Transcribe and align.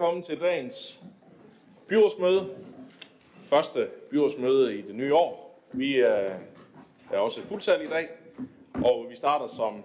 velkommen 0.00 0.22
til 0.22 0.40
dagens 0.40 1.00
byrådsmøde. 1.88 2.56
Første 3.42 3.88
byrådsmøde 4.10 4.78
i 4.78 4.82
det 4.82 4.94
nye 4.94 5.14
år. 5.14 5.60
Vi 5.72 5.96
øh, 5.96 6.30
er, 7.10 7.18
også 7.18 7.40
fuldsat 7.40 7.82
i 7.82 7.86
dag, 7.86 8.08
og 8.84 9.06
vi 9.10 9.16
starter 9.16 9.46
som 9.46 9.84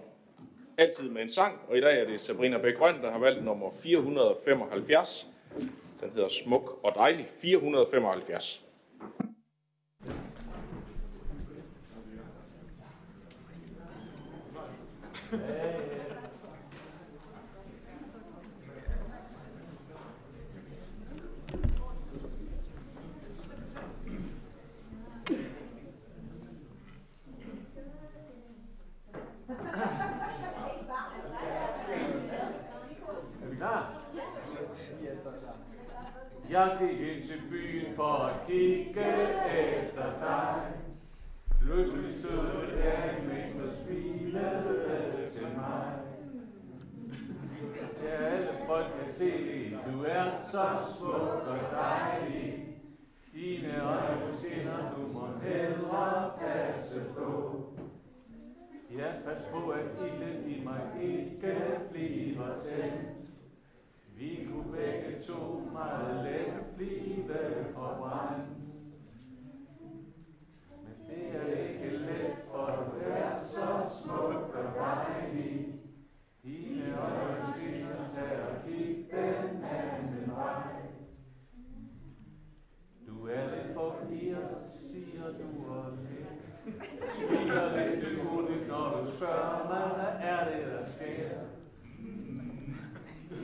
altid 0.78 1.10
med 1.10 1.22
en 1.22 1.30
sang, 1.30 1.60
og 1.68 1.76
i 1.76 1.80
dag 1.80 2.00
er 2.00 2.04
det 2.04 2.20
Sabrina 2.20 2.58
Bæk 2.58 2.74
Grøn, 2.74 3.02
der 3.02 3.10
har 3.10 3.18
valgt 3.18 3.44
nummer 3.44 3.70
475. 3.82 5.26
Den 6.00 6.10
hedder 6.14 6.28
Smuk 6.28 6.78
og 6.82 6.92
Dejlig 6.94 7.28
475. 7.40 8.64
Hey. 15.30 15.75
Kigge 38.46 39.04
efter 39.76 40.04
dig. 40.20 40.72
Pludselig 41.60 42.14
stod 42.14 42.66
der 42.76 43.10
en 43.10 43.28
mængde 43.28 43.68
og 43.68 43.76
smilede 43.84 45.30
til 45.32 45.46
mig. 45.56 45.92
Ja, 48.04 48.24
alle 48.24 48.48
folk 48.66 48.86
kan 48.86 49.14
se 49.14 49.30
det. 49.30 49.78
Du 49.92 50.04
er 50.04 50.24
så 50.50 50.66
smuk 50.98 51.46
og 51.48 51.58
dejlig. 51.72 52.66
Dine 53.34 53.82
øjne 53.82 54.32
skinner, 54.32 54.94
du 54.96 55.12
må 55.12 55.26
hellere 55.42 56.30
passe 56.40 57.00
på. 57.16 57.62
Ja, 58.96 59.12
pas 59.24 59.42
på, 59.52 59.68
at 59.68 59.84
ilden 60.00 60.50
i 60.50 60.64
mig 60.64 60.80
ikke 61.02 61.56
bliver 61.92 62.60
tændt. 62.60 63.15
Vi 64.18 64.48
kunne 64.50 64.72
begge 64.72 65.22
to 65.22 65.60
meget 65.72 66.24
let 66.24 66.76
blive 66.76 67.24
forbrændt. 67.74 68.48
Men 70.84 70.94
det 71.08 71.36
er 71.36 71.68
ikke 71.68 71.96
let, 71.96 72.34
for 72.50 72.66
du 72.66 73.10
er 73.10 73.38
så 73.38 74.00
smuk 74.02 74.54
og 74.54 74.74
dejlig. 74.76 75.74
Dine 76.44 76.98
øjne 77.00 77.44
skinner, 77.54 78.08
tag 78.14 78.42
og 78.42 78.56
kig 78.66 79.06
den 79.10 79.64
anden 79.64 80.30
vej. 80.30 80.62
Du 83.08 83.26
er 83.26 83.44
lidt 83.50 83.74
forvirret, 83.74 84.66
siger 84.66 85.24
du 85.24 85.72
og 85.72 85.92
lidt. 86.02 86.76
Smiler 86.92 87.76
lidt 87.76 88.04
begrundet, 88.04 88.68
når 88.68 89.04
du 89.04 89.16
spørger 89.16 89.64
mig, 89.68 89.94
hvad 89.96 90.28
er 90.30 90.44
det, 90.50 90.66
der 90.66 90.84
sker? 90.84 91.45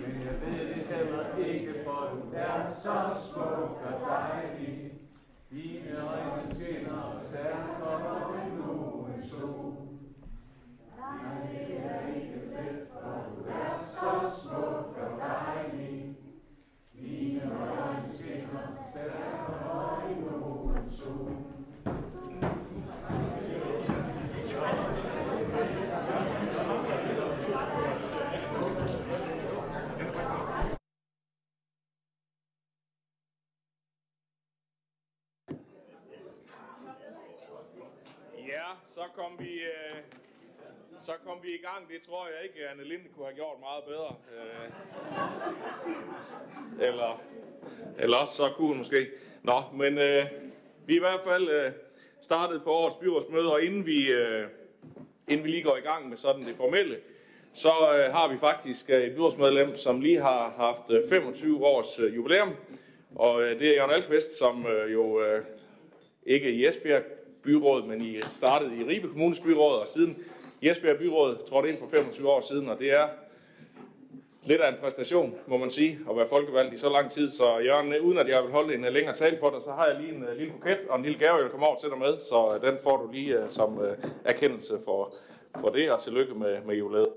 Men 0.06 0.22
jeg 0.26 0.34
ved 0.40 0.84
heller 0.84 1.36
ikke, 1.36 1.74
for 1.84 2.00
du 2.14 2.36
er 2.36 2.70
så 2.74 3.16
smuk 3.32 3.82
og 3.86 4.00
dejlig. 4.08 4.92
Dine 5.50 5.96
øjne 6.00 6.54
skinner, 6.54 7.02
og 7.02 7.22
der 7.32 7.56
kommer 7.80 8.44
nu 8.56 9.06
sol. 9.30 9.74
Nej, 10.98 11.50
det 11.52 11.78
er 11.84 12.14
ikke 12.14 12.38
let, 12.38 12.88
for 12.92 13.26
du 13.36 13.50
er 13.50 13.78
så 13.78 14.40
smuk 14.42 14.98
og 15.02 15.20
dejlig. 15.20 16.16
Dine 17.00 17.42
øjne 17.42 18.08
skinner, 18.14 18.66
og 18.68 18.86
der 18.94 19.44
kommer 19.46 20.10
nu 20.20 20.90
sol. 20.90 21.32
Ja, 38.48 38.68
så 38.88 39.00
kom 39.14 39.38
vi, 39.38 39.54
øh, 39.54 39.96
så 41.00 41.12
kom 41.26 41.38
vi 41.42 41.48
i 41.48 41.62
gang. 41.62 41.88
Det 41.88 42.02
tror 42.08 42.26
jeg 42.26 42.44
ikke, 42.44 42.68
Anne 42.68 42.84
Linde 42.84 43.04
kunne 43.14 43.26
have 43.26 43.34
gjort 43.34 43.60
meget 43.60 43.84
bedre. 43.84 44.16
Øh, 44.34 44.70
eller, 46.88 47.22
eller 47.98 48.16
også 48.16 48.36
så 48.36 48.52
kunne 48.56 48.68
hun 48.68 48.78
måske. 48.78 49.08
Nå, 49.42 49.62
men 49.74 49.98
øh, 49.98 50.26
vi 50.86 50.92
er 50.92 50.96
i 50.96 50.98
hvert 50.98 51.20
fald 51.24 51.48
øh, 51.48 51.72
startet 52.20 52.62
på 52.62 52.70
årets 52.70 52.96
byrådsmøde, 52.96 53.52
og 53.52 53.62
inden 53.62 53.86
vi, 53.86 54.12
øh, 54.12 54.46
inden 55.28 55.44
vi 55.44 55.50
lige 55.50 55.62
går 55.62 55.76
i 55.76 55.80
gang 55.80 56.08
med 56.08 56.16
sådan 56.16 56.46
det 56.46 56.56
formelle, 56.56 56.98
så 57.52 57.68
øh, 57.68 58.12
har 58.12 58.28
vi 58.28 58.38
faktisk 58.38 58.90
øh, 58.90 59.02
et 59.02 59.14
byrådsmedlem, 59.14 59.76
som 59.76 60.00
lige 60.00 60.20
har 60.20 60.50
haft 60.56 60.90
øh, 60.90 61.08
25 61.08 61.66
års 61.66 61.98
øh, 61.98 62.16
jubilæum. 62.16 62.54
Og 63.14 63.42
øh, 63.42 63.58
det 63.58 63.68
er 63.68 63.74
Jørgen 63.74 63.90
Alkvist, 63.90 64.38
som 64.38 64.66
øh, 64.66 64.92
jo 64.92 65.22
øh, 65.22 65.44
ikke 66.26 66.50
i 66.50 66.66
Esbjerg 66.66 67.02
byråd, 67.44 67.86
men 67.86 68.02
I 68.02 68.20
startede 68.36 68.76
i 68.76 68.84
Ribe 68.84 69.08
Kommunes 69.08 69.40
byråd, 69.40 69.80
og 69.80 69.88
siden 69.88 70.16
Esbjerg 70.62 70.98
byråd 70.98 71.36
trådte 71.48 71.68
ind 71.68 71.78
for 71.78 71.88
25 71.88 72.28
år 72.28 72.40
siden, 72.40 72.68
og 72.68 72.78
det 72.78 72.92
er 72.92 73.08
lidt 74.44 74.60
af 74.60 74.68
en 74.68 74.78
præstation, 74.82 75.34
må 75.46 75.56
man 75.56 75.70
sige, 75.70 75.98
at 76.10 76.16
være 76.16 76.28
folkevalgt 76.28 76.74
i 76.74 76.78
så 76.78 76.88
lang 76.88 77.10
tid. 77.10 77.30
Så 77.30 77.58
Jørgen, 77.58 78.00
uden 78.00 78.18
at 78.18 78.28
jeg 78.28 78.42
vil 78.44 78.52
holde 78.52 78.74
en 78.74 78.84
øh, 78.84 78.92
længere 78.92 79.14
tale 79.14 79.38
for 79.40 79.50
dig, 79.50 79.62
så 79.62 79.70
har 79.72 79.86
jeg 79.86 80.00
lige 80.00 80.14
en 80.14 80.22
uh, 80.22 80.36
lille 80.36 80.52
buket 80.52 80.78
og 80.88 80.96
en 80.96 81.02
lille 81.02 81.18
gave, 81.18 81.34
jeg 81.34 81.44
vil 81.44 81.50
komme 81.50 81.66
over 81.66 81.78
til 81.78 81.90
dig 81.90 81.98
med, 81.98 82.20
så 82.20 82.46
uh, 82.46 82.68
den 82.68 82.78
får 82.82 82.96
du 82.96 83.12
lige 83.12 83.38
uh, 83.38 83.50
som 83.50 83.78
uh, 83.78 83.84
erkendelse 84.24 84.78
for, 84.84 85.14
for 85.60 85.68
det, 85.68 85.92
og 85.92 86.02
tillykke 86.02 86.34
med, 86.34 86.62
med 86.66 86.74
jubilæet. 86.74 87.08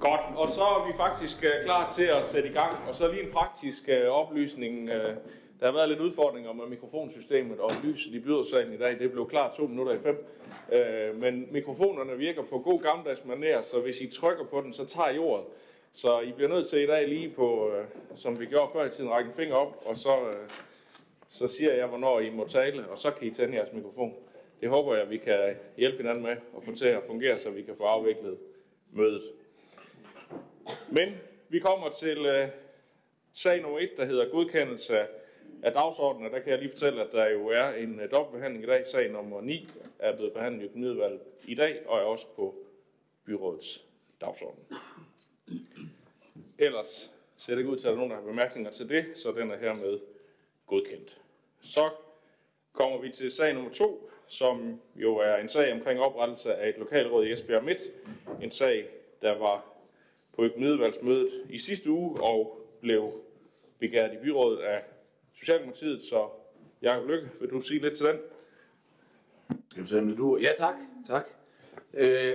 Godt, 0.00 0.20
og 0.36 0.48
så 0.48 0.64
er 0.76 0.86
vi 0.86 0.92
faktisk 0.96 1.36
uh, 1.42 1.55
klar 1.66 1.92
til 1.96 2.04
at 2.04 2.26
sætte 2.26 2.48
i 2.48 2.52
gang. 2.52 2.76
Og 2.88 2.96
så 2.96 3.08
lige 3.08 3.22
en 3.22 3.30
praktisk 3.30 3.88
øh, 3.88 4.08
oplysning. 4.08 4.88
Øh, 4.88 5.16
der 5.60 5.66
har 5.66 5.72
været 5.72 5.88
lidt 5.88 6.00
udfordringer 6.00 6.52
med 6.52 6.66
mikrofonsystemet 6.66 7.60
og 7.60 7.70
lyset 7.84 8.14
i 8.14 8.20
bydersalen 8.20 8.74
i 8.74 8.76
dag. 8.76 8.98
Det 8.98 9.12
blev 9.12 9.28
klar 9.28 9.54
to 9.56 9.66
minutter 9.66 9.92
i 9.92 9.98
fem. 9.98 10.26
Øh, 10.72 11.20
men 11.20 11.48
mikrofonerne 11.50 12.18
virker 12.18 12.42
på 12.42 12.58
god 12.58 12.80
gammeldags 12.80 13.20
manér, 13.20 13.62
så 13.62 13.80
hvis 13.80 14.00
I 14.00 14.10
trykker 14.10 14.44
på 14.44 14.60
den, 14.60 14.72
så 14.72 14.84
tager 14.84 15.10
I 15.10 15.18
ordet. 15.18 15.44
Så 15.92 16.20
I 16.20 16.32
bliver 16.32 16.48
nødt 16.48 16.68
til 16.68 16.82
i 16.82 16.86
dag 16.86 17.08
lige 17.08 17.28
på, 17.28 17.70
øh, 17.70 17.86
som 18.14 18.40
vi 18.40 18.46
gjorde 18.46 18.70
før 18.72 18.84
i 18.84 18.90
tiden, 18.90 19.10
række 19.10 19.28
en 19.28 19.34
finger 19.34 19.54
op, 19.56 19.82
og 19.86 19.96
så, 19.96 20.16
øh, 20.28 20.48
så 21.28 21.48
siger 21.48 21.74
jeg, 21.74 21.86
hvornår 21.86 22.20
I 22.20 22.30
må 22.30 22.46
tale, 22.48 22.88
og 22.88 22.98
så 22.98 23.10
kan 23.10 23.28
I 23.28 23.30
tænde 23.30 23.56
jeres 23.56 23.72
mikrofon. 23.72 24.14
Det 24.60 24.68
håber 24.68 24.96
jeg, 24.96 25.10
vi 25.10 25.16
kan 25.16 25.56
hjælpe 25.76 25.96
hinanden 25.96 26.22
med 26.22 26.36
at 26.56 26.64
få 26.64 26.74
til 26.74 26.86
at 26.86 27.02
fungere, 27.06 27.38
så 27.38 27.50
vi 27.50 27.62
kan 27.62 27.74
få 27.76 27.84
afviklet 27.84 28.38
mødet. 28.92 29.22
Men 30.90 31.14
vi 31.48 31.58
kommer 31.58 31.90
til 31.90 32.26
øh, 32.26 32.48
sag 33.32 33.62
nummer 33.62 33.78
1, 33.78 33.90
der 33.96 34.04
hedder 34.04 34.30
godkendelse 34.30 35.06
af 35.62 35.72
dagsordenen, 35.72 36.26
og 36.26 36.32
der 36.32 36.38
kan 36.38 36.50
jeg 36.50 36.58
lige 36.58 36.70
fortælle, 36.70 37.02
at 37.02 37.12
der 37.12 37.28
jo 37.30 37.48
er 37.48 37.68
en 37.68 38.00
øh, 38.00 38.10
dobbeltbehandling 38.10 38.64
i 38.64 38.66
dag. 38.66 38.86
Sag 38.86 39.10
nummer 39.10 39.40
9 39.40 39.68
er 39.98 40.16
blevet 40.16 40.32
behandlet 40.32 40.62
i 40.62 40.64
økonomiudvalget 40.64 41.20
i 41.44 41.54
dag, 41.54 41.82
og 41.86 41.98
er 41.98 42.02
også 42.02 42.26
på 42.36 42.54
byrådets 43.24 43.84
dagsorden. 44.20 44.64
Ellers 46.58 47.12
ser 47.36 47.52
det 47.52 47.58
ikke 47.58 47.70
ud 47.70 47.76
til, 47.76 47.88
at 47.88 47.90
der 47.90 47.94
er 47.94 47.96
nogen, 47.96 48.10
der 48.10 48.16
har 48.16 48.26
bemærkninger 48.26 48.70
til 48.70 48.88
det, 48.88 49.04
så 49.14 49.32
den 49.32 49.50
er 49.50 49.58
hermed 49.58 50.00
godkendt. 50.66 51.20
Så 51.60 51.90
kommer 52.72 52.98
vi 52.98 53.10
til 53.10 53.32
sag 53.32 53.54
nummer 53.54 53.70
2, 53.70 54.10
som 54.26 54.80
jo 54.96 55.16
er 55.16 55.36
en 55.36 55.48
sag 55.48 55.72
omkring 55.72 56.00
oprettelse 56.00 56.54
af 56.54 56.68
et 56.68 56.78
lokalråd 56.78 57.26
i 57.26 57.32
Esbjerg 57.32 57.64
Midt. 57.64 57.80
En 58.42 58.50
sag, 58.50 58.88
der 59.22 59.38
var 59.38 59.75
på 60.36 60.44
økonomiudvalgsmødet 60.44 61.30
i 61.50 61.58
sidste 61.58 61.90
uge 61.90 62.22
og 62.22 62.60
blev 62.80 63.12
begæret 63.78 64.12
i 64.14 64.16
byrådet 64.22 64.58
af 64.58 64.82
Socialdemokratiet. 65.38 66.02
Så 66.02 66.28
Jacob 66.82 67.08
Lykke, 67.08 67.28
vil 67.40 67.50
du 67.50 67.60
sige 67.60 67.80
lidt 67.80 67.96
til 67.96 68.06
den? 68.06 68.16
Skal 69.70 69.82
vi 69.82 69.88
sige 69.88 70.16
du... 70.16 70.38
Ja, 70.38 70.50
tak. 70.56 70.74
tak. 71.06 71.28
Øh, 71.94 72.34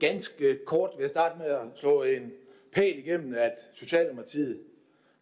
ganske 0.00 0.58
kort 0.64 0.90
vil 0.96 1.02
jeg 1.02 1.10
starte 1.10 1.38
med 1.38 1.46
at 1.46 1.66
slå 1.74 2.02
en 2.02 2.32
pæl 2.72 2.98
igennem, 2.98 3.34
at 3.34 3.70
Socialdemokratiet 3.74 4.60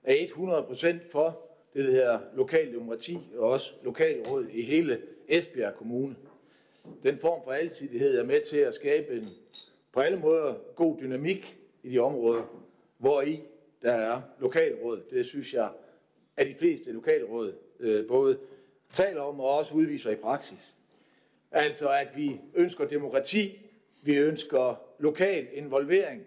er 0.02 0.14
100% 0.14 1.10
for 1.12 1.40
det, 1.74 1.84
der 1.84 1.90
hedder 1.90 2.20
lokaldemokrati 2.34 3.18
og 3.36 3.50
også 3.50 3.72
lokalråd 3.84 4.46
i 4.52 4.62
hele 4.62 5.02
Esbjerg 5.28 5.74
Kommune. 5.74 6.16
Den 7.02 7.18
form 7.18 7.40
for 7.44 7.52
alsidighed 7.52 8.18
er 8.18 8.24
med 8.24 8.40
til 8.40 8.56
at 8.56 8.74
skabe 8.74 9.16
en 9.16 9.28
på 9.92 10.00
alle 10.00 10.18
måder 10.18 10.54
god 10.74 10.96
dynamik 11.00 11.58
i 11.84 11.90
de 11.90 11.98
områder, 11.98 12.42
hvor 12.98 13.22
i 13.22 13.42
der 13.82 13.92
er 13.92 14.22
lokalråd. 14.40 15.02
Det 15.10 15.26
synes 15.26 15.54
jeg, 15.54 15.70
at 16.36 16.46
de 16.46 16.54
fleste 16.54 16.92
lokalråd 16.92 17.54
øh, 17.80 18.08
både 18.08 18.38
taler 18.92 19.20
om 19.20 19.40
og 19.40 19.50
også 19.50 19.74
udviser 19.74 20.10
i 20.10 20.16
praksis. 20.16 20.74
Altså 21.50 21.88
at 21.88 22.08
vi 22.16 22.40
ønsker 22.54 22.84
demokrati, 22.84 23.60
vi 24.02 24.16
ønsker 24.16 24.82
lokal 24.98 25.48
involvering, 25.52 26.22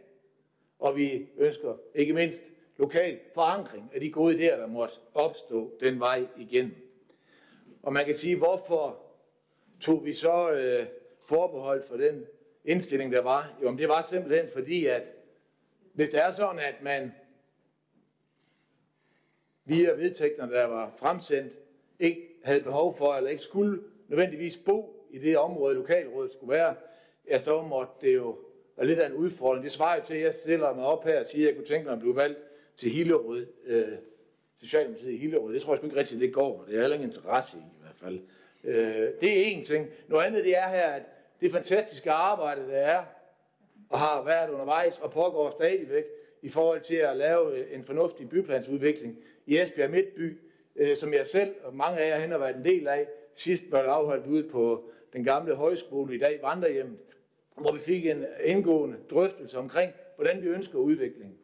og 0.80 0.96
vi 0.96 1.28
ønsker 1.38 1.76
ikke 1.96 2.14
mindst 2.14 2.44
lokal 2.78 3.20
forankring 3.34 3.92
af 3.94 4.00
de 4.00 4.12
gode 4.12 4.36
idéer, 4.36 4.60
der 4.60 4.68
måtte 4.68 4.96
opstå 5.14 5.78
den 5.80 6.00
vej 6.00 6.28
igen. 6.38 6.76
Og 7.84 7.94
man 7.94 8.06
kan 8.06 8.16
sige, 8.16 8.36
hvorfor 8.36 9.00
tog 9.80 10.06
vi 10.06 10.14
så 10.14 10.52
øh, 10.52 10.86
forbehold 11.26 11.84
for 11.88 11.98
den 11.98 12.26
indstilling, 12.66 13.12
der 13.12 13.22
var? 13.22 13.58
Jo, 13.64 13.70
men 13.70 13.80
det 13.80 13.88
var 13.88 14.02
simpelthen 14.02 14.50
fordi, 14.54 14.86
at 14.86 15.16
hvis 15.98 16.10
det 16.10 16.24
er 16.24 16.32
sådan, 16.32 16.60
at 16.60 16.76
man 16.82 17.12
via 19.66 19.94
vedtægterne, 19.94 20.54
der 20.54 20.66
var 20.66 20.94
fremsendt, 20.98 21.54
ikke 22.00 22.22
havde 22.44 22.64
behov 22.64 22.98
for, 22.98 23.14
eller 23.14 23.30
ikke 23.30 23.44
skulle 23.44 23.84
nødvendigvis 24.08 24.58
bo 24.58 25.08
i 25.12 25.20
det 25.20 25.38
område, 25.38 25.76
lokalrådet 25.76 26.34
skulle 26.34 26.56
være, 26.56 26.76
ja, 27.30 27.38
så 27.40 27.62
måtte 27.62 27.94
det 28.02 28.16
jo 28.16 28.38
være 28.76 28.88
lidt 28.88 29.00
af 29.00 29.08
en 29.08 29.14
udfordring. 29.14 29.64
Det 29.64 29.72
svarer 29.72 29.96
jo 29.96 30.06
til, 30.06 30.16
at 30.16 30.22
jeg 30.22 30.34
stiller 30.34 30.76
mig 30.76 30.86
op 30.86 31.04
her 31.04 31.20
og 31.20 31.26
siger, 31.26 31.48
at 31.48 31.48
jeg 31.48 31.56
kunne 31.56 31.68
tænke 31.68 31.86
mig 31.86 31.94
at 31.94 32.00
blive 32.00 32.16
valgt 32.16 32.40
til 32.76 32.92
Hillerød, 32.92 33.48
øh, 33.66 33.88
Socialdemokratiet 34.60 35.14
i 35.14 35.18
Hillerød. 35.18 35.54
Det 35.54 35.62
tror 35.62 35.76
jeg 35.76 35.84
ikke 35.84 35.96
rigtigt, 35.96 36.22
det 36.22 36.34
går. 36.34 36.66
Det 36.68 36.76
er 36.76 36.82
heller 36.82 36.96
ingen 36.96 37.10
interesse 37.10 37.58
i, 37.58 37.60
i 37.60 37.82
hvert 37.82 37.96
fald. 37.96 38.20
Øh, 38.64 39.12
det 39.22 39.38
er 39.38 39.58
én 39.58 39.66
ting. 39.66 39.88
Noget 40.08 40.26
andet 40.26 40.44
det 40.44 40.58
er 40.58 40.68
her, 40.68 40.88
at 40.88 41.04
det 41.42 41.52
fantastiske 41.52 42.12
arbejde, 42.12 42.68
der 42.68 42.78
er, 42.78 43.04
og 43.90 44.00
har 44.00 44.24
været 44.24 44.50
undervejs, 44.50 45.00
og 45.00 45.12
pågår 45.12 45.50
stadigvæk, 45.50 46.06
i 46.42 46.50
forhold 46.50 46.82
til 46.82 46.96
at 46.96 47.18
lave 47.18 47.58
øh, 47.58 47.76
en 47.76 47.84
fornuftig 47.84 48.30
byplansudvikling 48.30 49.18
i 49.46 49.58
Esbjerg 49.58 49.92
Midtby, 49.92 50.38
øh, 50.76 50.96
som 50.98 51.14
jeg 51.14 51.28
selv 51.28 51.56
og 51.64 51.76
mange 51.76 52.00
af 52.00 52.10
jer 52.10 52.20
hen 52.20 52.32
har 52.32 52.38
været 52.38 52.56
en 52.56 52.66
del 52.66 52.88
af, 52.88 53.08
sidst 53.36 53.72
var 53.72 53.82
det 53.82 53.90
afholdt 53.90 54.28
ude 54.28 54.44
på 54.44 54.90
den 55.14 55.24
gamle 55.24 55.56
højskole, 55.56 56.16
i 56.16 56.20
dag 56.20 56.40
Vandrehjemmet, 56.44 57.00
hvor 57.58 57.72
vi 57.72 57.80
fik 57.80 58.06
en 58.06 58.26
indgående 58.44 58.98
drøftelse 59.10 59.58
omkring, 59.58 59.92
hvordan 60.16 60.42
vi 60.42 60.48
ønsker 60.48 60.80
udviklingen. 60.80 61.38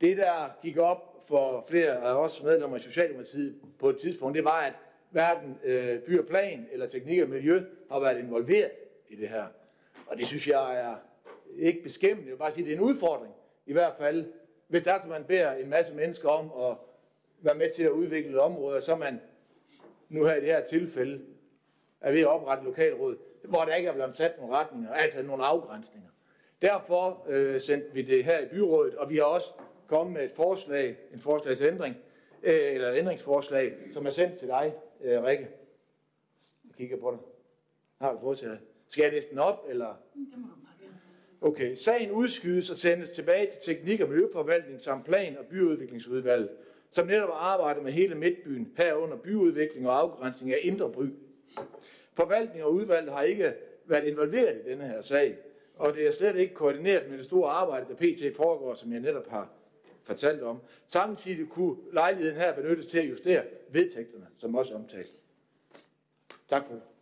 Det, 0.00 0.16
der 0.16 0.58
gik 0.62 0.78
op 0.78 1.24
for 1.28 1.64
flere 1.68 1.92
af 1.92 2.14
os 2.14 2.42
medlemmer 2.42 2.76
i 2.76 2.80
Socialdemokratiet 2.80 3.54
på 3.78 3.88
et 3.90 3.98
tidspunkt, 3.98 4.36
det 4.36 4.44
var, 4.44 4.60
at 4.60 4.72
hverken 5.10 5.58
øh, 5.64 5.98
by 5.98 6.18
og 6.18 6.26
plan 6.26 6.68
eller 6.72 6.86
teknik 6.86 7.22
og 7.22 7.28
miljø 7.28 7.60
har 7.90 8.00
været 8.00 8.18
involveret 8.18 8.70
i 9.08 9.16
det 9.16 9.28
her. 9.28 9.44
Og 10.06 10.18
det 10.18 10.26
synes 10.26 10.48
jeg 10.48 10.80
er 10.80 10.96
ikke 11.56 11.82
beskæmmende. 11.82 12.28
Jeg 12.28 12.32
vil 12.32 12.38
bare 12.38 12.52
sige, 12.52 12.62
at 12.62 12.66
det 12.66 12.72
er 12.72 12.78
en 12.78 12.84
udfordring. 12.84 13.34
I 13.66 13.72
hvert 13.72 13.94
fald, 13.98 14.32
hvis 14.68 14.82
der 14.82 14.92
er, 14.92 15.06
man 15.08 15.24
beder 15.24 15.52
en 15.52 15.70
masse 15.70 15.96
mennesker 15.96 16.28
om 16.28 16.70
at 16.70 16.76
være 17.40 17.54
med 17.54 17.70
til 17.70 17.82
at 17.82 17.90
udvikle 17.90 18.30
et 18.30 18.38
område, 18.38 18.80
så 18.80 18.96
man 18.96 19.20
nu 20.08 20.24
her 20.24 20.34
i 20.34 20.40
det 20.40 20.48
her 20.48 20.64
tilfælde 20.64 21.24
er 22.00 22.12
ved 22.12 22.20
at 22.20 22.26
oprette 22.26 22.64
lokalråd, 22.64 23.16
hvor 23.44 23.64
der 23.64 23.74
ikke 23.74 23.88
er 23.88 23.92
blevet 23.92 24.16
sat 24.16 24.38
nogle 24.38 24.54
retninger, 24.54 24.92
altså 24.92 25.22
nogle 25.22 25.44
afgrænsninger. 25.44 26.10
Derfor 26.62 27.26
øh, 27.28 27.60
sendte 27.60 27.92
vi 27.92 28.02
det 28.02 28.24
her 28.24 28.40
i 28.40 28.46
byrådet, 28.46 28.94
og 28.94 29.10
vi 29.10 29.16
har 29.16 29.24
også 29.24 29.52
kommet 29.86 30.12
med 30.12 30.24
et 30.24 30.32
forslag, 30.32 30.96
en 31.12 31.20
forslagsændring, 31.20 31.96
øh, 32.42 32.74
eller 32.74 32.88
et 32.90 32.98
ændringsforslag, 32.98 33.74
som 33.92 34.06
er 34.06 34.10
sendt 34.10 34.38
til 34.38 34.48
dig, 34.48 34.74
øh, 35.00 35.22
Rikke. 35.22 35.48
Jeg 36.64 36.74
kigger 36.76 36.96
på 36.96 37.10
dig. 37.10 37.18
Har 38.00 38.12
du 38.12 38.20
fået 38.20 38.38
til 38.38 38.48
dig? 38.48 38.58
Skal 38.88 39.02
jeg 39.02 39.12
læse 39.12 39.30
den 39.30 39.38
op, 39.38 39.64
eller? 39.68 39.94
Det 40.14 40.38
må 40.38 40.48
Okay, 41.44 41.74
sagen 41.74 42.10
udskydes 42.10 42.70
og 42.70 42.76
sendes 42.76 43.10
tilbage 43.10 43.50
til 43.50 43.74
Teknik- 43.74 44.00
og 44.00 44.08
Miljøforvaltning 44.08 44.80
samt 44.80 45.04
Plan- 45.04 45.38
og 45.38 45.46
Byudviklingsudvalget, 45.46 46.48
som 46.90 47.06
netop 47.06 47.28
arbejder 47.32 47.82
med 47.82 47.92
hele 47.92 48.14
Midtbyen, 48.14 48.72
herunder 48.76 49.16
byudvikling 49.16 49.88
og 49.88 49.98
afgrænsning 50.00 50.52
af 50.52 50.58
Indre 50.62 50.92
By. 50.92 51.14
Forvaltning 52.14 52.64
og 52.64 52.72
udvalget 52.72 53.12
har 53.12 53.22
ikke 53.22 53.54
været 53.86 54.04
involveret 54.04 54.60
i 54.64 54.70
denne 54.70 54.84
her 54.84 55.02
sag, 55.02 55.38
og 55.76 55.94
det 55.94 56.06
er 56.06 56.10
slet 56.10 56.36
ikke 56.36 56.54
koordineret 56.54 57.10
med 57.10 57.18
det 57.18 57.24
store 57.24 57.50
arbejde, 57.50 57.86
der 57.88 57.94
pt. 57.94 58.36
foregår, 58.36 58.74
som 58.74 58.92
jeg 58.92 59.00
netop 59.00 59.28
har 59.28 59.52
fortalt 60.02 60.42
om. 60.42 60.60
Samtidig 60.86 61.48
kunne 61.48 61.76
lejligheden 61.92 62.36
her 62.36 62.54
benyttes 62.54 62.86
til 62.86 62.98
at 62.98 63.10
justere 63.10 63.42
vedtægterne, 63.68 64.26
som 64.38 64.54
også 64.54 64.74
omtalt. 64.74 65.20
Tak 66.48 66.66
for 66.66 66.93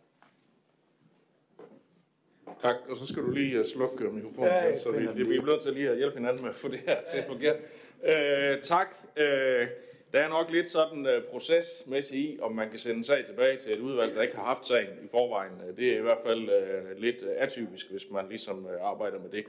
Tak, 2.63 2.75
og 2.89 2.97
så 2.97 3.07
skal 3.07 3.23
du 3.23 3.31
lige 3.31 3.59
uh, 3.59 3.65
slukke 3.65 4.03
mikrofonen, 4.03 4.49
ja, 4.49 4.77
så 4.77 4.91
vi, 4.91 5.07
det, 5.07 5.29
vi 5.29 5.35
er 5.35 5.45
nødt 5.45 5.61
til 5.61 5.73
lige 5.73 5.89
at 5.89 5.97
hjælpe 5.97 6.17
hinanden 6.17 6.41
med 6.43 6.49
at 6.49 6.55
få 6.55 6.67
det 6.67 6.79
her 6.79 6.97
til 7.11 7.17
at 7.17 7.25
fungere. 7.27 7.55
Uh, 8.03 8.61
tak. 8.61 8.87
Uh, 9.17 9.67
der 10.13 10.19
er 10.19 10.29
nok 10.29 10.51
lidt 10.51 10.69
sådan 10.69 11.05
uh, 11.05 11.23
procesmæssigt 11.31 12.19
i, 12.19 12.39
om 12.41 12.55
man 12.55 12.69
kan 12.69 12.79
sende 12.79 12.97
en 12.97 13.03
sag 13.03 13.25
tilbage 13.25 13.57
til 13.57 13.73
et 13.73 13.79
udvalg, 13.79 14.15
der 14.15 14.21
ikke 14.21 14.35
har 14.35 14.43
haft 14.43 14.65
sagen 14.65 14.87
i 15.05 15.07
forvejen. 15.11 15.51
Det 15.77 15.93
er 15.93 15.97
i 15.97 16.01
hvert 16.01 16.21
fald 16.25 16.41
uh, 16.41 17.01
lidt 17.01 17.23
atypisk, 17.37 17.91
hvis 17.91 18.03
man 18.11 18.25
ligesom 18.29 18.65
uh, 18.65 18.89
arbejder 18.89 19.19
med 19.19 19.29
det. 19.29 19.45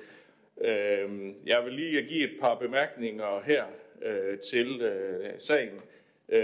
Uh, 0.56 1.28
jeg 1.46 1.60
vil 1.64 1.72
lige 1.72 2.02
give 2.02 2.24
et 2.24 2.36
par 2.40 2.54
bemærkninger 2.54 3.40
her 3.44 3.64
uh, 3.96 4.38
til 4.38 4.82
uh, 4.82 5.26
sagen, 5.38 5.80
uh, 6.28 6.36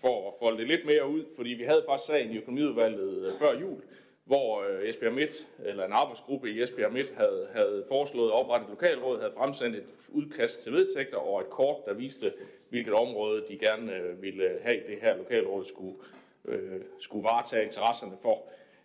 for 0.00 0.28
at 0.28 0.34
folde 0.40 0.58
det 0.58 0.66
lidt 0.66 0.86
mere 0.86 1.08
ud, 1.08 1.24
fordi 1.36 1.50
vi 1.50 1.64
havde 1.64 1.84
faktisk 1.88 2.06
sagen 2.06 2.30
i 2.30 2.38
økonomiudvalget 2.38 3.26
uh, 3.26 3.38
før 3.38 3.60
jul, 3.60 3.80
hvor 4.24 4.62
øh, 4.62 4.88
Esbjerg 4.88 5.12
Midt, 5.12 5.48
eller 5.64 5.84
en 5.84 5.92
arbejdsgruppe 5.92 6.50
i 6.50 6.62
Esbjerg 6.62 6.92
Midt, 6.92 7.14
havde, 7.16 7.48
havde 7.54 7.84
foreslået 7.88 8.28
at 8.28 8.34
oprette 8.34 8.64
et 8.64 8.70
lokalråd, 8.70 9.18
havde 9.18 9.32
fremsendt 9.36 9.76
et 9.76 9.84
udkast 10.08 10.62
til 10.62 10.72
vedtægter 10.72 11.16
og 11.16 11.40
et 11.40 11.50
kort, 11.50 11.76
der 11.86 11.94
viste, 11.94 12.32
hvilket 12.68 12.92
område 12.92 13.44
de 13.48 13.58
gerne 13.58 13.94
øh, 13.96 14.22
ville 14.22 14.58
have, 14.62 14.80
det 14.88 14.98
her 15.00 15.16
lokalråd 15.16 15.64
skulle, 15.64 15.96
øh, 16.44 16.80
skulle 17.00 17.24
varetage 17.24 17.64
interesserne 17.64 18.16
for. 18.22 18.42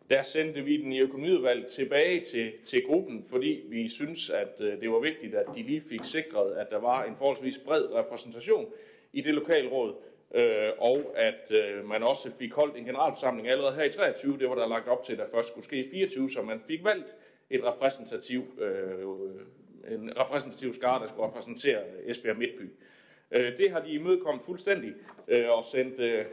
Der 0.09 0.21
sendte 0.21 0.61
vi 0.61 0.77
den 0.77 0.91
i 0.91 0.99
økonomiudvalget 0.99 1.67
tilbage 1.67 2.25
til, 2.25 2.51
til 2.65 2.85
gruppen, 2.85 3.25
fordi 3.29 3.63
vi 3.67 3.89
synes, 3.89 4.29
at 4.29 4.55
øh, 4.59 4.81
det 4.81 4.91
var 4.91 4.99
vigtigt, 4.99 5.35
at 5.35 5.45
de 5.55 5.63
lige 5.63 5.81
fik 5.89 6.03
sikret, 6.03 6.51
at 6.51 6.69
der 6.69 6.77
var 6.77 7.03
en 7.03 7.15
forholdsvis 7.17 7.57
bred 7.57 7.93
repræsentation 7.93 8.65
i 9.13 9.21
det 9.21 9.33
lokalråd, 9.33 9.95
øh, 10.35 10.69
og 10.77 11.13
at 11.15 11.51
øh, 11.51 11.85
man 11.85 12.03
også 12.03 12.31
fik 12.39 12.53
holdt 12.53 12.77
en 12.77 12.85
generalforsamling 12.85 13.47
allerede 13.47 13.75
her 13.75 13.83
i 13.83 13.91
23, 13.91 14.37
det 14.39 14.49
var 14.49 14.55
der 14.55 14.67
lagt 14.67 14.87
op 14.87 15.03
til, 15.03 15.17
der 15.17 15.25
først 15.33 15.49
skulle 15.49 15.65
ske 15.65 15.85
i 15.85 15.89
24, 15.91 16.29
så 16.29 16.41
man 16.41 16.61
fik 16.67 16.83
valgt 16.83 17.15
et 17.49 17.65
repræsentativ, 17.65 18.43
øh, 18.59 19.95
en 19.95 20.11
repræsentativ 20.19 20.73
skare, 20.73 21.01
der 21.01 21.07
skulle 21.07 21.27
repræsentere 21.27 21.81
Esbjerg 22.05 22.37
Midtby. 22.37 22.71
Øh, 23.31 23.57
det 23.57 23.71
har 23.71 23.79
de 23.79 23.91
imødekommet 23.91 24.45
fuldstændig 24.45 24.93
øh, 25.27 25.45
og 25.49 25.65
sendt 25.65 25.99
øh, 25.99 26.25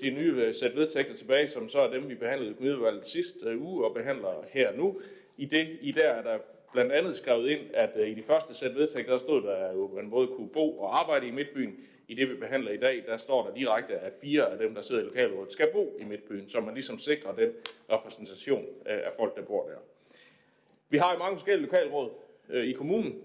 de 0.00 0.10
nye 0.10 0.34
øh, 0.36 0.54
sæt 0.54 0.76
vedtægter 0.76 1.14
tilbage, 1.14 1.48
som 1.48 1.68
så 1.68 1.80
er 1.80 1.90
dem, 1.90 2.08
vi 2.08 2.14
behandlede 2.14 2.54
i 2.60 2.68
udvalget 2.68 3.06
sidste 3.06 3.48
øh, 3.48 3.62
uge 3.62 3.84
og 3.84 3.94
behandler 3.94 4.44
her 4.52 4.76
nu. 4.76 5.00
I 5.36 5.44
det 5.44 5.78
i 5.80 5.92
der 5.92 6.08
er 6.08 6.22
der 6.22 6.38
blandt 6.72 6.92
andet 6.92 7.16
skrevet 7.16 7.50
ind, 7.50 7.60
at 7.74 7.90
øh, 7.96 8.08
i 8.08 8.14
de 8.14 8.22
første 8.22 8.54
sæt 8.54 8.74
vedtægter, 8.74 9.12
der 9.12 9.18
stod 9.18 9.42
der, 9.42 9.56
at 9.56 9.76
man 9.94 10.10
både 10.10 10.26
kunne 10.26 10.48
bo 10.48 10.78
og 10.78 11.00
arbejde 11.00 11.26
i 11.26 11.30
Midtbyen, 11.30 11.76
i 12.08 12.14
det, 12.14 12.28
vi 12.28 12.34
behandler 12.34 12.70
i 12.70 12.76
dag, 12.76 13.04
der 13.06 13.16
står 13.16 13.46
der 13.46 13.54
direkte, 13.54 13.94
at 13.94 14.12
fire 14.22 14.52
af 14.52 14.58
dem, 14.58 14.74
der 14.74 14.82
sidder 14.82 15.02
i 15.02 15.04
lokalrådet, 15.04 15.52
skal 15.52 15.68
bo 15.72 15.96
i 16.00 16.04
Midtbyen, 16.04 16.48
så 16.48 16.60
man 16.60 16.74
ligesom 16.74 16.98
sikrer 16.98 17.34
den 17.34 17.52
repræsentation 17.92 18.62
øh, 18.62 18.98
af 19.06 19.12
folk, 19.16 19.36
der 19.36 19.42
bor 19.42 19.68
der. 19.68 19.78
Vi 20.88 20.98
har 20.98 21.12
jo 21.12 21.18
mange 21.18 21.36
forskellige 21.36 21.66
lokalråd 21.66 22.10
øh, 22.50 22.64
i 22.64 22.72
kommunen, 22.72 23.22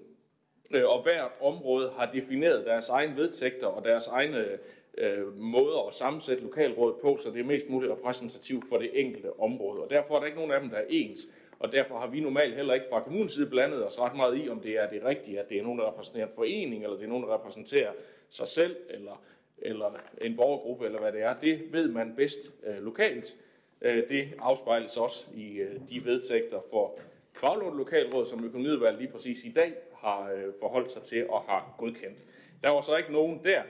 øh, 0.71 0.89
og 0.89 1.03
hvert 1.03 1.31
område 1.41 1.91
har 1.98 2.12
defineret 2.12 2.65
deres 2.65 2.89
egne 2.89 3.15
vedtægter 3.15 3.67
og 3.67 3.86
deres 3.86 4.07
egne 4.07 4.59
øh, 4.98 5.38
måder 5.38 5.88
at 5.88 5.93
sammensætte 5.93 6.43
lokalrådet 6.43 6.95
på, 7.01 7.17
så 7.17 7.29
det 7.29 7.39
er 7.39 7.43
mest 7.43 7.69
muligt 7.69 7.91
repræsentativt 7.91 8.69
for 8.69 8.77
det 8.77 8.89
enkelte 8.93 9.39
område. 9.39 9.83
Og 9.83 9.89
derfor 9.89 10.15
er 10.15 10.19
der 10.19 10.25
ikke 10.25 10.38
nogen 10.38 10.51
af 10.51 10.62
dem, 10.62 10.69
der 10.69 10.77
er 10.77 10.86
ens. 10.89 11.19
Og 11.59 11.71
derfor 11.71 11.98
har 11.98 12.07
vi 12.07 12.19
normalt 12.19 12.55
heller 12.55 12.74
ikke 12.74 12.86
fra 12.89 13.03
kommunens 13.03 13.33
side 13.33 13.50
blandet 13.50 13.88
os 13.88 14.00
ret 14.00 14.15
meget 14.15 14.45
i, 14.45 14.50
om 14.50 14.59
det 14.59 14.71
er 14.77 14.89
det 14.89 15.03
rigtige, 15.03 15.39
at 15.39 15.50
det 15.50 15.57
er 15.57 15.63
nogen, 15.63 15.79
der 15.79 15.88
repræsenterer 15.88 16.27
en 16.27 16.33
forening, 16.36 16.83
eller 16.83 16.95
det 16.95 17.03
er 17.03 17.09
nogen, 17.09 17.24
der 17.24 17.33
repræsenterer 17.33 17.91
sig 18.29 18.48
selv, 18.48 18.77
eller, 18.89 19.24
eller 19.57 20.00
en 20.21 20.36
borgergruppe, 20.36 20.86
eller 20.86 21.00
hvad 21.00 21.12
det 21.12 21.21
er. 21.21 21.39
Det 21.39 21.74
ved 21.74 21.91
man 21.91 22.13
bedst 22.15 22.51
øh, 22.63 22.83
lokalt. 22.83 23.36
Øh, 23.81 24.09
det 24.09 24.33
afspejles 24.39 24.98
også 24.98 25.27
i 25.36 25.57
øh, 25.57 25.79
de 25.89 26.05
vedtægter 26.05 26.59
for 26.69 27.00
Kravlund 27.33 27.77
Lokalråd, 27.77 28.25
som 28.25 28.45
økonomiudvalget 28.45 29.01
lige 29.01 29.12
præcis 29.12 29.43
i 29.43 29.51
dag 29.51 29.74
har 29.95 30.31
øh, 30.31 30.53
forholdt 30.59 30.91
sig 30.91 31.01
til 31.01 31.29
og 31.29 31.41
har 31.41 31.75
godkendt. 31.77 32.17
Der 32.63 32.69
var 32.69 32.81
så 32.81 32.98
ikke 32.98 33.12
nogen 33.12 33.41
der, 33.43 33.62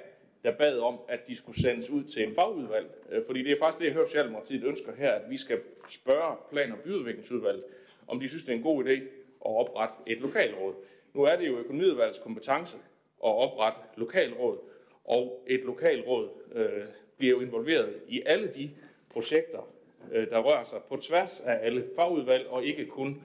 der 0.44 0.52
bad 0.52 0.80
om, 0.80 1.00
at 1.08 1.28
de 1.28 1.36
skulle 1.36 1.62
sendes 1.62 1.90
ud 1.90 2.04
til 2.04 2.28
en 2.28 2.36
fagudvalg. 2.36 2.88
Øh, 3.10 3.26
fordi 3.26 3.44
det 3.44 3.52
er 3.52 3.60
faktisk 3.60 3.80
det, 3.80 3.86
jeg 3.86 3.94
hører 3.94 4.06
Socialdemokratiet 4.06 4.64
ønsker 4.64 4.96
her, 4.96 5.12
at 5.12 5.30
vi 5.30 5.38
skal 5.38 5.60
spørge 5.88 6.36
plan- 6.52 6.72
og 6.72 6.78
byudviklingsudvalget, 6.78 7.64
om 8.08 8.20
de 8.20 8.30
synes, 8.30 8.44
det 8.44 8.52
er 8.52 8.58
en 8.58 8.64
god 8.64 8.86
idé 8.86 9.02
at 9.46 9.52
oprette 9.56 9.96
et 10.08 10.18
lokalråd. 10.18 10.74
Nu 11.14 11.24
er 11.24 11.36
det 11.36 11.48
jo 11.48 11.58
økonomiudvalgets 11.58 12.20
kompetence 12.20 12.78
at 13.26 13.36
oprette 13.36 13.80
lokalråd, 13.98 14.58
og 15.04 15.44
et 15.48 15.60
lokalråd 15.60 16.30
øh, 16.52 16.84
bliver 17.18 17.32
jo 17.32 17.42
involveret 17.42 17.96
i 18.08 18.22
alle 18.26 18.48
de 18.48 18.72
projekter, 19.10 19.74
øh, 20.12 20.30
der 20.30 20.40
rører 20.40 20.64
sig 20.64 20.80
på 20.90 20.98
tværs 20.98 21.40
af 21.40 21.60
alle 21.62 21.86
fagudvalg, 21.96 22.48
og 22.48 22.66
ikke 22.66 22.86
kun 22.86 23.24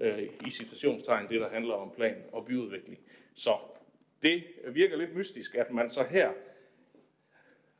øh, 0.00 0.22
i 0.46 0.50
citationstegn 0.50 1.28
det, 1.28 1.40
der 1.40 1.48
handler 1.48 1.74
om 1.74 1.90
plan 1.96 2.16
og 2.32 2.44
byudvikling. 2.44 2.98
Så 3.34 3.52
det 4.22 4.42
virker 4.68 4.96
lidt 4.96 5.16
mystisk, 5.16 5.54
at 5.54 5.70
man 5.70 5.90
så 5.90 6.04
her, 6.04 6.30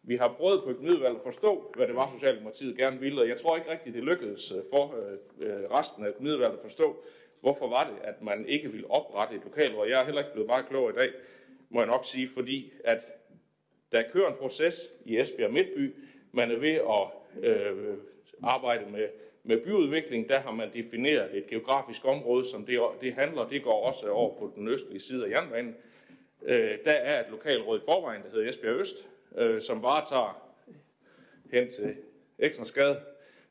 vi 0.02 0.16
har 0.16 0.34
prøvet 0.38 0.62
på 0.64 0.70
økonomiudvalget 0.70 1.16
at 1.16 1.24
forstå, 1.24 1.72
hvad 1.76 1.86
det 1.86 1.94
var, 1.94 2.10
Socialdemokratiet 2.14 2.76
gerne 2.76 3.00
ville, 3.00 3.20
og 3.20 3.28
jeg 3.28 3.40
tror 3.40 3.56
ikke 3.56 3.70
rigtigt, 3.70 3.94
det 3.94 4.04
lykkedes 4.04 4.52
øh, 4.52 4.62
for 4.72 4.94
øh, 4.96 5.48
øh, 5.48 5.70
resten 5.70 6.04
af 6.04 6.08
økonomiudvalget 6.08 6.56
at 6.56 6.62
forstå, 6.62 7.04
hvorfor 7.40 7.68
var 7.68 7.84
det, 7.84 8.08
at 8.08 8.22
man 8.22 8.46
ikke 8.46 8.72
ville 8.72 8.90
oprette 8.90 9.34
et 9.36 9.44
lokalråd. 9.44 9.88
Jeg 9.88 10.00
er 10.00 10.04
heller 10.04 10.20
ikke 10.20 10.32
blevet 10.32 10.46
meget 10.46 10.66
klog 10.68 10.90
i 10.90 10.92
dag, 10.92 11.10
må 11.70 11.80
jeg 11.80 11.86
nok 11.86 12.06
sige, 12.06 12.28
fordi 12.28 12.72
at 12.84 12.98
der 13.92 14.02
kører 14.12 14.28
en 14.28 14.36
proces 14.38 14.88
i 15.04 15.18
Esbjerg 15.18 15.52
Midtby, 15.52 15.94
man 16.32 16.50
er 16.50 16.58
ved 16.58 16.74
at 16.74 17.06
øh, 17.50 17.96
arbejde 18.42 18.90
med, 18.90 19.08
med 19.42 19.64
byudvikling, 19.64 20.28
der 20.28 20.40
har 20.40 20.52
man 20.52 20.72
defineret 20.72 21.36
et 21.36 21.46
geografisk 21.46 22.04
område, 22.04 22.48
som 22.48 22.66
det, 22.66 22.80
det 23.00 23.14
handler, 23.14 23.48
det 23.48 23.62
går 23.62 23.86
også 23.86 24.10
over 24.10 24.38
på 24.38 24.52
den 24.56 24.68
østlige 24.68 25.00
side 25.00 25.26
af 25.26 25.30
jernbanen. 25.30 25.76
Øh, 26.42 26.78
der 26.84 26.92
er 26.92 27.24
et 27.24 27.30
lokalråd 27.30 27.78
i 27.78 27.82
forvejen, 27.84 28.22
der 28.22 28.30
hedder 28.30 28.48
Esbjerg 28.50 28.74
Øst, 28.74 29.08
øh, 29.36 29.60
som 29.60 29.82
varetager 29.82 30.52
hen 31.52 31.70
til 31.70 31.96
Eksensgade, 32.38 33.00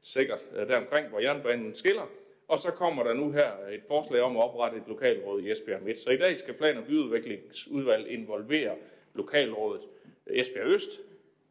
sikkert 0.01 0.39
øh, 0.55 0.67
deromkring, 0.67 1.07
hvor 1.07 1.19
jernbanen 1.19 1.75
skiller. 1.75 2.09
Og 2.50 2.60
så 2.60 2.72
kommer 2.72 3.03
der 3.03 3.13
nu 3.13 3.32
her 3.32 3.51
et 3.72 3.82
forslag 3.88 4.22
om 4.22 4.38
at 4.38 4.44
oprette 4.44 4.77
et 4.77 4.84
lokalråd 4.88 5.41
i 5.41 5.51
Esbjerg 5.51 5.84
Midt. 5.84 6.00
Så 6.00 6.12
i 6.12 6.18
dag 6.18 6.38
skal 6.38 6.53
plan- 6.53 6.77
og 6.77 6.84
byudviklingsudvalg 6.84 8.08
involvere 8.08 8.75
lokalrådet 9.13 9.82
Esbjerg 10.27 10.68
Øst. 10.68 10.89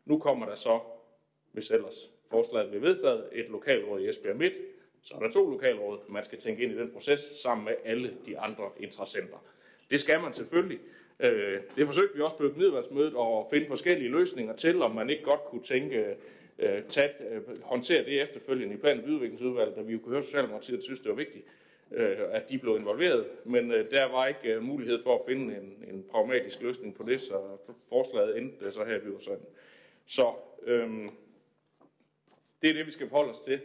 Nu 0.05 0.19
kommer 0.19 0.47
der 0.47 0.55
så, 0.55 0.81
hvis 1.53 1.71
ellers 1.71 2.11
forslaget 2.31 2.69
bliver 2.69 2.83
vedtaget, 2.83 3.29
et 3.33 3.49
lokalråd 3.49 4.01
i 4.01 4.09
Esbjerg 4.09 4.37
Midt. 4.37 4.53
Så 5.03 5.15
er 5.15 5.19
der 5.19 5.31
to 5.31 5.51
lokalråd, 5.51 5.99
man 6.09 6.25
skal 6.25 6.39
tænke 6.39 6.63
ind 6.63 6.73
i 6.73 6.79
den 6.79 6.91
proces 6.91 7.21
sammen 7.21 7.65
med 7.65 7.75
alle 7.85 8.17
de 8.27 8.39
andre 8.39 8.71
interessenter. 8.81 9.45
Det 9.91 10.01
skal 10.01 10.21
man 10.21 10.33
selvfølgelig. 10.33 10.79
Øh, 11.21 11.61
det 11.77 11.87
forsøgte 11.87 12.17
vi 12.17 12.23
også 12.23 12.37
på 12.37 12.45
økonomiudvalgsmødet 12.45 13.15
at 13.21 13.47
finde 13.51 13.67
forskellige 13.67 14.11
løsninger 14.11 14.57
til, 14.57 14.83
om 14.83 14.95
man 14.95 15.11
ikke 15.11 15.23
godt 15.23 15.45
kunne 15.45 15.63
tænke, 15.63 16.17
øh, 16.59 16.83
tage, 16.85 17.13
øh, 17.31 17.63
håndtere 17.63 18.05
det 18.05 18.23
efterfølgende 18.23 18.75
i 18.75 18.79
plan- 18.79 18.99
og 18.99 19.09
udviklingsudvalget, 19.09 19.77
da 19.77 19.81
vi 19.81 19.93
jo 19.93 19.99
kunne 19.99 20.13
høre 20.13 20.25
Socialdemokratiet, 20.25 20.83
synes, 20.83 21.01
det 21.01 21.09
var 21.09 21.15
vigtigt, 21.15 21.45
øh, 21.91 22.17
at 22.31 22.49
de 22.49 22.59
blev 22.59 22.77
involveret. 22.77 23.27
Men 23.47 23.73
øh, 23.73 23.91
der 23.91 24.05
var 24.05 24.27
ikke 24.27 24.55
øh, 24.55 24.63
mulighed 24.63 25.03
for 25.03 25.19
at 25.19 25.21
finde 25.29 25.57
en, 25.57 25.85
en 25.95 26.05
pragmatisk 26.11 26.63
løsning 26.63 26.95
på 26.95 27.03
det, 27.03 27.21
så 27.21 27.41
forslaget 27.89 28.39
endte 28.39 28.73
så 28.73 28.85
her 28.85 28.97
i 28.97 29.01
sådan. 29.21 29.47
Så 30.07 30.33
øh, 30.63 30.89
det 32.63 32.71
er 32.71 32.75
det, 32.75 32.87
vi 32.87 32.93
skal 32.93 33.09
forholde 33.09 33.31
os 33.31 33.41
til 33.41 33.61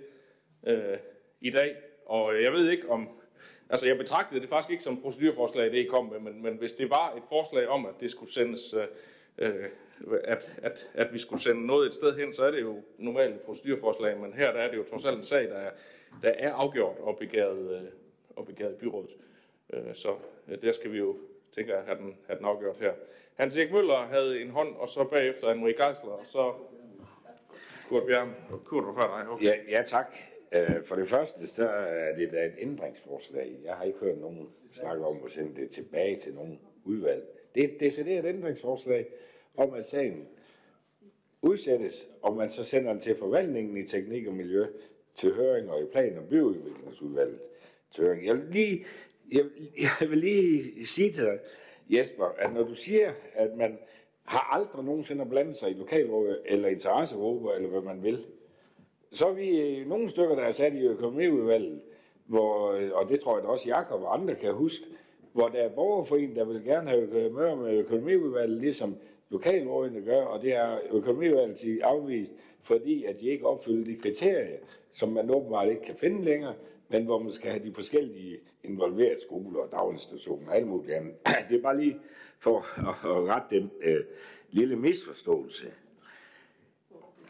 øh, 0.67 0.97
i 1.41 1.49
dag. 1.49 1.75
Og 2.05 2.43
jeg 2.43 2.53
ved 2.53 2.69
ikke, 2.69 2.89
om 2.89 3.09
Altså, 3.69 3.87
jeg 3.87 3.97
betragtede 3.97 4.41
det 4.41 4.49
faktisk 4.49 4.71
ikke 4.71 4.83
som 4.83 4.93
et 4.93 5.01
procedurforslag, 5.01 5.71
det 5.71 5.77
I 5.77 5.83
kom 5.85 6.05
med, 6.05 6.19
men, 6.19 6.43
men 6.43 6.57
hvis 6.57 6.73
det 6.73 6.89
var 6.89 7.13
et 7.13 7.23
forslag 7.29 7.67
om, 7.67 7.85
at 7.85 7.93
det 7.99 8.11
skulle 8.11 8.31
sendes, 8.31 8.73
øh, 8.73 8.87
øh, 9.37 9.69
at, 10.23 10.51
at, 10.61 10.89
at 10.93 11.13
vi 11.13 11.19
skulle 11.19 11.41
sende 11.41 11.65
noget 11.65 11.87
et 11.87 11.93
sted 11.93 12.15
hen, 12.17 12.33
så 12.33 12.43
er 12.43 12.51
det 12.51 12.61
jo 12.61 12.83
normalt 12.97 13.35
et 13.35 13.41
procedurforslag, 13.41 14.19
men 14.19 14.33
her 14.33 14.51
der 14.51 14.59
er 14.59 14.69
det 14.71 14.77
jo 14.77 14.83
trods 14.83 15.05
alt 15.05 15.17
en 15.17 15.25
sag, 15.25 15.49
der 15.49 15.55
er, 15.55 15.71
der 16.21 16.29
er 16.29 16.53
afgjort 16.53 16.97
og 16.99 17.17
begæret, 17.17 17.71
øh, 17.71 17.89
og 18.35 18.45
begæret 18.45 18.75
byrådet. 18.75 19.11
Øh, 19.73 19.95
så 19.95 20.15
øh, 20.47 20.61
der 20.61 20.71
skal 20.71 20.91
vi 20.91 20.97
jo, 20.97 21.17
tænker 21.51 21.75
jeg, 21.75 21.83
have 21.85 21.97
den, 21.97 22.17
have 22.27 22.37
den 22.37 22.45
afgjort 22.45 22.77
her. 22.77 22.93
Hans 23.35 23.57
Erik 23.57 23.71
Møller 23.71 23.95
havde 23.95 24.41
en 24.41 24.49
hånd, 24.49 24.75
og 24.75 24.89
så 24.89 25.03
bagefter 25.03 25.47
Anne-Marie 25.47 25.85
Geisler, 25.85 26.11
og 26.11 26.25
så 26.25 26.53
Kurt 27.89 28.03
Bjørn. 28.05 28.35
Kurt, 28.65 28.85
var 28.85 28.93
før 28.93 29.17
dig. 29.17 29.29
Okay. 29.29 29.45
Ja, 29.45 29.53
ja, 29.69 29.83
tak. 29.87 30.15
Øh, 30.51 30.83
for 30.83 30.95
det 30.95 31.09
første, 31.09 31.47
så 31.47 31.69
er 31.69 32.15
det 32.15 32.31
da 32.31 32.45
et 32.45 32.53
ændringsforslag. 32.57 33.59
Jeg 33.63 33.73
har 33.73 33.83
ikke 33.83 33.99
hørt 33.99 34.17
nogen 34.17 34.49
snakke 34.71 35.05
om 35.05 35.21
at 35.25 35.31
sende 35.31 35.61
det 35.61 35.69
tilbage 35.69 36.19
til 36.19 36.33
nogen 36.33 36.59
udvalg. 36.83 37.23
Det 37.55 37.63
er 37.63 37.67
et 37.67 37.79
decideret 37.79 38.25
ændringsforslag 38.25 39.07
om, 39.57 39.73
at 39.73 39.85
sagen 39.85 40.27
udsættes, 41.41 42.09
og 42.21 42.37
man 42.37 42.49
så 42.49 42.63
sender 42.63 42.91
den 42.91 43.01
til 43.01 43.15
forvaltningen 43.15 43.77
i 43.77 43.87
teknik 43.87 44.27
og 44.27 44.33
miljø 44.33 44.67
til 45.15 45.33
høring 45.33 45.69
og 45.69 45.81
i 45.81 45.85
plan- 45.85 46.17
og 46.17 46.23
byudviklingsudvalget 46.23 47.39
til 47.91 48.03
høring. 48.03 48.25
Jeg 48.25 48.35
vil 48.35 48.47
lige, 48.51 48.85
jeg, 49.31 49.45
jeg 50.01 50.09
vil 50.09 50.17
lige 50.17 50.85
sige 50.85 51.11
til 51.11 51.23
dig, 51.23 51.39
Jesper, 51.89 52.25
at 52.37 52.53
når 52.53 52.63
du 52.63 52.73
siger, 52.73 53.13
at 53.33 53.55
man 53.57 53.79
har 54.23 54.53
aldrig 54.53 54.85
nogensinde 54.85 55.25
blandet 55.25 55.57
sig 55.57 55.71
i 55.71 55.73
lokalråd 55.73 56.41
eller 56.45 56.67
interessegrupper, 56.69 57.51
eller 57.51 57.69
hvad 57.69 57.81
man 57.81 58.03
vil, 58.03 58.25
så 59.11 59.27
er 59.27 59.33
vi 59.33 59.59
øh, 59.61 59.87
nogle 59.87 60.09
stykker, 60.09 60.35
der 60.35 60.43
er 60.43 60.51
sat 60.51 60.73
i 60.73 60.81
økonomiudvalget, 60.81 61.81
hvor, 62.25 62.71
øh, 62.71 62.91
og 62.93 63.09
det 63.09 63.19
tror 63.19 63.37
jeg 63.37 63.43
da 63.43 63.47
også 63.47 63.69
Jakob 63.69 64.01
og 64.01 64.13
andre 64.13 64.35
kan 64.35 64.53
huske, 64.53 64.85
hvor 65.33 65.47
der 65.47 65.57
er 65.57 65.69
borgerforeningen, 65.69 66.37
der 66.37 66.45
vil 66.45 66.63
gerne 66.63 66.89
have 66.89 67.29
møder 67.29 67.55
med 67.55 67.73
økonomiudvalget, 67.73 68.61
ligesom 68.61 68.95
lokalrådene 69.29 70.01
gør, 70.01 70.21
og 70.21 70.41
det 70.41 70.55
er 70.55 70.79
økonomiudvalget 70.91 71.81
afvist, 71.81 72.33
fordi 72.61 73.03
at 73.03 73.19
de 73.19 73.25
ikke 73.25 73.47
opfylder 73.47 73.85
de 73.85 73.95
kriterier, 73.95 74.57
som 74.91 75.09
man 75.09 75.29
åbenbart 75.29 75.69
ikke 75.69 75.81
kan 75.81 75.95
finde 75.95 76.23
længere, 76.23 76.53
men 76.89 77.05
hvor 77.05 77.19
man 77.19 77.31
skal 77.31 77.51
have 77.51 77.65
de 77.65 77.73
forskellige 77.73 78.37
involverede 78.63 79.21
skoler 79.21 79.59
og 79.59 79.71
daginstitutioner 79.71 80.47
og 80.47 80.55
alt 80.55 80.67
muligt 80.67 80.93
andet. 80.93 81.13
Det 81.49 81.57
er 81.57 81.61
bare 81.61 81.81
lige 81.81 81.99
for 82.39 82.57
at, 82.57 83.27
rette 83.27 83.55
den 83.55 83.71
øh, 83.81 84.03
lille 84.51 84.75
misforståelse. 84.75 85.67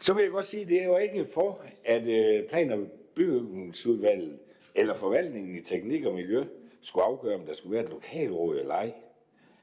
Så 0.00 0.14
vil 0.14 0.22
jeg 0.22 0.32
godt 0.32 0.44
sige, 0.44 0.62
at 0.62 0.68
det 0.68 0.82
er 0.82 0.84
jo 0.84 0.96
ikke 0.96 1.24
for, 1.24 1.64
at 1.84 2.06
øh, 2.06 2.48
plan- 2.48 2.72
og 2.72 2.86
bygningsudvalget 3.14 4.38
eller 4.74 4.94
forvaltningen 4.94 5.56
i 5.56 5.60
teknik 5.60 6.04
og 6.04 6.14
miljø 6.14 6.44
skulle 6.86 7.04
afgøre, 7.04 7.34
om 7.34 7.46
der 7.46 7.52
skulle 7.52 7.74
være 7.74 7.84
et 7.84 7.90
lokalråd 7.90 8.58
eller 8.58 8.74
ej. 8.74 8.92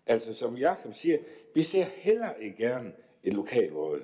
Altså, 0.06 0.34
som 0.34 0.58
Jakob 0.58 0.94
siger, 0.94 1.18
vi 1.54 1.64
ser 1.64 1.84
heller 1.84 2.34
ikke 2.34 2.58
gerne 2.58 2.92
et 3.24 3.34
lokalråd. 3.34 4.02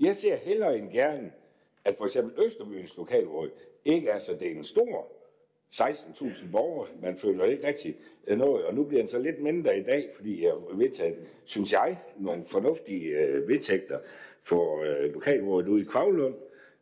Jeg 0.00 0.16
ser 0.16 0.36
heller 0.36 0.70
ikke 0.70 0.90
gerne, 0.92 1.32
at 1.84 1.96
for 1.96 2.04
eksempel 2.04 2.44
Østerbyens 2.44 2.96
lokalråd 2.96 3.50
ikke 3.84 4.08
er 4.08 4.18
så 4.18 4.34
det 4.34 4.52
er 4.52 4.56
en 4.56 4.64
stor 4.64 5.12
16.000 5.74 6.50
borgere. 6.52 6.88
Man 7.02 7.16
føler 7.16 7.44
ikke 7.44 7.66
rigtig 7.66 7.96
noget, 8.26 8.64
og 8.64 8.74
nu 8.74 8.84
bliver 8.84 9.02
den 9.02 9.08
så 9.08 9.18
lidt 9.18 9.42
mindre 9.42 9.78
i 9.78 9.82
dag, 9.82 10.10
fordi 10.16 10.44
jeg 10.44 10.50
har 10.52 10.76
vedtaget, 10.76 11.16
synes 11.44 11.72
jeg, 11.72 11.98
nogle 12.18 12.44
fornuftige 12.44 13.18
øh, 13.18 13.48
vedtægter, 13.48 13.98
for 14.42 14.82
øh, 14.82 15.12
lokalrådet 15.12 15.68
ude 15.68 15.82
i 15.82 15.84
Kvavlund, 15.84 16.34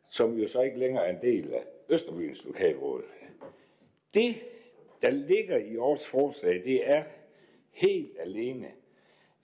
som 0.09 0.39
jo 0.39 0.49
så 0.49 0.63
ikke 0.63 0.79
længere 0.79 1.07
er 1.07 1.11
en 1.11 1.23
del 1.23 1.53
af 1.53 1.65
Østerbyens 1.89 2.45
lokalråd. 2.45 3.03
Det, 4.15 4.35
der 5.03 5.11
ligger 5.11 5.59
i 5.59 5.75
vores 5.75 6.07
forslag, 6.07 6.63
det 6.65 6.91
er 6.91 7.05
helt 7.71 8.17
alene, 8.21 8.69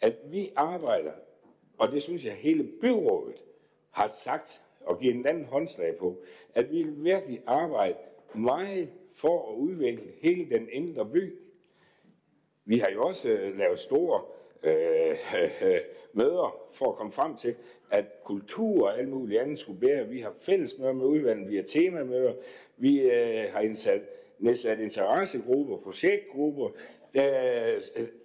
at 0.00 0.16
vi 0.25 0.52
arbejder, 0.56 1.12
og 1.78 1.92
det 1.92 2.02
synes 2.02 2.25
jeg 2.25 2.32
hele 2.32 2.64
byrådet 2.80 3.42
har 3.90 4.06
sagt 4.06 4.62
og 4.80 5.00
givet 5.00 5.14
en 5.14 5.26
anden 5.26 5.44
håndslag 5.44 5.96
på, 5.96 6.22
at 6.54 6.72
vi 6.72 6.82
vil 6.82 7.04
virkelig 7.04 7.42
arbejde 7.46 7.96
meget 8.34 8.88
for 9.12 9.52
at 9.52 9.56
udvikle 9.56 10.12
hele 10.20 10.50
den 10.50 10.68
indre 10.72 11.06
by. 11.06 11.34
Vi 12.64 12.78
har 12.78 12.90
jo 12.90 13.02
også 13.02 13.28
øh, 13.28 13.58
lavet 13.58 13.78
store 13.78 14.22
øh, 14.62 15.16
øh, 15.62 15.80
møder 16.12 16.56
for 16.72 16.90
at 16.90 16.96
komme 16.96 17.12
frem 17.12 17.36
til, 17.36 17.54
at 17.90 18.04
kultur 18.25 18.86
og 18.86 18.98
alt 18.98 19.08
muligt 19.08 19.40
andet 19.40 19.58
skulle 19.58 19.80
bære. 19.80 20.08
Vi 20.08 20.20
har 20.20 20.34
fælles 20.40 20.78
møder 20.78 20.92
med 20.92 21.06
udvalget, 21.06 21.50
vi 21.50 21.56
har 21.56 21.62
temamøder, 21.62 22.34
vi 22.76 23.00
øh, 23.00 23.52
har 23.52 23.60
indsat, 23.60 24.02
nedsat 24.38 24.81
interessegrupper, 24.81 25.76
projektgrupper, 25.76 26.71
der, 27.14 27.28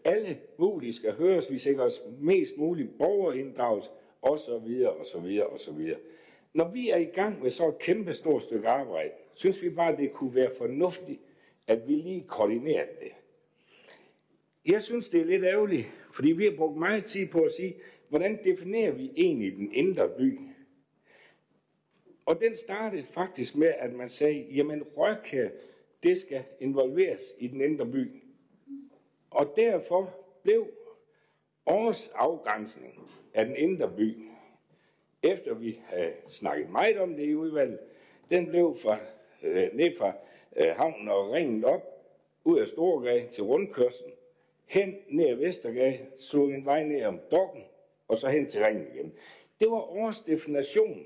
alle 0.05 0.37
mulige 0.57 0.93
skal 0.93 1.13
høres, 1.13 1.51
vi 1.51 1.57
sikrer 1.57 1.83
os 1.83 2.01
mest 2.19 2.57
muligt 2.57 2.97
borgerinddragelse, 2.97 3.89
og 4.21 4.39
så 4.39 4.57
videre, 4.57 4.91
og 4.91 5.05
så 5.05 5.19
videre, 5.19 5.47
og 5.47 5.59
så 5.59 5.71
videre. 5.73 5.99
Når 6.53 6.71
vi 6.71 6.89
er 6.89 6.97
i 6.97 7.05
gang 7.05 7.43
med 7.43 7.51
så 7.51 7.67
et 7.67 7.79
kæmpe 7.79 8.13
stort 8.13 8.43
stykke 8.43 8.67
arbejde, 8.67 9.11
synes 9.35 9.63
vi 9.63 9.69
bare, 9.69 9.91
at 9.91 9.97
det 9.97 10.13
kunne 10.13 10.35
være 10.35 10.51
fornuftigt, 10.57 11.19
at 11.67 11.87
vi 11.87 11.93
lige 11.93 12.23
koordinerer 12.27 12.85
det. 12.99 13.11
Jeg 14.65 14.81
synes, 14.81 15.09
det 15.09 15.21
er 15.21 15.25
lidt 15.25 15.43
ærgerligt, 15.43 15.87
fordi 16.13 16.31
vi 16.31 16.43
har 16.43 16.55
brugt 16.57 16.77
meget 16.77 17.05
tid 17.05 17.27
på 17.27 17.41
at 17.41 17.51
sige, 17.51 17.75
hvordan 18.09 18.39
definerer 18.43 18.91
vi 18.91 19.11
egentlig 19.15 19.55
den 19.55 19.73
indre 19.73 20.09
by? 20.09 20.39
Og 22.25 22.41
den 22.41 22.55
startede 22.55 23.03
faktisk 23.03 23.55
med, 23.55 23.73
at 23.77 23.93
man 23.93 24.09
sagde, 24.09 24.45
jamen 24.51 24.83
Røkke, 24.83 25.51
det 26.03 26.19
skal 26.19 26.43
involveres 26.59 27.21
i 27.37 27.47
den 27.47 27.61
indre 27.61 27.85
by. 27.85 28.23
Og 29.29 29.53
derfor 29.55 30.15
blev 30.43 30.67
Årets 31.65 32.11
afgrænsning 32.15 32.99
af 33.33 33.45
den 33.45 33.55
indre 33.55 33.93
by, 33.97 34.17
efter 35.23 35.53
vi 35.53 35.79
havde 35.85 36.13
snakket 36.27 36.69
meget 36.69 36.97
om 36.97 37.15
det 37.15 37.25
i 37.25 37.35
udvalget, 37.35 37.79
den 38.31 38.47
blev 38.47 38.77
fra, 38.81 38.99
øh, 39.43 39.69
ned 39.73 39.95
fra 39.97 40.13
øh, 40.55 40.67
havnen 40.67 41.07
og 41.07 41.31
ringet 41.31 41.65
op, 41.65 42.07
ud 42.43 42.59
af 42.59 42.67
Storgade 42.67 43.27
til 43.27 43.43
rundkørslen, 43.43 44.11
hen 44.65 44.95
ned 45.09 45.27
ad 45.27 45.35
Vestergade, 45.35 45.99
slog 46.17 46.49
en 46.49 46.65
vej 46.65 46.83
ned 46.83 47.03
om 47.03 47.19
Dokken, 47.31 47.63
og 48.07 48.17
så 48.17 48.29
hen 48.29 48.49
til 48.49 48.63
ringen 48.63 48.87
igen. 48.95 49.13
Det 49.59 49.71
var 49.71 49.91
årets 49.91 50.21
definition. 50.21 51.05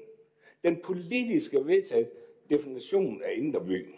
Den 0.64 0.82
politiske 0.82 1.66
vedtaget 1.66 2.10
definition 2.50 3.24
af 3.24 3.34
indre 3.36 3.66
by. 3.66 3.96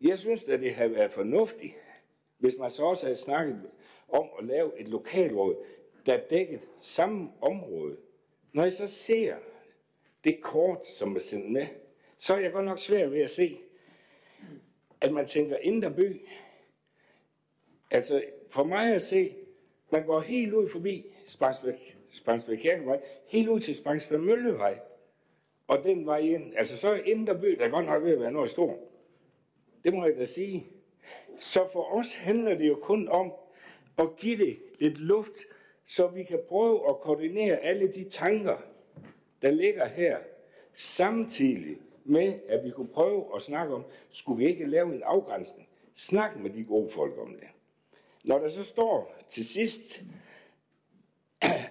Jeg 0.00 0.18
synes, 0.18 0.44
at 0.44 0.60
det 0.60 0.74
havde 0.74 0.94
været 0.94 1.10
fornuftigt, 1.10 1.74
hvis 2.38 2.54
man 2.58 2.70
så 2.70 2.84
også 2.84 3.06
havde 3.06 3.16
snakket 3.16 3.62
om 4.08 4.28
at 4.38 4.44
lave 4.44 4.80
et 4.80 4.88
lokalråd, 4.88 5.56
der 6.06 6.16
dækkede 6.30 6.60
samme 6.78 7.28
område. 7.40 7.96
Når 8.52 8.62
jeg 8.62 8.72
så 8.72 8.86
ser 8.86 9.36
det 10.24 10.40
kort, 10.42 10.88
som 10.88 11.16
er 11.16 11.20
sendt 11.20 11.52
med, 11.52 11.66
så 12.18 12.34
er 12.34 12.38
jeg 12.38 12.52
godt 12.52 12.64
nok 12.64 12.78
svær 12.78 13.06
ved 13.06 13.20
at 13.20 13.30
se, 13.30 13.58
at 15.00 15.12
man 15.12 15.26
tænker 15.26 15.56
indre 15.56 15.90
by. 15.90 16.22
Altså, 17.90 18.24
for 18.50 18.64
mig 18.64 18.94
at 18.94 19.02
se, 19.02 19.34
man 19.90 20.06
går 20.06 20.20
helt 20.20 20.54
ud 20.54 20.68
forbi 20.68 21.06
Spangsbæk, 21.26 21.96
Spangsbæk 22.12 22.58
Kirkevej, 22.58 23.00
helt 23.26 23.48
ud 23.48 23.60
til 23.60 23.76
Spangsbæk 23.76 24.20
Møllevej, 24.20 24.78
og 25.66 25.82
den 25.84 26.06
vej 26.06 26.18
ind. 26.18 26.56
Altså, 26.56 26.76
så 26.76 26.92
er 26.92 26.96
indre 26.96 27.38
by, 27.38 27.48
der 27.58 27.68
godt 27.68 27.86
nok 27.86 28.04
ved 28.04 28.12
at 28.12 28.20
være 28.20 28.32
noget 28.32 28.50
stort. 28.50 28.76
Det 29.88 29.96
må 29.96 30.06
jeg 30.06 30.16
da 30.16 30.24
sige. 30.24 30.66
Så 31.38 31.68
for 31.72 31.94
os 31.94 32.14
handler 32.14 32.54
det 32.54 32.68
jo 32.68 32.78
kun 32.82 33.08
om 33.08 33.32
at 33.98 34.16
give 34.16 34.38
det 34.38 34.58
lidt 34.78 34.98
luft, 34.98 35.34
så 35.86 36.06
vi 36.06 36.24
kan 36.24 36.40
prøve 36.48 36.88
at 36.88 37.00
koordinere 37.00 37.56
alle 37.56 37.92
de 37.92 38.04
tanker, 38.04 38.56
der 39.42 39.50
ligger 39.50 39.86
her, 39.86 40.18
samtidig 40.74 41.76
med, 42.04 42.40
at 42.48 42.64
vi 42.64 42.70
kunne 42.70 42.88
prøve 42.88 43.24
at 43.36 43.42
snakke 43.42 43.74
om, 43.74 43.84
skulle 44.10 44.44
vi 44.44 44.50
ikke 44.50 44.66
lave 44.66 44.94
en 44.94 45.02
afgrænsning? 45.02 45.68
Snak 45.94 46.36
med 46.36 46.50
de 46.50 46.64
gode 46.64 46.90
folk 46.90 47.18
om 47.18 47.34
det. 47.40 47.48
Når 48.24 48.38
der 48.38 48.48
så 48.48 48.64
står 48.64 49.16
til 49.28 49.46
sidst, 49.46 50.00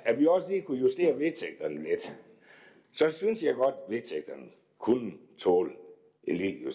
at 0.06 0.20
vi 0.20 0.28
også 0.28 0.50
lige 0.50 0.62
kunne 0.62 0.80
justere 0.80 1.20
vedtægterne 1.20 1.84
lidt, 1.84 2.18
så 2.92 3.10
synes 3.10 3.44
jeg 3.44 3.56
godt, 3.56 3.76
at 3.86 3.92
vedtægterne 3.92 4.48
kunne 4.78 5.14
tåle 5.38 5.72
en 6.28 6.36
lille. 6.36 6.74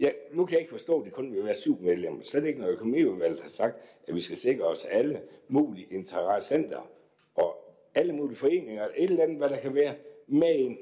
Ja, 0.00 0.10
nu 0.32 0.44
kan 0.46 0.52
jeg 0.52 0.60
ikke 0.60 0.70
forstå, 0.70 0.98
at 0.98 1.04
det 1.04 1.12
kun 1.12 1.32
vil 1.32 1.44
være 1.44 1.54
syv 1.54 1.78
medlemmer. 1.80 2.22
Slet 2.22 2.44
ikke, 2.44 2.60
når 2.60 2.68
økonomiudvalget 2.68 3.40
har 3.40 3.48
sagt, 3.48 3.76
at 4.08 4.14
vi 4.14 4.20
skal 4.20 4.36
sikre 4.36 4.64
os 4.64 4.84
alle 4.84 5.20
mulige 5.48 5.86
interessenter 5.90 6.90
og 7.34 7.56
alle 7.94 8.12
mulige 8.12 8.36
foreninger, 8.36 8.88
et 8.96 9.10
eller 9.10 9.22
andet, 9.22 9.38
hvad 9.38 9.48
der 9.48 9.60
kan 9.60 9.74
være 9.74 9.94
med 10.26 10.54
en, 10.58 10.78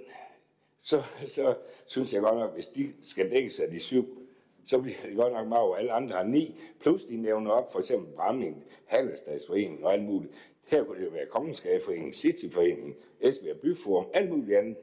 Så, 0.83 1.02
så 1.26 1.55
synes 1.87 2.14
jeg 2.14 2.23
godt 2.23 2.38
nok, 2.38 2.55
hvis 2.55 2.67
de 2.67 2.93
skal 3.02 3.31
dække 3.31 3.50
sig 3.50 3.71
de 3.71 3.81
syv, 3.81 4.19
så 4.67 4.81
bliver 4.81 4.97
det 5.07 5.17
godt 5.17 5.33
nok 5.33 5.49
meget, 5.49 5.79
alle 5.79 5.93
andre 5.93 6.17
har 6.17 6.25
ni, 6.25 6.61
plus 6.81 7.05
de 7.05 7.17
nævner 7.17 7.50
op, 7.50 7.73
for 7.73 7.79
eksempel 7.81 8.14
Bramming, 8.14 8.64
Handelsdagsforeningen 8.87 9.85
og 9.85 9.93
alt 9.93 10.05
muligt. 10.05 10.33
Her 10.64 10.85
kunne 10.85 10.99
det 10.99 11.05
jo 11.05 11.11
være 11.11 11.26
Kongenskabeforeningen, 11.26 12.12
Cityforening, 12.12 12.97
Esbjerg 13.21 13.61
Byforum, 13.61 14.07
alt 14.14 14.31
muligt 14.31 14.59
andet. 14.59 14.76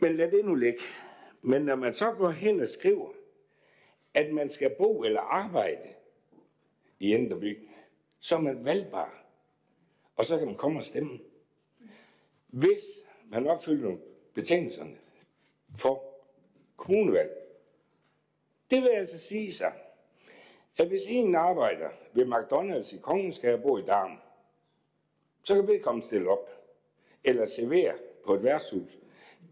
Men 0.00 0.16
lad 0.16 0.30
det 0.30 0.44
nu 0.44 0.54
ligge. 0.54 0.78
Men 1.44 1.62
når 1.62 1.76
man 1.76 1.94
så 1.94 2.12
går 2.12 2.30
hen 2.30 2.60
og 2.60 2.68
skriver, 2.68 3.10
at 4.14 4.32
man 4.32 4.48
skal 4.48 4.74
bo 4.78 5.02
eller 5.02 5.20
arbejde 5.20 5.88
i 6.98 7.14
Enderby, 7.14 7.68
så 8.20 8.36
er 8.36 8.40
man 8.40 8.64
valgbar. 8.64 9.24
Og 10.16 10.24
så 10.24 10.38
kan 10.38 10.46
man 10.46 10.56
komme 10.56 10.78
og 10.78 10.84
stemme. 10.84 11.18
Hvis 12.46 12.82
man 13.24 13.46
opfylder 13.46 13.96
betingelserne 14.34 14.96
for 15.76 16.14
kommunevalg. 16.76 17.30
Det 18.70 18.82
vil 18.82 18.88
altså 18.88 19.18
sige 19.18 19.52
sig, 19.52 19.72
at 20.78 20.88
hvis 20.88 21.02
en 21.08 21.34
arbejder 21.34 21.90
ved 22.12 22.26
McDonald's 22.26 22.96
i 22.96 22.98
Kongenskab 22.98 23.54
og 23.54 23.62
bor 23.62 23.78
i 23.78 23.82
Darm, 23.82 24.18
så 25.42 25.54
kan 25.54 25.68
vedkommende 25.68 26.06
stille 26.06 26.30
op, 26.30 26.50
eller 27.24 27.44
servere 27.44 27.94
på 28.26 28.34
et 28.34 28.42
værtshus, 28.42 28.98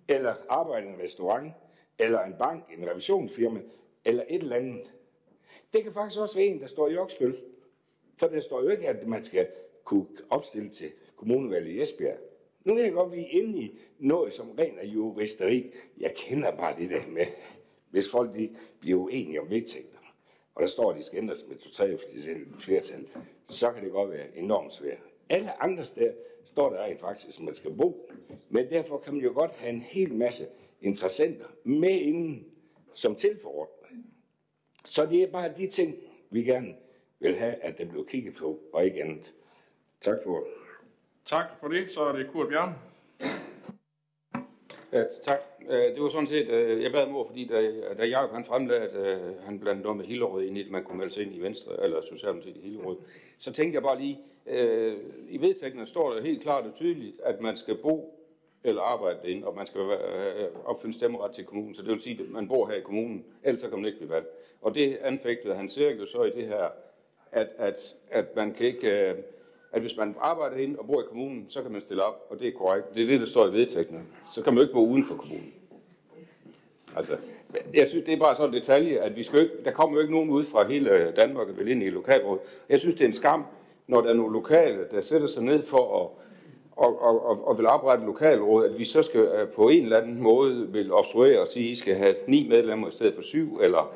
eller 0.09 0.35
arbejde 0.49 0.87
i 0.87 0.91
en 0.91 1.01
restaurant, 1.01 1.53
eller 2.03 2.21
en 2.25 2.35
bank, 2.39 2.65
en 2.79 2.91
revisionsfirma, 2.91 3.61
eller 4.05 4.25
et 4.29 4.43
eller 4.43 4.57
andet. 4.57 4.91
Det 5.73 5.83
kan 5.83 5.93
faktisk 5.93 6.21
også 6.21 6.37
være 6.37 6.47
en, 6.47 6.61
der 6.61 6.67
står 6.67 6.89
i 6.89 6.97
Oksbøl. 6.97 7.37
For 8.17 8.27
der 8.27 8.41
står 8.41 8.63
jo 8.63 8.69
ikke, 8.69 8.89
at 8.89 9.07
man 9.07 9.25
skal 9.25 9.47
kunne 9.85 10.07
opstille 10.31 10.71
til 10.71 10.93
kommunevalget 11.17 11.71
i 11.71 11.83
Esbjerg. 11.83 12.19
Nu 12.65 12.75
kan 12.75 12.85
jeg 12.85 12.93
godt, 12.93 13.13
at 13.13 13.19
vi 13.19 13.23
er 13.23 13.43
inde 13.43 13.59
i 13.59 13.79
noget, 13.99 14.33
som 14.33 14.51
ren 14.51 14.79
er 14.79 14.87
juristeri. 14.87 15.73
Jeg 16.01 16.15
kender 16.17 16.51
bare 16.51 16.77
det 16.79 16.91
der 16.91 17.07
med, 17.09 17.27
hvis 17.91 18.11
folk 18.11 18.35
de 18.35 18.57
bliver 18.81 19.01
uenige 19.01 19.41
om 19.41 19.51
vedtægter, 19.51 19.99
og 20.55 20.63
der 20.63 20.69
står, 20.69 20.91
at 20.91 20.99
de 20.99 21.03
skal 21.03 21.19
ændres 21.19 21.45
med 21.49 21.57
to-tre 21.57 21.99
flertal, 22.59 23.07
så 23.49 23.73
kan 23.73 23.85
det 23.85 23.93
godt 23.93 24.11
være 24.11 24.37
enormt 24.37 24.73
svært. 24.73 24.99
Alle 25.29 25.63
andre 25.63 25.85
steder 25.85 26.13
står 26.45 26.71
der 26.71 26.83
rent 26.83 27.01
faktisk, 27.01 27.39
at 27.39 27.45
man 27.45 27.55
skal 27.55 27.75
bo. 27.75 28.11
Men 28.49 28.71
derfor 28.71 28.99
kan 28.99 29.15
man 29.15 29.23
jo 29.23 29.33
godt 29.35 29.53
have 29.53 29.73
en 29.73 29.81
hel 29.81 30.15
masse 30.15 30.45
interessenter 30.83 31.47
med 31.65 32.01
inden 32.01 32.47
som 32.95 33.17
tilforordnet. 33.17 33.83
Så 34.85 35.07
det 35.07 35.23
er 35.23 35.31
bare 35.31 35.53
de 35.57 35.67
ting, 35.67 35.95
vi 36.31 36.43
gerne 36.43 36.75
vil 37.21 37.35
have, 37.35 37.55
at 37.55 37.79
der 37.79 37.85
bliver 37.85 38.05
kigget 38.05 38.35
på, 38.35 38.61
og 38.73 38.85
ikke 38.85 39.03
andet. 39.03 39.35
Tak 40.01 40.17
for 40.25 40.47
Tak 41.25 41.47
for 41.61 41.69
det. 41.69 41.91
Så 41.91 42.05
er 42.05 42.13
det 42.13 42.31
Kurt 42.33 42.49
Bjørn. 42.49 42.75
Ja, 44.93 45.05
tak. 45.25 45.39
Øh, 45.69 45.95
det 45.95 46.03
var 46.03 46.09
sådan 46.09 46.27
set, 46.27 46.49
øh, 46.49 46.83
jeg 46.83 46.93
bad 46.93 47.07
mor, 47.07 47.27
fordi 47.27 47.45
da, 47.47 47.73
da 47.95 48.05
Jacob 48.05 48.31
han 48.31 48.45
fremlagde, 48.45 48.89
at 48.89 48.97
øh, 48.97 49.37
han 49.41 49.59
blandt 49.59 49.83
noget 49.83 49.97
med 49.97 50.05
Hillerød 50.05 50.45
ind 50.45 50.59
i, 50.59 50.65
at 50.65 50.71
man 50.71 50.85
kunne 50.85 50.99
melde 50.99 51.13
sig 51.13 51.23
ind 51.23 51.35
i 51.35 51.41
Venstre, 51.41 51.85
eller 51.85 52.03
Socialdemokratiet 52.03 52.57
i 52.57 52.61
Hillerød, 52.61 52.97
så 53.39 53.53
tænkte 53.53 53.75
jeg 53.75 53.83
bare 53.83 54.01
lige, 54.01 54.21
øh, 54.47 54.97
i 55.29 55.41
vedtægtene 55.41 55.87
står 55.87 56.15
der 56.15 56.23
helt 56.23 56.43
klart 56.43 56.65
og 56.65 56.75
tydeligt, 56.75 57.21
at 57.21 57.41
man 57.41 57.57
skal 57.57 57.77
bo 57.77 58.19
eller 58.65 58.83
arbejde 58.83 59.31
ind, 59.31 59.45
og 59.45 59.57
man 59.57 59.67
skal 59.67 59.81
øh, 59.81 60.49
opfylde 60.65 60.95
stemmeret 60.95 61.33
til 61.33 61.45
kommunen, 61.45 61.75
så 61.75 61.83
det 61.83 61.91
vil 61.91 62.01
sige, 62.01 62.21
at 62.23 62.31
man 62.31 62.49
bor 62.49 62.67
her 62.67 62.75
i 62.75 62.81
kommunen, 62.81 63.25
ellers 63.43 63.63
kan 63.63 63.73
man 63.73 63.85
ikke 63.85 63.99
blive 63.99 64.11
valgt. 64.11 64.29
Og 64.63 64.75
det 64.75 64.99
anfægtede 65.03 65.55
han 65.55 65.69
cirka 65.69 66.07
så 66.07 66.23
i 66.23 66.31
det 66.31 66.47
her, 66.47 66.69
at, 67.33 67.49
at, 67.59 67.95
at 68.11 68.37
man 68.37 68.55
kan 68.55 68.67
ikke... 68.67 69.09
Øh, 69.11 69.15
at 69.73 69.81
hvis 69.81 69.97
man 69.97 70.17
arbejder 70.21 70.57
ind 70.57 70.77
og 70.77 70.87
bor 70.87 71.01
i 71.01 71.05
kommunen, 71.09 71.47
så 71.49 71.63
kan 71.63 71.73
man 71.73 71.81
stille 71.81 72.03
op, 72.05 72.27
og 72.31 72.41
det 72.41 72.49
er 72.49 72.53
korrekt. 72.53 72.95
Det 72.95 73.03
er 73.03 73.07
det, 73.07 73.21
der 73.21 73.27
står 73.27 73.49
i 73.49 73.53
vedtægterne. 73.53 74.03
Så 74.35 74.43
kan 74.43 74.53
man 74.53 74.59
jo 74.59 74.63
ikke 74.63 74.75
bo 74.75 74.87
uden 74.87 75.05
for 75.05 75.15
kommunen. 75.15 75.53
Altså, 76.97 77.17
jeg 77.75 77.89
synes, 77.89 78.05
det 78.05 78.15
er 78.15 78.19
bare 78.19 78.37
sådan 78.37 78.55
en 78.55 78.61
detalje, 78.61 78.99
at 78.99 79.17
vi 79.17 79.23
skal 79.23 79.41
ikke, 79.41 79.55
der 79.65 79.71
kommer 79.71 79.97
jo 79.97 80.01
ikke 80.01 80.13
nogen 80.13 80.31
ud 80.31 80.45
fra 80.45 80.69
hele 80.69 81.13
Danmark 81.17 81.49
og 81.49 81.59
vil 81.59 81.69
ind 81.69 81.83
i 81.83 81.91
lokalrådet. 81.91 82.43
Jeg 82.69 82.81
synes, 82.81 82.95
det 82.95 83.05
er 83.05 83.09
en 83.09 83.15
skam, 83.15 83.45
når 83.87 84.01
der 84.01 84.11
er 84.11 84.15
nogle 84.15 84.33
lokale, 84.33 84.87
der 84.91 85.01
sætter 85.01 85.27
sig 85.27 85.43
ned 85.43 85.63
for 85.63 86.05
at 86.05 86.09
og, 86.77 87.03
og, 87.03 87.27
og, 87.27 87.49
og 87.49 87.59
vil 87.59 87.67
oprette 87.67 88.07
lokalråd, 88.07 88.65
at 88.65 88.79
vi 88.79 88.85
så 88.85 89.03
skal 89.03 89.21
øh, 89.21 89.49
på 89.49 89.69
en 89.69 89.83
eller 89.83 90.01
anden 90.01 90.23
måde 90.23 90.69
vil 90.69 90.93
obstruere 90.93 91.41
og 91.41 91.47
sige, 91.47 91.67
at 91.67 91.73
I 91.73 91.75
skal 91.75 91.95
have 91.95 92.15
ni 92.27 92.49
medlemmer 92.49 92.89
i 92.89 92.93
stedet 92.93 93.15
for 93.15 93.23
syv, 93.23 93.59
eller 93.63 93.93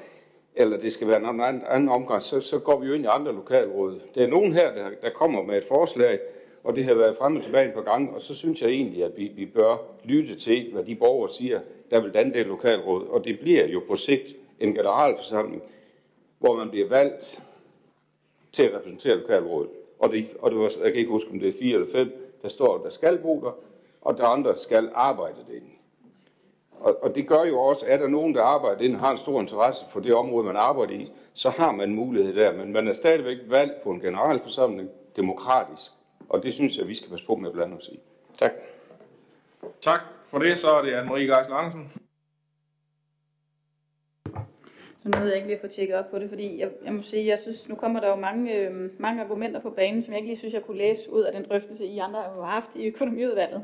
eller 0.57 0.79
det 0.79 0.93
skal 0.93 1.09
være 1.09 1.17
en 1.19 1.41
anden, 1.41 1.63
anden 1.69 1.89
omgang, 1.89 2.23
så, 2.23 2.41
så 2.41 2.59
går 2.59 2.81
vi 2.81 2.87
jo 2.87 2.93
ind 2.93 3.05
i 3.05 3.09
andre 3.11 3.33
lokalråd. 3.33 4.01
Der 4.15 4.23
er 4.23 4.27
nogen 4.27 4.53
her, 4.53 4.75
der, 4.75 4.89
der 5.03 5.11
kommer 5.11 5.43
med 5.43 5.59
et 5.59 5.65
forslag, 5.65 6.19
og 6.65 6.77
det 6.77 6.85
har 6.85 6.95
været 6.95 7.17
frem 7.17 7.37
og 7.37 7.43
tilbage 7.43 7.73
på 7.73 7.81
gang, 7.81 8.15
og 8.15 8.23
så 8.23 8.35
synes 8.35 8.63
jeg 8.63 8.71
egentlig, 8.71 9.05
at 9.05 9.13
vi, 9.17 9.33
vi 9.37 9.47
bør 9.47 9.77
lytte 10.05 10.35
til, 10.35 10.73
hvad 10.73 10.85
de 10.85 10.95
borgere 10.95 11.31
siger, 11.31 11.61
der 11.91 12.01
vil 12.01 12.15
danne 12.15 12.33
det 12.33 12.47
lokalråd. 12.47 13.07
Og 13.07 13.25
det 13.25 13.41
bliver 13.41 13.67
jo 13.67 13.83
på 13.89 13.97
sigt 13.97 14.37
en 14.61 14.75
generalforsamling, 14.75 15.63
hvor 16.39 16.57
man 16.57 16.71
bliver 16.71 16.89
valgt 16.89 17.43
til 18.53 18.63
at 18.63 18.75
repræsentere 18.75 19.17
lokalrådet. 19.17 19.71
Og, 19.99 20.13
det, 20.13 20.37
og 20.39 20.51
det 20.51 20.59
var, 20.59 20.73
jeg 20.83 20.93
kan 20.93 20.95
ikke 20.95 21.11
huske, 21.11 21.31
om 21.31 21.41
det 21.41 21.49
er 21.49 21.59
fire 21.61 21.75
eller 21.75 21.93
fem, 21.93 22.26
der 22.47 22.51
står, 22.51 22.79
der 22.79 22.91
skal 22.91 23.19
bo 23.19 23.41
der, 23.45 23.53
og 24.01 24.19
der 24.19 24.27
andre 24.27 24.57
skal 24.57 24.91
arbejde 24.95 25.37
derinde. 25.49 25.71
Og, 26.81 27.03
og 27.03 27.15
det 27.15 27.29
gør 27.29 27.45
jo 27.45 27.61
også, 27.61 27.87
at 27.89 28.01
der 28.01 28.09
nogen, 28.09 28.35
der 28.35 28.43
arbejder 28.43 28.81
inden, 28.81 28.99
har 28.99 29.11
en 29.11 29.19
stor 29.19 29.41
interesse 29.41 29.85
for 29.91 30.01
det 30.01 30.15
område, 30.15 30.47
man 30.47 30.57
arbejder 30.57 30.93
i, 30.95 31.13
så 31.35 31.51
har 31.51 31.73
man 31.73 31.95
mulighed 31.95 32.35
der. 32.35 32.53
Men 32.53 32.73
man 32.73 32.89
er 32.89 32.93
stadigvæk 32.93 33.37
valgt 33.49 33.83
på 33.83 33.91
en 33.91 34.01
generalforsamling, 34.01 34.89
demokratisk. 35.17 35.93
Og 36.29 36.43
det 36.43 36.55
synes 36.55 36.79
jeg, 36.79 36.89
vi 36.89 36.95
skal 36.95 37.11
passe 37.11 37.27
på 37.27 37.35
med 37.35 37.49
at 37.49 37.53
blande 37.53 37.77
os 37.77 37.89
i. 37.89 38.01
Tak. 38.39 38.53
Tak 39.81 40.01
for 40.25 40.39
det. 40.39 40.59
Så 40.59 40.71
er 40.71 40.83
det 40.83 40.93
Anne-Marie 40.93 41.37
Geisel 41.37 41.55
Andersen. 41.55 41.93
Nu 45.07 45.11
nåede 45.11 45.29
jeg 45.29 45.37
ikke 45.37 45.49
lige 45.49 45.57
at 45.57 45.61
få 45.61 45.67
tjekket 45.67 45.97
op 45.97 46.11
på 46.11 46.19
det, 46.19 46.29
fordi 46.29 46.61
jeg, 46.61 46.69
jeg 46.85 46.93
må 46.93 47.03
sige, 47.03 47.27
jeg 47.27 47.39
synes, 47.39 47.69
nu 47.69 47.75
kommer 47.75 48.01
der 48.01 48.09
jo 48.09 48.17
mange, 48.17 48.55
øh, 48.55 48.75
mange 48.99 49.23
argumenter 49.23 49.61
på 49.61 49.71
banen, 49.71 50.03
som 50.03 50.13
jeg 50.13 50.19
ikke 50.19 50.29
lige 50.29 50.39
synes, 50.39 50.55
jeg 50.55 50.63
kunne 50.63 50.79
læse 50.79 51.13
ud 51.13 51.23
af 51.23 51.33
den 51.33 51.45
drøftelse, 51.51 51.87
I 51.87 51.99
andre 51.99 52.21
har 52.21 52.43
haft 52.43 52.71
i 52.75 52.87
økonomiudvalget. 52.87 53.63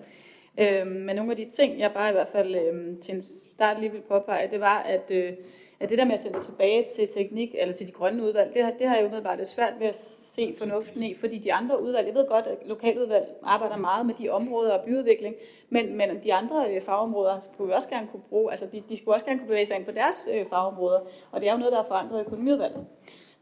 Øh, 0.61 0.87
men 0.87 1.17
nogle 1.17 1.31
af 1.31 1.37
de 1.37 1.51
ting, 1.51 1.79
jeg 1.79 1.93
bare 1.95 2.11
i 2.11 2.13
hvert 2.13 2.29
fald 2.29 2.55
øh, 2.55 2.99
til 2.99 3.15
en 3.15 3.23
start 3.23 3.81
lige 3.81 3.93
vil 3.93 4.01
påpege, 4.01 4.51
det 4.51 4.61
var, 4.61 4.79
at, 4.83 5.11
øh, 5.11 5.33
at 5.83 5.91
det 5.91 5.99
der 5.99 6.05
med 6.05 6.15
at 6.15 6.21
sende 6.21 6.39
det 6.39 6.47
tilbage 6.47 6.87
til 6.97 7.09
teknik, 7.09 7.55
eller 7.59 7.75
til 7.75 7.87
de 7.87 7.93
grønne 7.93 8.23
udvalg, 8.23 8.55
det 8.55 8.65
har, 8.65 8.73
det 8.79 8.89
har 8.89 8.97
jeg 8.97 9.05
umiddelbart 9.05 9.39
lidt 9.39 9.49
svært 9.49 9.73
ved 9.79 9.87
at 9.87 9.97
se 10.35 10.55
fornuften 10.59 11.03
i, 11.03 11.15
fordi 11.15 11.39
de 11.39 11.53
andre 11.53 11.83
udvalg, 11.83 12.07
jeg 12.07 12.15
ved 12.15 12.29
godt, 12.29 12.47
at 12.47 12.59
lokaludvalg 12.67 13.27
arbejder 13.43 13.77
meget 13.77 14.07
med 14.07 14.15
de 14.15 14.29
områder 14.29 14.73
og 14.73 14.85
byudvikling, 14.85 15.35
men, 15.71 15.97
men 15.97 16.09
de 16.25 16.35
andre 16.35 16.67
øh, 16.71 16.81
fagområder 16.83 17.41
skulle 17.41 17.69
vi 17.69 17.75
også 17.75 17.89
gerne 17.89 18.09
kunne 18.13 18.23
bruge, 18.29 18.51
altså 18.51 18.67
de, 18.73 18.83
de 18.89 18.97
skulle 18.97 19.15
også 19.15 19.27
gerne 19.27 19.39
kunne 19.39 19.49
bevæge 19.49 19.67
sig 19.67 19.77
ind 19.77 19.85
på 19.85 19.93
deres 19.93 20.29
øh, 20.35 20.47
fagområder, 20.47 21.01
og 21.33 21.41
det 21.41 21.49
er 21.49 21.53
jo 21.53 21.59
noget, 21.59 21.73
der 21.73 21.79
er 21.79 21.89
forandret 21.89 22.21
økonomiudvalget. 22.27 22.87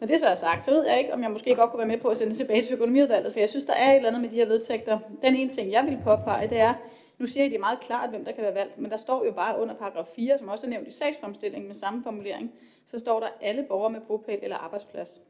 Når 0.01 0.07
det 0.07 0.21
så 0.21 0.27
er 0.27 0.35
sagt, 0.35 0.65
så 0.65 0.71
ved 0.71 0.87
jeg 0.87 0.99
ikke, 0.99 1.13
om 1.13 1.23
jeg 1.23 1.31
måske 1.31 1.55
godt 1.55 1.71
kunne 1.71 1.79
være 1.79 1.89
med 1.89 1.99
på 1.99 2.09
at 2.09 2.19
sende 2.19 2.31
det 2.31 2.39
tilbage 2.39 2.63
til 2.63 2.75
økonomiudvalget, 2.75 3.33
for 3.33 3.41
jeg 3.41 3.51
synes, 3.51 3.67
der 3.67 3.73
er 3.73 3.91
et 3.91 3.97
eller 3.97 4.09
andet 4.09 4.23
med 4.23 4.31
de 4.31 4.37
her 4.37 4.47
vedtægter. 4.47 4.99
Den 5.23 5.37
ene 5.37 5.51
ting, 5.51 5.73
jeg 5.73 5.85
vil 5.85 5.99
påpege, 6.05 6.49
det 6.49 6.61
er, 6.61 6.75
nu 7.21 7.27
siger 7.27 7.45
de 7.45 7.51
det 7.51 7.57
er 7.57 7.61
meget 7.61 7.81
klart, 7.81 8.11
hvem 8.11 8.25
der 8.25 8.33
kan 8.33 8.45
være 8.45 8.55
valgt, 8.55 8.79
men 8.79 8.91
der 8.91 8.97
står 8.97 9.25
jo 9.25 9.33
bare 9.33 9.61
under 9.61 9.75
paragraf 9.75 10.07
4, 10.07 10.39
som 10.39 10.49
også 10.49 10.67
er 10.67 10.71
nævnt 10.71 10.89
i 10.89 10.93
sagsfremstillingen 10.93 11.69
med 11.69 11.75
samme 11.75 12.03
formulering, 12.03 12.53
så 12.87 12.99
står 12.99 13.21
der 13.21 13.29
alle 13.41 13.63
borgere 13.69 13.91
med 13.91 14.01
bopæl 14.01 14.39
eller 14.43 14.57
arbejdsplads, 14.57 15.21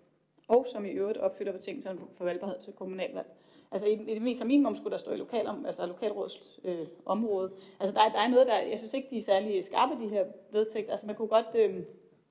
og 0.48 0.66
som 0.72 0.84
i 0.84 0.88
øvrigt 0.88 1.18
opfylder 1.18 1.52
betingelserne 1.52 2.00
for 2.16 2.24
valgbarhed 2.24 2.60
til 2.60 2.72
kommunalvalg. 2.72 3.26
Altså 3.70 3.88
i, 3.88 3.92
i 3.92 4.14
det 4.14 4.22
mest 4.22 4.44
minimum 4.44 4.76
skulle 4.76 4.92
der 4.92 4.98
stå 4.98 5.12
i 5.12 5.16
lokal, 5.16 5.48
altså 5.66 5.86
lokalråds 5.86 6.60
øh, 6.64 6.86
område. 7.06 7.52
Altså 7.80 7.94
der, 7.94 8.08
der 8.08 8.18
er 8.18 8.28
noget, 8.28 8.46
der, 8.46 8.58
jeg 8.58 8.78
synes 8.78 8.94
ikke, 8.94 9.08
de 9.10 9.18
er 9.18 9.22
særlig 9.22 9.64
skarpe, 9.64 10.04
de 10.04 10.08
her 10.08 10.24
vedtægter. 10.50 10.90
Altså 10.90 11.06
man 11.06 11.16
kunne 11.16 11.28
godt, 11.28 11.54
øh, 11.54 11.74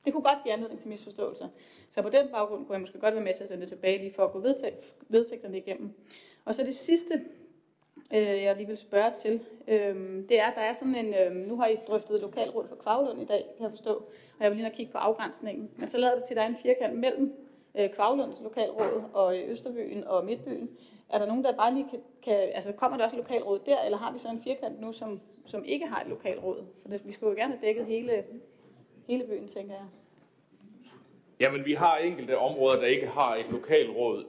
det 0.06 0.14
kunne 0.14 0.24
godt 0.24 0.44
give 0.44 0.54
anledning 0.54 0.80
til 0.80 0.90
misforståelser. 0.90 1.48
Så 1.90 2.02
på 2.02 2.10
den 2.10 2.28
baggrund 2.32 2.66
kunne 2.66 2.74
jeg 2.74 2.82
måske 2.82 3.00
godt 3.00 3.14
være 3.14 3.24
med 3.24 3.34
til 3.34 3.44
at 3.44 3.50
sende 3.50 3.62
det 3.62 3.70
tilbage, 3.70 3.98
lige 3.98 4.14
for 4.14 4.24
at 4.24 4.32
gå 4.32 4.40
vedtægterne 5.10 5.58
igennem. 5.58 5.94
Og 6.46 6.56
så 6.56 6.64
det 6.64 6.76
sidste, 6.76 7.26
øh, 8.14 8.44
jeg 8.44 8.56
lige 8.56 8.68
vil 8.68 8.78
spørge 8.78 9.12
til, 9.12 9.40
øh, 9.68 9.96
det 10.30 10.40
er, 10.40 10.46
at 10.46 10.56
der 10.56 10.62
er 10.62 10.74
sådan 10.74 10.96
en, 10.96 11.14
øh, 11.14 11.32
nu 11.48 11.58
har 11.58 11.68
I 11.68 11.76
drøftet 11.88 12.22
lokalråd 12.22 12.68
for 12.68 12.76
Kvavlund 12.76 13.22
i 13.22 13.26
dag, 13.26 13.46
kan 13.58 13.64
jeg 13.64 13.72
forstå, 13.72 13.94
og 14.38 14.44
jeg 14.44 14.50
vil 14.50 14.56
lige 14.56 14.68
nok 14.68 14.76
kigge 14.76 14.92
på 14.92 14.98
afgrænsningen. 14.98 15.70
Men 15.78 15.90
så 15.90 15.98
lader 15.98 16.16
det 16.16 16.24
til, 16.24 16.34
at 16.34 16.38
der 16.38 16.44
er 16.44 16.48
en 16.48 16.56
firkant 16.56 17.00
mellem 17.00 17.34
øh, 17.76 17.90
Kvavlunds 17.90 18.42
lokalråd 18.44 19.04
og 19.14 19.38
øh, 19.38 19.52
Østerbyen 19.52 20.04
og 20.04 20.26
Midtbyen. 20.26 20.70
Er 21.10 21.20
der 21.20 21.26
nogen, 21.26 21.44
der 21.44 21.56
bare 21.56 21.74
lige 21.74 21.86
kan, 21.90 22.00
kan, 22.24 22.34
altså 22.34 22.72
kommer 22.72 22.98
der 22.98 23.06
også 23.06 23.18
lokalråd 23.18 23.60
der, 23.66 23.82
eller 23.82 23.98
har 23.98 24.14
vi 24.14 24.20
så 24.20 24.30
en 24.30 24.42
firkant 24.42 24.82
nu, 24.82 24.94
som, 24.94 25.22
som 25.46 25.64
ikke 25.66 25.86
har 25.86 26.02
et 26.02 26.08
lokalråd? 26.08 26.66
For 26.82 26.90
det, 26.90 27.08
vi 27.08 27.12
skulle 27.12 27.30
jo 27.30 27.36
gerne 27.36 27.54
have 27.54 27.68
dækket 27.68 27.86
hele, 27.86 28.24
hele 29.08 29.24
byen, 29.24 29.48
tænker 29.48 29.74
jeg. 29.74 29.86
Jamen, 31.40 31.66
vi 31.66 31.74
har 31.74 31.98
enkelte 31.98 32.38
områder, 32.38 32.80
der 32.80 32.88
ikke 32.88 33.08
har 33.08 33.36
et 33.36 33.46
lokalråd 33.52 34.24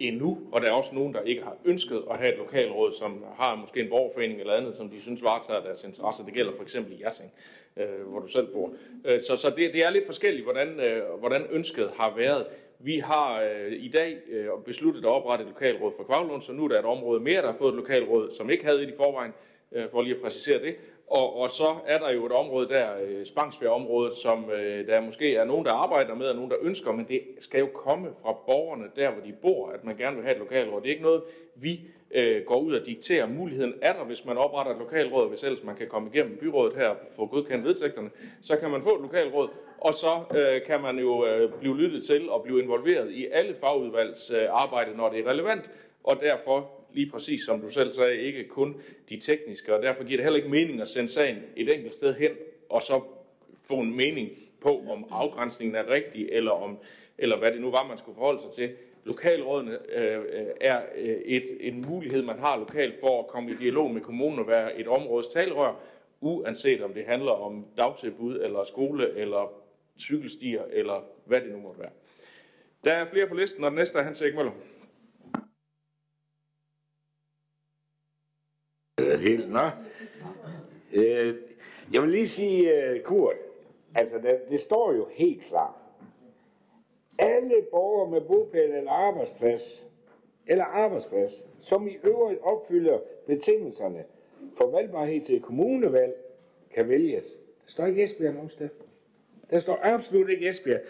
endnu, 0.00 0.38
og 0.52 0.60
der 0.60 0.66
er 0.68 0.72
også 0.72 0.94
nogen, 0.94 1.14
der 1.14 1.20
ikke 1.20 1.42
har 1.42 1.56
ønsket 1.64 2.04
at 2.10 2.18
have 2.18 2.32
et 2.32 2.38
lokalråd, 2.38 2.92
som 2.92 3.24
har 3.36 3.56
måske 3.56 3.80
en 3.80 3.88
borgerforening 3.88 4.40
eller 4.40 4.54
andet, 4.54 4.76
som 4.76 4.88
de 4.88 5.00
synes 5.00 5.22
varetager 5.22 5.62
deres 5.62 5.84
interesser. 5.84 6.24
Det 6.24 6.34
gælder 6.34 6.52
for 6.56 6.62
eksempel 6.62 6.92
i 6.92 7.02
Jerting, 7.04 7.32
øh, 7.76 8.08
hvor 8.08 8.20
du 8.20 8.28
selv 8.28 8.46
bor. 8.46 8.72
Øh, 9.04 9.22
så 9.22 9.36
så 9.36 9.50
det, 9.50 9.72
det 9.72 9.86
er 9.86 9.90
lidt 9.90 10.06
forskelligt, 10.06 10.44
hvordan, 10.44 10.80
øh, 10.80 11.02
hvordan 11.18 11.46
ønsket 11.50 11.90
har 11.96 12.14
været. 12.16 12.46
Vi 12.78 12.98
har 12.98 13.42
øh, 13.42 13.72
i 13.72 13.88
dag 13.88 14.16
øh, 14.28 14.48
besluttet 14.64 15.00
at 15.00 15.08
oprette 15.08 15.44
et 15.44 15.48
lokalråd 15.48 15.92
for 15.96 16.04
Kvavlund, 16.04 16.42
så 16.42 16.52
nu 16.52 16.64
er 16.64 16.68
der 16.68 16.78
et 16.78 16.84
område 16.84 17.20
mere, 17.20 17.42
der 17.42 17.50
har 17.50 17.58
fået 17.58 17.72
et 17.72 17.76
lokalråd, 17.76 18.32
som 18.32 18.50
ikke 18.50 18.64
havde 18.64 18.78
det 18.78 18.88
i 18.88 18.96
forvejen, 18.96 19.32
øh, 19.72 19.90
for 19.90 20.02
lige 20.02 20.14
at 20.14 20.22
præcisere 20.22 20.62
det. 20.62 20.76
Og, 21.10 21.36
og 21.40 21.50
så 21.50 21.76
er 21.86 21.98
der 21.98 22.10
jo 22.10 22.26
et 22.26 22.32
område 22.32 22.68
der, 22.68 22.88
øh, 23.02 23.26
Spangsbjerg-området, 23.26 24.16
som 24.16 24.50
øh, 24.50 24.86
der 24.86 25.00
måske 25.00 25.36
er 25.36 25.44
nogen, 25.44 25.64
der 25.64 25.72
arbejder 25.72 26.14
med, 26.14 26.26
og 26.26 26.34
nogen, 26.34 26.50
der 26.50 26.56
ønsker, 26.62 26.92
men 26.92 27.08
det 27.08 27.20
skal 27.38 27.60
jo 27.60 27.66
komme 27.74 28.08
fra 28.22 28.32
borgerne 28.32 28.84
der, 28.96 29.10
hvor 29.10 29.22
de 29.22 29.32
bor, 29.42 29.68
at 29.68 29.84
man 29.84 29.96
gerne 29.96 30.16
vil 30.16 30.24
have 30.24 30.34
et 30.34 30.40
lokalråd. 30.40 30.80
Det 30.80 30.86
er 30.86 30.92
ikke 30.92 31.02
noget, 31.02 31.22
vi 31.54 31.80
øh, 32.10 32.44
går 32.44 32.56
ud 32.60 32.72
og 32.72 32.86
dikterer. 32.86 33.26
Muligheden 33.26 33.74
er 33.82 33.92
der, 33.92 34.04
hvis 34.04 34.24
man 34.24 34.36
opretter 34.36 34.72
et 34.72 34.78
lokalråd, 34.78 35.28
hvis 35.28 35.42
ellers 35.44 35.64
man 35.64 35.76
kan 35.76 35.88
komme 35.88 36.10
igennem 36.14 36.36
byrådet 36.36 36.76
her 36.76 36.88
og 36.88 36.96
få 37.16 37.26
godkendt 37.26 37.64
vedtægterne, 37.64 38.10
så 38.42 38.56
kan 38.56 38.70
man 38.70 38.82
få 38.82 38.94
et 38.94 39.02
lokalråd, 39.02 39.48
og 39.78 39.94
så 39.94 40.20
øh, 40.36 40.62
kan 40.66 40.82
man 40.82 40.98
jo 40.98 41.26
øh, 41.26 41.52
blive 41.52 41.76
lyttet 41.76 42.04
til 42.04 42.30
og 42.30 42.42
blive 42.42 42.62
involveret 42.62 43.10
i 43.10 43.26
alle 43.32 43.56
fagudvalgs 43.60 44.30
øh, 44.30 44.46
arbejde, 44.50 44.96
når 44.96 45.08
det 45.10 45.20
er 45.20 45.30
relevant, 45.30 45.70
og 46.04 46.20
derfor 46.20 46.77
lige 46.92 47.10
præcis 47.10 47.42
som 47.42 47.60
du 47.60 47.70
selv 47.70 47.92
sagde, 47.92 48.16
ikke 48.16 48.44
kun 48.48 48.80
de 49.08 49.20
tekniske, 49.20 49.74
og 49.74 49.82
derfor 49.82 50.04
giver 50.04 50.16
det 50.16 50.24
heller 50.24 50.36
ikke 50.36 50.50
mening 50.50 50.80
at 50.80 50.88
sende 50.88 51.08
sagen 51.08 51.36
et 51.56 51.74
enkelt 51.74 51.94
sted 51.94 52.14
hen, 52.14 52.30
og 52.68 52.82
så 52.82 53.02
få 53.68 53.74
en 53.74 53.96
mening 53.96 54.30
på, 54.60 54.82
om 54.90 55.06
afgrænsningen 55.10 55.76
er 55.76 55.90
rigtig, 55.90 56.28
eller, 56.32 56.50
om, 56.50 56.78
eller 57.18 57.38
hvad 57.38 57.50
det 57.50 57.60
nu 57.60 57.70
var, 57.70 57.86
man 57.88 57.98
skulle 57.98 58.16
forholde 58.16 58.42
sig 58.42 58.50
til. 58.50 58.70
Lokalrådene 59.04 59.78
øh, 59.96 60.24
er 60.60 60.82
øh, 60.96 61.16
et, 61.24 61.44
en 61.60 61.84
mulighed, 61.88 62.22
man 62.22 62.38
har 62.38 62.58
lokalt 62.58 63.00
for 63.00 63.18
at 63.22 63.26
komme 63.26 63.50
i 63.50 63.54
dialog 63.54 63.90
med 63.90 64.00
kommunen 64.00 64.38
og 64.38 64.48
være 64.48 64.80
et 64.80 64.88
områdes 64.88 65.28
talrør, 65.28 65.80
uanset 66.20 66.82
om 66.82 66.94
det 66.94 67.04
handler 67.04 67.32
om 67.32 67.66
dagtilbud, 67.76 68.40
eller 68.40 68.64
skole, 68.64 69.16
eller 69.16 69.52
cykelstier, 69.98 70.62
eller 70.72 71.04
hvad 71.24 71.40
det 71.40 71.52
nu 71.52 71.58
måtte 71.60 71.80
være. 71.80 71.90
Der 72.84 72.92
er 72.92 73.06
flere 73.06 73.26
på 73.26 73.34
listen, 73.34 73.64
og 73.64 73.70
den 73.70 73.78
næste 73.78 73.98
er 73.98 74.02
Hans 74.02 74.22
Erik 74.22 74.34
Møller. 74.34 74.52
Helt, 79.20 79.50
nå. 79.52 79.70
Øh, 80.92 81.34
jeg 81.92 82.02
vil 82.02 82.10
lige 82.10 82.28
sige, 82.28 82.92
uh, 82.94 83.02
Kurt, 83.02 83.36
altså 83.94 84.18
det, 84.18 84.40
det 84.50 84.60
står 84.60 84.92
jo 84.92 85.08
helt 85.10 85.42
klart. 85.42 85.74
Alle 87.18 87.54
borgere 87.70 88.10
med 88.10 88.20
bopæl 88.20 88.70
eller 88.72 88.90
arbejdsplads, 88.90 89.86
eller 90.46 90.64
arbejdsplads, 90.64 91.42
som 91.60 91.88
i 91.88 91.96
øvrigt 92.04 92.40
opfylder 92.42 92.98
betingelserne 93.26 94.04
for 94.58 94.70
valgbarhed 94.70 95.24
til 95.24 95.40
kommunevalg, 95.40 96.14
kan 96.74 96.88
vælges. 96.88 97.24
Der 97.64 97.70
står 97.70 97.86
ikke 97.86 98.04
Esbjerg 98.04 98.34
nogen 98.34 98.50
sted. 98.50 98.68
Der 99.50 99.58
står 99.58 99.78
absolut 99.82 100.30
ikke 100.30 100.48
Esbjerg. 100.48 100.80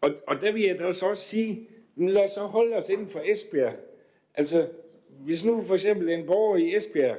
Og, 0.00 0.10
og 0.26 0.40
der 0.40 0.52
vil 0.52 0.62
jeg 0.62 0.78
da 0.78 0.92
så 0.92 1.06
også 1.08 1.22
sige, 1.22 1.68
lad 1.96 2.24
os 2.24 2.30
så 2.30 2.40
holde 2.40 2.76
os 2.76 2.90
inden 2.90 3.08
for 3.08 3.20
Esbjerg. 3.24 3.74
Altså, 4.34 4.68
hvis 5.08 5.44
nu 5.44 5.62
for 5.62 5.74
eksempel 5.74 6.08
en 6.08 6.26
borger 6.26 6.56
i 6.56 6.76
Esbjerg 6.76 7.16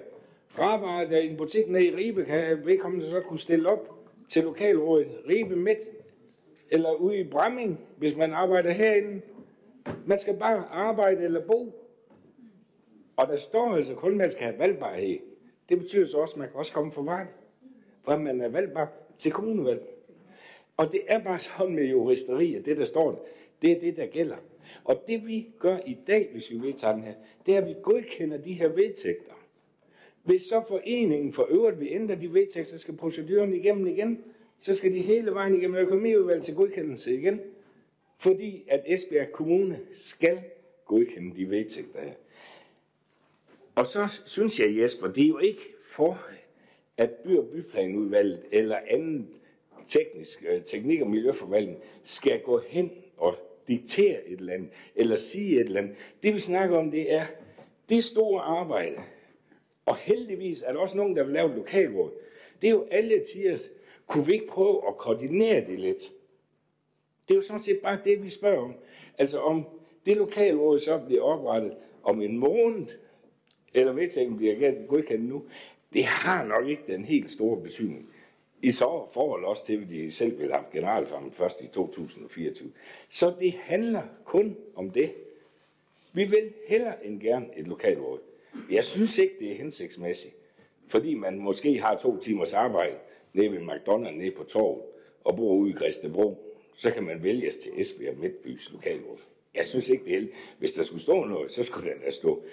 arbejder 0.57 1.17
i 1.17 1.27
en 1.29 1.37
butik 1.37 1.69
nede 1.69 1.85
i 1.85 1.95
Ribe, 1.95 2.25
kan 2.25 2.65
vedkommende 2.65 3.11
så 3.11 3.21
kunne 3.21 3.39
stille 3.39 3.69
op 3.69 3.99
til 4.29 4.43
lokalrådet 4.43 5.07
Ribe 5.29 5.55
Midt, 5.55 5.79
eller 6.71 6.93
ude 6.93 7.17
i 7.17 7.23
Bramming, 7.23 7.79
hvis 7.97 8.17
man 8.17 8.33
arbejder 8.33 8.71
herinde. 8.71 9.21
Man 10.05 10.19
skal 10.19 10.37
bare 10.37 10.65
arbejde 10.71 11.23
eller 11.23 11.41
bo. 11.47 11.85
Og 13.17 13.27
der 13.27 13.37
står 13.37 13.75
altså 13.75 13.95
kun, 13.95 14.11
at 14.11 14.17
man 14.17 14.31
skal 14.31 14.43
have 14.43 14.59
valgbarhed. 14.59 15.17
Det 15.69 15.79
betyder 15.79 16.07
så 16.07 16.17
også, 16.17 16.33
at 16.33 16.39
man 16.39 16.47
kan 16.47 16.57
også 16.57 16.73
komme 16.73 16.91
for 16.91 17.01
vejen, 17.01 17.27
for 18.03 18.17
man 18.17 18.41
er 18.41 18.49
valgbar 18.49 18.91
til 19.17 19.31
kommunevalg. 19.31 19.81
Og 20.77 20.91
det 20.91 21.01
er 21.07 21.19
bare 21.19 21.39
sådan 21.39 21.75
med 21.75 21.83
juristeri, 21.83 22.55
at 22.55 22.65
det, 22.65 22.77
der 22.77 22.85
står 22.85 23.11
der, 23.11 23.17
det 23.61 23.71
er 23.71 23.79
det, 23.79 23.97
der 23.97 24.05
gælder. 24.05 24.37
Og 24.83 25.03
det 25.07 25.27
vi 25.27 25.47
gør 25.59 25.77
i 25.85 25.97
dag, 26.07 26.29
hvis 26.31 26.51
vi 26.51 26.61
vedtager 26.61 26.93
den 26.93 27.03
her, 27.03 27.13
det 27.45 27.55
er, 27.55 27.61
at 27.61 27.67
vi 27.67 27.75
godkender 27.83 28.37
de 28.37 28.53
her 28.53 28.67
vedtægter. 28.67 29.33
Hvis 30.29 30.43
så 30.43 30.63
foreningen 30.67 31.33
for 31.33 31.47
øvrigt 31.49 31.79
vil 31.79 31.87
ændre 31.91 32.15
de 32.15 32.33
vedtægter, 32.33 32.71
så 32.71 32.77
skal 32.77 32.97
proceduren 32.97 33.53
igennem 33.53 33.87
igen. 33.87 34.23
Så 34.59 34.75
skal 34.75 34.93
de 34.93 35.01
hele 35.01 35.31
vejen 35.31 35.55
igennem 35.55 35.77
økonomiudvalget 35.77 36.45
til 36.45 36.55
godkendelse 36.55 37.15
igen. 37.15 37.41
Fordi 38.19 38.63
at 38.67 38.83
Esbjerg 38.85 39.31
Kommune 39.31 39.79
skal 39.93 40.39
godkende 40.85 41.35
de 41.35 41.49
vedtægter 41.49 42.01
her. 42.01 42.13
Og 43.75 43.85
så 43.85 44.21
synes 44.25 44.59
jeg, 44.59 44.77
Jesper, 44.77 45.07
det 45.07 45.23
er 45.23 45.27
jo 45.27 45.37
ikke 45.37 45.61
for, 45.81 46.25
at 46.97 47.11
by- 47.11 47.37
og 47.37 47.47
byplanudvalget 47.47 48.43
eller 48.51 48.77
anden 48.87 49.29
teknisk 49.87 50.45
øh, 50.49 50.63
teknik- 50.63 51.01
og 51.01 51.09
miljøforvaltning 51.09 51.77
skal 52.03 52.41
gå 52.41 52.61
hen 52.67 52.91
og 53.17 53.35
diktere 53.67 54.27
et 54.27 54.39
eller 54.39 54.53
andet, 54.53 54.69
eller 54.95 55.15
sige 55.15 55.55
et 55.55 55.65
eller 55.65 55.81
andet. 55.81 55.95
Det 56.23 56.33
vi 56.33 56.39
snakker 56.39 56.77
om, 56.77 56.91
det 56.91 57.13
er 57.13 57.25
det 57.89 58.03
store 58.03 58.41
arbejde, 58.41 58.95
og 59.89 59.97
heldigvis 59.97 60.61
er 60.61 60.73
der 60.73 60.79
også 60.79 60.97
nogen, 60.97 61.15
der 61.15 61.23
vil 61.23 61.33
lave 61.33 61.49
et 61.49 61.55
lokalråd. 61.55 62.11
Det 62.61 62.67
er 62.67 62.71
jo 62.71 62.87
alle 62.91 63.23
tiers. 63.33 63.69
Kunne 64.07 64.25
vi 64.25 64.33
ikke 64.33 64.47
prøve 64.47 64.87
at 64.87 64.97
koordinere 64.97 65.65
det 65.65 65.79
lidt? 65.79 66.11
Det 67.27 67.33
er 67.33 67.35
jo 67.35 67.41
sådan 67.41 67.61
set 67.61 67.79
bare 67.79 67.99
det, 68.03 68.23
vi 68.23 68.29
spørger 68.29 68.61
om. 68.61 68.73
Altså 69.17 69.39
om 69.39 69.65
det 70.05 70.17
lokalråd 70.17 70.79
så 70.79 70.97
bliver 70.97 71.21
oprettet 71.21 71.75
om 72.03 72.21
en 72.21 72.37
måned, 72.37 72.85
eller 73.73 73.91
vedtægten 73.93 74.37
bliver 74.37 74.85
godkendt 74.87 75.25
nu, 75.25 75.43
det 75.93 76.03
har 76.03 76.43
nok 76.43 76.67
ikke 76.67 76.83
den 76.87 77.05
helt 77.05 77.31
store 77.31 77.61
betydning. 77.61 78.09
I 78.61 78.71
så 78.71 79.07
forhold 79.13 79.45
også 79.45 79.65
til, 79.65 79.81
at 79.81 79.89
de 79.89 80.11
selv 80.11 80.39
ville 80.39 80.53
have 80.53 80.65
generalformen 80.73 81.31
først 81.31 81.61
i 81.61 81.67
2024. 81.67 82.71
Så 83.09 83.33
det 83.39 83.53
handler 83.53 84.03
kun 84.25 84.57
om 84.75 84.91
det. 84.91 85.13
Vi 86.13 86.23
vil 86.23 86.53
heller 86.67 86.93
end 87.03 87.21
gerne 87.21 87.45
et 87.57 87.67
lokalråd. 87.67 88.19
Jeg 88.71 88.83
synes 88.83 89.17
ikke, 89.17 89.35
det 89.39 89.51
er 89.51 89.55
hensigtsmæssigt, 89.55 90.35
fordi 90.87 91.13
man 91.13 91.39
måske 91.39 91.79
har 91.81 91.97
to 91.97 92.17
timers 92.17 92.53
arbejde 92.53 92.95
nede 93.33 93.51
ved 93.51 93.59
McDonald's 93.59 94.11
nede 94.11 94.31
på 94.31 94.43
torvet 94.43 94.81
og 95.23 95.35
bor 95.35 95.53
ude 95.53 95.69
i 95.69 95.73
Græstebro, 95.73 96.45
så 96.75 96.91
kan 96.91 97.03
man 97.03 97.23
vælges 97.23 97.57
til 97.57 97.71
Esbjerg 97.81 98.17
Midtbys 98.17 98.71
lokalråd. 98.71 99.17
Jeg 99.55 99.65
synes 99.65 99.89
ikke, 99.89 100.05
det 100.05 100.15
er 100.15 100.27
Hvis 100.59 100.71
der 100.71 100.83
skulle 100.83 101.01
stå 101.01 101.25
noget, 101.25 101.51
så 101.51 101.63
skulle 101.63 101.89
der 102.05 102.11
stå, 102.11 102.43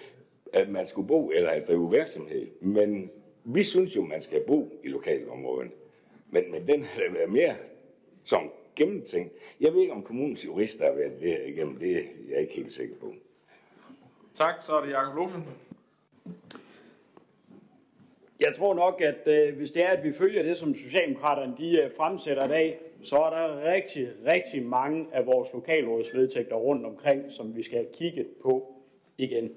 at 0.53 0.69
man 0.69 0.87
skulle 0.87 1.09
bo 1.09 1.31
eller 1.31 1.65
drive 1.65 1.91
virksomhed. 1.91 2.47
Men 2.61 3.11
vi 3.45 3.65
synes 3.65 3.97
jo, 3.97 4.03
man 4.03 4.23
skal 4.23 4.41
bo 4.47 4.81
i 4.85 4.89
lokalområdet. 4.89 5.71
Men, 6.31 6.51
men 6.51 6.67
den 6.69 6.83
har 6.85 7.13
været 7.13 7.31
mere 7.31 7.57
som 8.25 8.51
gennemtænkt. 8.77 9.33
Jeg 9.61 9.75
ved 9.75 9.81
ikke, 9.81 9.93
om 9.93 10.03
kommunens 10.03 10.45
jurister 10.45 10.87
har 10.87 10.93
været 10.93 11.21
det 11.21 11.31
her 11.31 11.43
igennem. 11.43 11.77
Det 11.77 11.97
er 11.97 12.03
jeg 12.31 12.41
ikke 12.41 12.55
helt 12.55 12.73
sikker 12.73 12.95
på. 12.97 13.15
Tak, 14.35 14.55
så 14.61 14.77
er 14.77 14.85
det 14.85 14.91
Jakob 14.91 15.17
Losen. 15.17 15.45
Jeg 18.40 18.55
tror 18.55 18.75
nok, 18.75 19.01
at 19.01 19.29
øh, 19.29 19.57
hvis 19.57 19.70
det 19.70 19.85
er, 19.85 19.88
at 19.88 20.05
vi 20.05 20.12
følger 20.12 20.42
det, 20.42 20.57
som 20.57 20.75
Socialdemokraterne 20.75 21.55
de, 21.59 21.83
øh, 21.83 21.90
fremsætter 21.96 22.44
i 22.44 22.49
dag, 22.49 22.79
så 23.03 23.16
er 23.16 23.31
der 23.31 23.72
rigtig, 23.72 24.09
rigtig 24.27 24.62
mange 24.62 25.07
af 25.12 25.27
vores 25.27 25.53
lokalrådsvedtægter 25.53 26.57
rundt 26.57 26.87
omkring, 26.87 27.33
som 27.33 27.57
vi 27.57 27.62
skal 27.62 27.79
have 27.79 27.92
kigget 27.92 28.27
på 28.42 28.75
igen. 29.18 29.51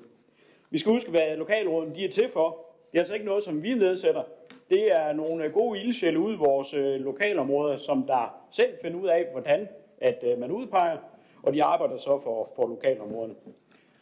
Vi 0.70 0.78
skal 0.78 0.92
huske, 0.92 1.12
hvad 1.12 1.38
lokalråden 1.38 1.96
de 1.96 2.06
er 2.06 2.10
til 2.10 2.30
for. 2.34 2.66
Det 2.92 2.98
er 2.98 3.02
altså 3.02 3.14
ikke 3.14 3.26
noget, 3.26 3.44
som 3.44 3.64
vi 3.64 3.74
nedsætter. 3.74 4.24
Det 4.70 4.96
er 4.96 5.14
nogle 5.14 5.46
øh, 5.46 5.54
gode 5.54 5.80
ildsjæle 5.80 6.20
ude 6.20 6.34
i 6.34 6.38
vores 6.38 6.74
øh, 6.74 7.00
lokalområder, 7.02 7.78
som 7.78 8.04
der 8.08 8.48
selv 8.52 8.74
finder 8.82 9.00
ud 9.00 9.08
af, 9.08 9.28
hvordan 9.32 9.68
at 10.02 10.24
øh, 10.24 10.40
man 10.40 10.52
udpeger, 10.52 10.98
og 11.44 11.54
de 11.54 11.64
arbejder 11.64 11.98
så 11.98 12.20
for, 12.24 12.52
for 12.56 12.68
lokalområderne. 12.68 13.36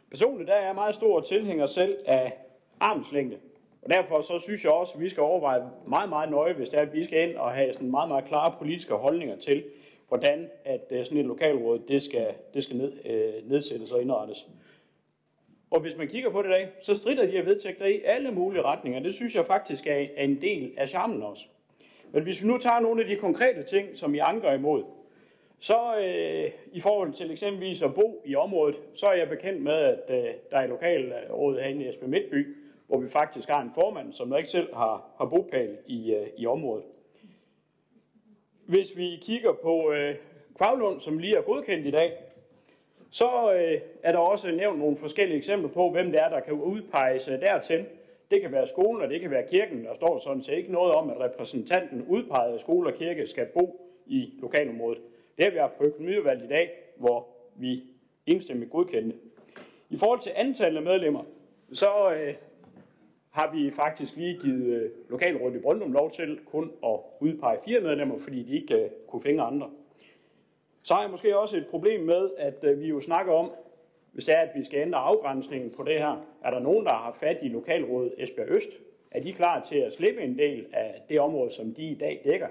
Personligt 0.10 0.48
der 0.48 0.54
er 0.54 0.66
jeg 0.66 0.76
meget 0.76 0.96
stor 0.96 1.22
tilhænger 1.22 1.66
selv 1.66 1.98
af 2.06 2.34
armslængde. 2.80 3.38
Og 3.88 3.94
derfor 3.94 4.22
så 4.22 4.40
synes 4.40 4.64
jeg 4.64 4.72
også, 4.72 4.94
at 4.96 5.02
vi 5.02 5.10
skal 5.10 5.24
overveje 5.24 5.62
meget, 5.88 6.10
meget 6.10 6.32
nøje, 6.32 6.54
hvis 6.54 6.70
det 6.70 6.78
er, 6.78 6.82
at 6.82 6.94
vi 6.94 7.04
skal 7.04 7.30
ind 7.30 7.38
og 7.38 7.52
have 7.52 7.74
sådan 7.74 7.92
meget, 7.92 8.08
meget 8.08 8.26
klare 8.26 8.56
politiske 8.58 8.94
holdninger 8.94 9.36
til, 9.36 9.64
hvordan 10.08 10.50
at 10.66 10.82
øh, 10.92 11.06
sådan 11.06 11.18
et 11.18 11.26
lokalråd 11.26 11.80
det 11.88 12.04
skal, 12.04 12.28
det 12.54 12.64
skal 12.64 12.78
ned, 12.78 12.94
øh, 13.06 13.50
nedsættes 13.50 13.92
og 13.92 14.02
indrettes. 14.02 14.48
Og 15.72 15.80
hvis 15.80 15.98
man 15.98 16.08
kigger 16.08 16.30
på 16.30 16.42
det 16.42 16.50
i 16.50 16.52
dag, 16.52 16.70
så 16.82 16.96
strider 16.96 17.26
de 17.26 17.32
her 17.32 17.44
vedtægter 17.44 17.86
i 17.86 18.02
alle 18.06 18.32
mulige 18.32 18.62
retninger. 18.62 19.00
Det 19.00 19.16
synes 19.16 19.36
jeg 19.36 19.46
faktisk 19.46 19.88
er 19.88 20.08
en 20.18 20.42
del 20.42 20.74
af 20.78 20.90
charmen 20.90 21.24
også. 21.24 21.46
Men 22.12 22.24
hvis 22.24 22.44
vi 22.44 22.48
nu 22.48 22.58
tager 22.58 22.80
nogle 22.80 23.02
af 23.02 23.08
de 23.08 23.16
konkrete 23.16 23.64
ting, 23.64 23.98
som 23.98 24.16
I 24.16 24.18
anker 24.18 24.54
imod, 24.54 24.84
så 25.60 25.98
øh, 26.00 26.52
i 26.72 26.80
forhold 26.80 27.14
til 27.14 27.32
eksempelvis 27.32 27.82
at 27.82 27.94
bo 27.94 28.22
i 28.26 28.36
området, 28.36 28.82
så 28.94 29.06
er 29.06 29.14
jeg 29.14 29.30
bekendt 29.30 29.62
med, 29.62 29.74
at 29.74 30.04
øh, 30.10 30.34
der 30.52 30.58
er 30.58 30.68
lokalrådet 30.68 31.64
herinde 31.64 31.86
i 31.86 31.90
Esbjerg 31.90 32.10
Midtby, 32.10 32.56
hvor 32.88 32.98
vi 32.98 33.10
faktisk 33.10 33.50
har 33.50 33.62
en 33.62 33.72
formand, 33.74 34.14
som 34.14 34.38
ikke 34.38 34.50
selv 34.50 34.76
har, 34.76 35.10
har 35.18 35.26
bopæl 35.26 35.78
i, 35.88 36.14
øh, 36.14 36.28
i 36.38 36.46
området. 36.46 36.86
Hvis 38.66 38.98
vi 38.98 39.20
kigger 39.22 39.54
på 39.54 39.92
øh, 39.92 40.16
Kvavlund, 40.58 41.00
som 41.00 41.18
lige 41.18 41.38
er 41.38 41.42
godkendt 41.42 41.88
i 41.88 41.92
dag, 41.92 42.18
så 43.10 43.54
øh, 43.54 43.82
er 44.04 44.12
der 44.12 44.20
også 44.20 44.52
nævnt 44.52 44.80
nogle 44.80 44.98
forskellige 44.98 45.38
eksempler 45.38 45.70
på, 45.70 45.90
hvem 45.90 46.12
det 46.12 46.22
er, 46.22 46.30
der 46.30 46.40
kan 46.40 46.54
udpeges 46.54 47.28
øh, 47.28 47.42
dertil. 47.42 47.86
Det 48.32 48.42
kan 48.42 48.52
være 48.52 48.68
skolen, 48.68 49.02
og 49.02 49.10
det 49.10 49.22
kan 49.22 49.32
være 49.32 49.48
kirken. 49.48 49.86
Der 49.86 49.94
står 49.94 50.20
sådan 50.20 50.44
set 50.44 50.58
ikke 50.58 50.72
noget 50.72 50.94
om, 50.94 51.10
at 51.10 51.20
repræsentanten 51.20 52.06
udpeget 52.08 52.54
af 52.54 52.60
skole 52.60 52.90
og 52.90 52.94
kirke 52.94 53.28
skal 53.28 53.46
bo 53.46 53.82
i 54.06 54.34
lokalområdet. 54.42 55.02
Det 55.38 55.46
har 55.46 55.52
vi 55.52 55.58
haft 55.58 55.78
på 55.78 55.84
økonomiudvalget 55.84 56.44
i 56.44 56.48
dag, 56.48 56.72
hvor 56.96 57.28
vi 57.56 57.84
enstemmigt 58.26 58.72
godkendte. 58.72 59.18
I 59.90 59.98
forhold 59.98 60.20
til 60.20 60.32
antallet 60.36 60.78
af 60.78 60.84
medlemmer, 60.84 61.24
så 61.74 62.14
øh, 62.14 62.34
har 63.38 63.52
vi 63.54 63.72
faktisk 63.72 64.16
lige 64.16 64.40
givet 64.42 64.66
øh, 64.66 64.92
lokalrådet 65.10 65.56
i 65.56 65.60
Brøndum 65.60 65.92
lov 65.92 66.12
til 66.12 66.40
kun 66.46 66.72
at 66.86 67.00
udpege 67.20 67.58
fire 67.66 67.80
medlemmer, 67.80 68.18
fordi 68.20 68.44
de 68.44 68.56
ikke 68.56 68.84
øh, 68.84 68.90
kunne 69.08 69.22
finde 69.22 69.44
andre. 69.44 69.70
Så 70.84 70.94
har 70.94 71.02
jeg 71.02 71.12
måske 71.12 71.40
også 71.40 71.58
et 71.58 71.68
problem 71.68 72.02
med, 72.02 72.30
at 72.38 72.64
øh, 72.64 72.80
vi 72.80 72.88
jo 72.88 73.00
snakker 73.00 73.34
om, 73.34 73.52
hvis 74.12 74.26
det 74.26 74.36
er, 74.36 74.40
at 74.40 74.50
vi 74.56 74.64
skal 74.64 74.80
ændre 74.80 75.00
afgrænsningen 75.00 75.72
på 75.72 75.84
det 75.84 75.98
her, 75.98 76.26
er 76.44 76.52
der 76.52 76.60
nogen, 76.60 76.86
der 76.86 76.94
har 76.94 77.18
fat 77.20 77.38
i 77.42 77.48
lokalrådet 77.48 78.14
Esbjerg 78.18 78.50
Øst? 78.50 78.70
Er 79.12 79.20
de 79.20 79.34
klar 79.34 79.62
til 79.62 79.78
at 79.78 79.94
slippe 79.94 80.22
en 80.22 80.38
del 80.38 80.66
af 80.74 81.02
det 81.10 81.20
område, 81.20 81.52
som 81.52 81.74
de 81.74 81.84
i 81.84 81.96
dag 81.96 82.22
dækker? 82.24 82.48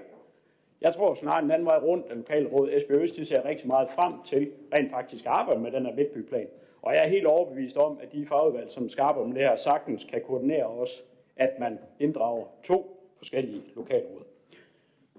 Jeg 0.81 0.93
tror 0.93 1.13
snart 1.13 1.43
en 1.43 1.51
anden 1.51 1.65
vej 1.65 1.77
rundt, 1.77 2.05
at 2.09 2.17
lokalrådet 2.17 2.75
Esbjerg 2.75 3.01
Øst 3.01 3.15
de 3.15 3.25
ser 3.25 3.45
rigtig 3.45 3.67
meget 3.67 3.89
frem 3.91 4.13
til 4.25 4.51
rent 4.77 4.91
faktisk 4.91 5.25
at 5.25 5.31
arbejde 5.31 5.61
med 5.61 5.71
den 5.71 5.85
her 5.85 5.95
midtbyplan. 5.95 6.47
Og 6.87 6.93
jeg 6.93 7.03
er 7.03 7.07
helt 7.07 7.25
overbevist 7.25 7.77
om, 7.77 7.99
at 8.01 8.11
de 8.11 8.25
fagudvalg, 8.25 8.71
som 8.71 8.89
skaber 8.89 9.21
om 9.21 9.31
det 9.31 9.41
her, 9.41 9.55
sagtens 9.55 10.03
kan 10.03 10.21
koordinere 10.27 10.65
også, 10.65 10.95
at 11.35 11.59
man 11.59 11.79
inddrager 11.99 12.45
to 12.63 13.09
forskellige 13.17 13.63
lokalråd. 13.75 14.23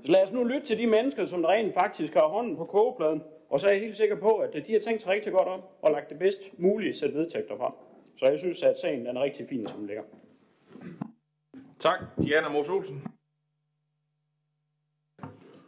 Så 0.05 0.13
lad 0.13 0.23
os 0.23 0.33
nu 0.33 0.45
lytte 0.45 0.67
til 0.67 0.79
de 0.79 0.87
mennesker, 0.87 1.25
som 1.25 1.45
rent 1.45 1.75
faktisk 1.75 2.15
har 2.15 2.29
hånden 2.29 2.57
på 2.57 2.65
kogepladen, 2.65 3.23
og 3.51 3.61
så 3.61 3.67
er 3.67 3.73
jeg 3.73 3.81
helt 3.81 3.97
sikker 3.97 4.17
på, 4.17 4.37
at 4.37 4.67
de 4.67 4.73
har 4.73 4.81
tænkt 4.81 5.03
sig 5.03 5.11
rigtig 5.11 5.33
godt 5.33 5.49
om 5.49 5.61
og 5.83 5.91
lagt 5.91 6.11
det 6.11 6.19
bedst 6.19 6.59
mulige 6.59 6.95
sæt 6.95 7.15
vedtægter 7.15 7.57
frem. 7.57 7.73
Så 8.17 8.27
jeg 8.27 8.39
synes, 8.39 8.63
at 8.63 8.79
sagen 8.79 9.07
den 9.07 9.17
er 9.17 9.23
rigtig 9.23 9.49
fin, 9.49 9.67
som 9.67 9.79
den 9.79 9.87
ligger. 9.87 10.03
Tak, 11.79 11.99
Diana 12.23 12.49
Mos 12.49 12.69
Olsen. 12.69 13.03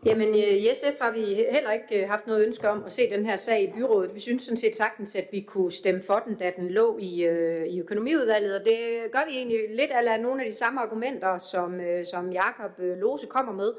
Jamen 0.04 0.28
øh, 0.28 0.56
i 0.56 0.68
SF 0.74 0.98
har 1.00 1.10
vi 1.10 1.24
heller 1.50 1.72
ikke 1.72 2.02
øh, 2.02 2.08
haft 2.08 2.26
noget 2.26 2.46
ønske 2.46 2.68
om 2.68 2.84
at 2.84 2.92
se 2.92 3.10
den 3.10 3.26
her 3.26 3.36
sag 3.36 3.62
i 3.62 3.72
byrådet. 3.76 4.14
Vi 4.14 4.20
synes 4.20 4.42
sådan 4.42 4.60
set 4.60 4.76
sagtens, 4.76 5.16
at 5.16 5.28
vi 5.32 5.40
kunne 5.40 5.72
stemme 5.72 6.02
for 6.02 6.22
den, 6.26 6.34
da 6.34 6.52
den 6.56 6.68
lå 6.68 6.98
i, 6.98 7.24
øh, 7.24 7.66
i 7.66 7.80
økonomiudvalget, 7.80 8.54
og 8.54 8.64
det 8.64 8.78
gør 9.12 9.24
vi 9.28 9.36
egentlig 9.36 9.58
lidt 9.70 9.90
af 9.90 10.20
nogle 10.20 10.44
af 10.44 10.50
de 10.50 10.56
samme 10.56 10.80
argumenter, 10.80 11.38
som, 11.38 11.80
øh, 11.80 12.06
som 12.06 12.32
Jakob 12.32 12.70
Lose 12.78 13.26
kommer 13.26 13.52
med. 13.52 13.72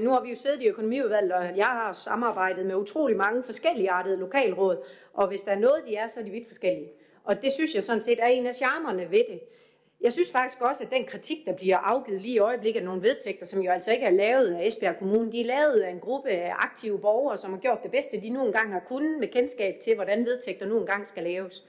nu 0.00 0.10
har 0.10 0.22
vi 0.22 0.30
jo 0.30 0.36
siddet 0.36 0.62
i 0.62 0.68
økonomiudvalget, 0.68 1.32
og 1.32 1.56
jeg 1.56 1.66
har 1.66 1.92
samarbejdet 1.92 2.66
med 2.66 2.74
utrolig 2.74 3.16
mange 3.16 3.42
forskellige 3.42 3.90
artede 3.90 4.16
lokalråd, 4.16 4.76
og 5.12 5.28
hvis 5.28 5.42
der 5.42 5.52
er 5.52 5.58
noget, 5.58 5.82
de 5.88 5.96
er, 5.96 6.08
så 6.08 6.20
er 6.20 6.24
de 6.24 6.30
vidt 6.30 6.48
forskellige. 6.48 6.90
Og 7.24 7.42
det 7.42 7.52
synes 7.52 7.74
jeg 7.74 7.82
sådan 7.82 8.02
set 8.02 8.18
er 8.22 8.26
en 8.26 8.46
af 8.46 8.54
charmerne 8.54 9.10
ved 9.10 9.24
det. 9.30 9.40
Jeg 10.04 10.12
synes 10.12 10.32
faktisk 10.32 10.60
også, 10.60 10.84
at 10.84 10.90
den 10.90 11.04
kritik, 11.04 11.46
der 11.46 11.52
bliver 11.52 11.76
afgivet 11.76 12.20
lige 12.20 12.34
i 12.34 12.38
øjeblikket 12.38 12.80
af 12.80 12.86
nogle 12.86 13.02
vedtægter, 13.02 13.46
som 13.46 13.62
jo 13.62 13.70
altså 13.70 13.92
ikke 13.92 14.06
er 14.06 14.10
lavet 14.10 14.54
af 14.54 14.66
Esbjerg 14.66 14.96
Kommune, 14.98 15.32
de 15.32 15.40
er 15.40 15.44
lavet 15.44 15.80
af 15.80 15.90
en 15.90 16.00
gruppe 16.00 16.28
af 16.28 16.52
aktive 16.58 16.98
borgere, 16.98 17.38
som 17.38 17.52
har 17.52 17.60
gjort 17.60 17.82
det 17.82 17.90
bedste, 17.90 18.20
de 18.20 18.30
nu 18.30 18.46
engang 18.46 18.72
har 18.72 18.80
kunnet 18.88 19.18
med 19.20 19.28
kendskab 19.28 19.74
til, 19.84 19.94
hvordan 19.94 20.26
vedtægter 20.26 20.66
nu 20.66 20.80
engang 20.80 21.06
skal 21.06 21.22
laves. 21.22 21.64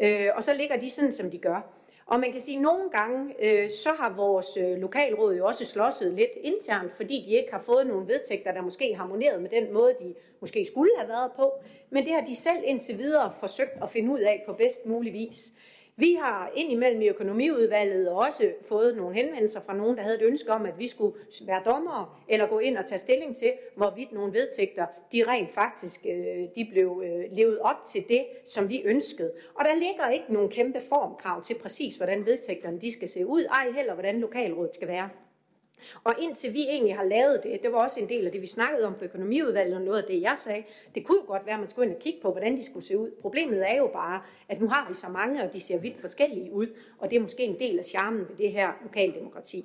Øh, 0.00 0.28
og 0.34 0.44
så 0.44 0.54
ligger 0.54 0.76
de 0.76 0.90
sådan, 0.90 1.12
som 1.12 1.30
de 1.30 1.38
gør. 1.38 1.60
Og 2.06 2.20
man 2.20 2.32
kan 2.32 2.40
sige, 2.40 2.56
at 2.56 2.62
nogle 2.62 2.90
gange, 2.90 3.34
øh, 3.44 3.70
så 3.70 3.90
har 3.98 4.14
vores 4.16 4.56
øh, 4.56 4.78
lokalråd 4.78 5.36
jo 5.36 5.46
også 5.46 5.64
slåsset 5.64 6.12
lidt 6.12 6.36
internt, 6.40 6.94
fordi 6.94 7.24
de 7.26 7.30
ikke 7.36 7.52
har 7.52 7.62
fået 7.62 7.86
nogle 7.86 8.08
vedtægter, 8.08 8.52
der 8.52 8.62
måske 8.62 8.94
harmoneret 8.94 9.42
med 9.42 9.50
den 9.50 9.72
måde, 9.72 9.94
de 10.00 10.14
måske 10.40 10.64
skulle 10.64 10.90
have 10.98 11.08
været 11.08 11.32
på. 11.36 11.52
Men 11.90 12.04
det 12.04 12.12
har 12.12 12.20
de 12.20 12.36
selv 12.36 12.58
indtil 12.64 12.98
videre 12.98 13.32
forsøgt 13.40 13.82
at 13.82 13.90
finde 13.90 14.12
ud 14.12 14.20
af 14.20 14.42
på 14.46 14.52
bedst 14.52 14.86
mulig 14.86 15.12
vis. 15.12 15.52
Vi 15.96 16.14
har 16.20 16.52
indimellem 16.54 17.02
i 17.02 17.08
økonomiudvalget 17.08 18.08
også 18.08 18.52
fået 18.68 18.96
nogle 18.96 19.14
henvendelser 19.14 19.60
fra 19.60 19.76
nogen, 19.76 19.96
der 19.96 20.02
havde 20.02 20.16
et 20.16 20.22
ønske 20.22 20.52
om, 20.52 20.66
at 20.66 20.78
vi 20.78 20.88
skulle 20.88 21.16
være 21.46 21.62
dommere, 21.64 22.08
eller 22.28 22.46
gå 22.46 22.58
ind 22.58 22.76
og 22.78 22.86
tage 22.86 22.98
stilling 22.98 23.36
til, 23.36 23.52
hvorvidt 23.76 24.12
nogle 24.12 24.32
vedtægter, 24.32 24.86
de 25.12 25.24
rent 25.28 25.52
faktisk 25.52 26.06
øh, 26.06 26.48
de 26.54 26.68
blev 26.70 27.02
øh, 27.04 27.24
levet 27.36 27.58
op 27.58 27.84
til 27.86 28.04
det, 28.08 28.26
som 28.46 28.68
vi 28.68 28.82
ønskede. 28.84 29.32
Og 29.54 29.64
der 29.64 29.74
ligger 29.74 30.08
ikke 30.08 30.32
nogen 30.32 30.50
kæmpe 30.50 30.80
formkrav 30.88 31.44
til 31.44 31.54
præcis, 31.54 31.96
hvordan 31.96 32.26
vedtægterne 32.26 32.80
de 32.80 32.92
skal 32.92 33.08
se 33.08 33.26
ud, 33.26 33.44
ej 33.44 33.70
heller 33.76 33.94
hvordan 33.94 34.20
lokalrådet 34.20 34.74
skal 34.74 34.88
være. 34.88 35.08
Og 36.04 36.14
indtil 36.18 36.54
vi 36.54 36.62
egentlig 36.62 36.96
har 36.96 37.04
lavet 37.04 37.40
det, 37.42 37.62
det 37.62 37.72
var 37.72 37.78
også 37.78 38.00
en 38.00 38.08
del 38.08 38.26
af 38.26 38.32
det, 38.32 38.42
vi 38.42 38.46
snakkede 38.46 38.86
om 38.86 38.94
på 38.94 39.04
økonomiudvalget, 39.04 39.76
og 39.76 39.82
noget 39.82 40.02
af 40.02 40.04
det, 40.08 40.22
jeg 40.22 40.34
sagde, 40.36 40.62
det 40.94 41.06
kunne 41.06 41.18
jo 41.20 41.26
godt 41.26 41.46
være, 41.46 41.54
at 41.54 41.60
man 41.60 41.68
skulle 41.68 41.88
ind 41.88 41.96
og 41.96 42.02
kigge 42.02 42.20
på, 42.22 42.30
hvordan 42.30 42.56
de 42.56 42.64
skulle 42.64 42.86
se 42.86 42.98
ud. 42.98 43.10
Problemet 43.20 43.70
er 43.70 43.76
jo 43.76 43.86
bare, 43.92 44.22
at 44.48 44.60
nu 44.60 44.68
har 44.68 44.88
vi 44.88 44.94
så 44.94 45.08
mange, 45.08 45.42
og 45.44 45.52
de 45.52 45.60
ser 45.60 45.78
vidt 45.78 46.00
forskellige 46.00 46.52
ud, 46.52 46.66
og 46.98 47.10
det 47.10 47.16
er 47.16 47.20
måske 47.20 47.42
en 47.42 47.58
del 47.58 47.78
af 47.78 47.84
charmen 47.84 48.28
ved 48.28 48.36
det 48.36 48.52
her 48.52 48.68
lokaldemokrati. 48.82 49.64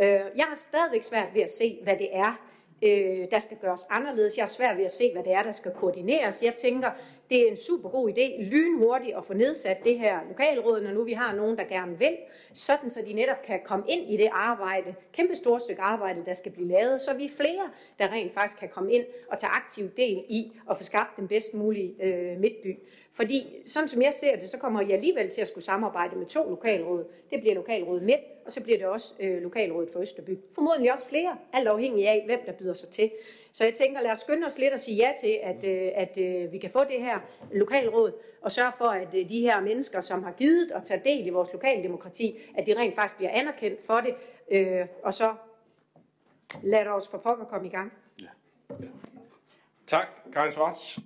Øh, 0.00 0.06
jeg 0.08 0.44
har 0.48 0.56
stadigvæk 0.56 1.02
svært 1.02 1.28
ved 1.34 1.42
at 1.42 1.52
se, 1.52 1.78
hvad 1.82 1.96
det 1.96 2.08
er, 2.12 2.40
øh, 2.82 3.26
der 3.30 3.38
skal 3.38 3.56
gøres 3.56 3.86
anderledes. 3.90 4.36
Jeg 4.36 4.42
har 4.42 4.50
svært 4.50 4.76
ved 4.76 4.84
at 4.84 4.92
se, 4.92 5.12
hvad 5.12 5.24
det 5.24 5.32
er, 5.32 5.42
der 5.42 5.52
skal 5.52 5.72
koordineres. 5.72 6.42
Jeg 6.42 6.54
tænker, 6.54 6.90
det 7.34 7.46
er 7.46 7.50
en 7.50 7.56
super 7.56 7.88
god 7.88 8.10
idé, 8.10 8.42
lynhurtigt 8.42 9.16
at 9.16 9.24
få 9.24 9.34
nedsat 9.34 9.84
det 9.84 9.98
her 9.98 10.18
lokalråd, 10.28 10.80
når 10.80 10.90
nu 10.90 11.04
vi 11.04 11.12
har 11.12 11.34
nogen, 11.34 11.58
der 11.58 11.64
gerne 11.64 11.98
vil, 11.98 12.16
sådan 12.52 12.90
så 12.90 13.02
de 13.06 13.12
netop 13.12 13.42
kan 13.42 13.60
komme 13.64 13.84
ind 13.88 14.10
i 14.10 14.16
det 14.16 14.28
arbejde, 14.32 14.94
kæmpe 15.12 15.34
stort 15.34 15.62
stykke 15.62 15.82
arbejde, 15.82 16.24
der 16.24 16.34
skal 16.34 16.52
blive 16.52 16.68
lavet, 16.68 17.00
så 17.00 17.14
vi 17.14 17.24
er 17.24 17.30
flere, 17.36 17.70
der 17.98 18.12
rent 18.12 18.34
faktisk 18.34 18.60
kan 18.60 18.68
komme 18.68 18.92
ind 18.92 19.04
og 19.28 19.38
tage 19.38 19.50
aktiv 19.50 19.88
del 19.96 20.24
i 20.28 20.52
at 20.70 20.76
få 20.76 20.82
skabt 20.82 21.16
den 21.16 21.28
bedst 21.28 21.54
mulige 21.54 21.94
øh, 22.02 22.40
midtby. 22.40 22.78
Fordi 23.12 23.62
sådan 23.66 23.88
som 23.88 24.02
jeg 24.02 24.12
ser 24.12 24.36
det, 24.36 24.50
så 24.50 24.58
kommer 24.58 24.80
jeg 24.80 24.90
alligevel 24.90 25.30
til 25.30 25.42
at 25.42 25.48
skulle 25.48 25.64
samarbejde 25.64 26.16
med 26.16 26.26
to 26.26 26.48
lokalråd. 26.48 27.04
Det 27.30 27.40
bliver 27.40 27.54
lokalrådet 27.54 28.02
Midt, 28.02 28.20
og 28.46 28.52
så 28.52 28.62
bliver 28.62 28.78
det 28.78 28.86
også 28.86 29.14
øh, 29.20 29.42
lokalrådet 29.42 29.90
for 29.92 30.00
Østerby. 30.00 30.38
Formodentlig 30.54 30.92
også 30.92 31.08
flere, 31.08 31.38
alt 31.52 31.68
afhængig 31.68 32.08
af, 32.08 32.22
hvem 32.26 32.40
der 32.46 32.52
byder 32.52 32.74
sig 32.74 32.88
til. 32.88 33.10
Så 33.54 33.64
jeg 33.64 33.74
tænker, 33.74 34.00
lad 34.00 34.10
os 34.10 34.18
skynde 34.18 34.46
os 34.46 34.58
lidt 34.58 34.74
at 34.74 34.80
sige 34.80 34.96
ja 34.96 35.12
til, 35.20 35.40
at, 35.42 35.64
øh, 35.64 35.92
at 35.94 36.18
øh, 36.18 36.52
vi 36.52 36.58
kan 36.58 36.70
få 36.70 36.84
det 36.84 37.00
her 37.00 37.20
lokalråd, 37.52 38.12
og 38.40 38.52
sørge 38.52 38.72
for, 38.78 38.84
at 38.84 39.14
øh, 39.14 39.28
de 39.28 39.40
her 39.40 39.60
mennesker, 39.60 40.00
som 40.00 40.22
har 40.22 40.32
givet 40.32 40.72
og 40.72 40.84
tage 40.84 41.02
del 41.04 41.26
i 41.26 41.30
vores 41.30 41.52
lokaldemokrati, 41.52 42.38
at 42.54 42.66
de 42.66 42.78
rent 42.78 42.94
faktisk 42.94 43.16
bliver 43.16 43.30
anerkendt 43.30 43.86
for 43.86 44.00
det, 44.00 44.14
øh, 44.50 44.86
og 45.02 45.14
så 45.14 45.34
lad 46.62 46.86
os 46.86 47.08
for 47.08 47.18
pokker 47.18 47.44
komme 47.44 47.66
i 47.66 47.70
gang. 47.70 47.92
Ja. 48.22 48.28
Tak, 49.86 50.06
Karin 50.32 50.52
Schwartz. 50.52 50.98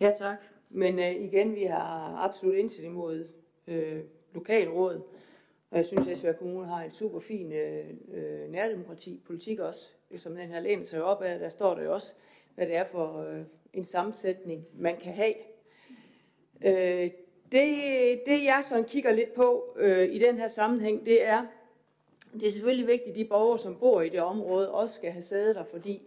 Ja, 0.00 0.12
tak. 0.18 0.38
Men 0.70 0.98
øh, 0.98 1.10
igen, 1.10 1.54
vi 1.54 1.64
har 1.64 2.16
absolut 2.16 2.54
indsigt 2.54 2.86
imod 2.86 3.28
øh, 3.66 4.04
lokalråd. 4.34 5.02
Og 5.70 5.76
jeg 5.76 5.86
synes, 5.86 6.06
at 6.06 6.12
Esbjerg 6.12 6.38
Kommune 6.38 6.66
har 6.66 6.82
en 6.82 6.90
super 6.90 7.20
fin 7.20 7.52
øh 7.52 8.50
nærdemokrati, 8.50 9.22
politik 9.26 9.58
også 9.58 9.95
som 10.16 10.36
den 10.36 10.48
her 10.48 10.60
læner 10.60 10.84
sig 10.84 11.02
op 11.02 11.22
af, 11.22 11.38
der 11.38 11.48
står 11.48 11.74
der 11.74 11.82
jo 11.82 11.92
også, 11.92 12.14
hvad 12.54 12.66
det 12.66 12.76
er 12.76 12.84
for 12.84 13.20
øh, 13.20 13.42
en 13.72 13.84
sammensætning, 13.84 14.66
man 14.74 14.96
kan 14.96 15.12
have. 15.12 15.34
Øh, 16.64 17.10
det, 17.52 18.20
det 18.26 18.44
jeg 18.44 18.60
sådan 18.68 18.84
kigger 18.84 19.12
lidt 19.12 19.34
på 19.34 19.76
øh, 19.76 20.14
i 20.14 20.18
den 20.18 20.38
her 20.38 20.48
sammenhæng, 20.48 21.06
det 21.06 21.24
er, 21.24 21.46
det 22.32 22.46
er 22.46 22.50
selvfølgelig 22.50 22.86
vigtigt, 22.86 23.10
at 23.10 23.16
de 23.16 23.24
borgere, 23.24 23.58
som 23.58 23.76
bor 23.78 24.00
i 24.00 24.08
det 24.08 24.20
område, 24.20 24.70
også 24.70 24.94
skal 24.94 25.10
have 25.10 25.22
sæde 25.22 25.54
der, 25.54 25.64
fordi 25.64 26.02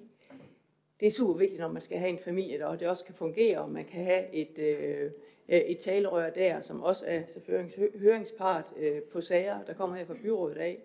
det 0.99 1.07
er 1.07 1.11
super 1.11 1.33
vigtigt, 1.33 1.59
når 1.59 1.67
man 1.67 1.81
skal 1.81 1.97
have 1.97 2.09
en 2.09 2.19
familie 2.19 2.59
der, 2.59 2.65
og 2.65 2.79
det 2.79 2.87
også 2.87 3.05
kan 3.05 3.15
fungere, 3.15 3.59
og 3.59 3.69
man 3.69 3.85
kan 3.85 4.03
have 4.03 4.33
et, 4.33 4.57
øh, 4.57 5.11
øh 5.49 5.59
et 5.59 5.77
talerør 5.77 6.29
der, 6.29 6.61
som 6.61 6.83
også 6.83 7.05
er 7.07 7.21
selvfølgelig 7.27 7.89
høringspart 7.99 8.73
øh, 8.77 9.01
på 9.01 9.21
sager, 9.21 9.63
der 9.63 9.73
kommer 9.73 9.95
her 9.95 10.05
fra 10.05 10.13
byrådet 10.13 10.57
af. 10.57 10.79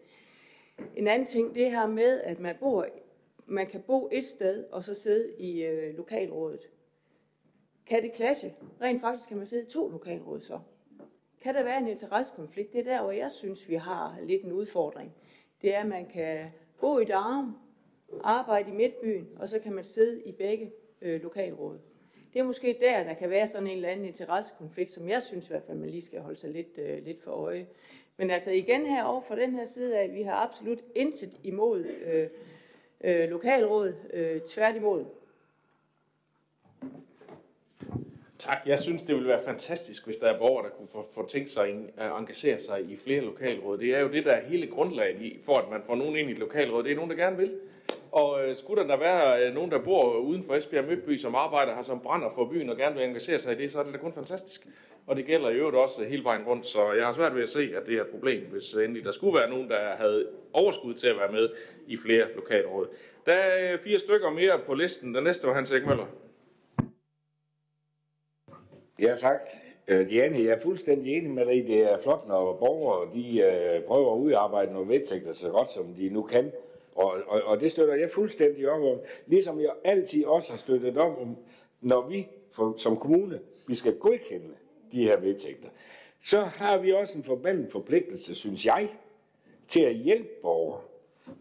En 0.96 1.08
anden 1.08 1.26
ting, 1.26 1.54
det 1.54 1.70
her 1.70 1.86
med, 1.86 2.20
at 2.20 2.40
man, 2.40 2.56
bor, 2.60 2.86
man 3.46 3.66
kan 3.66 3.82
bo 3.82 4.08
et 4.12 4.26
sted, 4.26 4.64
og 4.72 4.84
så 4.84 4.94
sidde 4.94 5.34
i 5.38 5.64
øh, 5.64 5.96
lokalrådet. 5.96 6.70
Kan 7.86 8.02
det 8.02 8.12
klasse? 8.12 8.54
Rent 8.80 9.00
faktisk 9.00 9.28
kan 9.28 9.38
man 9.38 9.46
sidde 9.46 9.62
i 9.62 9.70
to 9.70 9.88
lokalråd 9.88 10.40
så. 10.40 10.60
Kan 11.40 11.54
der 11.54 11.62
være 11.62 11.78
en 11.78 11.88
interessekonflikt? 11.88 12.72
Det 12.72 12.80
er 12.80 12.84
der, 12.84 13.02
hvor 13.02 13.12
jeg 13.12 13.30
synes, 13.30 13.68
vi 13.68 13.74
har 13.74 14.18
lidt 14.22 14.42
en 14.42 14.52
udfordring. 14.52 15.14
Det 15.62 15.74
er, 15.74 15.80
at 15.80 15.86
man 15.86 16.06
kan 16.06 16.46
bo 16.80 16.98
i 16.98 17.04
Darm, 17.04 17.56
arbejde 18.22 18.70
i 18.70 18.74
Midtbyen, 18.74 19.28
og 19.36 19.48
så 19.48 19.58
kan 19.58 19.72
man 19.72 19.84
sidde 19.84 20.22
i 20.22 20.32
begge 20.32 20.72
øh, 21.02 21.22
lokalråd. 21.22 21.78
Det 22.32 22.40
er 22.40 22.44
måske 22.44 22.78
der, 22.80 23.04
der 23.04 23.14
kan 23.14 23.30
være 23.30 23.46
sådan 23.46 23.66
en 23.66 23.76
eller 23.76 23.88
anden 23.88 24.06
interessekonflikt, 24.06 24.90
som 24.90 25.08
jeg 25.08 25.22
synes 25.22 25.46
i 25.46 25.48
hvert 25.48 25.62
fald, 25.62 25.78
man 25.78 25.90
lige 25.90 26.02
skal 26.02 26.20
holde 26.20 26.36
sig 26.36 26.50
lidt, 26.50 26.78
øh, 26.78 27.04
lidt 27.04 27.22
for 27.22 27.30
øje. 27.30 27.66
Men 28.16 28.30
altså 28.30 28.50
igen 28.50 28.86
herovre 28.86 29.22
fra 29.22 29.34
for 29.34 29.40
den 29.40 29.54
her 29.54 29.66
side 29.66 29.98
af, 29.98 30.14
vi 30.14 30.22
har 30.22 30.34
absolut 30.34 30.84
intet 30.94 31.40
imod 31.42 31.84
øh, 31.84 32.28
øh, 33.04 33.30
lokalråd, 33.30 33.94
øh, 34.12 34.40
tværtimod. 34.40 35.04
Tak. 38.38 38.58
Jeg 38.66 38.78
synes, 38.78 39.02
det 39.02 39.14
ville 39.14 39.28
være 39.28 39.44
fantastisk, 39.44 40.06
hvis 40.06 40.16
der 40.16 40.26
er 40.26 40.38
borgere, 40.38 40.64
der 40.64 40.70
kunne 40.70 40.88
få, 40.88 41.08
få 41.14 41.28
tænkt 41.28 41.50
sig 41.50 41.68
at 41.96 42.10
engagere 42.18 42.60
sig 42.60 42.90
i 42.90 42.96
flere 42.96 43.20
lokalråd. 43.20 43.78
Det 43.78 43.94
er 43.94 44.00
jo 44.00 44.08
det, 44.08 44.24
der 44.24 44.32
er 44.32 44.44
hele 44.44 44.66
grundlaget 44.66 45.22
i, 45.22 45.40
for 45.44 45.58
at 45.58 45.70
man 45.70 45.82
får 45.86 45.94
nogen 45.94 46.16
ind 46.16 46.28
i 46.28 46.32
et 46.32 46.38
lokalråd. 46.38 46.82
Det 46.82 46.92
er 46.92 46.96
nogen, 46.96 47.10
der 47.10 47.16
gerne 47.16 47.36
vil. 47.36 47.60
Og 48.14 48.44
øh, 48.44 48.56
skulle 48.56 48.82
der, 48.82 48.88
da 48.88 48.96
være 48.96 49.46
øh, 49.46 49.54
nogen, 49.54 49.70
der 49.70 49.78
bor 49.78 50.16
uden 50.16 50.44
for 50.44 50.54
Esbjerg 50.54 50.84
Mødby, 50.84 51.16
som 51.16 51.34
arbejder 51.34 51.74
her, 51.74 51.82
som 51.82 52.00
brænder 52.00 52.30
for 52.34 52.44
byen 52.44 52.70
og 52.70 52.76
gerne 52.76 52.94
vil 52.94 53.04
engagere 53.04 53.38
sig 53.38 53.52
i 53.52 53.62
det, 53.62 53.72
så 53.72 53.80
er 53.80 53.84
det 53.84 53.92
da 53.92 53.98
kun 53.98 54.12
fantastisk. 54.12 54.66
Og 55.06 55.16
det 55.16 55.26
gælder 55.26 55.50
i 55.50 55.54
øvrigt 55.54 55.76
også 55.76 56.02
øh, 56.02 56.08
hele 56.08 56.24
vejen 56.24 56.44
rundt, 56.44 56.66
så 56.66 56.92
jeg 56.92 57.06
har 57.06 57.12
svært 57.12 57.34
ved 57.34 57.42
at 57.42 57.48
se, 57.48 57.72
at 57.76 57.86
det 57.86 57.96
er 57.96 58.00
et 58.00 58.08
problem, 58.08 58.44
hvis 58.50 58.74
øh, 58.74 58.84
endelig 58.84 59.04
der 59.04 59.12
skulle 59.12 59.38
være 59.38 59.50
nogen, 59.50 59.70
der 59.70 59.94
havde 59.96 60.26
overskud 60.52 60.94
til 60.94 61.08
at 61.08 61.16
være 61.16 61.32
med 61.32 61.48
i 61.86 61.96
flere 61.96 62.26
lokalråd. 62.34 62.86
Der 63.26 63.32
er 63.32 63.72
øh, 63.72 63.78
fire 63.78 63.98
stykker 63.98 64.30
mere 64.30 64.58
på 64.66 64.74
listen. 64.74 65.14
Den 65.14 65.24
næste 65.24 65.46
var 65.46 65.54
Hans 65.54 65.72
Møller. 65.72 66.06
Ja, 68.98 69.16
tak. 69.16 69.40
Øh, 69.88 70.08
Diane, 70.08 70.38
jeg 70.38 70.46
er 70.46 70.60
fuldstændig 70.60 71.16
enig 71.16 71.30
med 71.30 71.46
dig. 71.46 71.64
Det 71.66 71.92
er 71.92 71.98
flot, 71.98 72.28
når 72.28 72.56
borgere 72.56 73.14
de, 73.14 73.40
øh, 73.40 73.82
prøver 73.82 74.12
at 74.12 74.18
udarbejde 74.18 74.72
noget 74.72 74.88
vedtægter 74.88 75.32
så 75.32 75.50
godt, 75.50 75.70
som 75.70 75.94
de 75.94 76.08
nu 76.08 76.22
kan. 76.22 76.52
Og, 76.94 77.14
og, 77.26 77.42
og 77.42 77.60
det 77.60 77.70
støtter 77.70 77.94
jeg 77.94 78.10
fuldstændig 78.10 78.70
op 78.70 78.82
om. 78.82 78.98
Ligesom 79.26 79.60
jeg 79.60 79.72
altid 79.84 80.24
også 80.24 80.52
har 80.52 80.56
støttet 80.56 80.98
op 80.98 81.18
om, 81.20 81.36
når 81.80 82.08
vi 82.08 82.28
for, 82.50 82.74
som 82.76 82.96
kommune, 82.96 83.40
vi 83.68 83.74
skal 83.74 83.98
godkende 83.98 84.54
de 84.92 85.04
her 85.04 85.20
vedtægter, 85.20 85.68
så 86.24 86.40
har 86.40 86.78
vi 86.78 86.92
også 86.92 87.18
en 87.18 87.24
forbandet 87.24 87.72
forpligtelse, 87.72 88.34
synes 88.34 88.66
jeg, 88.66 88.88
til 89.68 89.80
at 89.80 89.94
hjælpe 89.94 90.28
borgere. 90.42 90.80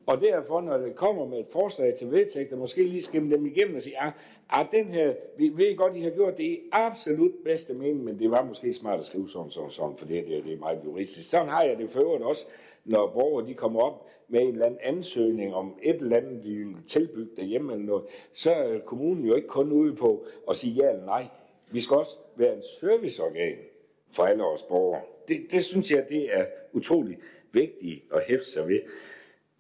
Og 0.06 0.22
derfor, 0.22 0.62
når 0.62 0.78
det 0.78 0.96
kommer 0.96 1.26
med 1.26 1.40
et 1.40 1.48
forslag 1.50 1.94
til 1.96 2.12
vedtægter, 2.12 2.58
måske 2.58 2.84
lige 2.84 3.02
skimme 3.02 3.32
dem 3.32 3.46
igennem 3.46 3.76
og 3.76 3.82
sige, 3.82 4.02
at 4.02 4.08
ah, 4.08 4.60
ah, 4.60 4.66
den 4.72 4.86
her, 4.86 5.14
vi 5.38 5.52
ved 5.56 5.78
godt, 5.78 5.96
I 5.96 6.02
har 6.02 6.10
gjort 6.10 6.38
det 6.38 6.44
i 6.44 6.60
absolut 6.72 7.32
bedste 7.44 7.74
mening, 7.74 8.04
men 8.04 8.20
det 8.20 8.32
var 8.32 8.46
måske 8.46 8.74
smart 8.74 9.00
at 9.00 9.06
skrive 9.06 9.30
sådan, 9.30 9.52
sådan, 9.52 9.72
sådan, 9.72 9.98
for 9.98 10.06
det, 10.06 10.28
det, 10.28 10.44
det 10.44 10.54
er 10.54 10.58
meget 10.58 10.80
juristisk. 10.86 11.30
Sådan 11.30 11.48
har 11.48 11.64
jeg 11.64 11.78
det 11.78 11.90
for 11.90 12.02
øvrigt 12.02 12.24
også, 12.24 12.46
når 12.86 13.08
borgere 13.08 13.48
de 13.48 13.54
kommer 13.54 13.82
op 13.82 14.08
med 14.28 14.42
en 14.42 14.48
eller 14.48 14.66
anden 14.66 14.80
ansøgning 14.84 15.56
om 15.56 15.78
et 15.84 15.96
eller 15.96 16.18
andet, 16.18 16.44
de 16.44 16.56
vil 16.56 16.76
tilbygge 16.88 17.32
derhjemme 17.38 17.74
eller 17.74 17.86
noget, 17.86 18.06
så 18.34 18.54
er 18.54 18.80
kommunen 18.80 19.26
jo 19.26 19.36
ikke 19.36 19.48
kun 19.48 19.72
ude 19.72 19.96
på 19.96 20.26
at 20.50 20.56
sige 20.56 20.74
ja 20.74 20.90
eller 20.90 21.06
nej. 21.06 21.28
Vi 21.72 21.82
skal 21.82 21.98
også 21.98 22.18
være 22.36 22.56
en 22.56 22.64
serviceorgan 22.80 23.58
for 24.12 24.24
alle 24.24 24.44
vores 24.44 24.64
borgere. 24.64 25.02
Det, 25.28 25.46
det 25.52 25.66
synes 25.66 25.92
jeg, 25.92 26.06
det 26.10 26.38
er 26.38 26.46
utrolig 26.74 27.18
vigtigt 27.52 28.04
at 28.14 28.24
hæfte 28.28 28.52
sig 28.52 28.68
ved. 28.68 28.80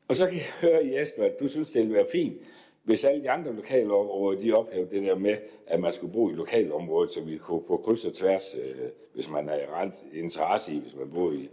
Og 0.07 0.15
så 0.15 0.25
kan 0.25 0.35
jeg 0.35 0.45
høre 0.61 0.85
i 0.85 0.95
at 0.95 1.39
du 1.39 1.47
synes, 1.47 1.71
det 1.71 1.81
ville 1.81 1.95
være 1.95 2.07
fint, 2.11 2.37
hvis 2.83 3.05
alle 3.05 3.23
de 3.23 3.29
andre 3.29 3.53
lokalområder, 3.55 4.41
de 4.41 4.53
ophævede 4.53 4.89
det 4.91 5.03
der 5.03 5.15
med, 5.15 5.37
at 5.67 5.79
man 5.79 5.93
skulle 5.93 6.13
bo 6.13 6.29
i 6.29 6.33
lokalområdet, 6.33 7.11
så 7.11 7.21
vi 7.21 7.37
kunne 7.37 7.63
på 7.67 7.77
kryds 7.77 8.05
og 8.05 8.13
tværs, 8.13 8.55
øh, 8.55 8.89
hvis 9.13 9.29
man 9.29 9.49
er 9.49 9.81
ret 9.81 9.93
interesse 10.13 10.73
i, 10.73 10.79
hvis 10.79 10.95
man 10.95 11.11
bor 11.11 11.31
i, 11.31 11.49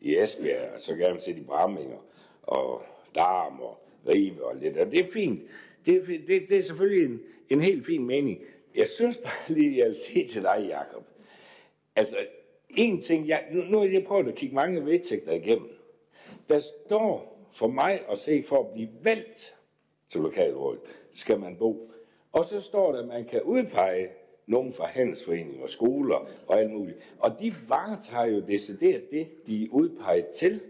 i 0.00 0.16
Esbjerg, 0.16 0.80
så 0.80 0.94
gerne 0.94 1.20
sætte 1.20 1.40
i 1.40 1.44
Bramminger 1.44 1.98
og 2.42 2.82
Darm 3.14 3.60
og 3.60 3.78
Ribe 4.08 4.44
og 4.44 4.56
lidt. 4.56 4.76
Og 4.76 4.92
det 4.92 5.00
er 5.00 5.12
fint. 5.12 5.42
Det, 5.86 5.96
er, 5.96 6.06
det, 6.26 6.48
det 6.48 6.58
er 6.58 6.62
selvfølgelig 6.62 7.04
en, 7.04 7.20
en 7.48 7.60
helt 7.60 7.86
fin 7.86 8.06
mening. 8.06 8.40
Jeg 8.76 8.88
synes 8.88 9.16
bare 9.16 9.54
lige, 9.56 9.78
jeg 9.78 9.86
vil 9.86 9.96
sige 9.96 10.26
til 10.26 10.42
dig, 10.42 10.66
Jacob. 10.68 11.04
Altså, 11.96 12.16
en 12.68 13.00
ting, 13.00 13.28
jeg, 13.28 13.44
nu, 13.52 13.62
nu 13.62 13.78
har 13.78 13.86
jeg 13.86 14.04
prøvet 14.04 14.28
at 14.28 14.34
kigge 14.34 14.54
mange 14.54 14.86
vedtægter 14.86 15.32
igennem. 15.32 15.70
Der 16.48 16.58
står 16.58 17.38
for 17.52 17.66
mig 17.68 18.00
at 18.10 18.18
se, 18.18 18.42
for 18.42 18.60
at 18.60 18.72
blive 18.72 18.88
valgt 19.02 19.56
til 20.08 20.20
lokalrådet, 20.20 20.80
skal 21.14 21.40
man 21.40 21.56
bo. 21.56 21.92
Og 22.32 22.44
så 22.44 22.60
står 22.60 22.92
der, 22.92 22.98
at 22.98 23.08
man 23.08 23.24
kan 23.24 23.42
udpege 23.42 24.08
nogen 24.50 24.72
fra 24.72 24.86
handelsforeninger, 24.86 25.66
skoler 25.66 26.28
og 26.46 26.60
alt 26.60 26.70
muligt. 26.70 26.98
Og 27.18 27.36
de 27.40 27.52
varetager 27.68 28.24
jo 28.24 28.40
decideret 28.40 29.10
det, 29.10 29.46
de 29.46 29.64
er 29.64 29.68
udpeget 29.70 30.26
til. 30.26 30.60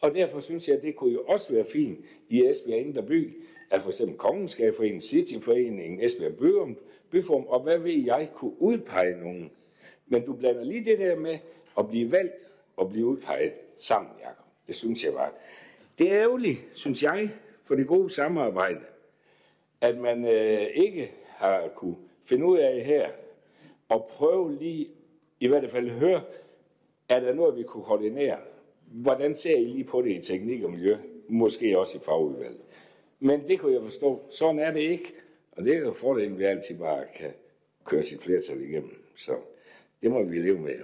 Og 0.00 0.14
derfor 0.14 0.40
synes 0.40 0.68
jeg, 0.68 0.76
at 0.76 0.82
det 0.82 0.96
kunne 0.96 1.12
jo 1.12 1.22
også 1.22 1.52
være 1.52 1.64
fint 1.64 1.98
i 2.28 2.46
Esbjerg 2.46 2.80
Indre 2.80 3.02
By, 3.02 3.42
at 3.70 3.80
for 3.82 3.90
eksempel 3.90 4.16
Kongenskabforeningen, 4.16 5.00
Cityforeningen, 5.00 6.04
Esbjerg 6.04 6.36
Byrum, 6.36 6.76
Byform, 7.10 7.44
og 7.46 7.60
hvad 7.60 7.78
ved 7.78 8.04
jeg, 8.04 8.30
kunne 8.34 8.62
udpege 8.62 9.20
nogen. 9.20 9.50
Men 10.06 10.26
du 10.26 10.32
blander 10.32 10.64
lige 10.64 10.84
det 10.84 10.98
der 10.98 11.16
med 11.16 11.38
at 11.78 11.88
blive 11.88 12.12
valgt 12.12 12.46
og 12.76 12.90
blive 12.90 13.06
udpeget 13.06 13.52
sammen, 13.78 14.12
Jacob. 14.20 14.44
Det 14.66 14.74
synes 14.74 15.04
jeg 15.04 15.12
bare. 15.12 15.30
Det 15.98 16.12
er 16.12 16.18
ærgerligt, 16.18 16.58
synes 16.74 17.02
jeg, 17.02 17.30
for 17.64 17.74
det 17.74 17.86
gode 17.86 18.10
samarbejde, 18.10 18.80
at 19.80 19.98
man 19.98 20.24
øh, 20.24 20.66
ikke 20.74 21.10
har 21.26 21.68
kunne 21.76 21.96
finde 22.28 22.46
ud 22.46 22.58
af 22.58 22.84
her, 22.84 23.10
og 23.88 24.08
prøve 24.10 24.58
lige, 24.58 24.88
i 25.40 25.48
hvert 25.48 25.70
fald 25.70 25.90
høre, 25.90 26.22
er 27.08 27.20
der 27.20 27.34
noget, 27.34 27.56
vi 27.56 27.62
kunne 27.62 27.84
koordinere? 27.84 28.38
Hvordan 28.86 29.34
ser 29.34 29.56
I 29.56 29.64
lige 29.64 29.84
på 29.84 30.02
det 30.02 30.10
i 30.10 30.20
teknik 30.20 30.62
og 30.62 30.70
miljø? 30.70 30.96
Måske 31.28 31.78
også 31.78 31.98
i 31.98 32.00
fagudvalget. 32.00 32.60
Men 33.20 33.48
det 33.48 33.60
kunne 33.60 33.72
jeg 33.72 33.82
forstå. 33.82 34.20
Sådan 34.30 34.58
er 34.58 34.72
det 34.72 34.80
ikke. 34.80 35.12
Og 35.52 35.64
det 35.64 35.74
er 35.74 35.78
jo 35.78 35.92
fordelen, 35.92 36.32
at 36.32 36.38
vi 36.38 36.44
altid 36.44 36.78
bare 36.78 37.04
kan 37.16 37.30
køre 37.84 38.02
sit 38.02 38.22
flertal 38.22 38.62
igennem. 38.62 39.04
Så 39.16 39.36
det 40.02 40.10
må 40.10 40.22
vi 40.22 40.38
leve 40.38 40.58
med. 40.58 40.74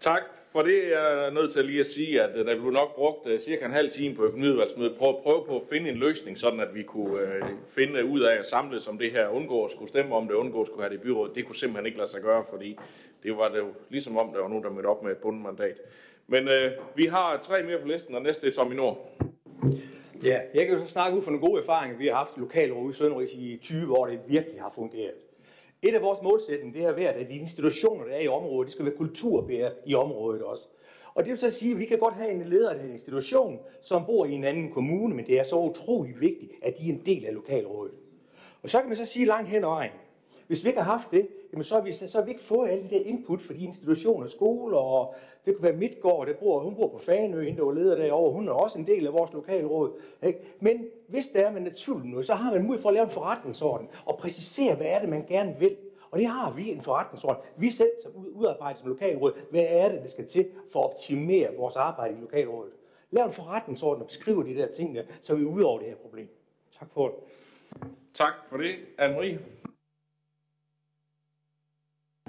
Tak 0.00 0.22
for 0.52 0.62
det. 0.62 0.90
Jeg 0.90 1.26
er 1.26 1.30
nødt 1.30 1.52
til 1.52 1.64
lige 1.64 1.80
at 1.80 1.86
sige, 1.86 2.22
at 2.22 2.38
øh, 2.38 2.46
der 2.46 2.60
blev 2.60 2.70
nok 2.70 2.94
brugt 2.94 3.26
øh, 3.26 3.40
cirka 3.40 3.64
en 3.64 3.72
halv 3.72 3.90
time 3.90 4.14
på 4.14 4.24
økonomiudvalgsmødet. 4.24 4.96
Prøv, 4.98 5.22
prøve 5.22 5.44
på 5.46 5.56
at 5.56 5.62
finde 5.72 5.90
en 5.90 5.96
løsning, 5.96 6.38
sådan 6.38 6.60
at 6.60 6.74
vi 6.74 6.82
kunne 6.82 7.20
øh, 7.20 7.42
finde 7.66 8.04
ud 8.04 8.20
af 8.20 8.36
at 8.36 8.46
samle 8.46 8.80
som 8.80 8.98
det 8.98 9.12
her 9.12 9.28
undgå 9.28 9.64
at 9.64 9.70
skulle 9.70 9.88
stemme 9.88 10.14
om 10.14 10.26
det, 10.26 10.34
undgå 10.34 10.60
at 10.60 10.66
skulle 10.66 10.82
have 10.82 10.94
det 10.94 11.00
i 11.00 11.04
byrådet. 11.04 11.34
Det 11.34 11.46
kunne 11.46 11.56
simpelthen 11.56 11.86
ikke 11.86 11.98
lade 11.98 12.10
sig 12.10 12.20
gøre, 12.20 12.44
fordi 12.50 12.78
det 13.22 13.36
var 13.36 13.48
det 13.48 13.58
jo 13.58 13.68
ligesom 13.88 14.16
om, 14.18 14.32
der 14.32 14.40
var 14.40 14.48
nogen, 14.48 14.64
der 14.64 14.70
mødte 14.70 14.86
op 14.86 15.02
med 15.02 15.12
et 15.12 15.18
bundet 15.18 15.42
mandat. 15.42 15.76
Men 16.26 16.48
øh, 16.48 16.72
vi 16.94 17.04
har 17.04 17.38
tre 17.42 17.62
mere 17.62 17.78
på 17.78 17.86
listen, 17.86 18.14
og 18.14 18.22
næste 18.22 18.46
er 18.46 18.52
Tommy 18.52 18.74
Nord. 18.74 19.12
Ja, 20.24 20.40
jeg 20.54 20.66
kan 20.66 20.74
jo 20.74 20.80
så 20.80 20.88
snakke 20.88 21.16
ud 21.16 21.22
fra 21.22 21.30
nogle 21.30 21.46
gode 21.46 21.62
erfaringer, 21.62 21.98
vi 21.98 22.06
har 22.06 22.14
haft 22.14 22.38
lokalråd 22.38 22.90
i 22.90 22.92
Sønderrigs 22.92 23.32
i 23.32 23.58
20 23.62 23.98
år, 23.98 24.06
det 24.06 24.20
virkelig 24.28 24.60
har 24.60 24.72
fungeret. 24.74 25.29
Et 25.82 25.94
af 25.94 26.02
vores 26.02 26.22
målsætninger, 26.22 26.78
det 26.78 26.86
har 26.86 26.92
været, 26.92 27.14
at 27.14 27.28
de 27.28 27.36
institutioner, 27.36 28.04
der 28.04 28.12
er 28.12 28.20
i 28.20 28.28
området, 28.28 28.66
de 28.66 28.72
skal 28.72 28.84
være 28.84 28.94
kulturbærere 28.96 29.72
i 29.86 29.94
området 29.94 30.42
også. 30.42 30.68
Og 31.14 31.24
det 31.24 31.30
vil 31.30 31.38
så 31.38 31.50
sige, 31.50 31.72
at 31.72 31.78
vi 31.78 31.84
kan 31.84 31.98
godt 31.98 32.14
have 32.14 32.30
en 32.30 32.42
leder 32.42 32.70
af 32.70 32.84
en 32.84 32.90
institution, 32.90 33.58
som 33.82 34.06
bor 34.06 34.26
i 34.26 34.32
en 34.32 34.44
anden 34.44 34.72
kommune, 34.72 35.14
men 35.14 35.26
det 35.26 35.38
er 35.38 35.42
så 35.42 35.56
utrolig 35.56 36.20
vigtigt, 36.20 36.52
at 36.62 36.78
de 36.78 36.88
er 36.88 36.92
en 36.92 37.02
del 37.06 37.26
af 37.26 37.34
lokalrådet. 37.34 37.94
Og 38.62 38.70
så 38.70 38.78
kan 38.80 38.88
man 38.88 38.96
så 38.96 39.04
sige 39.04 39.26
langt 39.26 39.48
hen 39.48 39.64
ad 39.64 39.68
vejen, 39.68 39.92
hvis 40.46 40.64
vi 40.64 40.68
ikke 40.68 40.82
har 40.82 40.92
haft 40.92 41.10
det, 41.10 41.28
jamen 41.52 41.64
så, 41.64 41.74
har 41.74 41.82
vi, 41.82 41.92
så 41.92 42.18
har 42.18 42.24
vi 42.24 42.30
ikke 42.30 42.42
fået 42.42 42.68
alle 42.68 42.84
de 42.84 42.90
der 42.90 43.04
input 43.04 43.40
fra 43.40 43.54
de 43.54 43.64
institutioner, 43.64 44.28
skoler, 44.28 44.78
og 44.78 45.14
det 45.44 45.54
kunne 45.54 45.62
være 45.62 45.76
Midtgård, 45.76 46.26
der 46.26 46.34
bor, 46.34 46.60
hun 46.60 46.74
bor 46.74 46.88
på 46.88 46.98
Fanø, 46.98 47.44
hende 47.44 47.58
der 47.58 47.64
var 47.64 47.72
leder 47.72 47.96
derovre, 47.96 48.32
hun 48.32 48.48
er 48.48 48.52
også 48.52 48.78
en 48.78 48.86
del 48.86 49.06
af 49.06 49.12
vores 49.12 49.32
lokalråd. 49.32 50.00
Ikke? 50.22 50.38
Men 50.60 50.84
hvis 51.08 51.28
der 51.28 51.40
er 51.40 51.52
man 51.52 51.66
er 51.66 51.70
tvivl 51.76 52.06
nu, 52.06 52.22
så 52.22 52.34
har 52.34 52.52
man 52.52 52.62
mulighed 52.62 52.82
for 52.82 52.88
at 52.88 52.94
lave 52.94 53.04
en 53.04 53.10
forretningsorden 53.10 53.88
og 54.04 54.18
præcisere, 54.18 54.74
hvad 54.74 54.86
er 54.86 55.00
det, 55.00 55.08
man 55.08 55.26
gerne 55.28 55.56
vil. 55.58 55.76
Og 56.10 56.18
det 56.18 56.26
har 56.26 56.52
vi 56.52 56.72
en 56.72 56.80
forretningsorden. 56.80 57.42
Vi 57.56 57.70
selv 57.70 57.90
som 58.02 58.12
udarbejder 58.34 58.78
som 58.78 58.88
lokalråd, 58.88 59.32
hvad 59.50 59.64
er 59.68 59.88
det, 59.88 60.02
der 60.02 60.08
skal 60.08 60.26
til 60.26 60.48
for 60.72 60.80
at 60.80 60.90
optimere 60.90 61.48
vores 61.56 61.76
arbejde 61.76 62.14
i 62.14 62.20
lokalrådet. 62.20 62.72
Lav 63.10 63.26
en 63.26 63.32
forretningsorden 63.32 64.02
og 64.02 64.06
beskriv 64.06 64.46
de 64.46 64.54
der 64.54 64.66
ting, 64.66 64.98
så 65.20 65.34
vi 65.34 65.42
er 65.42 65.46
ude 65.46 65.66
over 65.66 65.78
det 65.78 65.88
her 65.88 65.96
problem. 65.96 66.28
Tak 66.78 66.88
for 66.94 67.08
det. 67.08 67.16
Tak 68.14 68.32
for 68.48 68.56
det, 68.56 68.70
Anne-Marie 68.98 69.59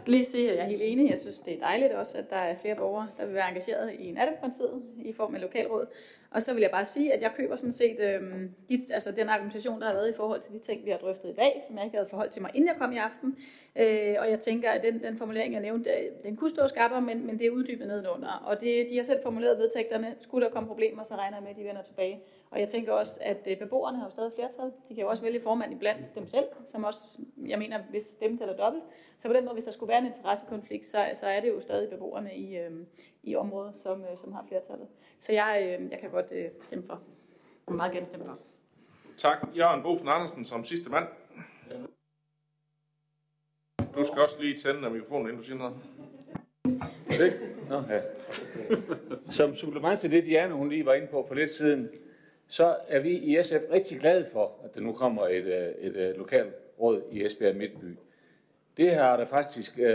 lige 0.05 0.25
sige, 0.25 0.49
at 0.49 0.57
jeg 0.57 0.63
er 0.63 0.67
helt 0.67 0.81
enig. 0.81 1.09
Jeg 1.09 1.17
synes, 1.17 1.39
det 1.39 1.53
er 1.53 1.59
dejligt 1.59 1.93
også, 1.93 2.17
at 2.17 2.29
der 2.29 2.35
er 2.35 2.55
flere 2.55 2.75
borgere, 2.75 3.07
der 3.17 3.25
vil 3.25 3.35
være 3.35 3.47
engageret 3.47 3.93
i 3.99 4.11
natteprinsippet 4.11 4.81
i 4.97 5.13
form 5.13 5.35
af 5.35 5.41
lokalråd. 5.41 5.85
Og 6.31 6.41
så 6.41 6.53
vil 6.53 6.61
jeg 6.61 6.71
bare 6.71 6.85
sige, 6.85 7.13
at 7.13 7.21
jeg 7.21 7.31
køber 7.37 7.55
sådan 7.55 7.73
set 7.73 7.99
øhm, 7.99 8.51
de, 8.69 8.79
altså 8.93 9.11
den 9.11 9.29
argumentation, 9.29 9.81
der 9.81 9.87
har 9.87 9.93
været 9.93 10.09
i 10.09 10.13
forhold 10.13 10.41
til 10.41 10.53
de 10.53 10.59
ting, 10.59 10.85
vi 10.85 10.89
har 10.89 10.97
drøftet 10.97 11.29
i 11.29 11.33
dag, 11.33 11.63
som 11.67 11.75
jeg 11.75 11.85
ikke 11.85 11.97
havde 11.97 12.09
forholdt 12.09 12.31
til 12.31 12.41
mig, 12.41 12.51
inden 12.53 12.67
jeg 12.67 12.75
kom 12.77 12.91
i 12.91 12.97
aften. 12.97 13.37
Øh, 13.75 14.15
og 14.19 14.29
jeg 14.29 14.39
tænker, 14.39 14.69
at 14.69 14.83
den, 14.83 15.03
den 15.03 15.17
formulering, 15.17 15.53
jeg 15.53 15.61
nævnte, 15.61 15.89
øh, 15.89 16.23
den 16.23 16.35
kunne 16.37 16.49
stå 16.49 16.67
skarpere, 16.67 17.01
men, 17.01 17.25
men 17.25 17.39
det 17.39 17.47
er 17.47 17.51
uddybet 17.51 17.87
nedenunder. 17.87 18.43
Og 18.45 18.61
det, 18.61 18.87
de 18.89 18.95
har 18.95 19.03
selv 19.03 19.19
formuleret 19.23 19.57
vedtægterne. 19.57 20.15
Skulle 20.19 20.45
der 20.45 20.51
komme 20.51 20.67
problemer, 20.67 21.03
så 21.03 21.15
regner 21.15 21.37
jeg 21.37 21.43
med, 21.43 21.51
at 21.51 21.57
de 21.57 21.63
vender 21.63 21.81
tilbage. 21.81 22.19
Og 22.51 22.59
jeg 22.59 22.67
tænker 22.67 22.93
også, 22.93 23.19
at 23.21 23.47
øh, 23.51 23.57
beboerne 23.59 23.97
har 23.97 24.05
jo 24.05 24.11
stadig 24.11 24.31
flertal. 24.35 24.71
De 24.89 24.95
kan 24.95 25.03
jo 25.03 25.09
også 25.09 25.23
vælge 25.23 25.41
formand 25.41 25.73
iblandt 25.73 26.15
dem 26.15 26.27
selv, 26.27 26.45
som 26.67 26.83
også, 26.83 27.05
jeg 27.47 27.59
mener, 27.59 27.83
hvis 27.89 28.03
stemmen 28.03 28.37
tæller 28.37 28.57
dobbelt. 28.57 28.83
Så 29.17 29.27
på 29.27 29.33
den 29.33 29.43
måde, 29.43 29.53
hvis 29.53 29.63
der 29.63 29.71
skulle 29.71 29.87
være 29.89 29.99
en 29.99 30.05
interessekonflikt, 30.05 30.87
så, 30.87 31.09
så 31.13 31.27
er 31.27 31.41
det 31.41 31.49
jo 31.49 31.61
stadig 31.61 31.89
beboerne 31.89 32.35
i, 32.35 32.57
øh, 32.57 32.71
i 33.23 33.35
området, 33.35 33.77
som, 33.77 34.01
øh, 34.01 34.17
som 34.17 34.33
har 34.33 34.45
flertallet. 34.47 34.87
Så 35.19 35.33
jeg, 35.33 35.79
øh, 35.79 35.91
jeg 35.91 35.99
kan 35.99 36.09
godt 36.09 36.31
øh, 36.31 36.49
stemme 36.61 36.85
for. 36.87 36.93
Jeg 36.93 37.67
vil 37.67 37.75
meget 37.75 37.93
gerne 37.93 38.05
stemme 38.05 38.25
for. 38.25 38.39
Tak, 39.17 39.47
Jørgen 39.57 39.83
Bosen 39.83 40.07
Andersen 40.07 40.45
som 40.45 40.63
sidste 40.65 40.89
mand. 40.89 41.07
Du 43.95 44.05
skal 44.05 44.21
også 44.21 44.41
lige 44.41 44.57
tænde 44.57 44.85
af 44.85 44.91
mikrofonen, 44.91 45.27
inden 45.27 45.37
du 45.37 45.43
siger 45.43 45.57
noget. 45.57 45.75
Det? 47.09 47.39
Nå, 47.69 47.75
ja. 47.89 48.01
Som 49.23 49.55
supplement 49.55 49.99
til 49.99 50.11
det, 50.11 50.23
Diana 50.23 50.53
hun 50.53 50.69
lige 50.69 50.85
var 50.85 50.93
inde 50.93 51.07
på 51.07 51.25
for 51.27 51.35
lidt 51.35 51.49
siden, 51.49 51.89
så 52.51 52.75
er 52.87 52.99
vi 52.99 53.09
i 53.09 53.43
SF 53.43 53.71
rigtig 53.71 53.99
glade 53.99 54.25
for, 54.31 54.51
at 54.63 54.75
der 54.75 54.81
nu 54.81 54.93
kommer 54.93 55.27
et, 55.27 55.45
øh, 55.45 55.87
et, 55.87 55.95
øh, 55.95 56.09
et 56.09 56.17
lokalt 56.17 56.53
råd 56.79 57.01
i 57.11 57.25
Esbjerg 57.25 57.55
Midtby. 57.55 57.85
Det 58.77 58.93
har 58.93 59.17
der 59.17 59.25
faktisk, 59.25 59.79
øh, 59.79 59.85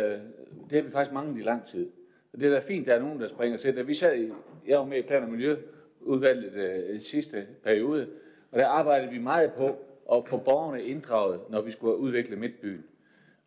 det 0.70 0.72
har 0.72 0.82
vi 0.82 0.90
faktisk 0.90 1.12
manglet 1.12 1.40
i 1.40 1.42
lang 1.42 1.66
tid. 1.66 1.90
Og 2.32 2.40
det 2.40 2.46
er 2.48 2.50
da 2.50 2.58
fint, 2.58 2.82
at 2.82 2.88
der 2.88 2.94
er 2.94 3.02
nogen, 3.02 3.20
der 3.20 3.28
springer 3.28 3.58
til. 3.58 3.76
Da 3.76 3.82
vi 3.82 3.94
sad 3.94 4.16
i, 4.16 4.32
jeg 4.66 4.78
var 4.78 4.84
med 4.84 4.98
i 4.98 5.02
Plan- 5.02 5.22
og 5.22 5.28
Miljøudvalget 5.28 7.04
sidste 7.04 7.46
periode, 7.64 8.08
og 8.50 8.58
der 8.58 8.66
arbejdede 8.66 9.10
vi 9.10 9.18
meget 9.18 9.52
på 9.52 9.78
at 10.12 10.28
få 10.28 10.36
borgerne 10.36 10.82
inddraget, 10.82 11.40
når 11.50 11.60
vi 11.60 11.70
skulle 11.70 11.96
udvikle 11.96 12.36
Midtbyen. 12.36 12.84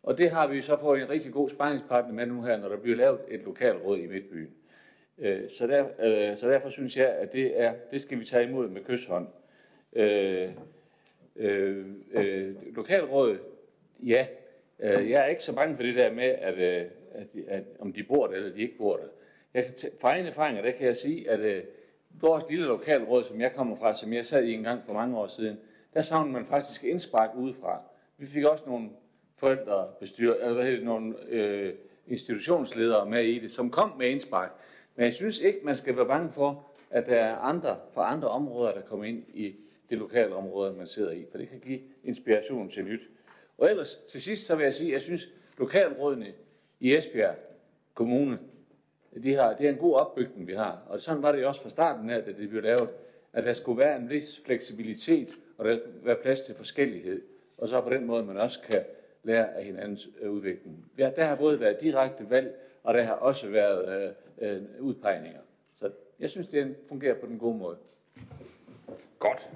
Og 0.02 0.18
det 0.18 0.30
har 0.30 0.46
vi 0.46 0.62
så 0.62 0.76
fået 0.80 1.02
en 1.02 1.10
rigtig 1.10 1.32
god 1.32 1.48
sparringspartner 1.48 2.14
med 2.14 2.26
nu 2.26 2.42
her, 2.42 2.56
når 2.56 2.68
der 2.68 2.76
bliver 2.76 2.96
lavet 2.96 3.20
et 3.28 3.40
lokalråd 3.40 3.98
i 3.98 4.06
Midtbyen. 4.06 4.50
Øh, 5.20 5.50
så, 5.50 5.66
der, 5.66 5.86
øh, 5.98 6.36
så 6.36 6.48
derfor 6.48 6.70
synes 6.70 6.96
jeg, 6.96 7.08
at 7.08 7.32
det, 7.32 7.60
er, 7.60 7.74
det 7.90 8.00
skal 8.00 8.20
vi 8.20 8.24
tage 8.24 8.44
imod 8.48 8.68
med 8.68 8.84
kysshånd. 8.84 9.28
Øh, 9.92 10.48
øh, 11.36 11.86
øh, 12.12 12.74
lokalrådet, 12.76 13.40
ja, 14.02 14.26
øh, 14.78 15.10
jeg 15.10 15.22
er 15.22 15.26
ikke 15.26 15.42
så 15.42 15.54
bange 15.54 15.76
for 15.76 15.82
det 15.82 15.96
der 15.96 16.12
med, 16.12 16.24
at, 16.24 16.54
øh, 16.54 16.90
at, 17.12 17.26
at 17.48 17.64
om 17.78 17.92
de 17.92 18.02
bor 18.02 18.26
der 18.26 18.34
eller 18.34 18.54
de 18.54 18.60
ikke 18.60 18.78
bor 18.78 18.96
der. 18.96 19.04
Jeg 19.54 19.64
kan 19.64 19.74
fra 20.00 20.10
egen 20.10 20.26
erfaringer, 20.26 20.62
der 20.62 20.70
kan 20.70 20.86
jeg 20.86 20.96
sige, 20.96 21.30
at 21.30 21.40
øh, 21.40 21.62
vores 22.20 22.44
lille 22.50 22.64
lokalråd, 22.66 23.24
som 23.24 23.40
jeg 23.40 23.52
kommer 23.52 23.76
fra, 23.76 23.94
som 23.94 24.12
jeg 24.12 24.26
sad 24.26 24.44
i 24.44 24.52
en 24.52 24.62
gang 24.62 24.82
for 24.86 24.92
mange 24.92 25.18
år 25.18 25.26
siden, 25.26 25.58
der 25.94 26.02
savnede 26.02 26.32
man 26.32 26.46
faktisk 26.46 26.84
indspark 26.84 27.30
udefra. 27.36 27.82
Vi 28.18 28.26
fik 28.26 28.44
også 28.44 28.64
nogle 28.66 28.90
forældre, 29.36 29.88
bestyr, 30.00 30.34
eller 30.34 30.52
hvad 30.52 30.64
hedder 30.64 30.76
det, 30.76 30.86
nogle 30.86 31.14
øh, 31.28 31.74
institutionsledere 32.06 33.06
med 33.06 33.24
i 33.24 33.38
det, 33.38 33.52
som 33.52 33.70
kom 33.70 33.92
med 33.98 34.08
indspark. 34.08 34.50
Men 34.96 35.04
jeg 35.04 35.14
synes 35.14 35.40
ikke, 35.40 35.60
man 35.62 35.76
skal 35.76 35.96
være 35.96 36.06
bange 36.06 36.32
for, 36.32 36.70
at 36.90 37.06
der 37.06 37.16
er 37.16 37.36
andre 37.36 37.78
fra 37.92 38.12
andre 38.12 38.28
områder, 38.28 38.74
der 38.74 38.80
kommer 38.80 39.04
ind 39.04 39.24
i 39.34 39.54
det 39.90 39.98
lokale 39.98 40.34
område, 40.34 40.72
man 40.72 40.86
sidder 40.86 41.10
i, 41.10 41.26
for 41.30 41.38
det 41.38 41.48
kan 41.48 41.60
give 41.60 41.80
inspiration 42.04 42.68
til 42.68 42.84
nyt. 42.84 43.00
Og 43.58 43.70
ellers 43.70 43.96
til 43.96 44.22
sidst, 44.22 44.46
så 44.46 44.56
vil 44.56 44.64
jeg 44.64 44.74
sige, 44.74 44.88
at 44.88 44.92
jeg 44.92 45.00
synes, 45.00 45.28
lokalrådene 45.58 46.32
i 46.80 46.94
Esbjerg 46.94 47.34
Kommune, 47.94 48.38
de 49.22 49.34
har, 49.34 49.54
det 49.56 49.66
er 49.66 49.70
en 49.70 49.78
god 49.78 49.94
opbygning, 49.94 50.46
vi 50.46 50.54
har. 50.54 50.82
Og 50.88 51.00
sådan 51.00 51.22
var 51.22 51.32
det 51.32 51.46
også 51.46 51.62
fra 51.62 51.70
starten 51.70 52.10
af, 52.10 52.22
da 52.22 52.32
det 52.32 52.48
blev 52.48 52.62
lavet, 52.62 52.88
at 53.32 53.44
der 53.44 53.52
skulle 53.52 53.78
være 53.78 53.96
en 53.96 54.10
vis 54.10 54.40
fleksibilitet, 54.44 55.28
og 55.58 55.64
der 55.64 55.78
skulle 55.78 56.06
være 56.06 56.16
plads 56.22 56.40
til 56.40 56.54
forskellighed. 56.54 57.22
Og 57.58 57.68
så 57.68 57.80
på 57.80 57.90
den 57.90 58.06
måde, 58.06 58.24
man 58.24 58.36
også 58.36 58.60
kan 58.60 58.80
lære 59.22 59.54
af 59.54 59.64
hinandens 59.64 60.08
øh, 60.20 60.30
udvikling. 60.30 60.90
Ja, 60.98 61.10
der 61.16 61.24
har 61.24 61.36
både 61.36 61.60
været 61.60 61.80
direkte 61.80 62.30
valg, 62.30 62.54
og 62.82 62.94
der 62.94 63.02
har 63.02 63.12
også 63.12 63.48
været 63.48 64.14
øh, 64.40 64.56
øh, 64.56 64.62
udpegninger. 64.80 65.40
Så 65.74 65.90
jeg 66.20 66.30
synes, 66.30 66.48
det 66.48 66.76
fungerer 66.88 67.14
på 67.14 67.26
den 67.26 67.38
gode 67.38 67.58
måde. 67.58 67.76
Godt. 69.18 69.48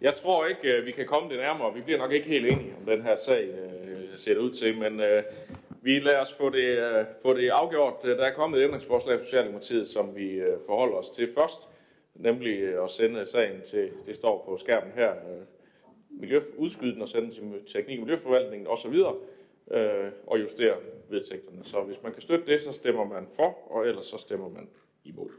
Jeg 0.00 0.14
tror 0.14 0.46
ikke, 0.46 0.76
øh, 0.76 0.86
vi 0.86 0.92
kan 0.92 1.06
komme 1.06 1.28
det 1.28 1.38
nærmere. 1.38 1.74
Vi 1.74 1.80
bliver 1.80 1.98
nok 1.98 2.12
ikke 2.12 2.26
helt 2.26 2.46
enige 2.46 2.74
om 2.80 2.86
den 2.86 3.02
her 3.02 3.16
sag, 3.16 3.48
øh, 3.48 4.16
ser 4.16 4.34
det 4.34 4.40
ud 4.40 4.50
til, 4.50 4.78
men 4.78 5.00
øh, 5.00 5.22
vi 5.82 5.98
lader 5.98 6.20
os 6.20 6.34
få 6.34 6.50
det, 6.50 6.78
øh, 6.78 7.04
få 7.22 7.34
det 7.34 7.48
afgjort. 7.48 7.94
Øh, 8.04 8.18
der 8.18 8.24
er 8.24 8.34
kommet 8.34 8.60
et 8.60 8.64
ændringsforslag 8.64 9.18
fra 9.18 9.24
Socialdemokratiet, 9.24 9.88
som 9.88 10.16
vi 10.16 10.30
øh, 10.30 10.58
forholder 10.66 10.96
os 10.96 11.10
til 11.10 11.34
først, 11.34 11.68
nemlig 12.14 12.60
øh, 12.60 12.84
at 12.84 12.90
sende 12.90 13.26
sagen 13.26 13.60
til, 13.62 13.90
det 14.06 14.16
står 14.16 14.44
på 14.48 14.56
skærmen 14.56 14.92
her, 14.94 15.10
øh, 15.10 15.42
miljø, 16.10 16.40
udskyde 16.56 16.94
den 16.94 17.02
og 17.02 17.08
sende 17.08 17.30
til 17.30 17.42
teknik- 17.66 17.98
og 17.98 18.04
miljøforvaltningen 18.04 18.66
osv., 18.66 18.94
øh, 19.70 20.12
og 20.26 20.40
justere 20.40 20.76
vedtægterne. 21.08 21.64
Så 21.64 21.82
hvis 21.82 22.02
man 22.02 22.12
kan 22.12 22.22
støtte 22.22 22.46
det, 22.46 22.62
så 22.62 22.72
stemmer 22.72 23.04
man 23.04 23.28
for, 23.36 23.72
og 23.72 23.86
ellers 23.86 24.06
så 24.06 24.18
stemmer 24.18 24.48
man 24.48 24.68
imod. 25.04 25.30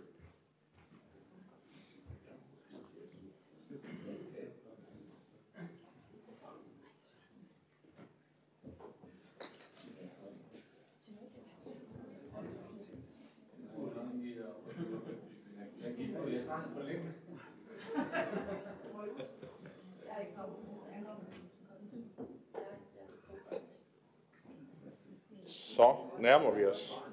Så 25.81 25.95
nærmer 26.19 26.51
vi 26.51 26.65
os. 26.65 27.03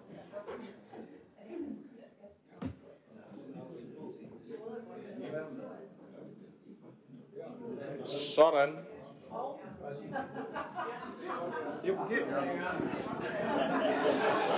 Sådan. 8.07 8.79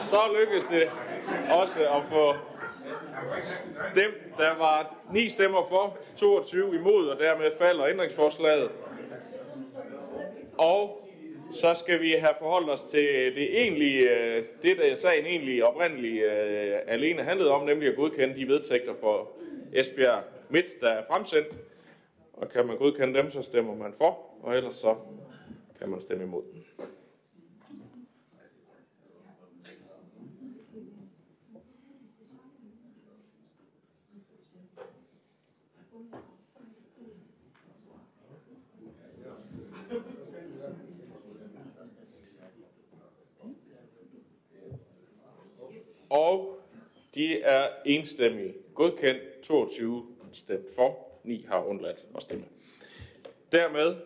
Så 0.05 0.21
lykkedes 0.39 0.65
det 0.65 0.91
også 1.61 1.89
at 1.91 2.05
få 2.05 2.35
stemt. 3.43 4.39
Der 4.39 4.59
var 4.59 4.95
9 5.13 5.29
stemmer 5.29 5.67
for, 5.69 5.97
22 6.17 6.75
imod, 6.75 7.09
og 7.09 7.19
dermed 7.19 7.51
falder 7.59 7.87
ændringsforslaget. 7.87 8.71
Og 10.59 11.10
så 11.51 11.75
skal 11.75 12.01
vi 12.01 12.13
have 12.13 12.35
forholdt 12.39 12.71
os 12.71 12.85
til 12.85 13.35
det 13.35 13.61
egentlige, 13.61 14.11
øh, 14.11 14.45
det 14.63 14.77
der 14.77 14.95
sagen 14.95 15.27
egentlig 15.27 15.65
oprindeligt 15.65 16.25
øh, 16.25 16.79
alene 16.87 17.23
handlede 17.23 17.51
om, 17.51 17.67
nemlig 17.67 17.89
at 17.89 17.97
godkende 17.97 18.37
de 18.37 18.49
vedtægter 18.49 18.95
for 19.01 19.31
Esbjerg 19.73 20.23
Midt, 20.49 20.81
der 20.81 20.91
er 20.91 21.03
fremsendt. 21.07 21.49
Og 22.33 22.49
kan 22.49 22.67
man 22.67 22.77
godkende 22.77 23.19
dem, 23.19 23.31
så 23.31 23.43
stemmer 23.43 23.75
man 23.75 23.95
for, 23.99 24.19
og 24.43 24.57
ellers 24.57 24.75
så 24.75 24.95
kan 25.79 25.89
man 25.89 26.01
stemme 26.01 26.25
imod. 26.25 26.43
Og 46.11 46.61
de 47.15 47.43
er 47.43 47.69
enstemmige 47.87 48.55
godkendt. 48.75 49.41
22 49.43 50.07
stemt 50.33 50.75
for, 50.75 50.99
9 51.25 51.45
har 51.49 51.65
undladt 51.65 52.07
at 52.17 52.23
stemme. 52.23 52.45
Dermed 53.53 53.97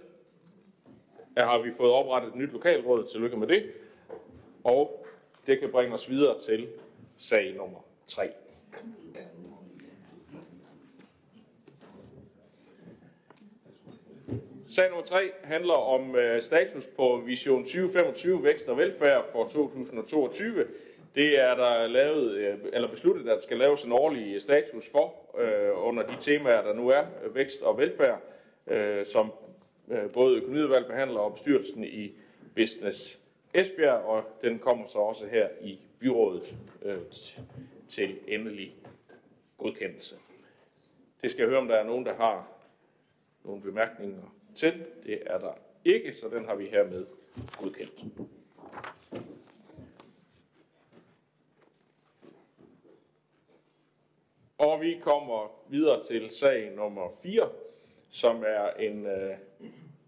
har 1.39 1.63
vi 1.63 1.73
fået 1.73 1.93
oprettet 1.93 2.29
et 2.29 2.35
nyt 2.35 2.53
lokalråd. 2.53 3.07
Tillykke 3.07 3.37
med 3.37 3.47
det. 3.47 3.73
Og 4.65 5.07
det 5.47 5.61
kan 5.61 5.71
bringe 5.71 5.95
os 5.95 6.11
videre 6.11 6.41
til 6.41 6.69
sag 7.19 7.55
nummer 7.55 7.79
3. 8.07 8.31
Sag 14.69 14.89
nummer 14.89 15.05
3 15.05 15.31
handler 15.43 15.75
om 15.75 16.17
øh, 16.17 16.43
status 16.43 16.87
på 16.97 17.23
Vision 17.27 17.65
2025 17.65 18.45
Vækst 18.45 18.69
og 18.69 18.77
Velfærd 18.77 19.33
for 19.33 19.49
2022. 19.49 20.67
Det 21.15 21.41
er 21.41 21.55
der 21.55 21.87
lavet, 21.87 22.35
øh, 22.35 22.59
eller 22.73 22.89
besluttet, 22.89 23.23
at 23.23 23.37
der 23.37 23.41
skal 23.41 23.59
laves 23.59 23.85
en 23.85 23.93
årlig 23.93 24.43
status 24.43 24.91
for 24.91 25.15
øh, 25.39 25.87
under 25.87 26.07
de 26.07 26.17
temaer, 26.21 26.63
der 26.63 26.75
nu 26.75 26.89
er, 26.89 27.05
øh, 27.25 27.35
vækst 27.35 27.63
og 27.63 27.79
velfærd, 27.79 28.21
øh, 28.67 29.07
som 29.07 29.33
øh, 29.89 30.11
både 30.11 30.37
økonomiudvalg 30.37 30.87
behandler 30.87 31.21
og 31.21 31.33
bestyrelsen 31.33 31.85
i 31.85 32.13
Business 32.55 33.19
Esbjerg, 33.55 34.05
og 34.05 34.25
den 34.43 34.59
kommer 34.59 34.87
så 34.87 34.99
også 34.99 35.27
her 35.27 35.49
i 35.61 35.79
byrådet 35.99 36.55
øh, 36.83 36.99
til 37.89 38.19
endelig 38.29 38.75
godkendelse. 39.59 40.17
Det 41.23 41.31
skal 41.31 41.43
jeg 41.43 41.49
høre, 41.49 41.61
om 41.61 41.69
der 41.69 41.77
er 41.77 41.85
nogen, 41.85 42.07
der 42.07 42.15
har 42.15 42.49
nogle 43.45 43.63
bemærkninger 43.63 44.35
til. 44.55 44.85
Det 45.07 45.19
er 45.27 45.39
der 45.39 45.53
ikke, 45.85 46.15
så 46.15 46.29
den 46.29 46.45
har 46.45 46.55
vi 46.55 46.67
hermed 46.67 47.07
godkendt. 47.61 48.05
Og 54.65 54.81
vi 54.81 54.99
kommer 55.03 55.53
videre 55.69 56.03
til 56.03 56.31
sag 56.31 56.71
nummer 56.77 57.11
4, 57.23 57.49
som 58.11 58.45
er 58.47 58.83
en 58.83 59.07
øh, 59.07 59.31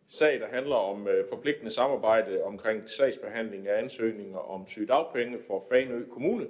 sag, 0.08 0.40
der 0.40 0.46
handler 0.46 0.76
om 0.76 1.08
øh, 1.08 1.28
forpligtende 1.28 1.70
samarbejde 1.70 2.42
omkring 2.42 2.90
sagsbehandling 2.90 3.68
af 3.68 3.78
ansøgninger 3.78 4.38
om 4.38 4.66
sygedagpenge 4.66 5.38
for 5.46 5.64
Fanø 5.72 6.04
Kommune. 6.04 6.46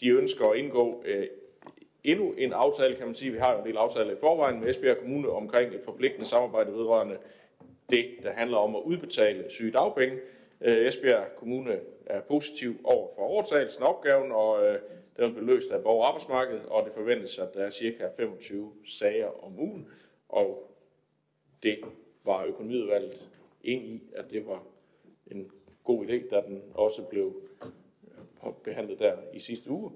De 0.00 0.08
ønsker 0.08 0.46
at 0.46 0.58
indgå 0.58 1.02
øh, 1.06 1.26
endnu 2.04 2.32
en 2.32 2.52
aftale, 2.52 2.96
kan 2.96 3.06
man 3.06 3.14
sige. 3.14 3.32
Vi 3.32 3.38
har 3.38 3.52
jo 3.52 3.58
en 3.58 3.66
del 3.66 3.76
aftaler 3.76 4.12
i 4.12 4.20
forvejen 4.20 4.60
med 4.60 4.68
Esbjerg 4.68 4.98
Kommune 4.98 5.28
omkring 5.28 5.74
et 5.74 5.80
forpligtende 5.84 6.26
samarbejde 6.26 6.72
vedrørende 6.72 7.18
det, 7.90 8.06
der 8.22 8.32
handler 8.32 8.56
om 8.56 8.76
at 8.76 8.82
udbetale 8.82 9.44
sygedagpenge. 9.50 10.18
Øh, 10.60 10.86
Esbjerg 10.86 11.26
Kommune 11.36 11.80
er 12.06 12.20
positiv 12.20 12.80
over 12.84 13.08
for 13.14 13.22
overtagelsen 13.22 13.82
af 13.82 13.88
opgaven, 13.88 14.32
og 14.32 14.66
øh, 14.66 14.78
den 15.18 15.34
blev 15.34 15.46
løst 15.46 15.70
af 15.70 15.82
borger- 15.82 16.02
og 16.02 16.08
arbejdsmarkedet, 16.08 16.66
og 16.66 16.84
det 16.84 16.92
forventes, 16.92 17.38
at 17.38 17.54
der 17.54 17.64
er 17.64 17.70
cirka 17.70 18.08
25 18.16 18.72
sager 18.86 19.44
om 19.44 19.58
ugen, 19.58 19.88
og 20.28 20.70
det 21.62 21.78
var 22.24 22.44
økonomiudvalget 22.44 23.30
ind 23.64 23.86
i, 23.86 24.02
at 24.12 24.30
det 24.30 24.46
var 24.46 24.62
en 25.26 25.50
god 25.84 26.06
idé, 26.06 26.28
da 26.28 26.42
den 26.46 26.62
også 26.74 27.02
blev 27.02 27.42
øh, 28.44 28.52
behandlet 28.64 28.98
der 28.98 29.16
i 29.32 29.38
sidste 29.38 29.70
uge. 29.70 29.92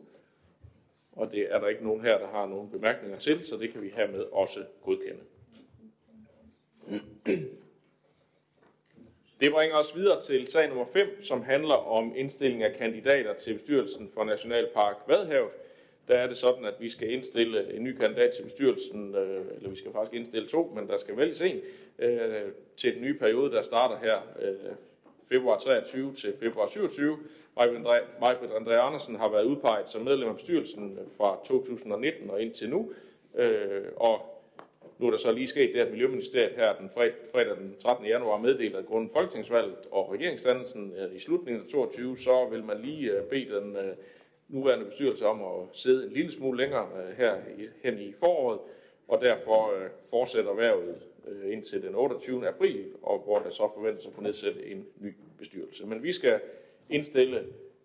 Og 1.12 1.30
det 1.30 1.52
er 1.52 1.60
der 1.60 1.68
ikke 1.68 1.84
nogen 1.84 2.02
her, 2.02 2.18
der 2.18 2.26
har 2.26 2.46
nogen 2.46 2.70
bemærkninger 2.70 3.18
til, 3.18 3.44
så 3.44 3.56
det 3.56 3.72
kan 3.72 3.82
vi 3.82 3.88
hermed 3.88 4.20
også 4.20 4.64
godkende. 4.82 5.22
Det 9.42 9.52
bringer 9.52 9.76
os 9.76 9.96
videre 9.96 10.20
til 10.20 10.46
sag 10.46 10.68
nummer 10.68 10.84
5, 10.92 11.22
som 11.22 11.42
handler 11.42 11.74
om 11.74 12.12
indstilling 12.16 12.62
af 12.62 12.74
kandidater 12.74 13.34
til 13.34 13.54
bestyrelsen 13.54 14.10
for 14.14 14.24
Nationalpark 14.24 14.96
Vadhavet. 15.06 15.50
Der 16.08 16.14
er 16.14 16.26
det 16.26 16.36
sådan, 16.36 16.64
at 16.64 16.74
vi 16.80 16.90
skal 16.90 17.10
indstille 17.10 17.74
en 17.74 17.84
ny 17.84 17.96
kandidat 17.96 18.30
til 18.30 18.42
bestyrelsen, 18.42 19.14
øh, 19.14 19.44
eller 19.56 19.70
vi 19.70 19.76
skal 19.76 19.92
faktisk 19.92 20.14
indstille 20.14 20.48
to, 20.48 20.72
men 20.74 20.88
der 20.88 20.96
skal 20.96 21.16
vælges 21.16 21.40
en, 21.40 21.60
øh, 21.98 22.42
til 22.76 22.94
den 22.94 23.02
nye 23.02 23.18
periode, 23.18 23.52
der 23.52 23.62
starter 23.62 23.98
her 23.98 24.16
øh, 24.42 24.72
februar 25.28 25.58
23 25.58 26.14
til 26.14 26.34
februar 26.40 26.66
27. 26.66 27.18
Majbrit 28.20 28.50
André 28.50 28.72
Andersen 28.72 29.16
har 29.16 29.28
været 29.28 29.44
udpeget 29.44 29.88
som 29.88 30.02
medlem 30.02 30.28
af 30.28 30.34
bestyrelsen 30.34 30.98
fra 31.16 31.38
2019 31.44 32.30
og 32.30 32.42
indtil 32.42 32.70
nu, 32.70 32.92
og 33.96 34.31
nu 35.02 35.06
er 35.06 35.10
der 35.10 35.18
så 35.18 35.32
lige 35.32 35.48
sket 35.48 35.74
det, 35.74 35.80
at 35.80 35.90
Miljøministeriet 35.90 36.56
her 36.56 36.76
den 36.76 36.90
fred, 36.90 37.10
fredag 37.32 37.56
den 37.56 37.76
13. 37.82 38.06
januar 38.06 38.38
meddelte, 38.38 38.78
at 38.78 38.86
grunden 38.86 39.10
folketingsvalget 39.10 39.76
og 39.90 40.12
regeringsdannelsen 40.12 40.94
øh, 40.98 41.16
i 41.16 41.18
slutningen 41.18 41.62
af 41.62 41.68
22, 41.68 42.16
så 42.16 42.48
vil 42.50 42.64
man 42.64 42.80
lige 42.80 43.10
øh, 43.10 43.22
bede 43.24 43.60
den 43.60 43.76
øh, 43.76 43.94
nuværende 44.48 44.84
bestyrelse 44.84 45.26
om 45.26 45.42
at 45.42 45.68
sidde 45.72 46.06
en 46.06 46.12
lille 46.12 46.32
smule 46.32 46.58
længere 46.58 46.88
her 47.16 47.36
hen 47.84 47.98
i 47.98 48.12
foråret, 48.12 48.60
og 49.08 49.20
derfor 49.20 49.72
fortsætter 50.10 50.54
værvet 50.54 51.02
indtil 51.44 51.82
den 51.82 51.94
28. 51.94 52.48
april, 52.48 52.86
og 53.02 53.18
hvor 53.18 53.38
der 53.38 53.50
så 53.50 53.70
forventes 53.74 54.06
at 54.06 54.14
kunne 54.14 54.26
nedsætte 54.26 54.66
en 54.66 54.86
ny 55.00 55.14
bestyrelse. 55.38 55.86
Men 55.86 56.02
vi 56.02 56.12
skal 56.12 56.40
indstille 56.90 57.44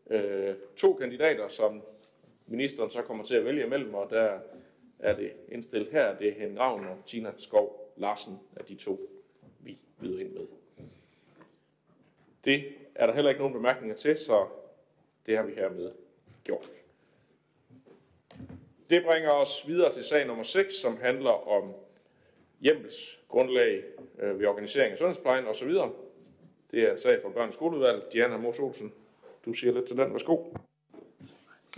øh, 0.09 0.53
to 0.75 0.93
kandidater, 0.93 1.47
som 1.47 1.81
ministeren 2.47 2.89
så 2.89 3.01
kommer 3.01 3.23
til 3.23 3.35
at 3.35 3.45
vælge 3.45 3.65
imellem, 3.65 3.93
og 3.93 4.09
der 4.09 4.39
er 4.99 5.15
det 5.15 5.33
indstillet 5.49 5.91
her, 5.91 6.17
det 6.17 6.27
er 6.27 6.33
Henrik 6.33 6.59
Ravn 6.59 6.85
og 6.85 6.97
Tina 7.05 7.33
Skov 7.37 7.93
Larsen 7.97 8.39
af 8.55 8.65
de 8.65 8.75
to, 8.75 9.09
vi 9.59 9.79
byder 9.99 10.19
ind 10.19 10.33
med. 10.33 10.47
Det 12.45 12.63
er 12.95 13.05
der 13.05 13.13
heller 13.13 13.29
ikke 13.29 13.41
nogen 13.41 13.53
bemærkninger 13.53 13.95
til, 13.95 14.17
så 14.17 14.47
det 15.25 15.37
har 15.37 15.43
vi 15.43 15.53
hermed 15.53 15.91
gjort. 16.43 16.71
Det 18.89 19.03
bringer 19.03 19.31
os 19.31 19.67
videre 19.67 19.93
til 19.93 20.03
sag 20.03 20.27
nummer 20.27 20.43
6, 20.43 20.75
som 20.75 20.97
handler 20.97 21.47
om 21.47 21.73
hjemmels 22.59 23.19
grundlag 23.27 23.83
øh, 24.19 24.39
ved 24.39 24.47
organisering 24.47 24.91
af 24.91 24.97
sundhedsplejen 24.97 25.45
osv. 25.45 25.69
Det 26.71 26.83
er 26.83 26.91
en 26.91 26.99
sag 26.99 27.21
fra 27.21 27.29
børns 27.29 27.55
skoleudvalg. 27.55 28.03
Diana 28.13 28.37
Mors 28.37 28.59
Olsen, 28.59 28.93
du 29.45 29.53
siger 29.53 29.73
lidt 29.73 29.85
til 29.85 29.97
den. 29.97 30.13
Værsgo. 30.13 30.37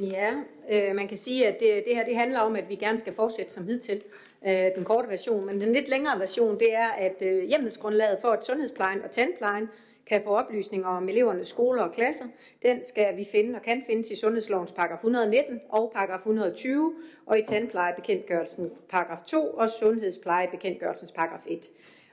Ja, 0.02 0.34
øh, 0.72 0.96
man 0.96 1.08
kan 1.08 1.18
sige, 1.18 1.48
at 1.48 1.60
det, 1.60 1.84
det 1.86 1.96
her 1.96 2.06
det 2.06 2.16
handler 2.16 2.40
om, 2.40 2.56
at 2.56 2.70
vi 2.70 2.76
gerne 2.76 2.98
skal 2.98 3.14
fortsætte 3.14 3.54
som 3.54 3.68
hidtil. 3.68 4.02
Øh, 4.48 4.68
den 4.76 4.84
korte 4.84 5.10
version, 5.10 5.46
men 5.46 5.62
den 5.62 5.74
lidt 5.74 5.90
længere 5.90 6.20
version, 6.20 6.60
det 6.60 6.76
er, 6.76 6.88
at 6.88 7.22
øh, 7.22 7.44
hjemmelsgrundlaget 7.44 8.18
for, 8.22 8.28
at 8.28 8.46
sundhedsplejen 8.46 9.02
og 9.02 9.12
tandplejen 9.12 9.70
kan 10.10 10.22
få 10.24 10.30
oplysninger 10.30 10.88
om 10.88 11.10
elevernes 11.10 11.48
skoler 11.48 11.84
og 11.84 11.94
klasser. 11.94 12.26
Den 12.62 12.84
skal 12.84 13.18
vi 13.18 13.28
finde 13.32 13.56
og 13.56 13.62
kan 13.62 13.84
findes 13.88 14.12
i 14.12 14.16
Sundhedslovens 14.16 14.72
paragraf 14.72 14.98
119 14.98 15.62
og 15.70 15.92
paragraf 15.96 16.18
120, 16.18 16.94
og 17.26 17.40
i 17.40 17.44
tandplejebekendtgørelsen 17.46 18.72
paragraf 18.90 19.22
2 19.28 19.50
og 19.50 19.70
sundhedsplejebekendtgørelsens 19.70 21.12
paragraf 21.12 21.44
1. 21.48 21.70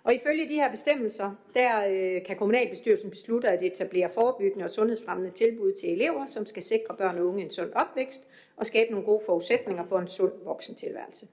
Og 0.07 0.15
ifølge 0.15 0.49
de 0.49 0.55
her 0.55 0.71
bestemmelser, 0.71 1.31
der 1.55 1.89
øh, 1.89 2.25
kan 2.25 2.37
kommunalbestyrelsen 2.37 3.11
beslutte 3.11 3.49
at 3.49 3.63
etablere 3.63 4.11
forebyggende 4.11 4.65
og 4.65 4.71
sundhedsfremmende 4.71 5.31
tilbud 5.31 5.73
til 5.73 5.93
elever, 5.93 6.27
som 6.27 6.47
skal 6.47 6.63
sikre 6.63 6.95
børn 6.97 7.19
og 7.19 7.27
unge 7.27 7.45
en 7.45 7.51
sund 7.51 7.73
opvækst 7.75 8.27
og 8.57 8.67
skabe 8.67 8.91
nogle 8.91 9.07
gode 9.07 9.23
forudsætninger 9.27 9.87
for 9.87 9.99
en 9.99 10.09
sund 10.09 10.33
voksentilværelse. 10.45 11.27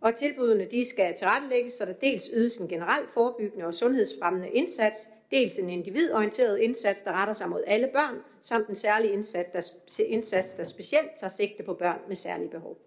Og 0.00 0.14
tilbudene 0.14 0.64
de 0.64 0.88
skal 0.88 1.14
tilrettelægges, 1.14 1.72
så 1.72 1.84
der 1.84 1.92
dels 1.92 2.30
ydes 2.32 2.56
en 2.56 2.68
generel 2.68 3.04
forebyggende 3.14 3.66
og 3.66 3.74
sundhedsfremmende 3.74 4.50
indsats, 4.50 5.08
dels 5.30 5.58
en 5.58 5.70
individorienteret 5.70 6.58
indsats, 6.58 7.02
der 7.02 7.12
retter 7.12 7.34
sig 7.34 7.48
mod 7.48 7.62
alle 7.66 7.88
børn, 7.92 8.16
samt 8.42 8.68
en 8.68 8.76
særlig 8.76 9.12
indsats, 9.12 9.50
der, 9.50 10.04
indsats, 10.04 10.54
der 10.54 10.64
specielt 10.64 11.10
tager 11.16 11.30
sigte 11.30 11.62
på 11.62 11.74
børn 11.74 11.98
med 12.08 12.16
særlige 12.16 12.50
behov. 12.50 12.78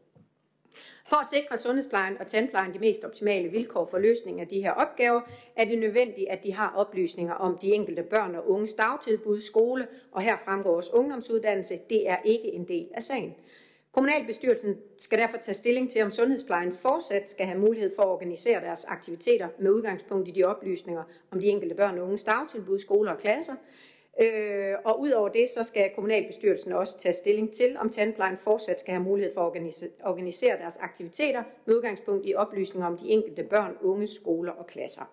For 1.09 1.15
at 1.15 1.27
sikre 1.27 1.57
sundhedsplejen 1.57 2.17
og 2.19 2.27
tandplejen 2.27 2.73
de 2.73 2.79
mest 2.79 3.03
optimale 3.03 3.49
vilkår 3.49 3.85
for 3.85 3.97
løsningen 3.97 4.41
af 4.41 4.47
de 4.47 4.61
her 4.61 4.71
opgaver, 4.71 5.21
er 5.55 5.65
det 5.65 5.77
nødvendigt, 5.79 6.29
at 6.29 6.43
de 6.43 6.53
har 6.53 6.73
oplysninger 6.75 7.33
om 7.33 7.57
de 7.57 7.73
enkelte 7.73 8.03
børn 8.03 8.35
og 8.35 8.49
unges 8.49 8.73
dagtilbud, 8.73 9.39
skole, 9.39 9.87
og 10.11 10.21
her 10.21 10.37
fremgår 10.45 10.75
også 10.75 10.91
ungdomsuddannelse. 10.93 11.79
Det 11.89 12.09
er 12.09 12.17
ikke 12.25 12.53
en 12.53 12.67
del 12.67 12.87
af 12.93 13.03
sagen. 13.03 13.35
Kommunalbestyrelsen 13.91 14.77
skal 14.97 15.19
derfor 15.19 15.37
tage 15.37 15.55
stilling 15.55 15.91
til, 15.91 16.03
om 16.03 16.11
sundhedsplejen 16.11 16.73
fortsat 16.73 17.31
skal 17.31 17.45
have 17.45 17.59
mulighed 17.59 17.91
for 17.95 18.03
at 18.03 18.09
organisere 18.09 18.61
deres 18.61 18.85
aktiviteter 18.85 19.47
med 19.59 19.71
udgangspunkt 19.71 20.27
i 20.27 20.31
de 20.31 20.43
oplysninger 20.43 21.03
om 21.31 21.39
de 21.39 21.45
enkelte 21.45 21.75
børn 21.75 21.97
og 21.97 22.03
unges 22.05 22.23
dagtilbud, 22.23 22.79
skoler 22.79 23.11
og 23.11 23.19
klasser. 23.19 23.55
Øh, 24.21 24.75
og 24.85 24.99
udover 24.99 25.29
det, 25.29 25.49
så 25.49 25.63
skal 25.63 25.91
kommunalbestyrelsen 25.95 26.71
også 26.71 26.99
tage 26.99 27.13
stilling 27.13 27.53
til, 27.53 27.77
om 27.77 27.89
tandplejen 27.89 28.37
fortsat 28.37 28.79
skal 28.79 28.93
have 28.93 29.03
mulighed 29.03 29.33
for 29.33 29.41
at 29.41 29.73
organisere 30.03 30.57
deres 30.57 30.77
aktiviteter 30.77 31.43
med 31.65 31.75
udgangspunkt 31.75 32.25
i 32.27 32.35
oplysninger 32.35 32.87
om 32.87 32.97
de 32.97 33.09
enkelte 33.09 33.43
børn, 33.43 33.77
unge, 33.81 34.07
skoler 34.07 34.51
og 34.51 34.67
klasser. 34.67 35.11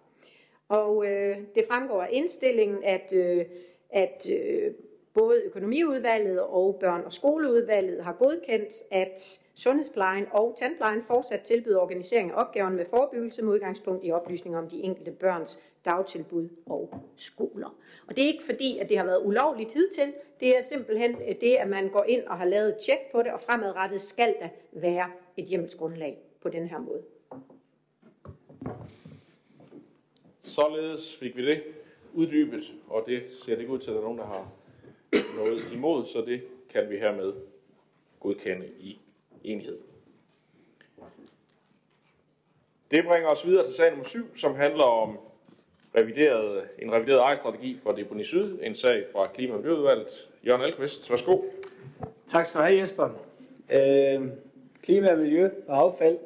Og 0.69 1.07
øh, 1.07 1.39
det 1.55 1.65
fremgår 1.71 2.03
af 2.03 2.09
indstillingen, 2.13 2.85
at, 2.85 3.13
øh, 3.13 3.45
at 3.91 4.27
øh, 4.33 4.73
både 5.15 5.43
økonomiudvalget 5.45 6.41
og 6.41 6.77
børn- 6.81 7.05
og 7.05 7.13
skoleudvalget 7.13 8.05
har 8.05 8.13
godkendt, 8.13 8.75
at 8.91 9.41
sundhedsplejen 9.55 10.27
og 10.31 10.57
tandplejen 10.59 11.03
fortsat 11.03 11.41
tilbyder 11.41 11.79
organisering 11.79 12.31
af 12.31 12.41
opgaven 12.41 12.77
med 12.77 12.85
forebyggelse 12.85 13.43
med 13.43 13.53
udgangspunkt 13.53 14.05
i 14.05 14.13
oplysninger 14.13 14.59
om 14.59 14.69
de 14.69 14.81
enkelte 14.81 15.11
børns 15.11 15.61
dagtilbud 15.85 16.49
og 16.66 17.03
skoler. 17.16 17.76
Og 18.07 18.16
det 18.16 18.24
er 18.24 18.28
ikke 18.28 18.45
fordi, 18.45 18.78
at 18.78 18.89
det 18.89 18.97
har 18.97 19.05
været 19.05 19.20
ulovligt 19.24 19.72
hidtil. 19.72 20.12
Det 20.41 20.57
er 20.57 20.61
simpelthen 20.61 21.16
øh, 21.28 21.35
det, 21.41 21.55
at 21.55 21.68
man 21.68 21.89
går 21.89 22.05
ind 22.09 22.22
og 22.22 22.39
har 22.39 22.45
lavet 22.45 22.68
et 22.68 22.78
tjek 22.87 22.99
på 23.12 23.22
det, 23.22 23.32
og 23.32 23.41
fremadrettet 23.41 24.01
skal 24.01 24.35
der 24.41 24.49
være 24.72 25.11
et 25.37 25.45
hjemmelsgrundlag 25.45 26.18
på 26.41 26.49
den 26.49 26.68
her 26.68 26.78
måde. 26.78 27.03
Således 30.43 31.16
fik 31.16 31.37
vi 31.37 31.47
det 31.47 31.62
uddybet, 32.12 32.72
og 32.89 33.05
det 33.07 33.22
ser 33.45 33.57
det 33.57 33.68
ud 33.68 33.78
til, 33.78 33.91
at 33.91 33.95
der 33.95 34.01
er 34.01 34.05
nogen, 34.05 34.18
der 34.18 34.26
har 34.26 34.49
noget 35.37 35.72
imod, 35.72 36.07
så 36.07 36.20
det 36.20 36.43
kan 36.70 36.91
vi 36.91 36.99
hermed 36.99 37.32
godkende 38.20 38.66
i 38.80 38.99
enhed. 39.45 39.78
Det 42.91 43.05
bringer 43.05 43.28
os 43.28 43.47
videre 43.47 43.66
til 43.66 43.74
sag 43.74 43.91
nummer 43.91 44.05
7, 44.05 44.37
som 44.37 44.55
handler 44.55 44.85
om 44.85 45.18
revideret, 45.97 46.65
en 46.79 46.93
revideret 46.93 47.19
ejerstrategi 47.19 47.79
for 47.83 47.93
Deponi 47.93 48.25
Syd, 48.25 48.59
en 48.63 48.75
sag 48.75 49.05
fra 49.13 49.27
Klima- 49.27 49.55
og 49.55 49.61
Miljøudvalget. 49.61 50.29
Jørgen 50.47 50.63
Alkvist, 50.63 51.11
værsgo. 51.11 51.39
Tak 52.29 52.47
skal 52.47 52.61
du 52.61 52.65
have, 52.65 52.81
Jesper. 52.81 53.09
Øh, 53.73 54.29
klima 54.83 55.13
og 55.13 55.19
miljø 55.19 55.49
og 55.69 55.79
affald, 55.79 56.17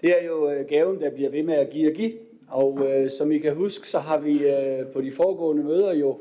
det 0.00 0.20
er 0.20 0.26
jo 0.26 0.50
øh, 0.50 0.66
gaven, 0.66 1.00
der 1.00 1.10
bliver 1.10 1.30
ved 1.30 1.42
med 1.42 1.54
at 1.54 1.70
give 1.70 1.90
og 1.90 1.94
give. 1.94 2.12
Og 2.48 2.86
øh, 2.90 3.10
som 3.10 3.32
I 3.32 3.38
kan 3.38 3.54
huske, 3.54 3.88
så 3.88 3.98
har 3.98 4.18
vi 4.18 4.48
øh, 4.48 4.86
på 4.86 5.00
de 5.00 5.12
foregående 5.12 5.64
møder 5.64 5.94
jo 5.94 6.18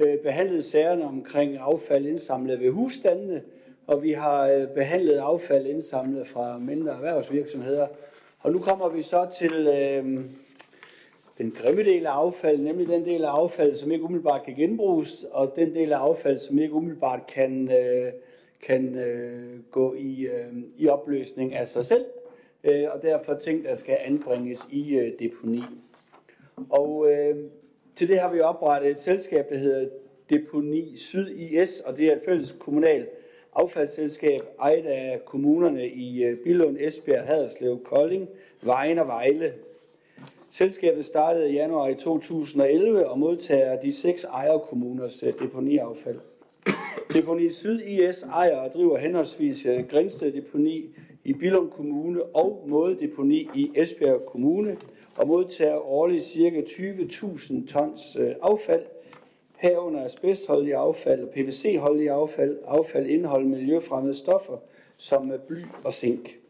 øh, 0.00 0.18
behandlet 0.18 0.64
sagerne 0.64 1.04
omkring 1.04 1.56
affald 1.56 2.06
indsamlet 2.06 2.60
ved 2.60 2.70
husstandene, 2.70 3.42
og 3.86 4.02
vi 4.02 4.12
har 4.12 4.48
øh, 4.48 4.66
behandlet 4.66 5.16
affald 5.16 5.66
indsamlet 5.66 6.26
fra 6.26 6.58
mindre 6.58 6.92
erhvervsvirksomheder. 6.92 7.86
Og 8.40 8.52
nu 8.52 8.58
kommer 8.58 8.88
vi 8.88 9.02
så 9.02 9.28
til 9.38 9.52
øh, 9.52 10.20
den 11.38 11.50
grimme 11.50 11.84
del 11.84 12.06
af 12.06 12.10
affald, 12.10 12.58
nemlig 12.58 12.88
den 12.88 13.04
del 13.04 13.24
af 13.24 13.30
affald, 13.30 13.74
som 13.74 13.92
ikke 13.92 14.04
umiddelbart 14.04 14.42
kan 14.44 14.54
genbruges, 14.54 15.26
og 15.30 15.52
den 15.56 15.74
del 15.74 15.92
af 15.92 15.98
affald, 15.98 16.38
som 16.38 16.58
ikke 16.58 16.74
umiddelbart 16.74 17.26
kan, 17.26 17.70
øh, 17.70 18.12
kan 18.62 18.94
øh, 18.94 19.60
gå 19.70 19.94
i, 19.94 20.26
øh, 20.26 20.62
i 20.76 20.88
opløsning 20.88 21.54
af 21.54 21.68
sig 21.68 21.84
selv, 21.84 22.04
øh, 22.64 22.84
og 22.94 23.02
derfor 23.02 23.34
ting, 23.34 23.64
der 23.64 23.74
skal 23.74 23.96
anbringes 24.00 24.66
i 24.70 24.96
øh, 24.98 25.12
deponi. 25.18 25.62
Og 26.70 27.12
øh, 27.12 27.36
til 27.94 28.08
det 28.08 28.18
har 28.18 28.32
vi 28.32 28.40
oprettet 28.40 28.90
et 28.90 29.00
selskab, 29.00 29.50
der 29.50 29.56
hedder 29.56 29.88
Deponi 30.30 30.96
Syd 30.96 31.28
IS, 31.28 31.80
og 31.80 31.96
det 31.96 32.06
er 32.06 32.16
et 32.16 32.22
fælles 32.24 32.52
kommunalt 32.52 33.08
affaldsselskab, 33.54 34.40
ejet 34.60 34.86
af 34.86 35.24
kommunerne 35.24 35.88
i 35.88 36.24
øh, 36.24 36.38
Billund, 36.38 36.76
Esbjerg, 36.80 37.26
Haderslev, 37.26 37.84
Kolding, 37.84 38.28
Vejen 38.62 38.98
og 38.98 39.06
Vejle. 39.06 39.52
Selskabet 40.54 41.06
startede 41.06 41.50
i 41.50 41.54
januar 41.54 41.88
i 41.88 41.94
2011 41.94 43.08
og 43.08 43.18
modtager 43.18 43.80
de 43.80 43.94
seks 43.94 44.24
ejerkommuners 44.24 45.22
øh, 45.22 45.32
deponiaffald. 45.40 46.20
Deponi 47.12 47.50
Syd 47.50 47.80
IS 47.80 48.22
ejer 48.22 48.56
og 48.56 48.72
driver 48.72 48.98
henholdsvis 48.98 49.66
øh, 49.66 49.72
Grinsted 49.72 49.88
Grænsted 49.88 50.32
Deponi 50.32 50.84
i 51.24 51.32
Billund 51.32 51.70
Kommune 51.70 52.22
og 52.22 52.64
Måde 52.66 52.98
Deponi 53.00 53.48
i 53.54 53.70
Esbjerg 53.74 54.26
Kommune 54.26 54.76
og 55.16 55.28
modtager 55.28 55.86
årligt 55.86 56.24
ca. 56.24 56.60
20.000 56.60 57.66
tons 57.72 58.16
øh, 58.16 58.34
affald, 58.42 58.82
herunder 59.56 60.04
asbestholdige 60.04 60.76
affald 60.76 61.26
PVC-holdige 61.26 62.12
affald, 62.12 62.58
affald 62.66 63.06
indeholder 63.06 63.48
miljøfremmede 63.48 64.14
stoffer 64.14 64.56
som 64.96 65.32
bly 65.48 65.60
og 65.84 65.94
zink. 65.94 66.41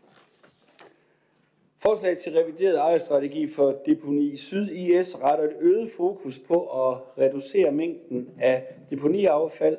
Forslag 1.82 2.18
til 2.18 2.32
revideret 2.32 2.78
ejerstrategi 2.78 3.48
for 3.48 3.78
deponi 3.86 4.36
Syd 4.36 4.68
IS 4.68 5.22
retter 5.22 5.44
et 5.44 5.56
øget 5.60 5.90
fokus 5.90 6.38
på 6.38 6.60
at 6.60 6.98
reducere 7.18 7.72
mængden 7.72 8.28
af 8.40 8.64
deponiaffald. 8.90 9.76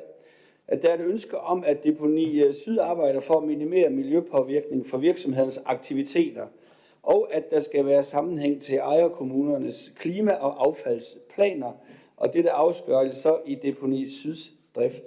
At 0.68 0.82
der 0.82 0.88
er 0.88 0.94
et 0.94 1.00
ønske 1.00 1.38
om, 1.38 1.64
at 1.66 1.84
deponi 1.84 2.42
øh, 2.42 2.54
Syd 2.54 2.78
arbejder 2.78 3.20
for 3.20 3.34
at 3.34 3.46
minimere 3.46 3.90
miljøpåvirkning 3.90 4.86
for 4.86 4.98
virksomhedens 4.98 5.62
aktiviteter, 5.66 6.46
og 7.02 7.28
at 7.32 7.50
der 7.50 7.60
skal 7.60 7.86
være 7.86 8.02
sammenhæng 8.02 8.62
til 8.62 8.76
ejerkommunernes 8.76 9.92
klima- 9.98 10.34
og 10.34 10.66
affaldsplaner, 10.66 11.72
og 12.16 12.34
dette 12.34 12.50
afspørges 12.50 13.16
så 13.16 13.38
i 13.46 13.54
deponi 13.54 14.08
Syds 14.08 14.50
drift. 14.74 15.04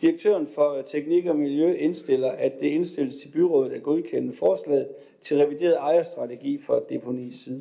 Direktøren 0.00 0.46
for 0.46 0.82
Teknik 0.82 1.26
og 1.26 1.36
Miljø 1.36 1.72
indstiller, 1.72 2.30
at 2.30 2.60
det 2.60 2.66
indstilles 2.66 3.16
til 3.16 3.28
byrådet 3.28 3.72
at 3.72 3.82
godkende 3.82 4.32
forslaget 4.32 4.88
til 5.22 5.36
revideret 5.36 5.76
ejerstrategi 5.76 6.62
for 6.62 6.84
deponi 6.88 7.32
Syd. 7.32 7.60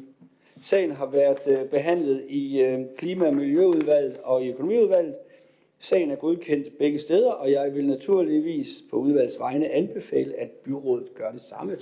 Sagen 0.61 0.91
har 0.91 1.05
været 1.05 1.47
øh, 1.47 1.69
behandlet 1.69 2.25
i 2.29 2.61
øh, 2.61 2.79
Klima- 2.97 3.27
og 3.27 3.35
Miljøudvalget 3.35 4.17
og 4.23 4.43
i 4.43 4.49
Økonomiudvalget. 4.49 5.15
Sagen 5.79 6.11
er 6.11 6.15
godkendt 6.15 6.77
begge 6.77 6.99
steder, 6.99 7.31
og 7.31 7.51
jeg 7.51 7.75
vil 7.75 7.87
naturligvis 7.87 8.83
på 8.89 8.97
udvalgets 8.97 9.39
vegne 9.39 9.69
anbefale, 9.69 10.39
at 10.39 10.49
byrådet 10.49 11.13
gør 11.15 11.31
det 11.31 11.41
samme. 11.41 11.77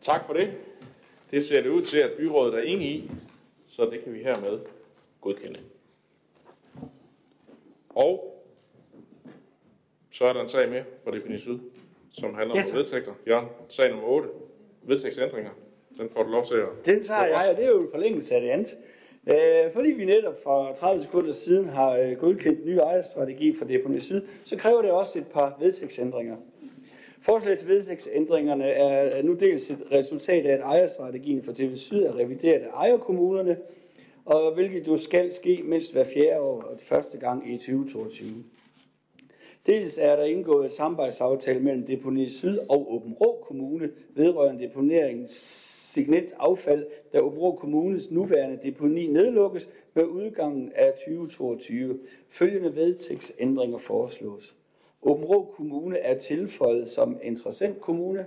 Tak 0.00 0.26
for 0.26 0.32
det. 0.32 0.52
Det 1.30 1.44
ser 1.44 1.62
det 1.62 1.70
ud 1.70 1.82
til, 1.82 1.98
at 1.98 2.10
byrådet 2.18 2.54
er 2.54 2.62
enige 2.62 2.90
i, 2.90 3.10
så 3.68 3.88
det 3.90 4.04
kan 4.04 4.14
vi 4.14 4.18
hermed 4.18 4.58
godkende. 5.20 5.58
Og 8.04 8.42
så 10.10 10.24
er 10.24 10.32
der 10.32 10.40
en 10.42 10.48
sag 10.48 10.68
mere 10.68 10.84
for 11.04 11.10
Defini 11.10 11.38
Syd, 11.38 11.58
som 12.12 12.34
handler 12.34 12.56
Yes. 12.56 12.70
om 12.72 12.78
vedtægter. 12.78 13.12
Jørgen, 13.28 13.48
sag 13.68 13.90
nummer 13.90 14.08
8. 14.08 14.28
Vedtægtsændringer. 14.82 15.50
Den 15.98 16.08
får 16.10 16.22
du 16.22 16.30
lov 16.30 16.44
til 16.44 16.54
at... 16.54 16.68
Den 16.86 17.04
tager 17.04 17.26
jeg, 17.26 17.40
og 17.50 17.56
det 17.56 17.64
er 17.64 17.68
jo 17.68 17.80
en 17.82 17.88
forlængelse 17.92 18.34
af 18.34 18.40
det 18.40 18.48
andet. 18.48 18.76
Øh, 19.26 19.72
fordi 19.72 19.92
vi 19.96 20.04
netop 20.04 20.42
for 20.42 20.72
30 20.74 21.02
sekunder 21.02 21.32
siden 21.32 21.68
har 21.68 21.96
øh, 21.96 22.12
godkendt 22.12 22.58
en 22.60 22.66
ny 22.66 22.76
ejerstrategi 22.76 23.56
for 23.56 23.64
Deponi 23.64 24.00
Syd, 24.00 24.22
så 24.44 24.56
kræver 24.56 24.82
det 24.82 24.90
også 24.90 25.18
et 25.18 25.26
par 25.26 25.56
vedtægtsændringer. 25.60 26.36
Forslag 27.22 27.58
til 27.58 27.68
vedtægtsændringerne 27.68 28.64
er 28.64 28.88
er 28.88 29.22
nu 29.22 29.34
dels 29.34 29.70
et 29.70 29.78
resultat 29.92 30.46
af, 30.46 30.52
at 30.54 30.60
ejerstrategien 30.60 31.42
for 31.42 31.52
TV 31.52 31.76
Syd 31.76 32.02
er 32.02 32.16
revideret 32.18 32.60
af 32.60 32.68
ejerkommunerne, 32.74 33.56
og 34.30 34.54
hvilket 34.54 34.88
jo 34.88 34.96
skal 34.96 35.32
ske 35.32 35.62
mindst 35.64 35.92
hver 35.92 36.04
fjerde 36.04 36.40
år, 36.40 36.62
og 36.62 36.78
det 36.78 36.82
første 36.82 37.18
gang 37.18 37.52
i 37.52 37.56
2022. 37.56 38.44
Dels 39.66 39.98
er 39.98 40.16
der 40.16 40.24
indgået 40.24 40.66
et 40.66 40.72
samarbejdsaftale 40.72 41.60
mellem 41.60 41.86
Deponi 41.86 42.28
Syd 42.28 42.58
og 42.58 42.94
Åben 42.94 43.12
Rå 43.12 43.44
Kommune 43.46 43.90
vedrørende 44.14 44.62
deponeringens 44.62 45.30
signet 45.92 46.34
affald, 46.38 46.86
da 47.12 47.18
Åben 47.18 47.58
Kommunes 47.58 48.10
nuværende 48.10 48.58
deponi 48.62 49.06
nedlukkes 49.06 49.70
med 49.94 50.04
udgangen 50.04 50.72
af 50.74 50.92
2022. 50.92 51.98
Følgende 52.28 52.76
vedtægtsændringer 52.76 53.78
foreslås. 53.78 54.56
Åben 55.02 55.46
Kommune 55.56 55.98
er 55.98 56.18
tilføjet 56.18 56.88
som 56.88 57.18
interessant 57.22 57.80
kommune. 57.80 58.26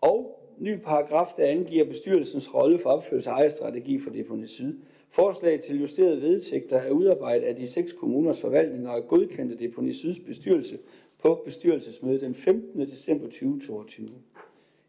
Og 0.00 0.45
ny 0.58 0.76
paragraf, 0.76 1.34
der 1.36 1.46
angiver 1.46 1.84
bestyrelsens 1.84 2.54
rolle 2.54 2.78
for 2.78 2.90
opførelse 2.90 3.30
af 3.30 3.34
ejerstrategi 3.34 3.98
for 3.98 4.10
Deponi 4.10 4.46
Syd. 4.46 4.74
Forslag 5.10 5.60
til 5.60 5.80
justerede 5.80 6.22
vedtægter 6.22 6.76
er 6.76 6.90
udarbejdet 6.90 7.46
af 7.46 7.56
de 7.56 7.66
seks 7.66 7.92
kommuners 7.92 8.40
forvaltninger 8.40 8.90
og 8.90 9.08
godkendte 9.08 9.58
Deponi 9.58 9.92
Syds 9.92 10.20
bestyrelse 10.20 10.78
på 11.22 11.42
bestyrelsesmødet 11.44 12.20
den 12.20 12.34
15. 12.34 12.80
december 12.80 13.26
2022. 13.26 14.08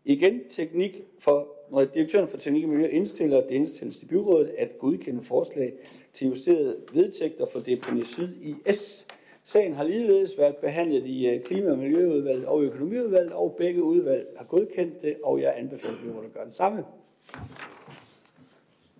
Igen, 0.05 0.41
teknik 0.49 1.03
for, 1.19 1.47
når 1.71 1.85
direktøren 1.85 2.27
for 2.27 2.37
Teknik 2.37 2.63
og 2.63 2.69
Miljø 2.69 2.87
indstiller, 2.87 3.37
at 3.37 3.49
det 3.49 3.55
indstilles 3.55 3.97
til 3.97 4.05
byrådet 4.05 4.51
at 4.57 4.77
godkende 4.79 5.23
forslag 5.23 5.73
til 6.13 6.27
justerede 6.27 6.75
vedtægter 6.93 7.45
for 7.45 7.59
Deponi 7.59 8.03
Syd 8.03 8.29
i 8.41 8.55
S. 8.73 9.07
Sagen 9.47 9.73
har 9.73 9.83
ligeledes 9.83 10.37
været 10.37 10.57
behandlet 10.57 11.05
i 11.05 11.27
øh, 11.27 11.43
Klima- 11.43 11.71
og 11.71 11.77
Miljøudvalget 11.77 12.45
og 12.45 12.63
Økonomiudvalget, 12.63 13.33
og 13.33 13.55
begge 13.57 13.83
udvalg 13.83 14.27
har 14.37 14.45
godkendt 14.45 15.01
det, 15.01 15.17
og 15.23 15.41
jeg 15.41 15.53
anbefaler 15.57 15.97
byrådet 16.03 16.25
at 16.27 16.33
gøre 16.33 16.45
det 16.45 16.53
samme. 16.53 16.85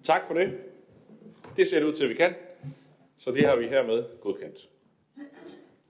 Tak 0.03 0.27
for 0.27 0.33
det. 0.33 0.57
Det 1.57 1.67
ser 1.67 1.79
det 1.79 1.85
ud 1.85 1.93
til, 1.93 2.03
at 2.03 2.09
vi 2.09 2.15
kan. 2.15 2.33
Så 3.17 3.31
det 3.31 3.45
har 3.45 3.55
vi 3.55 3.67
hermed 3.67 4.03
godkendt. 4.21 4.69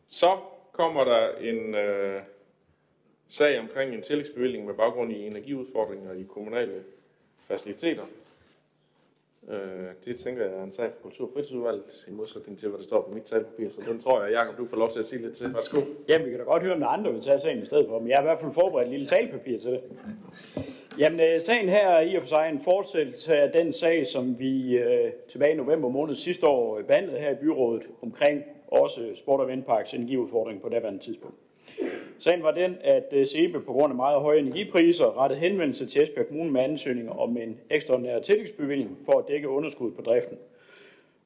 Så 0.08 0.38
kommer 0.72 1.04
der 1.04 1.38
en 1.38 1.76
øh, 1.76 2.22
sag 3.28 3.60
omkring 3.60 3.94
en 3.94 4.02
tillægsbevilling 4.02 4.66
med 4.66 4.74
baggrund 4.74 5.12
i 5.12 5.28
energiudfordringer 5.28 6.14
i 6.14 6.24
kommunale 6.24 6.84
faciliteter. 7.40 8.04
Øh, 9.52 9.58
det 10.06 10.20
tænker 10.20 10.44
jeg 10.46 10.54
er 10.54 10.64
en 10.64 10.72
sag 10.72 10.92
for 10.94 11.02
Kultur- 11.02 11.26
og 11.26 11.32
Fritidsudvalget, 11.34 12.06
i 12.08 12.12
modsætning 12.12 12.60
til, 12.60 12.70
hvad 12.70 12.80
der 12.80 12.86
står 12.86 13.02
på 13.02 13.14
mit 13.14 13.24
talepapir. 13.24 13.70
Så 13.70 13.82
den 13.92 14.00
tror 14.00 14.24
jeg, 14.24 14.32
Jacob, 14.34 14.58
du 14.58 14.66
får 14.66 14.78
lov 14.78 14.92
til 14.92 15.00
at 15.00 15.08
sige 15.08 15.22
lidt 15.22 15.34
til. 15.34 15.54
Værsgo. 15.54 15.82
Jamen, 16.10 16.26
vi 16.26 16.32
kan 16.32 16.40
da 16.40 16.46
godt 16.46 16.64
høre, 16.64 16.74
om 16.74 16.80
der 16.80 16.88
er 16.88 16.92
andre 16.92 17.12
vil 17.12 17.22
tage 17.22 17.40
sagen 17.40 17.62
i 17.62 17.66
stedet 17.66 17.86
for, 17.90 18.00
men 18.00 18.10
jeg 18.10 18.18
har 18.18 18.24
i 18.24 18.28
hvert 18.28 18.40
fald 18.40 18.52
forberedt 18.54 18.88
et 18.88 18.92
lille 18.92 19.08
talepapir 19.08 19.60
til 19.60 19.72
det. 19.72 19.84
Jamen, 21.00 21.20
øh, 21.20 21.42
sagen 21.42 21.70
her 21.70 21.88
er 21.90 22.02
i 22.02 22.16
og 22.16 22.22
for 22.22 22.28
sig 22.28 22.50
en 22.54 22.62
fortsættelse 22.62 23.36
af 23.36 23.52
den 23.52 23.74
sag, 23.74 24.08
som 24.08 24.40
vi 24.40 24.78
øh, 24.78 25.12
tilbage 25.30 25.54
i 25.54 25.58
november 25.58 25.90
måned 25.90 26.16
sidste 26.16 26.48
år 26.48 26.78
øh, 26.78 26.84
behandlede 26.84 27.20
her 27.20 27.32
i 27.32 27.36
byrådet 27.36 27.84
omkring 28.02 28.44
også 28.68 29.12
Sport- 29.16 29.40
og 29.40 29.48
Vindparks 29.48 29.94
energiudfordring 29.94 30.62
på 30.62 30.70
daværende 30.70 31.00
tidspunkt. 31.00 31.36
Sagen 32.20 32.44
var 32.44 32.52
den, 32.52 32.78
at 32.82 33.10
øh, 33.12 33.28
SEBE 33.28 33.60
på 33.60 33.74
grund 33.74 33.92
af 33.92 33.96
meget 33.96 34.22
høje 34.22 34.40
energipriser 34.40 35.22
rettede 35.22 35.40
henvendelse 35.40 35.86
til 35.86 36.04
Esbjerg 36.04 36.28
Kommune 36.28 36.52
med 36.52 36.62
ansøgninger 36.62 37.12
om 37.12 37.38
en 37.38 37.60
ekstraordinær 37.70 38.20
tillægsbevilling 38.20 38.98
for 39.06 39.20
at 39.20 39.26
dække 39.28 39.50
underskud 39.50 39.92
på 39.92 40.02
driften. 40.02 40.38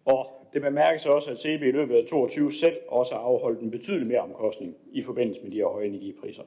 Og 0.06 0.28
det 0.54 0.62
bemærkes 0.62 1.06
også, 1.06 1.32
at 1.32 1.40
SEBE 1.40 1.68
i 1.68 1.72
løbet 1.72 1.96
af 1.96 2.06
22 2.06 2.54
selv 2.54 2.76
også 2.88 3.14
har 3.14 3.22
afholdt 3.22 3.60
en 3.60 3.72
betydelig 3.72 4.08
mere 4.08 4.20
omkostning 4.20 4.76
i 4.92 5.04
forbindelse 5.04 5.42
med 5.42 5.52
de 5.52 5.58
her 5.58 5.66
høje 5.66 5.86
energipriser. 5.86 6.44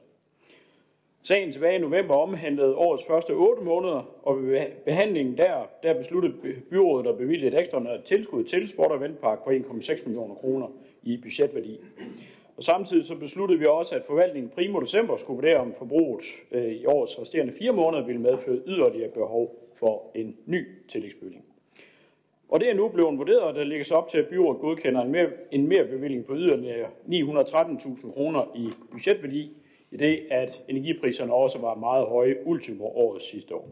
Sagen 1.23 1.51
tilbage 1.51 1.75
i 1.75 1.81
november 1.81 2.15
omhandlede 2.15 2.75
årets 2.75 3.07
første 3.07 3.31
8 3.31 3.63
måneder, 3.63 4.09
og 4.23 4.43
ved 4.43 4.61
behandlingen 4.85 5.37
der, 5.37 5.69
der 5.83 5.93
besluttede 5.93 6.33
byrådet 6.69 7.07
at 7.07 7.17
bevilge 7.17 7.47
et 7.47 7.59
ekstraordinært 7.59 8.03
tilskud 8.03 8.43
til 8.43 8.69
Sport- 8.69 8.91
og 8.91 9.01
Ventpark 9.01 9.43
på 9.43 9.49
1,6 9.49 10.05
millioner 10.05 10.35
kroner 10.35 10.67
i 11.03 11.17
budgetværdi. 11.17 11.79
Og 12.57 12.63
samtidig 12.63 13.05
så 13.05 13.15
besluttede 13.15 13.59
vi 13.59 13.65
også, 13.65 13.95
at 13.95 14.05
forvaltningen 14.07 14.51
primo 14.55 14.79
december 14.79 15.17
skulle 15.17 15.35
vurdere, 15.35 15.59
om 15.59 15.73
forbruget 15.73 16.23
øh, 16.51 16.71
i 16.71 16.85
årets 16.85 17.21
resterende 17.21 17.53
fire 17.53 17.71
måneder 17.71 18.05
ville 18.05 18.21
medføre 18.21 18.61
yderligere 18.67 19.11
behov 19.11 19.69
for 19.73 20.11
en 20.15 20.37
ny 20.45 20.67
tillægsbevilling. 20.87 21.45
Og 22.49 22.59
det 22.59 22.69
er 22.69 22.73
nu 22.73 22.87
blevet 22.87 23.17
vurderet, 23.17 23.41
og 23.41 23.53
der 23.53 23.63
lægges 23.63 23.91
op 23.91 24.09
til, 24.09 24.17
at 24.17 24.27
byrådet 24.27 24.61
godkender 24.61 25.01
en, 25.01 25.11
mere, 25.11 25.29
en 25.51 25.67
mere 25.67 25.85
bevilling 25.85 26.25
på 26.25 26.35
yderligere 26.35 26.87
913.000 27.07 28.13
kroner 28.13 28.51
i 28.55 28.69
budgetværdi, 28.91 29.51
i 29.91 29.97
det 29.97 30.27
at 30.31 30.63
energipriserne 30.67 31.33
også 31.33 31.59
var 31.59 31.75
meget 31.75 32.07
høje 32.07 32.35
ultimo 32.45 32.85
året 32.85 33.23
sidste 33.23 33.55
år. 33.55 33.69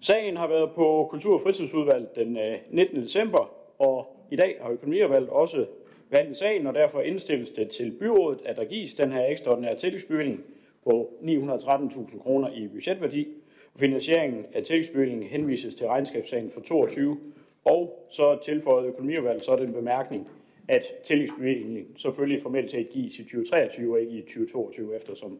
Sagen 0.00 0.36
har 0.36 0.46
været 0.46 0.70
på 0.74 1.08
Kultur- 1.10 1.34
og 1.34 1.40
Fritidsudvalget 1.40 2.16
den 2.16 2.36
øh, 2.36 2.58
19. 2.70 3.02
december, 3.02 3.50
og 3.78 4.16
i 4.30 4.36
dag 4.36 4.58
har 4.60 4.70
økonomiudvalget 4.70 5.30
også 5.30 5.66
behandlet 6.10 6.36
sagen, 6.36 6.66
og 6.66 6.74
derfor 6.74 7.00
indstilles 7.00 7.50
det 7.50 7.70
til 7.70 7.90
byrådet, 7.90 8.40
at 8.44 8.56
der 8.56 8.64
gives 8.64 8.94
den 8.94 9.12
her 9.12 9.26
ekstraordinære 9.26 9.76
tillægsbevilling 9.76 10.44
på 10.84 11.12
913.000 11.22 12.22
kroner 12.22 12.50
i 12.50 12.68
budgetværdi. 12.68 13.28
Finansieringen 13.76 14.46
af 14.54 14.62
tillægsbevillingen 14.64 15.28
henvises 15.28 15.74
til 15.74 15.86
regnskabssagen 15.86 16.50
for 16.50 16.60
22, 16.60 17.18
og 17.64 18.06
så 18.10 18.38
tilføjet 18.44 18.86
økonomiudvalget 18.86 19.44
så 19.44 19.56
den 19.56 19.72
bemærkning, 19.72 20.30
at 20.68 20.86
tillægsbevillingen 21.04 21.96
selvfølgelig 21.96 22.42
formelt 22.42 22.70
set 22.70 22.88
gives 22.90 23.18
i 23.18 23.22
2023 23.22 23.94
og 23.94 24.00
ikke 24.00 24.12
i 24.12 24.22
2022, 24.22 24.96
eftersom 24.96 25.38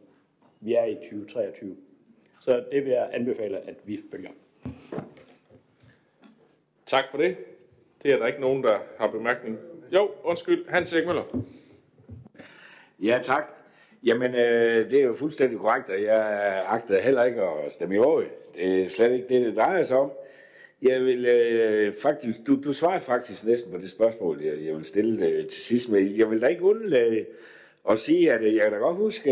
vi 0.59 0.73
er 0.73 0.85
i 0.85 0.95
2023. 0.95 1.75
Så 2.39 2.63
det 2.71 2.85
vil 2.85 2.91
jeg 2.91 3.09
anbefale, 3.13 3.57
at 3.57 3.75
vi 3.85 3.99
følger. 4.11 4.29
Tak 6.85 7.03
for 7.11 7.17
det. 7.17 7.37
Det 8.03 8.13
er 8.13 8.17
der 8.17 8.27
ikke 8.27 8.41
nogen, 8.41 8.63
der 8.63 8.77
har 8.99 9.07
bemærkning. 9.07 9.57
Jo, 9.93 10.11
undskyld. 10.23 10.65
Hans 10.69 10.93
Erik 10.93 11.05
Møller. 11.05 11.23
Ja, 12.99 13.19
tak. 13.23 13.43
Jamen, 14.03 14.35
øh, 14.35 14.91
det 14.91 14.93
er 14.93 15.03
jo 15.03 15.13
fuldstændig 15.13 15.59
korrekt, 15.59 15.89
og 15.89 16.01
jeg 16.01 16.63
agter 16.67 17.01
heller 17.01 17.23
ikke 17.23 17.41
at 17.41 17.73
stemme 17.73 17.95
imod. 17.95 18.25
Det 18.55 18.83
er 18.83 18.89
slet 18.89 19.11
ikke 19.11 19.27
det, 19.29 19.45
det 19.45 19.55
drejer 19.55 19.83
sig 19.83 19.97
om. 19.97 20.11
Jeg 20.81 21.01
vil 21.01 21.25
øh, 21.25 21.93
faktisk, 22.01 22.37
du, 22.47 22.61
du 22.63 22.73
svarer 22.73 22.99
faktisk 22.99 23.45
næsten 23.45 23.71
på 23.71 23.77
det 23.77 23.89
spørgsmål, 23.89 24.41
jeg, 24.41 24.65
jeg 24.65 24.75
vil 24.75 24.85
stille 24.85 25.25
øh, 25.25 25.47
til 25.47 25.61
sidst, 25.61 25.89
men 25.89 26.17
jeg 26.17 26.31
vil 26.31 26.41
da 26.41 26.47
ikke 26.47 26.63
undlade 26.63 27.25
at 27.89 27.99
sige, 27.99 28.31
at 28.31 28.55
jeg 28.55 28.63
kan 28.63 28.71
da 28.71 28.77
godt 28.77 28.97
huske 28.97 29.31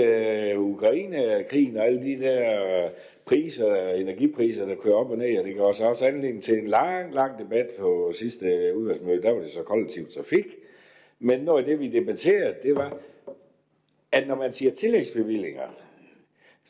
øh, 0.51 0.60
Ukraine-krigen 0.60 1.78
og 1.78 1.86
alle 1.86 2.03
de 2.03 2.20
der 2.20 2.64
øh, 2.64 2.89
priser, 3.26 3.89
energipriser, 3.89 4.65
der 4.65 4.76
kører 4.76 4.95
op 4.95 5.11
og 5.11 5.17
ned, 5.17 5.38
og 5.38 5.45
det 5.45 5.55
gør 5.55 5.63
også, 5.63 5.86
også 5.86 6.05
anledning 6.05 6.43
til 6.43 6.57
en 6.57 6.67
lang, 6.67 7.13
lang 7.13 7.39
debat 7.39 7.71
på 7.80 8.11
sidste 8.13 8.71
udvalgsmøde, 8.76 9.21
der 9.21 9.32
var 9.32 9.41
det 9.41 9.51
så 9.51 9.63
kollektiv 9.63 10.07
trafik. 10.09 10.45
Men 11.19 11.39
noget 11.39 11.59
af 11.59 11.65
det, 11.65 11.80
vi 11.80 11.88
debatterede, 11.88 12.55
det 12.63 12.76
var, 12.76 12.97
at 14.11 14.28
når 14.28 14.36
man 14.36 14.53
siger 14.53 14.71
tillægsbevillinger, 14.71 15.67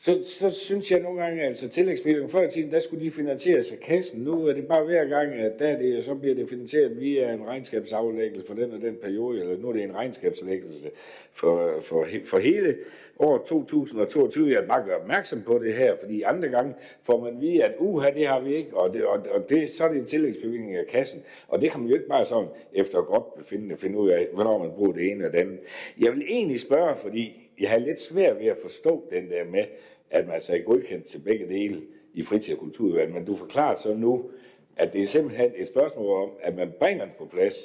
så, 0.00 0.18
så 0.24 0.50
synes 0.50 0.90
jeg 0.90 1.00
nogle 1.00 1.22
gange, 1.22 1.42
altså 1.42 1.68
tillægsbevillinger, 1.68 2.28
før 2.28 2.42
i 2.46 2.50
tiden, 2.50 2.70
der 2.70 2.78
skulle 2.78 3.04
de 3.04 3.10
finansieres 3.10 3.72
af 3.72 3.80
kassen. 3.80 4.22
Nu 4.22 4.46
er 4.46 4.52
det 4.52 4.66
bare 4.66 4.84
hver 4.84 5.04
gang, 5.04 5.32
at 5.32 5.58
der 5.58 5.68
er 5.68 5.78
det, 5.78 6.04
så 6.04 6.14
bliver 6.14 6.34
det 6.34 6.48
finansieret 6.48 7.00
via 7.00 7.32
en 7.32 7.46
regnskabsaflæggelse 7.46 8.46
for 8.46 8.54
den 8.54 8.72
og 8.72 8.80
den 8.80 8.96
periode, 9.02 9.40
eller 9.40 9.58
nu 9.58 9.68
er 9.68 9.72
det 9.72 9.82
en 9.82 9.94
regnskabsaflæggelse 9.94 10.90
for, 11.32 11.80
for, 11.82 12.06
for 12.24 12.38
hele 12.38 12.76
år 13.18 13.38
2022. 13.38 14.50
Jeg 14.50 14.64
bare 14.68 14.84
gøre 14.84 14.96
opmærksom 14.96 15.42
på 15.42 15.58
det 15.58 15.74
her, 15.74 15.96
fordi 16.00 16.22
andre 16.22 16.48
gange 16.48 16.74
får 17.02 17.20
man 17.24 17.40
vide, 17.40 17.64
at 17.64 17.74
uha, 17.78 18.10
det 18.10 18.26
har 18.26 18.40
vi 18.40 18.54
ikke, 18.54 18.76
og, 18.76 18.94
det, 18.94 19.04
og, 19.04 19.26
og 19.30 19.50
det, 19.50 19.70
så 19.70 19.84
er 19.84 19.88
det 19.88 19.98
en 19.98 20.06
tillægsbevilling 20.06 20.76
af 20.76 20.86
kassen. 20.86 21.22
Og 21.48 21.60
det 21.60 21.70
kan 21.70 21.80
man 21.80 21.88
jo 21.88 21.94
ikke 21.94 22.08
bare 22.08 22.24
sådan 22.24 22.48
efter 22.72 23.02
godt 23.02 23.34
befindende 23.34 23.76
finde 23.76 23.98
ud 23.98 24.10
af, 24.10 24.28
hvornår 24.32 24.58
man 24.58 24.70
bruger 24.70 24.92
det 24.92 25.02
ene 25.02 25.14
eller 25.14 25.30
det 25.30 25.38
andet. 25.38 25.58
Jeg 26.00 26.12
vil 26.12 26.24
egentlig 26.28 26.60
spørge, 26.60 26.96
fordi 26.96 27.45
jeg 27.60 27.70
har 27.70 27.78
lidt 27.78 28.00
svært 28.00 28.38
ved 28.38 28.46
at 28.46 28.58
forstå 28.62 29.04
den 29.10 29.30
der 29.30 29.44
med, 29.44 29.64
at 30.10 30.28
man 30.28 30.40
så 30.40 30.54
er 30.54 30.58
godkendt 30.58 31.04
til 31.04 31.18
begge 31.18 31.48
dele 31.48 31.82
i 32.14 32.22
fritid- 32.22 32.54
og 32.54 32.60
kulturudvalget, 32.60 33.14
men 33.14 33.24
du 33.24 33.36
forklarer 33.36 33.76
så 33.76 33.94
nu, 33.94 34.30
at 34.76 34.92
det 34.92 35.02
er 35.02 35.06
simpelthen 35.06 35.52
et 35.56 35.68
spørgsmål 35.68 36.22
om, 36.22 36.30
at 36.40 36.56
man 36.56 36.72
bringer 36.78 37.04
den 37.04 37.14
på 37.18 37.26
plads 37.26 37.56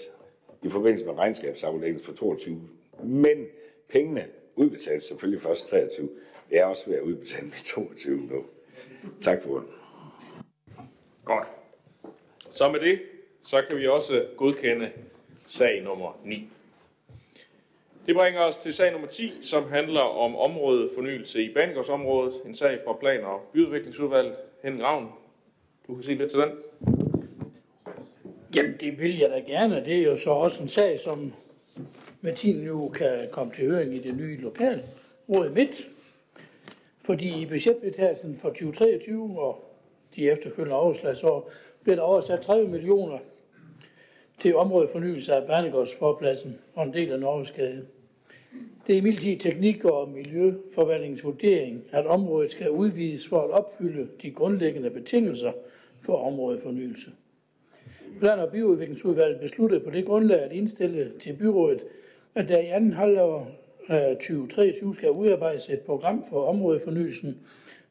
i 0.64 0.70
forbindelse 0.70 1.06
med 1.06 1.14
regnskabsaflæggelsen 1.14 2.06
for 2.06 2.14
22, 2.14 2.62
men 3.04 3.46
pengene 3.90 4.26
udbetales 4.56 5.04
selvfølgelig 5.04 5.42
først 5.42 5.68
23. 5.68 6.10
Det 6.50 6.60
er 6.60 6.66
også 6.66 6.90
ved 6.90 6.98
at 6.98 7.02
udbetale 7.02 7.46
med 7.46 7.66
22 7.66 8.18
nu. 8.18 8.46
Tak 9.22 9.44
for 9.44 9.60
det. 9.60 9.68
Godt. 11.26 11.48
Så 12.52 12.72
med 12.72 12.80
det, 12.80 13.02
så 13.42 13.64
kan 13.70 13.78
vi 13.78 13.88
også 13.88 14.26
godkende 14.38 14.92
sag 15.48 15.82
nummer 15.84 16.20
9. 16.24 16.50
Det 18.06 18.16
bringer 18.16 18.42
os 18.42 18.58
til 18.58 18.74
sag 18.74 18.92
nummer 18.92 19.08
10, 19.08 19.34
som 19.42 19.70
handler 19.70 20.02
om 20.02 20.36
områdefornyelse 20.36 21.44
i 21.44 21.54
Banegårdsområdet. 21.54 22.34
En 22.46 22.56
sag 22.56 22.80
fra 22.86 22.94
Plan- 22.94 23.24
og 23.24 23.42
Byudviklingsudvalget. 23.54 24.36
Henning 24.64 24.84
Ravn, 24.84 25.08
du 25.88 25.96
kan 25.96 26.04
sige 26.04 26.18
lidt 26.18 26.32
til 26.32 26.40
den. 26.40 26.50
Jamen, 28.56 28.78
det 28.80 29.00
vil 29.00 29.18
jeg 29.18 29.30
da 29.30 29.40
gerne. 29.40 29.86
Det 29.86 29.98
er 29.98 30.04
jo 30.04 30.18
så 30.18 30.32
også 30.32 30.64
en 30.64 30.70
sag, 30.70 31.00
som 31.00 31.34
med 32.22 32.34
tiden 32.34 32.92
kan 32.94 33.28
komme 33.32 33.54
til 33.54 33.68
høring 33.68 33.96
i 33.96 34.00
det 34.00 34.18
nye 34.18 34.42
lokal 34.42 34.84
råd 35.30 35.50
midt. 35.50 35.88
Fordi 37.06 37.42
i 37.42 37.46
budgetvedtagelsen 37.46 38.38
for 38.38 38.50
2023 38.50 39.42
og 39.42 39.66
de 40.16 40.32
efterfølgende 40.32 40.76
overslagsår 40.76 41.52
blev 41.84 41.96
der 41.96 42.02
oversat 42.02 42.42
30 42.42 42.68
millioner 42.68 43.18
til 44.42 44.56
områdefornyelse 44.56 45.34
af 45.36 45.48
Bernegårdsforpladsen 45.48 46.60
og 46.76 46.84
en 46.84 46.94
del 46.94 47.12
af 47.12 47.20
Norgesgade. 47.20 47.86
Det 48.88 48.94
er 48.94 48.98
imidlertid 48.98 49.38
teknik- 49.38 49.86
og 49.86 50.10
miljøforvaltningens 50.10 51.24
vurdering, 51.24 51.84
at 51.92 52.06
området 52.06 52.52
skal 52.52 52.70
udvides 52.70 53.28
for 53.28 53.42
at 53.42 53.50
opfylde 53.50 54.08
de 54.22 54.32
grundlæggende 54.32 54.90
betingelser 54.90 55.52
for 56.02 56.28
områdefornyelse. 56.28 57.12
Plan- 58.20 58.40
og 58.40 58.52
byudviklingsudvalget 58.52 59.40
besluttede 59.40 59.80
på 59.84 59.90
det 59.90 60.06
grundlag 60.06 60.40
at 60.40 60.52
indstille 60.52 61.12
til 61.20 61.34
byrådet, 61.34 61.84
at 62.36 62.50
der 62.50 62.58
i 62.58 62.68
anden 62.68 62.94
halvår 62.94 63.48
2023 63.88 64.96
skal 64.96 65.12
udarbejdes 65.12 65.70
et 65.70 65.80
program 65.80 66.24
for 66.30 66.46
områdefornyelsen, 66.46 67.40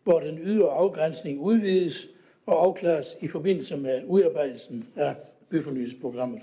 hvor 0.05 0.20
den 0.20 0.38
ydre 0.38 0.68
afgrænsning 0.68 1.40
udvides 1.40 2.07
og 2.46 2.64
afklares 2.64 3.16
i 3.22 3.28
forbindelse 3.28 3.76
med 3.76 4.03
udarbejdelsen 4.07 4.88
af 4.96 5.14
byfornyelsesprogrammet. 5.51 6.40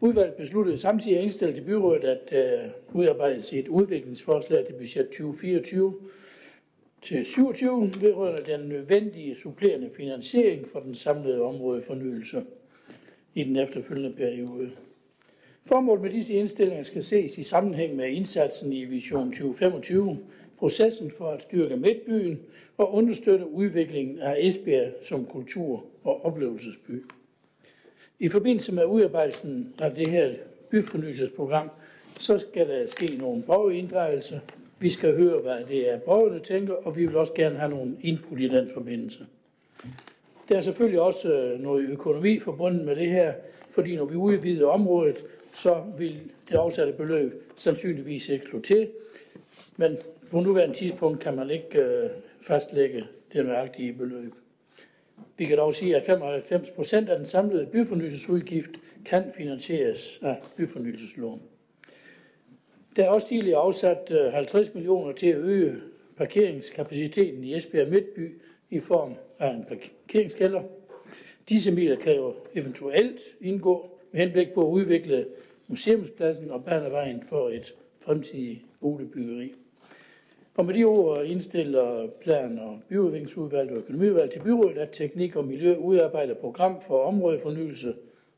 Udvalget 0.00 0.34
besluttede 0.34 0.78
samtidig 0.78 1.16
at 1.16 1.22
indstille 1.22 1.54
til 1.54 1.64
byrådet 1.64 2.04
at 2.04 2.32
øh, 2.32 2.70
udarbejde 2.92 3.58
et 3.58 3.68
udviklingsforslag 3.68 4.66
til 4.66 4.72
budget 4.72 5.06
2024 5.06 5.94
til 7.02 7.26
27 7.26 7.92
vedrørende 8.00 8.52
den 8.52 8.68
nødvendige 8.68 9.36
supplerende 9.36 9.90
finansiering 9.96 10.68
for 10.68 10.80
den 10.80 10.94
samlede 10.94 11.42
områdefornyelse 11.42 12.44
i 13.34 13.44
den 13.44 13.56
efterfølgende 13.56 14.16
periode. 14.16 14.70
Formålet 15.66 16.02
med 16.02 16.10
disse 16.10 16.34
indstillinger 16.34 16.82
skal 16.82 17.04
ses 17.04 17.38
i 17.38 17.42
sammenhæng 17.42 17.96
med 17.96 18.08
indsatsen 18.08 18.72
i 18.72 18.84
Vision 18.84 19.32
2025, 19.32 20.18
processen 20.58 21.10
for 21.18 21.26
at 21.26 21.42
styrke 21.42 21.76
Midtbyen 21.76 22.40
og 22.76 22.94
understøtte 22.94 23.48
udviklingen 23.48 24.18
af 24.18 24.36
Esbjerg 24.38 24.92
som 25.02 25.26
kultur- 25.26 25.84
og 26.04 26.24
oplevelsesby. 26.24 27.04
I 28.22 28.28
forbindelse 28.28 28.74
med 28.74 28.84
udarbejdelsen 28.84 29.74
af 29.78 29.94
det 29.94 30.06
her 30.06 30.34
byfornyelsesprogram, 30.70 31.70
så 32.20 32.38
skal 32.38 32.68
der 32.68 32.86
ske 32.86 33.16
nogle 33.18 33.42
borgerinddragelser. 33.42 34.38
Vi 34.78 34.90
skal 34.90 35.16
høre, 35.16 35.40
hvad 35.40 35.64
det 35.68 35.92
er, 35.92 35.98
borgerne 35.98 36.40
tænker, 36.40 36.74
og 36.74 36.96
vi 36.96 37.06
vil 37.06 37.16
også 37.16 37.32
gerne 37.34 37.56
have 37.56 37.70
nogle 37.70 37.96
input 38.00 38.40
i 38.40 38.48
den 38.48 38.70
forbindelse. 38.74 39.26
Der 40.48 40.56
er 40.56 40.60
selvfølgelig 40.60 41.00
også 41.00 41.34
øh, 41.34 41.60
noget 41.60 41.90
økonomi 41.90 42.40
forbundet 42.40 42.86
med 42.86 42.96
det 42.96 43.10
her, 43.10 43.32
fordi 43.70 43.96
når 43.96 44.04
vi 44.04 44.16
udvider 44.16 44.66
området, 44.66 45.16
så 45.54 45.82
vil 45.98 46.20
det 46.48 46.54
afsatte 46.54 46.92
beløb 46.92 47.44
sandsynligvis 47.56 48.28
ikke 48.28 48.46
slå 48.46 48.60
til. 48.60 48.88
Men 49.76 49.98
på 50.30 50.40
nuværende 50.40 50.74
tidspunkt 50.74 51.20
kan 51.20 51.36
man 51.36 51.50
ikke 51.50 51.78
øh, 51.78 52.10
fastlægge 52.40 53.04
det 53.32 53.46
nøjagtige 53.46 53.92
beløb. 53.92 54.32
Vi 55.36 55.44
kan 55.44 55.58
dog 55.58 55.74
sige, 55.74 55.96
at 55.96 56.04
95 56.04 56.70
procent 56.70 57.08
af 57.08 57.16
den 57.16 57.26
samlede 57.26 57.66
byfornyelsesudgift 57.66 58.70
kan 59.04 59.24
finansieres 59.36 60.18
af 60.22 60.36
byfornyelseslån. 60.56 61.42
Der 62.96 63.04
er 63.04 63.08
også 63.08 63.28
tidligere 63.28 63.58
afsat 63.60 64.10
øh, 64.10 64.32
50 64.32 64.74
millioner 64.74 65.12
til 65.12 65.26
at 65.26 65.38
øge 65.38 65.76
parkeringskapaciteten 66.16 67.44
i 67.44 67.56
Esbjerg 67.56 67.88
Midtby 67.88 68.40
i 68.70 68.80
form 68.80 69.14
af 69.38 69.50
en 69.50 69.64
parkeringskælder. 69.64 70.62
Disse 71.48 71.70
midler 71.70 71.96
kan 71.96 72.16
jo 72.16 72.34
eventuelt 72.54 73.20
indgå 73.40 73.98
med 74.12 74.20
henblik 74.20 74.52
på 74.54 74.66
at 74.66 74.72
udvikle 74.72 75.26
museumspladsen 75.68 76.50
og 76.50 76.64
banevejen 76.64 77.22
for 77.28 77.48
et 77.48 77.74
fremtidigt 78.00 78.60
boligbyggeri. 78.80 79.54
Og 80.54 80.66
med 80.66 80.74
de 80.74 80.84
ord 80.84 81.24
indstiller 81.24 82.08
plan- 82.20 82.58
og 82.58 82.80
byudviklingsudvalget 82.88 83.72
og 83.72 83.78
økonomiudvalget 83.78 84.32
til 84.32 84.40
byrådet, 84.40 84.78
at 84.78 84.88
teknik 84.92 85.36
og 85.36 85.44
miljø 85.44 85.76
udarbejder 85.76 86.34
program 86.34 86.82
for 86.82 87.04
områdefornyelse 87.04 87.94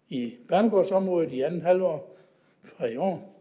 i 0.08 0.34
Bernegårdsområdet 0.48 1.32
i 1.32 1.40
anden 1.40 1.62
halvår 1.62 2.16
fra 2.64 2.86
i 2.86 2.96
år. 2.96 3.34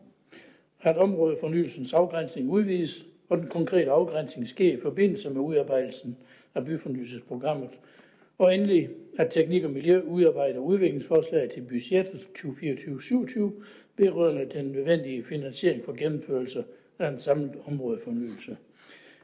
At 0.82 0.98
områdefornyelsens 0.98 1.94
afgrænsning 1.94 2.50
udvides, 2.50 3.06
og 3.30 3.38
den 3.38 3.48
konkrete 3.48 3.92
afgrænsning 3.92 4.48
sker 4.48 4.74
i 4.74 4.80
forbindelse 4.80 5.30
med 5.30 5.42
udarbejdelsen 5.42 6.18
af 6.56 6.66
byfornyelsesprogrammet. 6.66 7.70
Og 8.38 8.56
endelig, 8.56 8.90
at 9.18 9.32
teknik 9.32 9.64
og 9.64 9.72
miljø 9.72 10.02
udarbejder 10.02 10.60
udviklingsforslag 10.60 11.50
til 11.50 11.62
budgettet 11.62 12.28
2024-2027 12.38 13.40
vedrørende 13.98 14.50
den 14.54 14.66
nødvendige 14.66 15.24
finansiering 15.24 15.84
for 15.86 15.94
gennemførelse 15.94 16.64
af 17.00 17.08
en 17.08 17.20
samlet 17.20 17.56
områdefornyelse. 17.66 18.58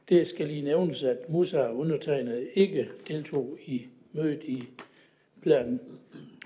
Det 0.10 0.28
skal 0.28 0.48
lige 0.48 0.62
nævnes, 0.62 1.04
at 1.04 1.30
Musa 1.30 1.60
og 1.60 1.78
undertegnet 1.78 2.50
ikke 2.54 2.90
deltog 3.08 3.58
i 3.66 3.88
mødet 4.14 4.44
i 4.44 4.70
planen 5.42 5.80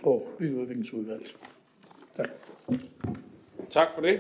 og 0.04 0.34
byudviklingsudvalget. 0.38 1.36
Tak. 2.16 2.30
Tak 3.70 3.88
for 3.96 4.02
det. 4.02 4.20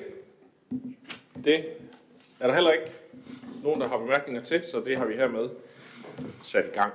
Det 1.45 1.65
er 2.39 2.47
der 2.47 2.53
heller 2.53 2.71
ikke 2.71 2.91
nogen, 3.63 3.81
der 3.81 3.87
har 3.87 3.97
bemærkninger 3.97 4.41
til, 4.41 4.63
så 4.63 4.79
det 4.85 4.97
har 4.97 5.05
vi 5.05 5.13
hermed 5.13 5.49
sat 6.41 6.65
i 6.65 6.75
gang. 6.75 6.93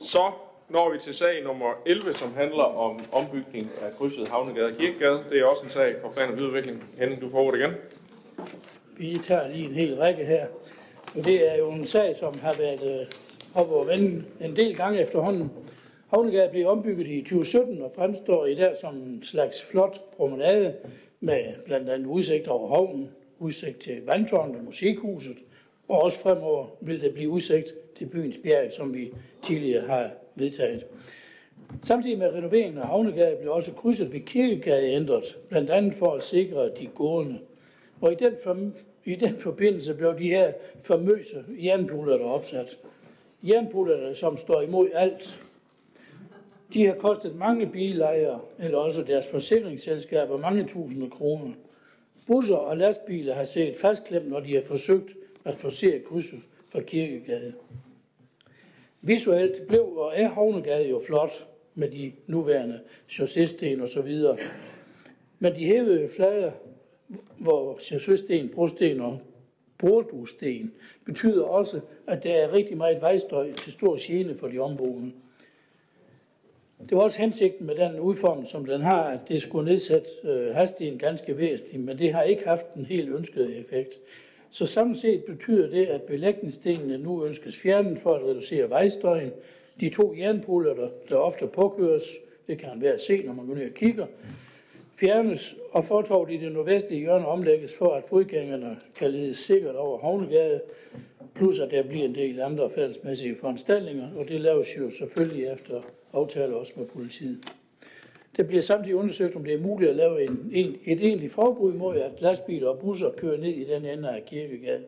Så 0.00 0.32
når 0.68 0.92
vi 0.92 0.98
til 0.98 1.14
sag 1.14 1.44
nummer 1.44 1.82
11, 1.86 2.14
som 2.14 2.34
handler 2.34 2.64
om 2.64 3.00
ombygning 3.12 3.70
af 3.82 3.96
krydset 3.98 4.28
Havnegade 4.28 4.66
og 4.66 4.72
Kirkegade. 4.72 5.24
Det 5.30 5.40
er 5.40 5.44
også 5.44 5.64
en 5.64 5.70
sag 5.70 5.96
for 6.00 6.10
plan 6.10 6.32
og 6.32 6.38
Udvikling. 6.38 6.84
Henning, 6.98 7.20
du 7.20 7.30
får 7.30 7.38
ordet 7.38 7.58
igen. 7.58 7.70
Vi 8.98 9.18
tager 9.22 9.48
lige 9.48 9.68
en 9.68 9.74
hel 9.74 9.96
række 9.96 10.24
her. 10.24 10.46
Og 11.16 11.24
det 11.24 11.52
er 11.52 11.56
jo 11.56 11.70
en 11.70 11.86
sag, 11.86 12.16
som 12.16 12.38
har 12.38 12.54
været 12.54 13.00
øh, 13.00 13.06
oppe 13.54 13.74
og 13.74 13.86
vende 13.86 14.24
en 14.40 14.56
del 14.56 14.76
gange 14.76 15.00
efterhånden. 15.00 15.50
Havnegade 16.08 16.48
blev 16.50 16.68
ombygget 16.68 17.06
i 17.06 17.22
2017 17.22 17.82
og 17.82 17.92
fremstår 17.96 18.46
i 18.46 18.54
dag 18.54 18.76
som 18.80 18.96
en 18.96 19.22
slags 19.22 19.62
flot 19.62 20.16
promenade 20.16 20.74
med 21.20 21.44
blandt 21.66 21.88
andet 21.88 22.06
udsigt 22.06 22.48
over 22.48 22.68
havnen, 22.68 23.10
udsigt 23.38 23.78
til 23.78 24.02
vandtårnet 24.06 24.56
og 24.56 24.64
musikhuset, 24.64 25.36
og 25.88 26.02
også 26.02 26.20
fremover 26.20 26.66
vil 26.80 27.02
der 27.02 27.12
blive 27.12 27.30
udsigt 27.30 27.74
til 27.96 28.06
byens 28.06 28.36
bjerg, 28.42 28.72
som 28.72 28.94
vi 28.94 29.12
tidligere 29.42 29.86
har 29.86 30.10
vedtaget. 30.34 30.86
Samtidig 31.82 32.18
med 32.18 32.32
renoveringen 32.32 32.78
af 32.78 32.86
Havnegade 32.86 33.36
blev 33.40 33.52
også 33.52 33.72
krydset 33.72 34.12
ved 34.12 34.20
Kirkegade 34.20 34.92
ændret, 34.92 35.38
blandt 35.48 35.70
andet 35.70 35.94
for 35.94 36.14
at 36.14 36.24
sikre 36.24 36.68
de 36.68 36.86
gående. 36.86 37.38
Og 38.00 38.12
i 38.12 38.14
den, 38.14 38.32
for, 38.44 38.58
i 39.04 39.14
den 39.14 39.38
forbindelse 39.38 39.94
blev 39.94 40.18
de 40.18 40.28
her 40.28 40.52
famøse 40.82 41.44
jernpuller 41.48 42.16
der 42.16 42.24
opsat. 42.24 42.78
Jernpuller, 43.42 44.14
som 44.14 44.36
står 44.36 44.62
imod 44.62 44.88
alt. 44.94 45.40
De 46.72 46.86
har 46.86 46.94
kostet 46.94 47.36
mange 47.36 47.66
bilejere, 47.66 48.40
eller 48.58 48.78
også 48.78 49.02
deres 49.02 49.30
forsikringsselskaber, 49.30 50.38
mange 50.38 50.64
tusinde 50.64 51.10
kroner. 51.10 51.52
Busser 52.26 52.56
og 52.56 52.76
lastbiler 52.76 53.34
har 53.34 53.44
set 53.44 53.76
fastklemt, 53.76 54.28
når 54.28 54.40
de 54.40 54.54
har 54.54 54.62
forsøgt 54.62 55.16
at 55.44 55.54
forsere 55.54 56.00
krydset 56.00 56.40
fra 56.68 56.80
Kirkegade. 56.80 57.52
Visuelt 59.02 59.66
blev 59.68 59.82
og 59.82 60.12
er 60.14 60.28
Havnegade 60.28 60.88
jo 60.88 61.02
flot 61.06 61.46
med 61.74 61.90
de 61.90 62.12
nuværende 62.26 62.80
chaussesten 63.08 63.80
og 63.80 63.88
så 63.88 64.02
videre. 64.02 64.38
Men 65.38 65.56
de 65.56 65.66
hævede 65.66 66.08
flader, 66.16 66.52
hvor 67.38 67.78
chaussesten, 67.78 68.48
brosten 68.48 69.00
og 69.00 69.18
bordusten, 69.78 70.72
betyder 71.04 71.44
også, 71.44 71.80
at 72.06 72.22
der 72.22 72.32
er 72.32 72.52
rigtig 72.52 72.76
meget 72.76 73.00
vejstøj 73.00 73.52
til 73.52 73.72
stor 73.72 73.96
gene 74.00 74.34
for 74.34 74.48
de 74.48 74.58
omboende. 74.58 75.12
Det 76.88 76.96
var 76.96 77.02
også 77.02 77.18
hensigten 77.18 77.66
med 77.66 77.74
den 77.74 78.00
udformning, 78.00 78.48
som 78.48 78.64
den 78.64 78.80
har, 78.80 79.02
at 79.02 79.20
det 79.28 79.42
skulle 79.42 79.70
nedsætte 79.70 80.08
øh, 80.24 80.54
hastigheden 80.54 80.98
ganske 80.98 81.38
væsentligt, 81.38 81.84
men 81.84 81.98
det 81.98 82.12
har 82.12 82.22
ikke 82.22 82.48
haft 82.48 82.74
den 82.74 82.84
helt 82.84 83.08
ønskede 83.08 83.56
effekt. 83.56 83.94
Så 84.50 84.66
samlet 84.66 84.98
set 84.98 85.24
betyder 85.24 85.70
det, 85.70 85.86
at 85.86 86.02
belægningsstenene 86.02 86.98
nu 86.98 87.24
ønskes 87.24 87.56
fjernet 87.56 87.98
for 87.98 88.14
at 88.14 88.22
reducere 88.22 88.70
vejstøjen. 88.70 89.30
De 89.80 89.88
to 89.88 90.14
jernpuller, 90.18 90.74
der, 90.74 90.88
der 91.08 91.16
ofte 91.16 91.46
påkøres, 91.46 92.04
det 92.46 92.58
kan 92.58 92.68
man 92.68 92.80
være 92.80 92.98
se, 92.98 93.22
når 93.22 93.32
man 93.32 93.46
går 93.46 93.54
ned 93.54 93.66
og 93.66 93.74
kigger, 93.74 94.06
fjernes, 95.00 95.54
og 95.72 95.84
fortorvet 95.84 96.30
i 96.30 96.36
det 96.36 96.52
nordvestlige 96.52 97.00
hjørne 97.00 97.26
omlægges 97.26 97.76
for, 97.78 97.94
at 97.94 98.04
fodgængerne 98.08 98.76
kan 98.96 99.10
lede 99.10 99.34
sikkert 99.34 99.76
over 99.76 99.98
Havnegade, 99.98 100.60
plus 101.34 101.60
at 101.60 101.70
der 101.70 101.82
bliver 101.82 102.04
en 102.04 102.14
del 102.14 102.40
andre 102.40 102.70
fællesmæssige 102.70 103.36
foranstaltninger, 103.36 104.08
og 104.16 104.28
det 104.28 104.40
laves 104.40 104.68
jo 104.78 104.90
selvfølgelig 104.90 105.46
efter 105.46 105.80
aftale 106.12 106.56
også 106.56 106.72
med 106.76 106.86
politiet. 106.86 107.38
Det 108.36 108.46
bliver 108.46 108.62
samtidig 108.62 108.96
undersøgt, 108.96 109.36
om 109.36 109.44
det 109.44 109.54
er 109.54 109.60
muligt 109.60 109.90
at 109.90 109.96
lave 109.96 110.24
en, 110.24 110.50
en, 110.52 110.76
et 110.84 111.04
egentligt 111.04 111.32
forbud 111.32 111.72
mod, 111.72 111.96
at 111.96 112.20
lastbiler 112.20 112.68
og 112.68 112.78
busser 112.78 113.10
kører 113.10 113.36
ned 113.36 113.50
i 113.50 113.64
den 113.64 113.84
ende 113.84 114.10
af 114.10 114.24
Kirkegade. 114.24 114.84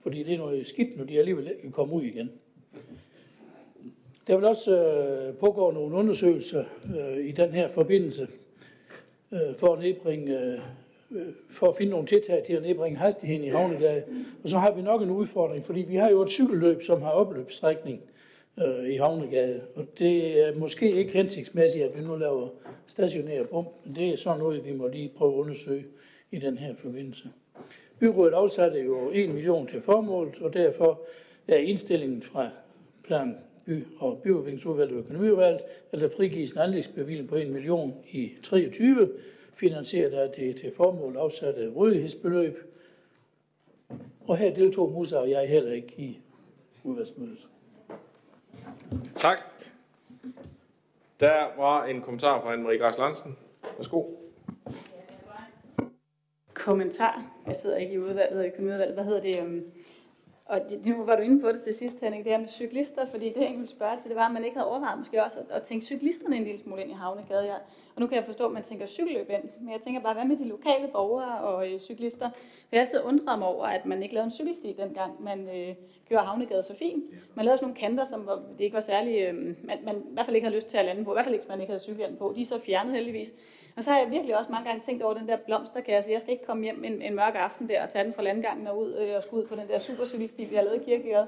Fordi 0.00 0.22
det 0.22 0.34
er 0.34 0.38
noget 0.38 0.68
skidt, 0.68 0.96
når 0.96 1.04
de 1.04 1.18
alligevel 1.18 1.50
ikke 1.56 1.70
kommer 1.70 1.94
ud 1.94 2.02
igen. 2.02 2.30
Der 4.26 4.36
vil 4.36 4.44
også 4.44 4.78
øh, 4.78 5.34
pågå 5.34 5.70
nogle 5.70 5.96
undersøgelser 5.96 6.64
øh, 6.98 7.26
i 7.26 7.32
den 7.32 7.50
her 7.50 7.68
forbindelse 7.68 8.28
øh, 9.34 9.56
for 9.56 9.72
at 9.72 9.78
nedbringe 9.78 10.40
øh, 10.40 10.58
øh, 11.10 11.26
for 11.50 11.66
at 11.66 11.76
finde 11.76 11.90
nogle 11.90 12.06
tiltag 12.06 12.42
til 12.46 12.52
at 12.52 12.62
nedbringe 12.62 12.98
hastigheden 12.98 13.44
i 13.44 13.48
Havnegade. 13.48 14.02
Og 14.42 14.48
så 14.48 14.58
har 14.58 14.72
vi 14.74 14.82
nok 14.82 15.02
en 15.02 15.10
udfordring, 15.10 15.64
fordi 15.64 15.80
vi 15.80 15.96
har 15.96 16.10
jo 16.10 16.22
et 16.22 16.28
cykelløb, 16.28 16.82
som 16.82 17.02
har 17.02 17.10
opløbsstrækning 17.10 18.00
øh, 18.58 18.90
i 18.90 18.96
Havnegade. 18.96 19.60
Og 19.74 19.86
det 19.98 20.48
er 20.48 20.54
måske 20.58 20.92
ikke 20.92 21.12
hensigtsmæssigt, 21.12 21.84
at 21.84 21.98
vi 21.98 22.04
nu 22.04 22.16
laver 22.16 22.48
stationære 22.86 23.44
bump, 23.44 23.68
men 23.84 23.94
det 23.94 24.08
er 24.08 24.16
sådan 24.16 24.38
noget, 24.38 24.64
vi 24.64 24.72
må 24.72 24.88
lige 24.88 25.12
prøve 25.16 25.32
at 25.32 25.38
undersøge 25.38 25.84
i 26.30 26.38
den 26.38 26.58
her 26.58 26.74
forbindelse. 26.76 27.28
Byrådet 27.98 28.32
afsatte 28.32 28.80
jo 28.80 29.10
1 29.12 29.34
million 29.34 29.66
til 29.66 29.80
formålet, 29.80 30.42
og 30.42 30.54
derfor 30.54 31.00
er 31.48 31.56
indstillingen 31.56 32.22
fra 32.22 32.48
plan 33.04 33.36
by- 33.66 33.86
og 33.98 34.20
byudviklingsudvalget 34.22 34.96
og 34.96 35.04
økonomiudvalget, 35.04 35.60
at 35.92 36.00
der 36.00 36.08
frigives 36.16 36.52
en 36.52 36.58
anlægsbevilling 36.58 37.28
på 37.28 37.36
1 37.36 37.50
million 37.50 37.94
i 38.10 38.32
23, 38.42 39.10
finansieret 39.54 40.12
af 40.12 40.30
det 40.36 40.56
til 40.56 40.72
formål 40.76 41.16
afsatte 41.16 41.70
rådighedsbeløb. 41.70 42.58
Og 44.26 44.36
her 44.36 44.54
deltog 44.54 44.92
Musa 44.92 45.16
og 45.16 45.30
jeg 45.30 45.48
heller 45.48 45.72
ikke 45.72 45.94
i 45.96 46.18
udvalgsmødet. 46.84 47.48
Tak. 49.14 49.40
Der 51.20 51.56
var 51.56 51.84
en 51.84 52.02
kommentar 52.02 52.40
fra 52.40 52.54
Anne-Marie 52.54 52.78
Græs 52.78 52.98
Lansen. 52.98 53.36
Værsgo. 53.76 54.04
Kommentar. 56.54 57.24
Jeg 57.46 57.56
sidder 57.56 57.76
ikke 57.76 57.92
i 57.92 57.98
udvalget 57.98 58.38
og 58.38 58.46
økonomiudvalget. 58.46 58.94
Hvad 58.94 59.04
hedder 59.04 59.20
det? 59.20 59.64
Og 60.46 60.60
det, 60.68 60.86
nu 60.86 61.04
var 61.04 61.16
du 61.16 61.22
inde 61.22 61.40
på 61.40 61.48
det 61.48 61.60
til 61.60 61.74
sidst, 61.74 62.00
Henning, 62.00 62.24
det 62.24 62.32
her 62.32 62.38
med 62.38 62.48
cyklister, 62.48 63.06
fordi 63.06 63.28
det, 63.28 63.40
jeg 63.40 63.50
ville 63.50 63.68
spørge 63.68 64.00
til, 64.00 64.08
det 64.08 64.16
var, 64.16 64.26
at 64.26 64.32
man 64.32 64.44
ikke 64.44 64.56
havde 64.56 64.70
overvejet 64.70 64.98
måske 64.98 65.24
også 65.24 65.38
at, 65.38 65.46
at 65.50 65.62
tænke 65.62 65.86
cyklisterne 65.86 66.36
en 66.36 66.44
lille 66.44 66.60
smule 66.60 66.82
ind 66.82 66.90
i 66.90 66.94
Havnegade. 66.94 67.44
Ja. 67.44 67.54
Og 67.94 68.00
nu 68.00 68.06
kan 68.06 68.16
jeg 68.16 68.24
forstå, 68.24 68.46
at 68.46 68.52
man 68.52 68.62
tænker 68.62 68.86
cykelløb 68.86 69.30
ind, 69.30 69.42
men 69.60 69.72
jeg 69.72 69.80
tænker 69.80 70.00
bare, 70.00 70.14
hvad 70.14 70.24
med 70.24 70.36
de 70.36 70.48
lokale 70.48 70.88
borgere 70.88 71.40
og 71.40 71.72
øh, 71.72 71.80
cyklister? 71.80 72.30
Jeg 72.72 72.80
har 72.80 72.80
altid 72.80 73.00
undret 73.04 73.38
mig 73.38 73.48
over, 73.48 73.66
at 73.66 73.86
man 73.86 74.02
ikke 74.02 74.14
lavede 74.14 74.26
en 74.26 74.32
cykelsti 74.32 74.72
dengang, 74.78 75.22
man 75.22 75.48
øh, 75.48 75.74
gjorde 76.08 76.24
Havnegade 76.24 76.62
så 76.62 76.74
fint. 76.74 77.04
Man 77.34 77.44
lavede 77.44 77.58
sådan 77.58 77.66
nogle 77.66 77.80
kanter, 77.80 78.04
som 78.04 78.26
var, 78.26 78.42
det 78.58 78.64
ikke 78.64 78.74
var 78.74 78.80
særlig, 78.80 79.20
øh, 79.20 79.34
man, 79.64 79.78
man 79.84 79.96
i 79.96 80.12
hvert 80.12 80.26
fald 80.26 80.36
ikke 80.36 80.46
havde 80.46 80.56
lyst 80.56 80.68
til 80.68 80.78
at 80.78 80.84
lande 80.84 81.04
på, 81.04 81.12
i 81.12 81.14
hvert 81.14 81.24
fald 81.24 81.34
ikke, 81.34 81.46
man 81.48 81.60
ikke 81.60 81.70
havde 81.70 81.82
cykelhjelm 81.82 82.16
på. 82.16 82.32
De 82.36 82.42
er 82.42 82.46
så 82.46 82.60
fjernet 82.60 82.92
heldigvis. 82.94 83.34
Og 83.76 83.84
så 83.84 83.90
har 83.90 83.98
jeg 83.98 84.10
virkelig 84.10 84.38
også 84.38 84.52
mange 84.52 84.68
gange 84.68 84.82
tænkt 84.84 85.02
over 85.02 85.14
den 85.14 85.28
der 85.28 85.36
blomsterkasse. 85.36 86.10
Jeg 86.10 86.20
skal 86.20 86.32
ikke 86.32 86.44
komme 86.44 86.62
hjem 86.62 86.84
en, 86.84 87.02
en 87.02 87.14
mørk 87.14 87.34
aften 87.34 87.68
der 87.68 87.82
og 87.82 87.90
tage 87.90 88.04
den 88.04 88.12
fra 88.12 88.22
landgangen 88.22 88.66
og 88.66 88.78
ud 88.78 88.94
øh, 88.94 89.16
og 89.16 89.22
skulle 89.22 89.42
ud 89.42 89.48
på 89.48 89.56
den 89.56 89.68
der 89.68 89.78
supercykelsti, 89.78 90.44
vi 90.44 90.54
har 90.54 90.62
lavet 90.62 90.80
i 90.80 90.84
Kirkegade. 90.84 91.26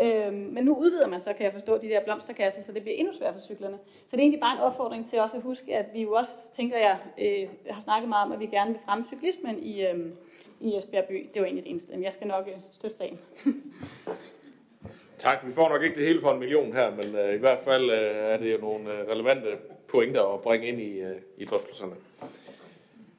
Øh, 0.00 0.32
men 0.32 0.64
nu 0.64 0.76
udvider 0.76 1.06
man 1.06 1.20
så, 1.20 1.32
kan 1.32 1.44
jeg 1.44 1.52
forstå, 1.52 1.78
de 1.78 1.88
der 1.88 2.00
blomsterkasser, 2.00 2.62
så 2.62 2.72
det 2.72 2.82
bliver 2.82 2.96
endnu 2.96 3.14
sværere 3.14 3.34
for 3.34 3.40
cyklerne. 3.40 3.78
Så 3.84 4.10
det 4.10 4.18
er 4.18 4.22
egentlig 4.22 4.40
bare 4.40 4.56
en 4.56 4.62
opfordring 4.62 5.08
til 5.08 5.20
også 5.20 5.36
at 5.36 5.42
huske, 5.42 5.76
at 5.76 5.86
vi 5.94 6.02
jo 6.02 6.12
også, 6.12 6.52
tænker 6.52 6.78
jeg, 6.78 6.98
øh, 7.18 7.48
har 7.70 7.80
snakket 7.80 8.08
meget 8.08 8.26
om, 8.26 8.32
at 8.32 8.40
vi 8.40 8.46
gerne 8.46 8.70
vil 8.70 8.80
fremme 8.84 9.04
cyklismen 9.06 9.62
i, 9.62 9.86
øh, 9.86 10.06
i 10.60 10.76
Esbjerg 10.76 11.04
by. 11.04 11.30
Det 11.34 11.42
var 11.42 11.46
egentlig 11.46 11.64
det 11.64 11.70
eneste, 11.70 11.92
men 11.94 12.04
jeg 12.04 12.12
skal 12.12 12.26
nok 12.26 12.48
øh, 12.48 12.54
støtte 12.72 12.96
sagen. 12.96 13.18
Tak. 15.18 15.38
Vi 15.46 15.52
får 15.52 15.68
nok 15.68 15.82
ikke 15.82 15.96
det 15.96 16.06
hele 16.06 16.20
for 16.20 16.30
en 16.30 16.38
million 16.38 16.72
her, 16.72 16.90
men 16.90 17.16
øh, 17.16 17.34
i 17.34 17.38
hvert 17.38 17.60
fald 17.60 17.90
øh, 17.90 18.32
er 18.32 18.36
det 18.36 18.52
jo 18.52 18.58
nogle 18.58 18.92
øh, 18.92 19.08
relevante 19.08 19.48
pointer 19.88 20.34
at 20.34 20.40
bringe 20.40 20.66
ind 20.66 20.80
i, 20.80 21.00
øh, 21.00 21.16
i 21.36 21.44
drøftelserne. 21.44 21.94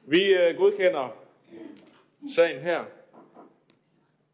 Vi 0.06 0.34
øh, 0.34 0.56
godkender 0.56 1.16
sagen 2.34 2.60
her 2.60 2.84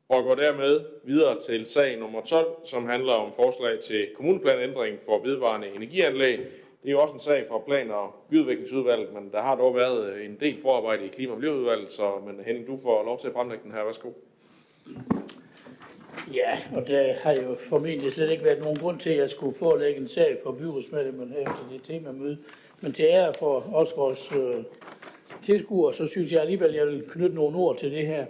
og 0.08 0.24
går 0.24 0.34
dermed 0.34 0.80
videre 1.04 1.38
til 1.40 1.66
sag 1.66 1.98
nummer 1.98 2.20
12, 2.20 2.46
som 2.64 2.86
handler 2.86 3.12
om 3.12 3.32
forslag 3.32 3.80
til 3.80 4.08
kommuneplanændring 4.16 4.98
for 5.06 5.18
vedvarende 5.18 5.68
energianlæg. 5.68 6.38
Det 6.82 6.88
er 6.88 6.90
jo 6.90 7.02
også 7.02 7.14
en 7.14 7.20
sag 7.20 7.46
fra 7.48 7.58
plan- 7.58 7.90
og 7.90 8.14
byudviklingsudvalget, 8.30 9.12
men 9.12 9.30
der 9.32 9.42
har 9.42 9.54
dog 9.54 9.74
været 9.74 10.12
øh, 10.12 10.26
en 10.26 10.36
del 10.40 10.62
forarbejde 10.62 11.04
i 11.04 11.08
klima- 11.08 11.32
og 11.32 11.38
miljøudvalget, 11.38 11.92
så 11.92 12.12
men 12.26 12.40
Henning, 12.46 12.66
du 12.66 12.78
får 12.82 13.04
lov 13.04 13.20
til 13.20 13.26
at 13.26 13.32
fremlægge 13.32 13.64
den 13.64 13.72
her. 13.72 13.84
Værsgo. 13.84 14.10
Ja, 16.34 16.58
og 16.76 16.88
der 16.88 17.12
har 17.12 17.32
jo 17.32 17.54
formentlig 17.54 18.12
slet 18.12 18.30
ikke 18.30 18.44
været 18.44 18.60
nogen 18.60 18.76
grund 18.76 18.98
til, 18.98 19.10
at 19.10 19.16
jeg 19.16 19.30
skulle 19.30 19.56
forelægge 19.56 20.00
en 20.00 20.08
sag 20.08 20.38
for 20.42 20.52
byrådsmedlemmerne 20.52 21.34
til 21.34 21.78
det 21.78 21.82
temamøde. 21.82 22.38
Men 22.80 22.92
til 22.92 23.04
ære 23.04 23.34
for 23.38 23.70
os 23.74 23.96
vores 23.96 24.32
øh, 24.32 24.64
tilskuere, 25.42 25.94
så 25.94 26.06
synes 26.06 26.32
jeg 26.32 26.40
alligevel, 26.40 26.68
at 26.68 26.74
jeg 26.74 26.86
vil 26.86 27.04
knytte 27.08 27.34
nogle 27.34 27.56
ord 27.56 27.78
til 27.78 27.90
det 27.90 28.06
her. 28.06 28.26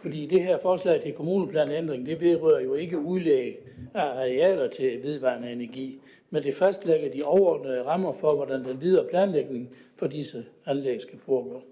Fordi 0.00 0.26
det 0.26 0.42
her 0.42 0.58
forslag 0.58 1.00
til 1.00 1.12
kommuneplanændring, 1.12 2.06
det 2.06 2.20
vedrører 2.20 2.60
jo 2.60 2.74
ikke 2.74 2.98
udlæg 2.98 3.58
af 3.94 4.02
arealer 4.02 4.68
til 4.68 5.02
vedvarende 5.02 5.52
energi, 5.52 6.00
men 6.30 6.42
det 6.42 6.54
fastlægger 6.54 7.10
de 7.10 7.22
overordnede 7.22 7.82
rammer 7.82 8.12
for, 8.12 8.36
hvordan 8.36 8.64
den 8.64 8.80
videre 8.80 9.06
planlægning 9.10 9.70
for 9.96 10.06
disse 10.06 10.44
anlæg 10.66 11.00
skal 11.00 11.18
foregå. 11.18 11.62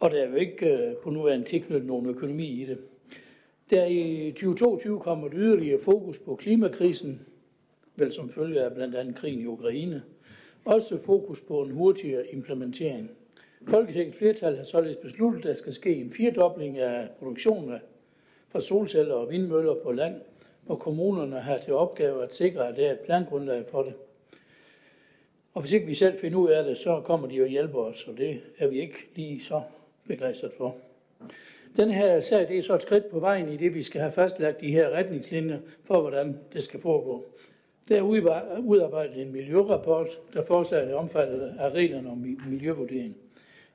Og 0.00 0.10
der 0.10 0.22
er 0.22 0.28
jo 0.28 0.34
ikke 0.34 0.66
øh, 0.66 0.96
på 0.96 1.10
nuværende 1.10 1.44
tilknyttet 1.44 1.86
nogen 1.86 2.06
økonomi 2.06 2.46
i 2.62 2.64
det. 2.64 2.78
Der 3.70 3.86
i 3.86 4.32
2022 4.32 5.00
kommer 5.00 5.26
et 5.26 5.32
yderligere 5.36 5.80
fokus 5.82 6.18
på 6.18 6.36
klimakrisen, 6.36 7.26
vel 7.96 8.12
som 8.12 8.30
følge 8.30 8.60
af 8.60 8.74
blandt 8.74 8.94
andet 8.94 9.16
krigen 9.16 9.40
i 9.40 9.46
Ukraine. 9.46 10.02
Også 10.64 10.98
fokus 11.02 11.40
på 11.40 11.62
en 11.62 11.70
hurtigere 11.70 12.26
implementering. 12.26 13.10
Folketingets 13.68 14.18
flertal 14.18 14.56
har 14.56 14.64
således 14.64 14.96
besluttet, 14.96 15.38
at 15.40 15.44
der 15.44 15.54
skal 15.54 15.72
ske 15.74 15.94
en 15.94 16.12
firedobling 16.12 16.78
af 16.78 17.08
produktionen 17.18 17.78
fra 18.48 18.60
solceller 18.60 19.14
og 19.14 19.30
vindmøller 19.30 19.74
på 19.74 19.92
land, 19.92 20.20
og 20.66 20.80
kommunerne 20.80 21.40
har 21.40 21.58
til 21.58 21.74
opgave 21.74 22.22
at 22.22 22.34
sikre, 22.34 22.68
at 22.68 22.76
der 22.76 22.86
er 22.86 22.92
et 22.92 23.00
plangrundlag 23.00 23.64
for 23.70 23.82
det. 23.82 23.94
Og 25.54 25.60
hvis 25.60 25.72
ikke 25.72 25.86
vi 25.86 25.94
selv 25.94 26.18
finder 26.18 26.38
ud 26.38 26.48
af 26.48 26.64
det, 26.64 26.78
så 26.78 27.00
kommer 27.00 27.28
de 27.28 27.34
jo 27.34 27.44
og 27.44 27.50
hjælper 27.50 27.78
os, 27.78 28.08
og 28.08 28.18
det 28.18 28.40
er 28.58 28.68
vi 28.68 28.80
ikke 28.80 29.08
lige 29.14 29.40
så 29.40 29.62
begejstret 30.06 30.52
for. 30.58 30.76
Den 31.76 31.90
her 31.90 32.20
sag 32.20 32.48
det 32.48 32.58
er 32.58 32.62
så 32.62 32.74
et 32.74 32.82
skridt 32.82 33.10
på 33.10 33.20
vejen 33.20 33.48
i 33.48 33.56
det, 33.56 33.74
vi 33.74 33.82
skal 33.82 34.00
have 34.00 34.12
fastlagt 34.12 34.60
de 34.60 34.72
her 34.72 34.90
retningslinjer 34.90 35.58
for, 35.84 36.00
hvordan 36.00 36.38
det 36.52 36.62
skal 36.62 36.80
foregå. 36.80 37.24
Der 37.88 37.96
er 37.96 38.02
udarbejdet 38.60 39.22
en 39.22 39.32
miljørapport, 39.32 40.08
der 40.32 40.44
forslaget 40.44 40.90
er 40.90 40.94
omfattet 40.94 41.54
af 41.58 41.70
reglerne 41.70 42.10
om 42.10 42.36
miljøvurdering. 42.48 43.16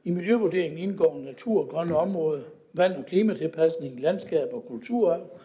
I 0.04 0.12
miljøvurderingen 0.12 0.80
indgår 0.80 1.22
natur 1.26 1.62
og 1.62 1.70
grønne 1.70 1.97
områder, 1.97 2.41
vand- 2.74 2.95
og 2.95 3.06
klimatilpasning, 3.06 3.99
landskab 3.99 4.54
og 4.54 4.66
kulturarv, 4.68 5.39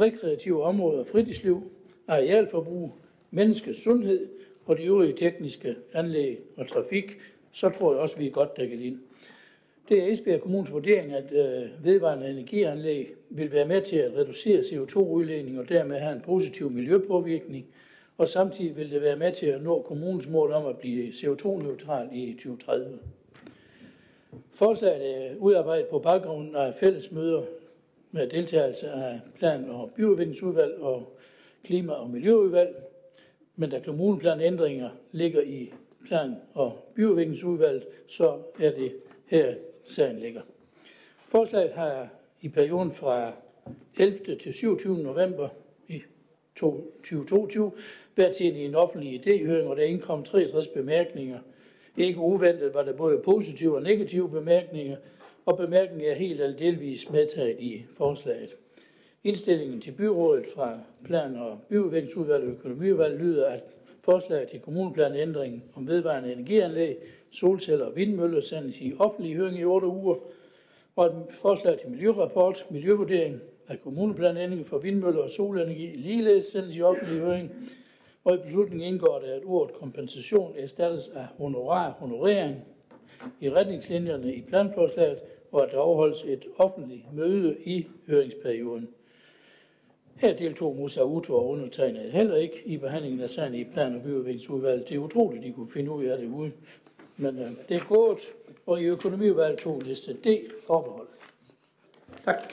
rekreative 0.00 0.62
områder, 0.62 1.04
fritidsliv, 1.04 1.62
arealforbrug, 2.08 2.92
menneskets 3.30 3.82
sundhed 3.84 4.28
og 4.66 4.78
de 4.78 4.84
øvrige 4.84 5.12
tekniske 5.12 5.76
anlæg 5.92 6.38
og 6.56 6.68
trafik, 6.68 7.18
så 7.52 7.70
tror 7.70 7.92
jeg 7.92 8.00
også, 8.00 8.16
vi 8.18 8.26
er 8.26 8.30
godt 8.30 8.56
dækket 8.56 8.80
ind. 8.80 8.98
Det 9.92 10.02
er 10.02 10.12
Esbjerg 10.12 10.40
Kommunes 10.40 10.72
vurdering, 10.72 11.12
at 11.12 11.32
øh, 11.32 11.84
vedvarende 11.84 12.30
energianlæg 12.30 13.14
vil 13.30 13.52
være 13.52 13.66
med 13.66 13.82
til 13.82 13.96
at 13.96 14.16
reducere 14.16 14.60
CO2-udledning 14.60 15.58
og 15.58 15.68
dermed 15.68 15.98
have 15.98 16.12
en 16.12 16.20
positiv 16.20 16.70
miljøpåvirkning, 16.70 17.66
og 18.18 18.28
samtidig 18.28 18.76
vil 18.76 18.90
det 18.90 19.02
være 19.02 19.16
med 19.16 19.32
til 19.32 19.46
at 19.46 19.62
nå 19.62 19.82
kommunens 19.82 20.28
mål 20.28 20.52
om 20.52 20.66
at 20.66 20.78
blive 20.78 21.08
CO2-neutral 21.08 22.08
i 22.12 22.32
2030. 22.32 22.98
Forslaget 24.54 25.16
er 25.16 25.36
udarbejdet 25.38 25.86
på 25.86 25.98
baggrund 25.98 26.56
af 26.56 26.74
fællesmøder 26.74 27.42
med 28.10 28.28
deltagelse 28.28 28.90
af 28.90 29.20
plan- 29.38 29.70
og 29.70 29.90
byudviklingsudvalg 29.96 30.78
og 30.80 31.16
klima- 31.64 31.92
og 31.92 32.10
miljøudvalg, 32.10 32.76
men 33.56 33.70
da 33.70 33.80
kommuneplanændringer 33.80 34.90
ligger 35.12 35.40
i 35.40 35.72
plan- 36.06 36.36
og 36.54 36.72
byudviklingsudvalget, 36.94 37.84
så 38.08 38.38
er 38.60 38.70
det 38.70 38.92
her 39.26 39.54
sagen 39.84 40.18
ligger. 40.18 40.40
Forslaget 41.28 41.72
har 41.72 42.08
i 42.40 42.48
perioden 42.48 42.92
fra 42.92 43.32
11. 43.98 44.36
til 44.36 44.54
27. 44.54 44.98
november 44.98 45.48
i 45.88 46.02
2022 46.54 47.72
været 48.16 48.36
til 48.36 48.64
en 48.64 48.74
offentlig 48.74 49.26
idéhøring, 49.26 49.66
og 49.66 49.76
der 49.76 49.82
indkom 49.82 50.24
63 50.24 50.68
bemærkninger. 50.68 51.38
Ikke 51.96 52.18
uventet 52.18 52.74
var 52.74 52.82
der 52.82 52.92
både 52.92 53.18
positive 53.24 53.76
og 53.76 53.82
negative 53.82 54.30
bemærkninger, 54.30 54.96
og 55.46 55.56
bemærkningen 55.56 56.10
er 56.10 56.14
helt 56.14 56.40
eller 56.40 56.56
delvis 56.56 57.10
medtaget 57.10 57.60
i 57.60 57.84
forslaget. 57.96 58.56
Indstillingen 59.24 59.80
til 59.80 59.92
byrådet 59.92 60.46
fra 60.54 60.78
plan- 61.04 61.36
og 61.36 61.58
Byudviklingsudvalget 61.68 62.48
og 62.48 62.54
Økonomiudvalget 62.54 63.20
lyder, 63.20 63.46
at 63.46 63.62
forslaget 64.02 64.48
til 64.48 64.60
kommuneplanændringen 64.60 65.62
om 65.74 65.88
vedvarende 65.88 66.32
energianlæg, 66.32 66.96
solceller 67.32 67.86
og 67.86 67.96
vindmøller 67.96 68.40
sendes 68.40 68.80
i 68.80 68.94
offentlig 68.98 69.36
høring 69.36 69.58
i 69.58 69.64
8 69.64 69.86
uger, 69.86 70.16
og 70.96 71.06
et 71.06 71.12
forslag 71.30 71.78
til 71.78 71.90
miljørapport, 71.90 72.66
miljøvurdering 72.70 73.40
af 73.68 73.82
kommuneplanændring 73.82 74.66
for 74.66 74.78
vindmøller 74.78 75.22
og 75.22 75.30
solenergi 75.30 75.86
ligeledes 75.86 76.46
sendes 76.46 76.76
i 76.76 76.82
offentlig 76.82 77.18
høring, 77.20 77.50
og 78.24 78.34
i 78.34 78.38
beslutningen 78.38 78.94
indgår 78.94 79.18
det, 79.18 79.28
at 79.28 79.42
ordet 79.44 79.74
kompensation 79.74 80.54
erstattes 80.58 81.08
af 81.08 81.26
honorar, 81.38 81.90
honorering 81.90 82.56
i 83.40 83.50
retningslinjerne 83.50 84.34
i 84.34 84.40
planforslaget, 84.40 85.18
og 85.52 85.62
at 85.62 85.72
der 85.72 85.78
afholdes 85.78 86.24
et 86.24 86.44
offentligt 86.58 87.14
møde 87.14 87.56
i 87.64 87.86
høringsperioden. 88.06 88.88
Her 90.16 90.36
deltog 90.36 90.76
Musa 90.76 91.02
Uto 91.02 91.34
og 91.34 91.48
undertegnet 91.48 92.12
heller 92.12 92.36
ikke 92.36 92.62
i 92.64 92.76
behandlingen 92.76 93.20
af 93.20 93.30
sagen 93.30 93.54
i 93.54 93.64
plan- 93.64 93.96
og 93.96 94.02
byudviklingsudvalget. 94.02 94.88
Det 94.88 94.94
er 94.94 94.98
utroligt, 94.98 95.44
de 95.44 95.52
kunne 95.52 95.70
finde 95.70 95.90
ud 95.90 96.04
af 96.04 96.18
det 96.18 96.28
uden 96.28 96.52
men 97.22 97.38
øh, 97.38 97.50
det 97.68 97.76
er 97.76 97.84
gået, 97.88 98.20
og 98.66 98.80
i 98.80 98.84
økonomiudvalget 98.84 99.58
tog 99.58 99.82
liste 99.84 100.12
D 100.12 100.26
forbehold. 100.66 101.08
Tak. 102.24 102.52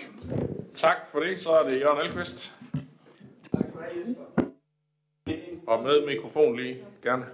Tak 0.76 1.08
for 1.08 1.20
det. 1.20 1.40
Så 1.40 1.52
er 1.52 1.70
det 1.70 1.80
Jørgen 1.80 2.02
Alkvist. 2.02 2.52
Tak 3.52 3.66
skal 3.68 3.74
du 3.74 3.80
have, 3.80 4.08
Jesper. 4.08 4.46
Og 5.68 5.84
med 5.84 6.06
mikrofon 6.06 6.56
lige, 6.56 6.78
gerne. 7.04 7.26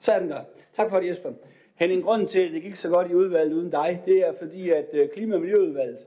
Så 0.00 0.12
er 0.12 0.18
den 0.18 0.28
der. 0.30 0.40
Tak 0.72 0.90
for 0.90 1.00
det, 1.00 1.08
Jesper. 1.08 1.32
Henning, 1.74 2.04
grunden 2.04 2.28
til, 2.28 2.40
at 2.40 2.52
det 2.52 2.62
gik 2.62 2.76
så 2.76 2.88
godt 2.88 3.10
i 3.10 3.14
udvalget 3.14 3.52
uden 3.52 3.70
dig, 3.70 4.02
det 4.06 4.28
er 4.28 4.32
fordi, 4.38 4.70
at 4.70 4.88
øh, 4.92 5.08
Klima- 5.14 5.34
og 5.34 5.40
Miljøudvalget 5.40 5.98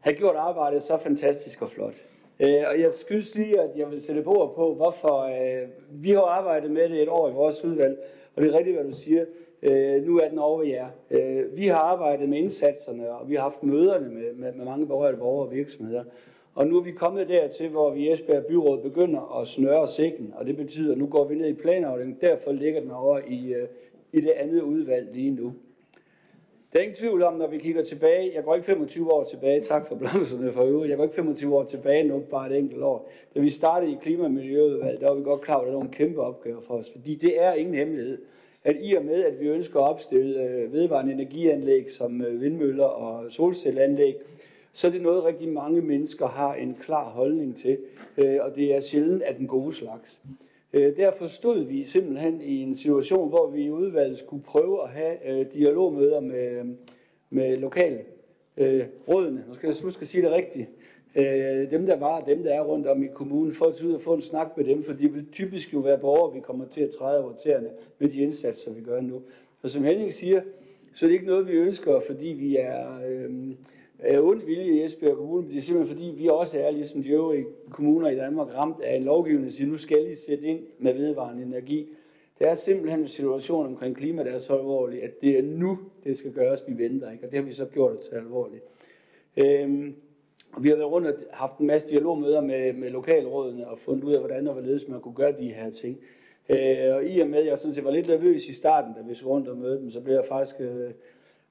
har 0.00 0.12
gjort 0.12 0.36
arbejdet 0.36 0.82
så 0.82 0.98
fantastisk 0.98 1.62
og 1.62 1.70
flot. 1.70 1.94
Øh, 2.40 2.62
og 2.70 2.80
jeg 2.80 2.92
skyldes 2.92 3.34
lige, 3.34 3.60
at 3.60 3.70
jeg 3.76 3.90
vil 3.90 4.00
sætte 4.00 4.22
på 4.22 4.52
på, 4.56 4.74
hvorfor 4.74 5.18
øh, 5.22 5.68
vi 5.90 6.10
har 6.10 6.20
arbejdet 6.20 6.70
med 6.70 6.88
det 6.88 7.02
et 7.02 7.08
år 7.08 7.28
i 7.28 7.32
vores 7.32 7.64
udvalg, 7.64 7.98
og 8.36 8.42
det 8.42 8.52
er 8.52 8.58
rigtigt, 8.58 8.76
hvad 8.76 8.84
du 8.84 8.96
siger. 8.96 9.24
Øh, 9.62 10.06
nu 10.06 10.18
er 10.18 10.28
den 10.28 10.38
over 10.38 10.58
ved 10.58 10.66
jer. 10.66 10.88
Øh, 11.10 11.56
vi 11.56 11.66
har 11.66 11.78
arbejdet 11.78 12.28
med 12.28 12.38
indsatserne, 12.38 13.10
og 13.10 13.28
vi 13.28 13.34
har 13.34 13.42
haft 13.42 13.62
møderne 13.62 14.08
med, 14.08 14.32
med, 14.34 14.52
med 14.52 14.64
mange 14.64 14.86
berørte 14.86 15.16
borgere 15.16 15.46
og 15.46 15.52
virksomheder. 15.52 16.04
Og 16.54 16.66
nu 16.66 16.76
er 16.76 16.82
vi 16.82 16.90
kommet 16.90 17.28
dertil, 17.28 17.68
hvor 17.68 17.90
vi 17.90 18.00
i 18.00 18.12
Esbjerg 18.12 18.46
Byråd 18.46 18.82
begynder 18.82 19.40
at 19.40 19.46
snøre 19.46 19.88
sækken, 19.88 20.34
og 20.36 20.46
det 20.46 20.56
betyder, 20.56 20.92
at 20.92 20.98
nu 20.98 21.06
går 21.06 21.24
vi 21.24 21.34
ned 21.34 21.48
i 21.48 21.52
planafdelingen. 21.54 22.18
Derfor 22.20 22.52
ligger 22.52 22.80
den 22.80 22.90
over 22.90 23.20
i, 23.26 23.54
øh, 23.54 23.68
i 24.12 24.20
det 24.20 24.30
andet 24.30 24.62
udvalg 24.62 25.08
lige 25.12 25.30
nu. 25.30 25.52
Der 26.72 26.78
er 26.78 26.82
ingen 26.82 26.96
tvivl 26.96 27.22
om, 27.22 27.34
når 27.34 27.46
vi 27.46 27.58
kigger 27.58 27.84
tilbage, 27.84 28.32
jeg 28.34 28.44
går 28.44 28.54
ikke 28.54 28.66
25 28.66 29.12
år 29.12 29.24
tilbage, 29.24 29.60
tak 29.60 29.88
for 29.88 29.94
blomsterne 29.94 30.52
for 30.52 30.64
øvrigt, 30.64 30.90
jeg 30.90 30.96
går 30.96 31.04
ikke 31.04 31.16
25 31.16 31.56
år 31.56 31.64
tilbage 31.64 32.04
nu, 32.04 32.18
bare 32.30 32.50
et 32.50 32.58
enkelt 32.58 32.82
år. 32.82 33.10
Da 33.34 33.40
vi 33.40 33.50
startede 33.50 33.92
i 33.92 33.96
Klima- 34.02 34.24
og 34.24 34.30
Miljøudvalget, 34.30 35.00
der 35.00 35.08
var 35.08 35.14
vi 35.14 35.22
godt 35.22 35.40
klar 35.40 35.54
over, 35.54 35.62
at 35.62 35.66
der 35.66 35.72
var 35.72 35.78
nogle 35.78 35.94
kæmpe 35.94 36.20
opgaver 36.20 36.60
for 36.66 36.74
os, 36.74 36.90
fordi 36.90 37.14
det 37.14 37.42
er 37.42 37.52
ingen 37.52 37.74
hemmelighed, 37.74 38.18
at 38.64 38.76
i 38.82 38.94
og 38.94 39.04
med, 39.04 39.24
at 39.24 39.40
vi 39.40 39.48
ønsker 39.48 39.80
at 39.80 39.88
opstille 39.88 40.42
øh, 40.42 40.72
vedvarende 40.72 41.12
energianlæg 41.12 41.90
som 41.90 42.22
øh, 42.22 42.40
vindmøller 42.40 42.84
og 42.84 43.32
solcelleanlæg, 43.32 44.14
så 44.72 44.86
er 44.86 44.90
det 44.90 45.02
noget, 45.02 45.24
rigtig 45.24 45.48
mange 45.48 45.80
mennesker 45.80 46.26
har 46.26 46.54
en 46.54 46.74
klar 46.74 47.04
holdning 47.04 47.56
til, 47.56 47.78
øh, 48.18 48.36
og 48.40 48.56
det 48.56 48.74
er 48.74 48.80
sjældent 48.80 49.22
af 49.22 49.34
den 49.34 49.46
gode 49.46 49.74
slags. 49.74 50.22
Øh, 50.72 50.96
derfor 50.96 51.26
stod 51.26 51.64
vi 51.64 51.84
simpelthen 51.84 52.40
i 52.40 52.62
en 52.62 52.74
situation, 52.74 53.28
hvor 53.28 53.50
vi 53.50 53.64
i 53.64 53.70
udvalget 53.70 54.18
skulle 54.18 54.42
prøve 54.42 54.82
at 54.82 54.88
have 54.88 55.40
øh, 55.40 55.46
dialogmøder 55.52 56.20
med, 56.20 56.74
med 57.30 57.56
lokale 57.56 58.00
øh, 58.56 58.84
rådene. 59.08 59.44
Nu 59.48 59.54
skal 59.54 59.66
jeg 59.66 59.76
huske 59.82 60.00
at 60.00 60.08
sige 60.08 60.22
det 60.22 60.30
rigtigt. 60.30 60.68
Øh, 61.16 61.70
dem, 61.70 61.86
der 61.86 61.96
var, 61.96 62.20
dem, 62.20 62.42
der 62.42 62.54
er 62.54 62.62
rundt 62.62 62.86
om 62.86 63.02
i 63.02 63.06
kommunen, 63.14 63.52
for 63.52 63.64
at 63.64 63.82
ud 63.82 63.98
få 63.98 64.14
en 64.14 64.22
snak 64.22 64.56
med 64.56 64.64
dem, 64.64 64.84
for 64.84 64.92
de 64.92 65.12
vil 65.12 65.26
typisk 65.32 65.74
jo 65.74 65.78
være 65.78 65.98
borgere, 65.98 66.34
vi 66.34 66.40
kommer 66.40 66.64
til 66.68 66.80
at 66.80 66.90
træde 66.90 67.24
over 67.24 67.32
tæerne 67.44 67.68
med 67.98 68.08
de 68.08 68.20
indsatser, 68.20 68.72
vi 68.72 68.80
gør 68.80 69.00
nu. 69.00 69.22
Og 69.62 69.70
som 69.70 69.84
Henning 69.84 70.12
siger, 70.12 70.42
så 70.94 71.06
er 71.06 71.08
det 71.08 71.14
ikke 71.14 71.26
noget, 71.26 71.48
vi 71.48 71.52
ønsker, 71.52 72.00
fordi 72.00 72.28
vi 72.28 72.56
er... 72.56 73.00
Øh, 73.08 73.30
af 73.98 74.20
ond 74.20 74.42
vilje 74.42 74.64
i 74.64 74.84
Esbjerg 74.84 75.16
Kommune, 75.16 75.42
men 75.42 75.50
det 75.50 75.58
er 75.58 75.62
simpelthen 75.62 75.96
fordi, 75.96 76.14
vi 76.16 76.28
også 76.28 76.60
er, 76.60 76.70
ligesom 76.70 77.02
de 77.02 77.08
øvrige 77.08 77.46
kommuner 77.70 78.08
i 78.08 78.16
Danmark, 78.16 78.54
ramt 78.54 78.80
af 78.82 78.96
en 78.96 79.02
lovgivning, 79.02 79.44
der 79.44 79.52
siger, 79.52 79.68
nu 79.68 79.76
skal 79.76 80.10
I 80.10 80.14
sætte 80.14 80.44
ind 80.44 80.60
med 80.78 80.94
vedvarende 80.94 81.42
energi. 81.42 81.88
Det 82.38 82.48
er 82.48 82.54
simpelthen 82.54 83.00
en 83.00 83.08
situation 83.08 83.66
omkring 83.66 83.96
klima, 83.96 84.24
der 84.24 84.30
er 84.30 84.38
så 84.38 84.56
alvorlig, 84.56 85.02
at 85.02 85.20
det 85.20 85.38
er 85.38 85.42
nu, 85.42 85.78
det 86.04 86.18
skal 86.18 86.32
gøres, 86.32 86.64
vi 86.68 86.84
venter 86.84 87.10
ikke, 87.10 87.24
og 87.24 87.30
det 87.30 87.38
har 87.38 87.46
vi 87.46 87.52
så 87.52 87.64
gjort 87.64 87.92
det 87.92 88.00
til 88.00 88.14
alvorligt. 88.14 88.62
Øhm, 89.36 89.94
vi 90.60 90.68
har 90.68 90.76
været 90.76 90.90
rundt 90.90 91.06
og 91.06 91.14
haft 91.30 91.58
en 91.58 91.66
masse 91.66 91.90
dialogmøder 91.90 92.40
med, 92.40 92.72
med 92.72 92.90
lokalrådene 92.90 93.68
og 93.68 93.78
fundet 93.78 94.04
ud 94.04 94.12
af, 94.12 94.18
hvordan 94.18 94.48
og 94.48 94.52
hvorledes 94.52 94.88
man 94.88 95.00
kunne 95.00 95.14
gøre 95.14 95.32
de 95.32 95.48
her 95.48 95.70
ting. 95.70 95.98
Øh, 96.48 96.94
og 96.94 97.04
i 97.04 97.20
og 97.20 97.28
med, 97.28 97.38
at 97.38 97.46
jeg 97.46 97.58
sådan 97.58 97.74
set 97.74 97.84
var 97.84 97.90
lidt 97.90 98.08
nervøs 98.08 98.48
i 98.48 98.54
starten, 98.54 98.94
da 98.94 99.00
vi 99.08 99.14
så 99.14 99.26
rundt 99.26 99.48
og 99.48 99.56
mødte 99.56 99.82
dem, 99.82 99.90
så 99.90 100.00
blev 100.00 100.14
jeg 100.14 100.24
faktisk 100.28 100.60
øh, 100.60 100.90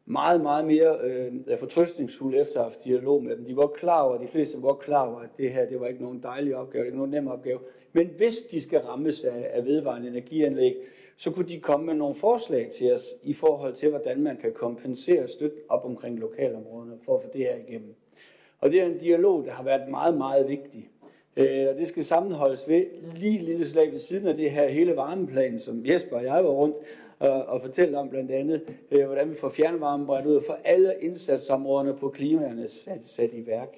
meget, 0.06 0.41
meget 0.41 0.66
mere 0.66 0.97
øh, 1.03 1.60
fortrøstningsfuld 1.60 2.36
efter 2.36 2.60
at 2.60 2.64
have 2.64 2.72
haft 2.72 2.84
dialog 2.86 3.24
med 3.24 3.36
dem. 3.36 3.45
De 3.45 3.58
var 3.58 3.68
klar 3.68 4.01
over, 4.01 4.18
de 4.18 4.28
fleste 4.28 4.58
var 4.62 4.74
klar 4.74 5.08
over, 5.08 5.20
at 5.20 5.30
det 5.38 5.51
her 5.51 5.66
det 5.66 5.80
var 5.80 5.88
ikke 5.88 6.03
nogen 6.03 6.24
dejlig 6.24 6.56
opgave, 6.56 6.82
det 6.82 6.88
ikke 6.88 6.97
nogen 6.97 7.12
nem 7.12 7.28
opgave. 7.28 7.60
Men 7.93 8.10
hvis 8.18 8.38
de 8.38 8.62
skal 8.62 8.80
rammes 8.80 9.24
af, 9.24 9.49
af 9.53 9.66
vedvarende 9.66 10.08
energianlæg, 10.08 10.76
så 11.18 11.32
kunne 11.32 11.47
de 11.47 11.60
komme 11.60 11.86
med 11.86 11.93
nogle 11.93 12.16
forslag 12.16 12.70
til 12.70 12.93
os 12.93 13.14
i 13.24 13.34
forhold 13.34 13.74
til, 13.74 13.89
hvordan 13.89 14.22
man 14.22 14.38
kan 14.38 14.53
kompensere 14.53 15.24
og 15.24 15.30
støtte 15.30 15.58
op 15.70 15.86
omkring 15.86 16.20
lokalområderne 16.20 16.97
for 17.06 17.18
at 17.18 17.24
få 17.24 17.30
det 17.34 17.41
her 17.41 17.56
igennem. 17.68 17.95
Og 18.60 18.72
det 18.72 18.82
er 18.82 18.86
en 18.86 18.97
dialog, 18.97 19.45
der 19.45 19.51
har 19.51 19.64
været 19.64 19.89
meget, 19.89 20.18
meget 20.18 20.47
vigtig. 20.47 20.89
Øh, 21.38 21.68
og 21.70 21.76
det 21.76 21.88
skal 21.88 22.06
sammenholdes 22.06 22.70
ved 22.70 22.86
lige 23.16 23.39
et 23.39 23.45
lille 23.45 23.68
slag 23.68 23.91
ved 23.91 23.99
siden 23.99 24.28
af 24.28 24.36
det 24.36 24.51
her 24.51 24.68
hele 24.68 24.95
varmeplan, 24.95 25.60
som 25.60 25.86
Jesper 25.86 26.18
og 26.18 26.24
jeg 26.24 26.43
var 26.43 26.49
rundt 26.49 26.76
og, 27.20 27.45
og 27.45 27.61
fortælle 27.61 27.97
om 27.97 28.09
blandt 28.09 28.32
andet, 28.32 28.61
øh, 28.91 29.05
hvordan 29.05 29.30
vi 29.30 29.36
får 29.36 29.49
fjernvarme 29.49 30.05
bredt 30.05 30.26
ud 30.26 30.41
for 30.41 30.57
alle 30.63 30.93
indsatsområderne 31.01 31.93
på 31.93 32.09
klimaerne 32.09 32.68
sat, 32.68 33.05
sat 33.05 33.34
i 33.34 33.47
værk. 33.47 33.70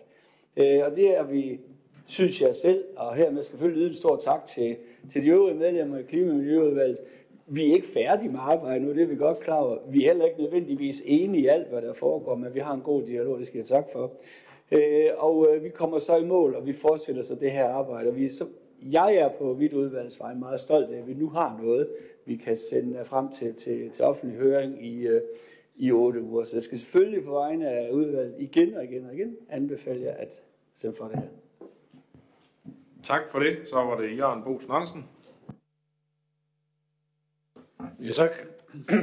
Øh, 0.57 0.79
og 0.85 0.95
det 0.95 1.17
er 1.17 1.23
vi, 1.23 1.59
synes 2.07 2.41
jeg 2.41 2.55
selv, 2.55 2.83
og 2.95 3.15
hermed 3.15 3.43
selvfølgelig 3.43 3.79
lyde 3.79 3.89
en 3.89 3.95
stor 3.95 4.15
tak 4.23 4.45
til, 4.45 4.75
til 5.11 5.23
de 5.23 5.27
øvrige 5.27 5.57
medlemmer 5.57 5.97
i 5.97 6.03
Klima- 6.03 6.31
og 6.31 6.37
Miljøudvalget. 6.37 6.97
Vi 7.47 7.69
er 7.69 7.73
ikke 7.73 7.87
færdige 7.87 8.31
med 8.31 8.39
arbejdet 8.41 8.87
nu, 8.87 8.93
det 8.93 9.01
er 9.01 9.07
vi 9.07 9.15
godt 9.15 9.39
klar 9.39 9.59
over. 9.59 9.77
Vi 9.89 10.03
er 10.03 10.07
heller 10.07 10.25
ikke 10.25 10.41
nødvendigvis 10.41 11.03
enige 11.05 11.43
i 11.43 11.47
alt, 11.47 11.67
hvad 11.67 11.81
der 11.81 11.93
foregår, 11.93 12.35
men 12.35 12.53
vi 12.53 12.59
har 12.59 12.73
en 12.73 12.81
god 12.81 13.03
dialog, 13.03 13.39
det 13.39 13.47
skal 13.47 13.57
jeg 13.57 13.67
tak 13.67 13.85
for. 13.93 14.11
Øh, 14.71 15.09
og 15.17 15.47
øh, 15.49 15.63
vi 15.63 15.69
kommer 15.69 15.99
så 15.99 16.17
i 16.17 16.25
mål, 16.25 16.55
og 16.55 16.65
vi 16.65 16.73
fortsætter 16.73 17.21
så 17.21 17.35
det 17.35 17.51
her 17.51 17.65
arbejde. 17.65 18.09
Og 18.09 18.15
vi 18.15 18.25
er 18.25 18.29
så, 18.29 18.45
jeg 18.91 19.15
er 19.15 19.29
på 19.29 19.53
mit 19.53 19.73
udvalgsvej 19.73 20.33
meget 20.33 20.61
stolt 20.61 20.93
af, 20.93 20.97
at 20.97 21.07
vi 21.07 21.13
nu 21.13 21.29
har 21.29 21.59
noget, 21.63 21.87
vi 22.27 22.35
kan 22.35 22.57
sende 22.57 23.05
frem 23.05 23.31
til, 23.31 23.55
til, 23.55 23.89
til 23.89 24.05
offentlig 24.05 24.39
høring 24.39 24.85
i, 24.85 25.07
øh, 25.07 25.21
i 25.75 25.91
otte 25.91 26.21
uger. 26.21 26.43
Så 26.43 26.55
jeg 26.55 26.63
skal 26.63 26.79
selvfølgelig 26.79 27.23
på 27.23 27.31
vegne 27.31 27.69
af 27.69 27.91
udvalget 27.91 28.35
igen 28.39 28.73
og 28.73 28.83
igen 28.83 29.05
og 29.05 29.13
igen 29.13 29.35
anbefale 29.49 30.01
jer 30.01 30.13
at 30.13 30.41
stemme 30.75 30.97
for 30.97 31.07
det 31.07 31.19
her. 31.19 31.27
Tak 33.03 33.29
for 33.29 33.39
det. 33.39 33.57
Så 33.69 33.75
var 33.75 34.01
det 34.01 34.17
Jørgen 34.17 34.43
Bo 34.43 34.73
Andersen. 34.73 35.05
Ja, 37.99 38.11
tak. 38.11 38.31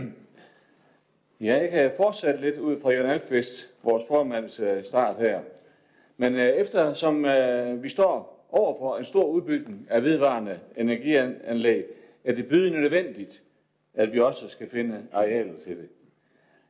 Ja, 1.41 1.57
jeg 1.57 1.70
kan 1.70 1.93
fortsætte 1.97 2.41
lidt 2.41 2.59
ud 2.59 2.81
fra 2.81 2.91
Jørgen 2.91 3.11
Alkvist, 3.11 3.85
vores 3.85 4.05
formands 4.09 4.61
øh, 4.61 4.85
start 4.85 5.16
her. 5.16 5.41
Men 6.16 6.35
øh, 6.35 6.45
efter 6.45 6.95
som 6.95 7.25
øh, 7.25 7.83
vi 7.83 7.89
står 7.89 8.47
overfor 8.51 8.97
en 8.97 9.05
stor 9.05 9.25
udbygning 9.25 9.87
af 9.91 10.03
vedvarende 10.03 10.61
energianlæg, 10.77 11.85
er 12.25 12.33
det 12.35 12.49
bydende 12.49 12.81
nødvendigt, 12.81 13.43
at 13.95 14.12
vi 14.12 14.20
også 14.20 14.49
skal 14.49 14.68
finde 14.68 15.07
arealer 15.12 15.59
til 15.59 15.77
det. 15.77 15.89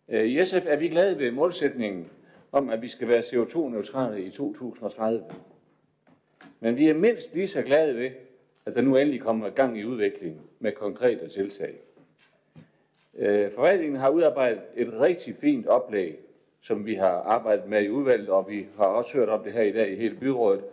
Øh, 0.09 0.27
I 0.27 0.45
SF 0.45 0.67
er 0.67 0.77
vi 0.77 0.89
glade 0.89 1.19
ved 1.19 1.31
målsætningen 1.31 2.11
om, 2.53 2.71
at 2.71 2.83
vi 2.83 2.89
skal 2.89 3.09
være 3.09 3.21
CO2-neutrale 3.21 4.23
i 4.23 4.31
2030. 4.31 5.25
Men 6.61 6.77
vi 6.77 6.89
er 6.89 6.95
mindst 6.95 7.35
lige 7.35 7.49
så 7.49 7.63
glade 7.63 7.97
ved, 7.97 8.11
at 8.67 8.75
der 8.75 8.81
nu 8.81 8.97
endelig 8.97 9.21
kommer 9.21 9.51
gang 9.51 9.79
i 9.79 9.85
udviklingen 9.85 10.41
med 10.59 10.73
konkrete 10.73 11.29
tiltag. 11.29 11.75
Øh, 13.15 13.53
forvaltningen 13.53 14.01
har 14.01 14.11
udarbejdet 14.11 14.61
et 14.77 15.01
rigtig 15.01 15.35
fint 15.41 15.67
oplæg, 15.67 16.19
som 16.61 16.87
vi 16.87 16.95
har 16.95 17.11
arbejdet 17.11 17.69
med 17.69 17.83
i 17.83 17.89
udvalget, 17.89 18.29
og 18.29 18.49
vi 18.49 18.67
har 18.77 18.85
også 18.85 19.13
hørt 19.13 19.29
om 19.29 19.45
det 19.45 19.53
her 19.53 19.63
i 19.63 19.73
dag 19.73 19.93
i 19.93 19.97
hele 19.97 20.15
byrådet, 20.15 20.65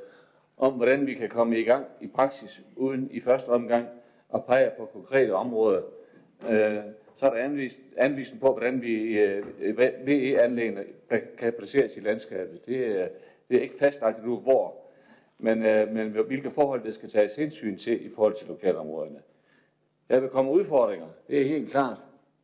om 0.58 0.74
hvordan 0.74 1.08
vi 1.08 1.14
kan 1.14 1.30
komme 1.30 1.60
i 1.60 1.64
gang 1.64 1.86
i 2.02 2.08
praksis, 2.08 2.62
uden 2.76 3.12
i 3.12 3.20
første 3.20 3.50
omgang 3.50 3.88
og 4.32 4.46
peger 4.46 4.70
på 4.70 4.86
konkrete 4.86 5.34
områder. 5.34 5.82
Øh, 6.50 6.78
så 7.16 7.26
er 7.26 7.30
der 7.30 7.38
anvist, 7.38 7.82
anvisen 7.98 8.40
på, 8.40 8.52
hvordan 8.52 8.82
vi 8.82 9.20
øh, 9.20 9.46
VE-anlæggene 10.06 10.84
kan 11.38 11.54
placeres 11.54 11.98
i 11.98 12.00
landskabet. 12.00 12.66
Det 12.66 13.02
er, 13.02 13.08
det 13.50 13.58
er 13.58 13.62
ikke 13.62 13.78
fastlagt 13.80 14.26
nu, 14.26 14.38
hvor, 14.38 14.76
men, 15.38 15.66
øh, 15.66 15.94
men 15.94 16.10
hvilke 16.10 16.52
forhold 16.52 16.84
det 16.84 16.94
skal 16.94 17.10
tages 17.10 17.36
hensyn 17.36 17.78
til 17.78 18.06
i 18.06 18.10
forhold 18.16 18.34
til 18.34 18.48
lokalområderne. 18.48 19.20
Der 20.10 20.20
vil 20.20 20.30
komme 20.30 20.52
udfordringer, 20.52 21.08
det 21.28 21.42
er 21.42 21.46
helt 21.46 21.72
klart 21.72 21.98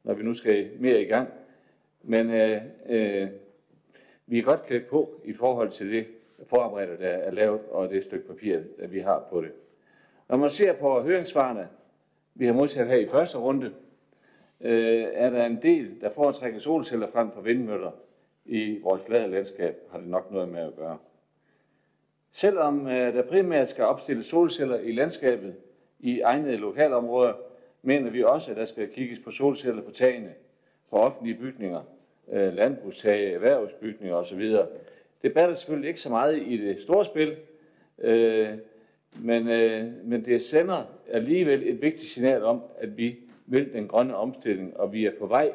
når 0.07 0.13
vi 0.13 0.23
nu 0.23 0.33
skal 0.33 0.69
mere 0.79 1.01
i 1.01 1.05
gang. 1.05 1.29
Men 2.03 2.29
øh, 2.29 2.61
øh, 2.89 3.27
vi 4.25 4.39
er 4.39 4.43
godt 4.43 4.63
klædt 4.65 4.87
på 4.87 5.21
i 5.23 5.33
forhold 5.33 5.69
til 5.69 5.91
det 5.91 6.07
forarbejde, 6.47 6.97
der 6.97 7.09
er 7.09 7.31
lavet, 7.31 7.61
og 7.71 7.89
det 7.89 8.03
stykke 8.03 8.27
papir, 8.27 8.59
der 8.79 8.87
vi 8.87 8.99
har 8.99 9.27
på 9.29 9.41
det. 9.41 9.51
Når 10.29 10.37
man 10.37 10.49
ser 10.49 10.73
på 10.73 11.01
høringssvarene, 11.01 11.67
vi 12.37 12.45
har 12.45 12.53
modtaget 12.53 12.89
her 12.89 12.97
i 12.97 13.07
første 13.07 13.37
runde, 13.37 13.73
øh, 14.61 15.07
er 15.13 15.29
der 15.29 15.45
en 15.45 15.61
del, 15.61 16.01
der 16.01 16.09
foretrækker 16.09 16.59
solceller 16.59 17.07
frem 17.07 17.31
for 17.31 17.41
vindmøller 17.41 17.91
i 18.45 18.79
vores 18.83 19.05
flade 19.05 19.31
landskab, 19.31 19.75
har 19.91 19.99
det 19.99 20.07
nok 20.07 20.31
noget 20.31 20.49
med 20.49 20.59
at 20.59 20.75
gøre. 20.75 20.97
Selvom 22.31 22.87
øh, 22.87 23.13
der 23.13 23.21
primært 23.21 23.69
skal 23.69 23.83
opstilles 23.83 24.25
solceller 24.25 24.79
i 24.79 24.91
landskabet 24.91 25.55
i 25.99 26.19
egnede 26.19 26.57
lokalområder, 26.57 27.33
mener 27.81 28.11
vi 28.11 28.23
også, 28.23 28.51
at 28.51 28.57
der 28.57 28.65
skal 28.65 28.89
kigges 28.89 29.19
på 29.19 29.31
solceller 29.31 29.81
på 29.81 29.91
tagene, 29.91 30.33
på 30.89 30.95
offentlige 30.95 31.37
bygninger, 31.37 31.81
øh, 32.31 32.53
landbrugstage, 32.53 33.33
erhvervsbygninger 33.33 34.15
osv. 34.15 34.55
Det 35.21 35.33
batter 35.33 35.55
selvfølgelig 35.55 35.87
ikke 35.87 35.99
så 35.99 36.09
meget 36.09 36.37
i 36.37 36.57
det 36.57 36.81
store 36.81 37.05
spil, 37.05 37.35
øh, 37.99 38.57
men, 39.15 39.47
øh, 39.47 40.05
men 40.05 40.25
det 40.25 40.41
sender 40.41 40.83
alligevel 41.11 41.67
et 41.67 41.81
vigtigt 41.81 42.11
signal 42.11 42.43
om, 42.43 42.61
at 42.77 42.97
vi 42.97 43.15
vil 43.45 43.73
den 43.73 43.87
grønne 43.87 44.15
omstilling, 44.15 44.77
og 44.77 44.93
vi 44.93 45.05
er 45.05 45.11
på 45.19 45.25
vej 45.25 45.53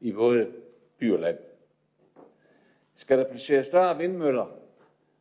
i 0.00 0.12
både 0.12 0.52
by 0.98 1.12
og 1.12 1.20
land. 1.20 1.38
Skal 2.94 3.18
der 3.18 3.24
placeres 3.24 3.66
større 3.66 3.98
vindmøller, 3.98 4.46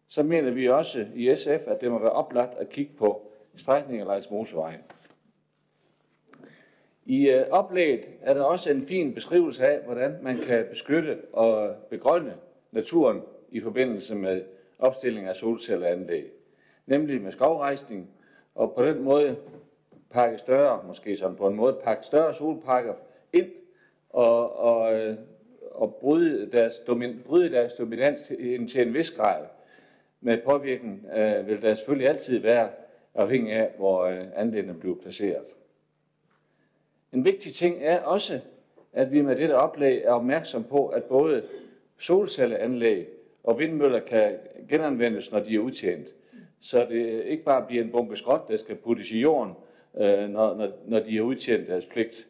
så 0.08 0.24
mener 0.24 0.52
vi 0.52 0.70
også 0.70 1.06
i 1.16 1.36
SF, 1.36 1.68
at 1.68 1.82
det 1.82 1.92
må 1.92 2.00
være 2.00 2.12
oplagt 2.12 2.58
at 2.58 2.70
kigge 2.70 2.94
på 2.98 3.32
strækninger 3.56 4.06
langs 4.06 4.32
motorvejen. 4.32 4.80
I 7.06 7.30
øh, 7.30 7.46
oplægget 7.52 8.06
er 8.22 8.34
der 8.34 8.44
også 8.44 8.72
en 8.72 8.84
fin 8.84 9.14
beskrivelse 9.14 9.68
af, 9.68 9.86
hvordan 9.86 10.18
man 10.22 10.38
kan 10.38 10.66
beskytte 10.70 11.18
og 11.34 11.76
begrønne 11.90 12.36
naturen 12.72 13.22
i 13.50 13.60
forbindelse 13.60 14.16
med 14.16 14.44
opstilling 14.80 15.28
af 15.28 15.36
solcelleranlæg. 15.36 16.35
Nemlig 16.86 17.22
med 17.22 17.32
skovrejsning, 17.32 18.10
og 18.56 18.74
på 18.76 18.86
den 18.86 19.02
måde 19.02 19.36
pakke 20.10 20.38
større, 20.38 20.84
måske 20.88 21.18
sådan 21.18 21.36
på 21.36 21.48
en 21.48 21.56
måde, 21.56 21.80
pakke 21.84 22.06
større 22.06 22.34
solpakker 22.34 22.94
ind 23.34 23.52
og, 24.10 24.60
og, 24.60 24.94
øh, 24.94 25.18
og 25.72 25.96
bryde, 25.96 26.52
deres, 26.52 26.74
bryde 27.26 27.52
deres 27.52 27.74
dominans 27.74 28.24
til, 28.24 28.68
til 28.68 28.88
en 28.88 28.94
vis 28.94 29.12
grad. 29.12 29.46
Med 30.22 30.38
påvirkning 30.46 31.06
øh, 31.18 31.48
vil 31.48 31.62
der 31.62 31.76
selvfølgelig 31.76 32.10
altid 32.10 32.40
være 32.40 32.70
afhængig 33.16 33.54
af, 33.54 33.72
hvor 33.78 34.04
øh, 34.04 34.24
andelene 34.36 34.74
bliver 34.74 34.96
placeret. 34.96 35.46
En 37.14 37.26
vigtig 37.26 37.54
ting 37.54 37.78
er 37.82 38.02
også, 38.02 38.40
at 38.94 39.12
vi 39.12 39.22
med 39.22 39.36
dette 39.36 39.56
oplæg 39.56 40.04
er 40.04 40.12
opmærksom 40.12 40.64
på, 40.64 40.88
at 40.88 41.04
både 41.04 41.44
solcelleanlæg 41.98 43.08
og 43.44 43.60
vindmøller 43.60 44.00
kan 44.00 44.38
genanvendes, 44.70 45.32
når 45.32 45.40
de 45.40 45.56
er 45.56 45.60
udtjent. 45.60 46.08
Så 46.66 46.86
det 46.90 47.24
ikke 47.24 47.44
bare 47.44 47.66
bliver 47.68 47.84
en 47.84 47.92
bunke 47.92 48.16
skrot, 48.16 48.48
der 48.48 48.58
skal 48.58 48.76
puttes 48.76 49.12
i 49.12 49.20
jorden, 49.20 49.54
øh, 49.98 50.30
når, 50.30 50.56
når, 50.56 50.72
når 50.86 51.00
de 51.00 51.18
er 51.18 51.22
udtjent 51.22 51.68
deres 51.68 51.86
pligt. 51.86 52.28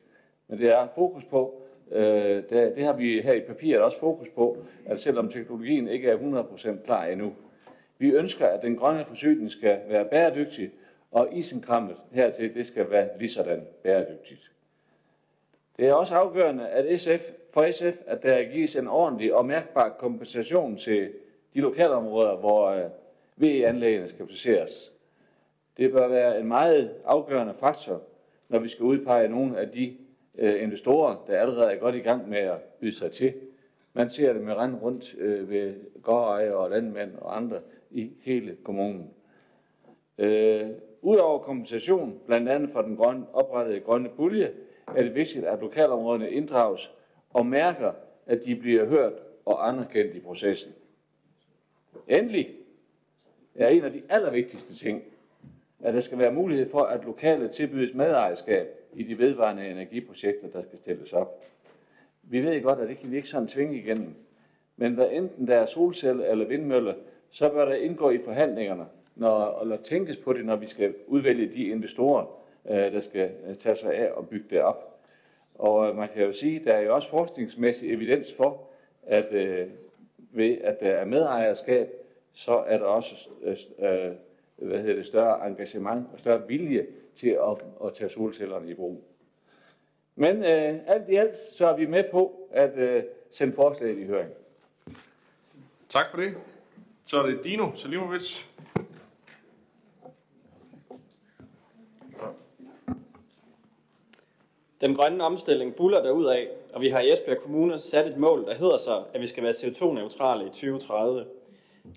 Men 0.47 0.59
det 0.59 0.69
er 0.69 0.87
fokus 0.95 1.23
på, 1.23 1.61
øh, 1.91 2.43
det, 2.49 2.73
det 2.75 2.85
har 2.85 2.93
vi 2.93 3.21
her 3.21 3.33
i 3.33 3.39
papiret 3.39 3.81
også 3.81 3.99
fokus 3.99 4.27
på, 4.35 4.57
at 4.85 4.99
selvom 4.99 5.29
teknologien 5.29 5.87
ikke 5.87 6.09
er 6.09 6.17
100% 6.17 6.85
klar 6.85 7.05
endnu, 7.05 7.33
vi 7.97 8.09
ønsker, 8.11 8.47
at 8.47 8.61
den 8.61 8.75
grønne 8.75 9.05
forsyning 9.05 9.51
skal 9.51 9.79
være 9.87 10.05
bæredygtig, 10.05 10.71
og 11.11 11.29
isenkrammet 11.33 11.95
hertil, 12.11 12.53
det 12.53 12.65
skal 12.65 12.91
være 12.91 13.09
lige 13.19 13.29
sådan 13.29 13.67
bæredygtigt. 13.83 14.51
Det 15.77 15.87
er 15.87 15.93
også 15.93 16.15
afgørende 16.15 16.67
at 16.67 16.99
SF, 16.99 17.31
for 17.53 17.71
SF, 17.71 18.01
at 18.05 18.23
der 18.23 18.43
gives 18.43 18.75
en 18.75 18.87
ordentlig 18.87 19.33
og 19.35 19.45
mærkbar 19.45 19.89
kompensation 19.89 20.77
til 20.77 21.11
de 21.53 21.59
lokalområder, 21.59 22.35
hvor 22.35 22.67
øh, 22.67 22.83
øh, 23.37 23.41
VE-anlæggene 23.41 24.07
skal 24.07 24.25
placeres. 24.25 24.91
Det 25.77 25.91
bør 25.91 26.07
være 26.07 26.39
en 26.39 26.47
meget 26.47 26.91
afgørende 27.05 27.53
faktor, 27.53 28.01
når 28.49 28.59
vi 28.59 28.67
skal 28.67 28.85
udpege 28.85 29.29
nogle 29.29 29.59
af 29.59 29.69
de 29.69 29.97
øh, 30.37 30.63
investorer, 30.63 31.25
der 31.27 31.39
allerede 31.39 31.73
er 31.73 31.79
godt 31.79 31.95
i 31.95 31.99
gang 31.99 32.29
med 32.29 32.37
at 32.37 32.61
byde 32.79 32.95
sig 32.95 33.11
til. 33.11 33.33
Man 33.93 34.09
ser 34.09 34.33
det 34.33 34.41
med 34.41 34.53
rand 34.53 34.75
rundt 34.81 35.15
øh, 35.17 35.49
ved 35.49 35.75
gårdejere 36.01 36.55
og 36.55 36.69
landmænd 36.69 37.15
og 37.15 37.37
andre 37.37 37.59
i 37.91 38.11
hele 38.21 38.57
kommunen. 38.63 39.09
Øh, 40.17 40.69
Udover 41.01 41.39
kompensation, 41.39 42.19
blandt 42.25 42.49
andet 42.49 42.69
for 42.69 42.81
den 42.81 42.95
grønne, 42.95 43.25
oprettede 43.33 43.79
grønne 43.79 44.09
pulje, 44.09 44.51
er 44.87 45.03
det 45.03 45.15
vigtigt, 45.15 45.45
at 45.45 45.59
lokalområderne 45.61 46.31
inddrages 46.31 46.91
og 47.29 47.45
mærker, 47.45 47.91
at 48.25 48.45
de 48.45 48.55
bliver 48.55 48.85
hørt 48.85 49.13
og 49.45 49.67
anerkendt 49.67 50.15
i 50.15 50.19
processen. 50.19 50.73
Endelig 52.07 52.49
er 53.55 53.67
en 53.67 53.83
af 53.83 53.91
de 53.91 54.01
allervigtigste 54.09 54.75
ting, 54.75 55.03
at 55.83 55.93
der 55.93 55.99
skal 55.99 56.19
være 56.19 56.31
mulighed 56.31 56.69
for, 56.69 56.81
at 56.81 57.05
lokale 57.05 57.47
tilbydes 57.47 57.93
medejerskab 57.93 58.67
i 58.93 59.03
de 59.03 59.17
vedvarende 59.17 59.67
energiprojekter, 59.67 60.47
der 60.47 60.61
skal 60.61 60.79
stilles 60.79 61.13
op. 61.13 61.43
Vi 62.23 62.41
ved 62.41 62.61
godt, 62.61 62.79
at 62.79 62.89
det 62.89 62.97
kan 62.97 63.11
vi 63.11 63.15
ikke 63.15 63.29
sådan 63.29 63.47
tvinge 63.47 63.77
igennem. 63.77 64.15
Men 64.77 64.93
hvad 64.93 65.07
enten 65.11 65.47
der 65.47 65.55
er 65.55 65.65
solcelle 65.65 66.27
eller 66.27 66.45
vindmølle, 66.45 66.95
så 67.29 67.49
bør 67.49 67.65
der 67.65 67.75
indgå 67.75 68.09
i 68.09 68.17
forhandlingerne, 68.25 68.85
når, 69.15 69.61
eller 69.61 69.77
tænkes 69.77 70.17
på 70.17 70.33
det, 70.33 70.45
når 70.45 70.55
vi 70.55 70.67
skal 70.67 70.93
udvælge 71.07 71.47
de 71.47 71.63
investorer, 71.63 72.25
øh, 72.69 72.77
der 72.77 72.99
skal 72.99 73.31
øh, 73.47 73.55
tage 73.55 73.75
sig 73.75 73.93
af 73.93 74.11
og 74.11 74.29
bygge 74.29 74.45
det 74.49 74.61
op. 74.61 74.99
Og 75.55 75.89
øh, 75.89 75.95
man 75.95 76.09
kan 76.13 76.23
jo 76.23 76.31
sige, 76.31 76.61
der 76.63 76.73
er 76.73 76.81
jo 76.81 76.95
også 76.95 77.09
forskningsmæssig 77.09 77.93
evidens 77.93 78.33
for, 78.33 78.61
at 79.03 79.33
øh, 79.33 79.67
ved 80.31 80.57
at 80.63 80.79
der 80.79 80.89
er 80.91 81.05
medejerskab, 81.05 82.04
så 82.35 82.53
er 82.67 82.77
der 82.77 82.85
også 82.85 83.29
øh, 83.79 84.11
hvad 84.55 84.79
hedder 84.79 84.95
det, 84.95 85.05
større 85.05 85.47
engagement 85.47 86.07
og 86.13 86.19
større 86.19 86.47
vilje 86.47 86.87
til 87.15 87.29
at, 87.29 87.65
at 87.85 87.93
tage 87.93 88.09
solcellerne 88.09 88.69
i 88.69 88.73
brug. 88.73 89.03
Men 90.15 90.37
øh, 90.37 90.79
alt 90.87 91.09
i 91.09 91.15
alt, 91.15 91.35
så 91.35 91.67
er 91.67 91.77
vi 91.77 91.85
med 91.85 92.03
på 92.11 92.49
at 92.51 92.77
øh, 92.77 93.03
sende 93.31 93.53
forslaget 93.53 93.97
i 93.97 94.05
høring. 94.05 94.29
Tak 95.89 96.11
for 96.11 96.17
det. 96.17 96.37
Så 97.05 97.21
er 97.21 97.25
det 97.25 97.43
Dino 97.43 97.71
Selimovic. 97.75 98.43
Den 104.81 104.95
grønne 104.95 105.23
omstilling 105.23 105.75
buller 105.75 106.31
af, 106.31 106.47
og 106.73 106.81
vi 106.81 106.89
har 106.89 106.99
i 106.99 107.13
Esbjerg 107.13 107.41
Kommune 107.41 107.79
sat 107.79 108.07
et 108.07 108.17
mål, 108.17 108.45
der 108.45 108.55
hedder 108.55 108.77
sig, 108.77 109.03
at 109.13 109.21
vi 109.21 109.27
skal 109.27 109.43
være 109.43 109.51
CO2-neutrale 109.51 110.45
i 110.45 110.49
2030. 110.49 111.25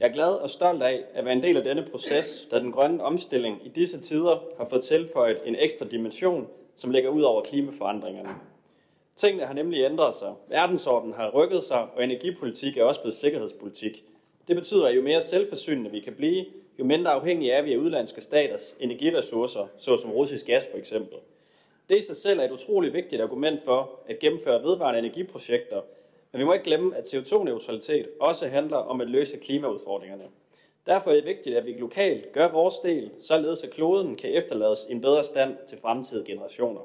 Jeg 0.00 0.08
er 0.08 0.12
glad 0.12 0.34
og 0.34 0.50
stolt 0.50 0.82
af 0.82 1.04
at 1.14 1.24
være 1.24 1.34
en 1.34 1.42
del 1.42 1.56
af 1.56 1.64
denne 1.64 1.86
proces, 1.90 2.48
da 2.50 2.58
den 2.58 2.72
grønne 2.72 3.02
omstilling 3.02 3.66
i 3.66 3.68
disse 3.68 4.00
tider 4.00 4.44
har 4.58 4.66
fået 4.70 4.84
tilføjet 4.84 5.40
en 5.44 5.56
ekstra 5.58 5.86
dimension, 5.86 6.48
som 6.76 6.90
ligger 6.90 7.10
ud 7.10 7.22
over 7.22 7.42
klimaforandringerne. 7.42 8.34
Tingene 9.16 9.46
har 9.46 9.54
nemlig 9.54 9.84
ændret 9.84 10.14
sig. 10.14 10.34
Verdensordenen 10.48 11.14
har 11.14 11.30
rykket 11.30 11.64
sig, 11.64 11.86
og 11.96 12.04
energipolitik 12.04 12.76
er 12.76 12.84
også 12.84 13.00
blevet 13.00 13.16
sikkerhedspolitik. 13.16 14.04
Det 14.48 14.56
betyder, 14.56 14.86
at 14.86 14.96
jo 14.96 15.02
mere 15.02 15.20
selvforsynende 15.20 15.90
vi 15.90 16.00
kan 16.00 16.14
blive, 16.14 16.44
jo 16.78 16.84
mindre 16.84 17.10
afhængige 17.10 17.52
er 17.52 17.62
vi 17.62 17.72
af 17.72 17.76
udlandske 17.76 18.20
staters 18.20 18.76
energiressourcer, 18.80 19.66
såsom 19.78 20.10
russisk 20.10 20.46
gas 20.46 20.64
for 20.70 20.78
eksempel. 20.78 21.18
Det 21.88 21.98
i 21.98 22.02
sig 22.02 22.16
selv 22.16 22.40
er 22.40 22.44
et 22.44 22.50
utroligt 22.50 22.94
vigtigt 22.94 23.22
argument 23.22 23.64
for 23.64 23.90
at 24.08 24.18
gennemføre 24.18 24.62
vedvarende 24.62 24.98
energiprojekter, 24.98 25.80
men 26.32 26.40
vi 26.40 26.44
må 26.44 26.52
ikke 26.52 26.64
glemme, 26.64 26.96
at 26.96 27.14
CO2-neutralitet 27.14 28.08
også 28.20 28.48
handler 28.48 28.76
om 28.76 29.00
at 29.00 29.10
løse 29.10 29.36
klimaudfordringerne. 29.36 30.24
Derfor 30.86 31.10
er 31.10 31.14
det 31.14 31.24
vigtigt, 31.24 31.56
at 31.56 31.66
vi 31.66 31.72
lokalt 31.72 32.32
gør 32.32 32.48
vores 32.48 32.78
del, 32.78 33.10
således 33.22 33.64
at 33.64 33.70
kloden 33.70 34.16
kan 34.16 34.30
efterlades 34.34 34.86
i 34.88 34.92
en 34.92 35.00
bedre 35.00 35.24
stand 35.24 35.56
til 35.68 35.78
fremtidige 35.78 36.26
generationer. 36.26 36.80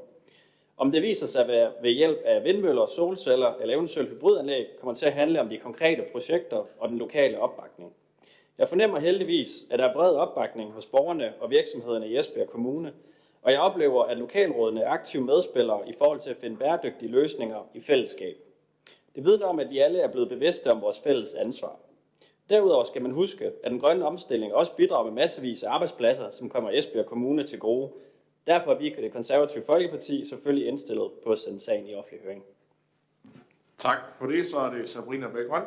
Om 0.77 0.91
det 0.91 1.01
viser 1.01 1.27
sig 1.27 1.41
at 1.41 1.47
være 1.47 1.71
ved 1.81 1.91
hjælp 1.91 2.17
af 2.25 2.43
vindmøller, 2.43 2.85
solceller 2.85 3.53
eller 3.61 3.75
eventuelt 3.75 4.09
hybridanlæg, 4.09 4.67
kommer 4.79 4.93
til 4.93 5.05
at 5.05 5.13
handle 5.13 5.41
om 5.41 5.49
de 5.49 5.57
konkrete 5.57 6.03
projekter 6.11 6.65
og 6.79 6.89
den 6.89 6.97
lokale 6.97 7.39
opbakning. 7.39 7.93
Jeg 8.57 8.69
fornemmer 8.69 8.99
heldigvis, 8.99 9.49
at 9.71 9.79
der 9.79 9.87
er 9.87 9.93
bred 9.93 10.15
opbakning 10.15 10.71
hos 10.71 10.85
borgerne 10.85 11.33
og 11.39 11.51
virksomhederne 11.51 12.07
i 12.07 12.17
Esbjerg 12.17 12.49
Kommune, 12.49 12.93
og 13.41 13.51
jeg 13.51 13.59
oplever, 13.59 14.03
at 14.03 14.17
lokalrådene 14.17 14.81
er 14.81 14.89
aktive 14.89 15.23
medspillere 15.23 15.89
i 15.89 15.93
forhold 15.97 16.19
til 16.19 16.29
at 16.29 16.37
finde 16.37 16.57
bæredygtige 16.57 17.11
løsninger 17.11 17.69
i 17.73 17.81
fællesskab. 17.81 18.37
Det 19.15 19.25
vidner 19.25 19.45
om, 19.45 19.59
at 19.59 19.69
vi 19.69 19.79
alle 19.79 19.99
er 19.99 20.11
blevet 20.11 20.29
bevidste 20.29 20.71
om 20.71 20.81
vores 20.81 20.99
fælles 20.99 21.33
ansvar. 21.33 21.79
Derudover 22.49 22.83
skal 22.83 23.01
man 23.01 23.11
huske, 23.11 23.45
at 23.45 23.71
den 23.71 23.79
grønne 23.79 24.05
omstilling 24.05 24.53
også 24.53 24.75
bidrager 24.75 25.03
med 25.03 25.11
massevis 25.11 25.63
af 25.63 25.71
arbejdspladser, 25.71 26.31
som 26.31 26.49
kommer 26.49 26.69
Esbjerg 26.69 27.05
Kommune 27.05 27.43
til 27.43 27.59
gode. 27.59 27.91
Derfor 28.47 28.71
er 28.71 28.77
vi 28.77 28.87
i 28.87 29.01
det 29.01 29.11
konservative 29.13 29.63
Folkeparti 29.63 30.25
selvfølgelig 30.25 30.67
indstillet 30.67 31.11
på 31.23 31.31
at 31.31 31.39
sende 31.39 31.59
sagen 31.59 31.87
i 31.87 31.95
offentlig 31.95 32.21
høring. 32.23 32.43
Tak 33.77 33.97
for 34.15 34.25
det. 34.25 34.47
Så 34.47 34.59
er 34.59 34.69
det 34.69 34.89
Sabrina 34.89 35.27
Bækgrøn. 35.27 35.63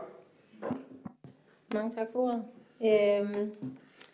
Mange 1.73 1.91
tak 1.91 2.07
for 2.13 2.21
ordet. 2.21 2.45
Øhm, 2.81 3.53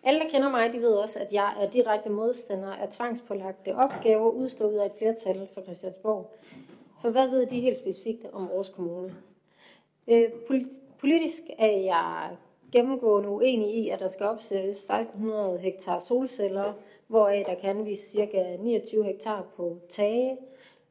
alle, 0.05 0.21
der 0.21 0.29
kender 0.29 0.51
mig, 0.51 0.73
de 0.73 0.81
ved 0.81 0.93
også, 0.93 1.19
at 1.19 1.33
jeg 1.33 1.55
er 1.61 1.71
direkte 1.71 2.11
modstander 2.11 2.73
af 2.73 2.89
tvangspålagte 2.89 3.75
opgaver 3.75 4.31
udstået 4.31 4.79
af 4.79 4.87
et 4.87 4.93
flertal 4.99 5.49
for 5.55 5.63
Christiansborg. 5.63 6.31
For 7.03 7.11
hvad 7.11 7.29
ved 7.29 7.47
de 7.47 7.61
helt 7.61 7.79
specifikt 7.79 8.27
om 8.33 8.49
vores 8.49 8.69
kommune? 8.69 9.15
Øh, 10.09 10.31
politisk 10.99 11.43
er 11.59 11.71
jeg 11.71 12.37
gennemgående 12.73 13.29
uenig 13.29 13.75
i, 13.75 13.89
at 13.89 14.01
der 14.01 14.09
skal 14.09 14.27
opsættes 14.27 14.91
1600 14.91 15.59
hektar 15.59 15.99
solceller, 15.99 16.73
hvoraf 17.07 17.45
der 17.47 17.55
kan 17.55 17.87
vi 17.87 17.97
ca. 17.97 18.57
29 18.61 19.05
hektar 19.05 19.47
på 19.57 19.79
tage, 19.89 20.37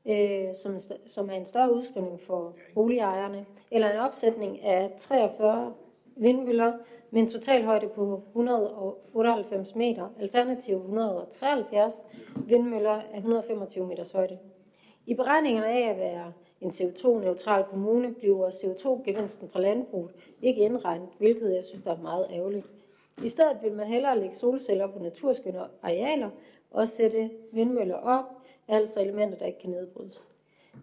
øh, 0.05 0.55
som, 0.55 0.79
som 1.07 1.29
er 1.29 1.33
en 1.33 1.45
større 1.45 1.73
udskrivning 1.73 2.21
for 2.21 2.55
boligejerne, 2.73 3.45
eller 3.71 3.91
en 3.91 3.99
opsætning 3.99 4.61
af 4.61 4.91
43 4.97 5.73
vindmøller 6.15 6.73
med 7.11 7.21
en 7.21 7.27
totalhøjde 7.27 7.87
på 7.87 8.21
198 8.27 9.75
meter, 9.75 10.07
alternativ 10.19 10.75
173 10.75 12.05
vindmøller 12.35 13.01
af 13.13 13.17
125 13.17 13.87
meters 13.87 14.11
højde. 14.11 14.37
I 15.11 15.13
beregningerne 15.13 15.67
af 15.67 15.89
at 15.89 15.97
være 15.97 16.33
en 16.61 16.69
CO2-neutral 16.69 17.63
kommune 17.63 18.13
bliver 18.13 18.49
CO2-gevinsten 18.49 19.49
fra 19.49 19.59
landbruget 19.59 20.11
ikke 20.41 20.61
indregnet, 20.61 21.09
hvilket 21.17 21.55
jeg 21.55 21.65
synes 21.65 21.85
er 21.85 21.97
meget 21.97 22.27
ærgerligt. 22.31 22.65
I 23.23 23.27
stedet 23.27 23.57
vil 23.63 23.73
man 23.73 23.87
hellere 23.87 24.19
lægge 24.19 24.35
solceller 24.35 24.87
på 24.87 24.99
naturskønne 24.99 25.59
arealer 25.81 26.29
og 26.71 26.87
sætte 26.87 27.29
vindmøller 27.51 27.95
op, 27.95 28.25
altså 28.67 29.01
elementer, 29.01 29.37
der 29.37 29.45
ikke 29.45 29.59
kan 29.59 29.69
nedbrydes. 29.69 30.27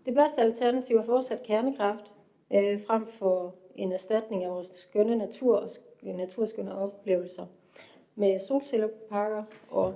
Det 0.06 0.14
bedste 0.14 0.40
alternativ 0.40 0.96
er 0.96 1.04
fortsat 1.04 1.42
kernekraft, 1.42 2.12
øh, 2.54 2.82
frem 2.82 3.06
for 3.06 3.54
en 3.74 3.92
erstatning 3.92 4.44
af 4.44 4.50
vores 4.50 4.66
skønne 4.66 5.16
natur 5.16 5.56
og 5.56 5.68
naturskønne 6.02 6.78
oplevelser 6.78 7.46
med 8.14 8.40
solcellerparker 8.40 9.42
og 9.70 9.94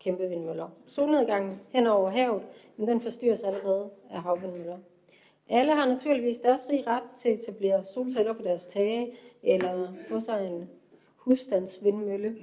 kæmpe 0.00 0.28
vindmøller. 0.28 0.68
Solnedgangen 0.86 1.60
hen 1.72 1.86
over 1.86 2.10
havet, 2.10 2.42
men 2.76 2.88
den 2.88 3.00
forstyrres 3.00 3.42
allerede 3.42 3.90
af 4.10 4.22
havvindmøller. 4.22 4.78
Alle 5.48 5.72
har 5.72 5.88
naturligvis 5.88 6.40
deres 6.40 6.66
fri 6.66 6.82
ret 6.86 7.02
til 7.16 7.28
at 7.28 7.34
etablere 7.34 7.84
solceller 7.84 8.32
på 8.32 8.42
deres 8.42 8.66
tage, 8.66 9.16
eller 9.42 9.92
få 10.08 10.20
sig 10.20 10.46
en 10.46 10.70
husstandsvindmølle, 11.16 12.36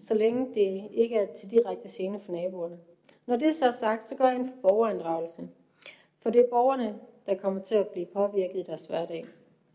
så 0.00 0.14
længe 0.14 0.54
det 0.54 0.88
ikke 0.90 1.16
er 1.16 1.26
til 1.32 1.50
direkte 1.50 1.88
scene 1.88 2.20
for 2.20 2.32
naboerne. 2.32 2.78
Når 3.26 3.36
det 3.36 3.48
er 3.48 3.52
så 3.52 3.72
sagt, 3.72 4.06
så 4.06 4.16
går 4.16 4.24
jeg 4.24 4.34
ind 4.34 4.48
for 4.48 4.68
borgerinddragelse. 4.68 5.48
For 6.18 6.30
det 6.30 6.40
er 6.40 6.48
borgerne, 6.50 6.98
der 7.26 7.34
kommer 7.34 7.62
til 7.62 7.74
at 7.74 7.88
blive 7.88 8.06
påvirket 8.06 8.60
i 8.60 8.62
deres 8.62 8.86
hverdag. 8.86 9.24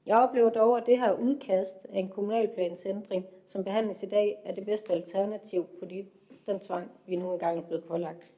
Jeg 0.06 0.18
oplever 0.18 0.50
dog, 0.50 0.78
at 0.78 0.86
det 0.86 1.00
her 1.00 1.14
udkast 1.14 1.88
af 1.94 2.00
en 2.00 2.10
kommunalplansændring, 2.10 3.26
som 3.46 3.64
behandles 3.64 4.04
i 4.04 4.06
dag, 4.06 4.40
er 4.46 4.54
det 4.54 4.66
bedste 4.66 4.94
alternativ 4.94 5.66
på 5.80 5.86
de, 5.86 6.06
den 6.46 6.60
tvang, 6.60 6.92
vi 7.06 7.16
nu 7.16 7.34
engang 7.34 7.58
er 7.58 7.62
blevet 7.62 7.84
pålagt. 7.84 8.32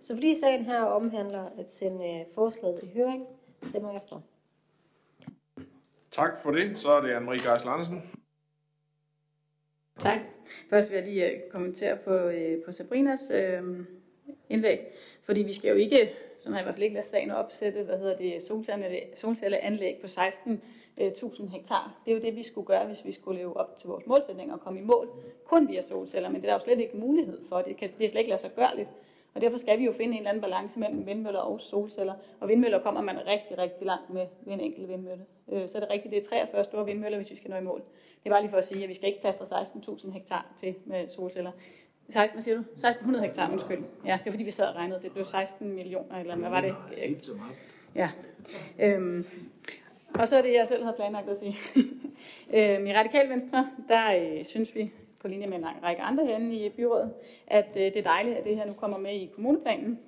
Så 0.00 0.14
fordi 0.14 0.34
sagen 0.34 0.64
her 0.64 0.82
omhandler 0.82 1.48
at 1.58 1.70
sende 1.70 2.20
øh, 2.20 2.26
forslaget 2.34 2.82
i 2.82 2.90
høring, 2.94 3.26
stemmer 3.62 3.92
jeg 3.92 4.00
for. 4.08 4.22
Tak 6.10 6.40
for 6.42 6.50
det. 6.50 6.78
Så 6.78 6.90
er 6.90 7.00
det 7.00 7.14
Anne-Marie 7.14 7.50
Geisel 7.50 7.68
Andersen. 7.68 8.02
Tak. 9.98 10.18
Først 10.70 10.90
vil 10.90 10.96
jeg 10.96 11.04
lige 11.04 11.30
øh, 11.30 11.40
kommentere 11.50 11.96
på, 11.96 12.14
øh, 12.14 12.64
på 12.64 12.72
Sabrinas 12.72 13.30
øh, 13.34 13.62
indlæg, 14.48 14.78
fordi 15.22 15.42
vi 15.42 15.52
skal 15.52 15.68
jo 15.68 15.74
ikke, 15.74 16.12
sådan 16.40 16.52
har 16.52 16.60
jeg 16.60 16.64
i 16.64 16.66
hvert 16.66 16.74
fald 16.74 16.82
ikke 16.82 16.94
lade 16.94 17.06
sagen 17.06 17.30
opsætte, 17.30 17.82
hvad 17.82 17.98
hedder 17.98 18.16
det, 18.16 18.42
solcelleanlæg 19.16 19.98
på 20.00 20.06
16 20.06 20.62
1000 20.96 21.48
hektar. 21.48 22.00
Det 22.04 22.10
er 22.10 22.16
jo 22.16 22.22
det, 22.22 22.36
vi 22.36 22.42
skulle 22.42 22.66
gøre, 22.66 22.86
hvis 22.86 23.04
vi 23.04 23.12
skulle 23.12 23.38
leve 23.38 23.56
op 23.56 23.78
til 23.78 23.88
vores 23.88 24.06
målsætning 24.06 24.52
og 24.52 24.60
komme 24.60 24.80
i 24.80 24.82
mål 24.82 25.08
kun 25.44 25.68
via 25.68 25.80
solceller, 25.80 26.28
men 26.28 26.42
det 26.42 26.48
er 26.48 26.52
der 26.52 26.54
jo 26.54 26.64
slet 26.64 26.80
ikke 26.80 26.96
mulighed 26.96 27.38
for. 27.48 27.56
Det, 27.56 27.76
kan, 27.76 27.88
det 27.98 28.04
er 28.04 28.08
slet 28.08 28.20
ikke 28.20 28.30
lade 28.30 28.40
sig 28.40 28.50
gøre 28.56 28.76
lidt. 28.76 28.88
Og 29.34 29.40
derfor 29.40 29.58
skal 29.58 29.78
vi 29.78 29.84
jo 29.84 29.92
finde 29.92 30.12
en 30.12 30.18
eller 30.18 30.30
anden 30.30 30.42
balance 30.42 30.80
mellem 30.80 31.06
vindmøller 31.06 31.40
og 31.40 31.60
solceller. 31.60 32.14
Og 32.40 32.48
vindmøller 32.48 32.78
kommer 32.78 33.00
man 33.00 33.16
rigtig, 33.26 33.58
rigtig 33.58 33.86
langt 33.86 34.10
med 34.10 34.26
ved 34.40 34.52
en 34.52 34.60
enkelt 34.60 34.88
vindmølle. 34.88 35.24
Øh, 35.52 35.68
så 35.68 35.78
er 35.78 35.80
det 35.80 35.90
rigtigt, 35.90 36.12
det 36.12 36.24
er 36.24 36.28
43 36.28 36.64
store 36.64 36.84
vindmøller, 36.84 37.18
hvis 37.18 37.30
vi 37.30 37.36
skal 37.36 37.50
nå 37.50 37.56
i 37.56 37.62
mål. 37.62 37.82
Det 38.24 38.30
er 38.30 38.30
bare 38.30 38.42
lige 38.42 38.50
for 38.50 38.58
at 38.58 38.66
sige, 38.66 38.82
at 38.82 38.88
vi 38.88 38.94
skal 38.94 39.08
ikke 39.08 39.20
plaster 39.20 39.44
16.000 39.44 40.10
hektar 40.10 40.46
til 40.56 40.74
med 40.84 41.08
solceller. 41.08 41.52
16, 42.10 42.34
hvad 42.34 42.42
siger 42.42 42.56
du? 42.56 42.60
1600 42.60 43.24
hektar, 43.24 43.52
undskyld. 43.52 43.78
Ja, 44.06 44.18
det 44.18 44.26
er 44.26 44.30
fordi, 44.30 44.44
vi 44.44 44.50
sad 44.50 44.68
og 44.68 44.76
regnede. 44.76 45.02
Det 45.02 45.12
blev 45.12 45.24
16 45.24 45.72
millioner, 45.74 46.18
eller 46.18 46.36
hvad 46.36 46.50
var 46.50 46.60
det? 46.60 46.74
Ikke 46.96 47.20
så 47.22 47.32
meget. 47.34 47.56
Ja. 47.94 48.10
Øhm, 48.78 49.24
og 50.14 50.28
så 50.28 50.36
er 50.36 50.42
det, 50.42 50.52
jeg 50.54 50.68
selv 50.68 50.82
havde 50.82 50.96
planlagt 50.96 51.28
at 51.28 51.38
sige. 51.38 51.56
øhm, 52.56 52.86
I 52.86 52.92
Radikal 52.92 53.28
Venstre, 53.28 53.70
der 53.88 54.36
øh, 54.38 54.44
synes 54.44 54.74
vi, 54.74 54.92
på 55.22 55.28
linje 55.28 55.46
med 55.46 55.56
en 55.56 55.62
lang 55.62 55.82
række 55.82 56.02
andre 56.02 56.26
herinde 56.26 56.56
i 56.56 56.68
byrådet, 56.68 57.12
at 57.46 57.68
øh, 57.76 57.82
det 57.82 57.96
er 57.96 58.02
dejligt, 58.02 58.36
at 58.36 58.44
det 58.44 58.56
her 58.56 58.66
nu 58.66 58.72
kommer 58.72 58.98
med 58.98 59.14
i 59.14 59.30
kommuneplanen. 59.34 59.98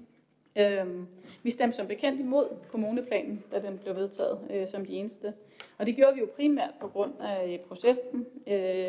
Øhm, 0.57 1.07
vi 1.43 1.51
stemte 1.51 1.77
som 1.77 1.86
bekendt 1.86 2.20
imod 2.20 2.57
kommuneplanen, 2.69 3.45
da 3.53 3.61
den 3.61 3.78
blev 3.78 3.97
vedtaget 3.97 4.39
øh, 4.51 4.69
som 4.69 4.86
de 4.86 4.93
eneste. 4.93 5.32
Og 5.78 5.86
det 5.86 5.97
gjorde 5.97 6.15
vi 6.15 6.20
jo 6.20 6.28
primært 6.36 6.74
på 6.81 6.89
grund 6.89 7.12
af 7.20 7.53
øh, 7.53 7.59
processen 7.59 8.27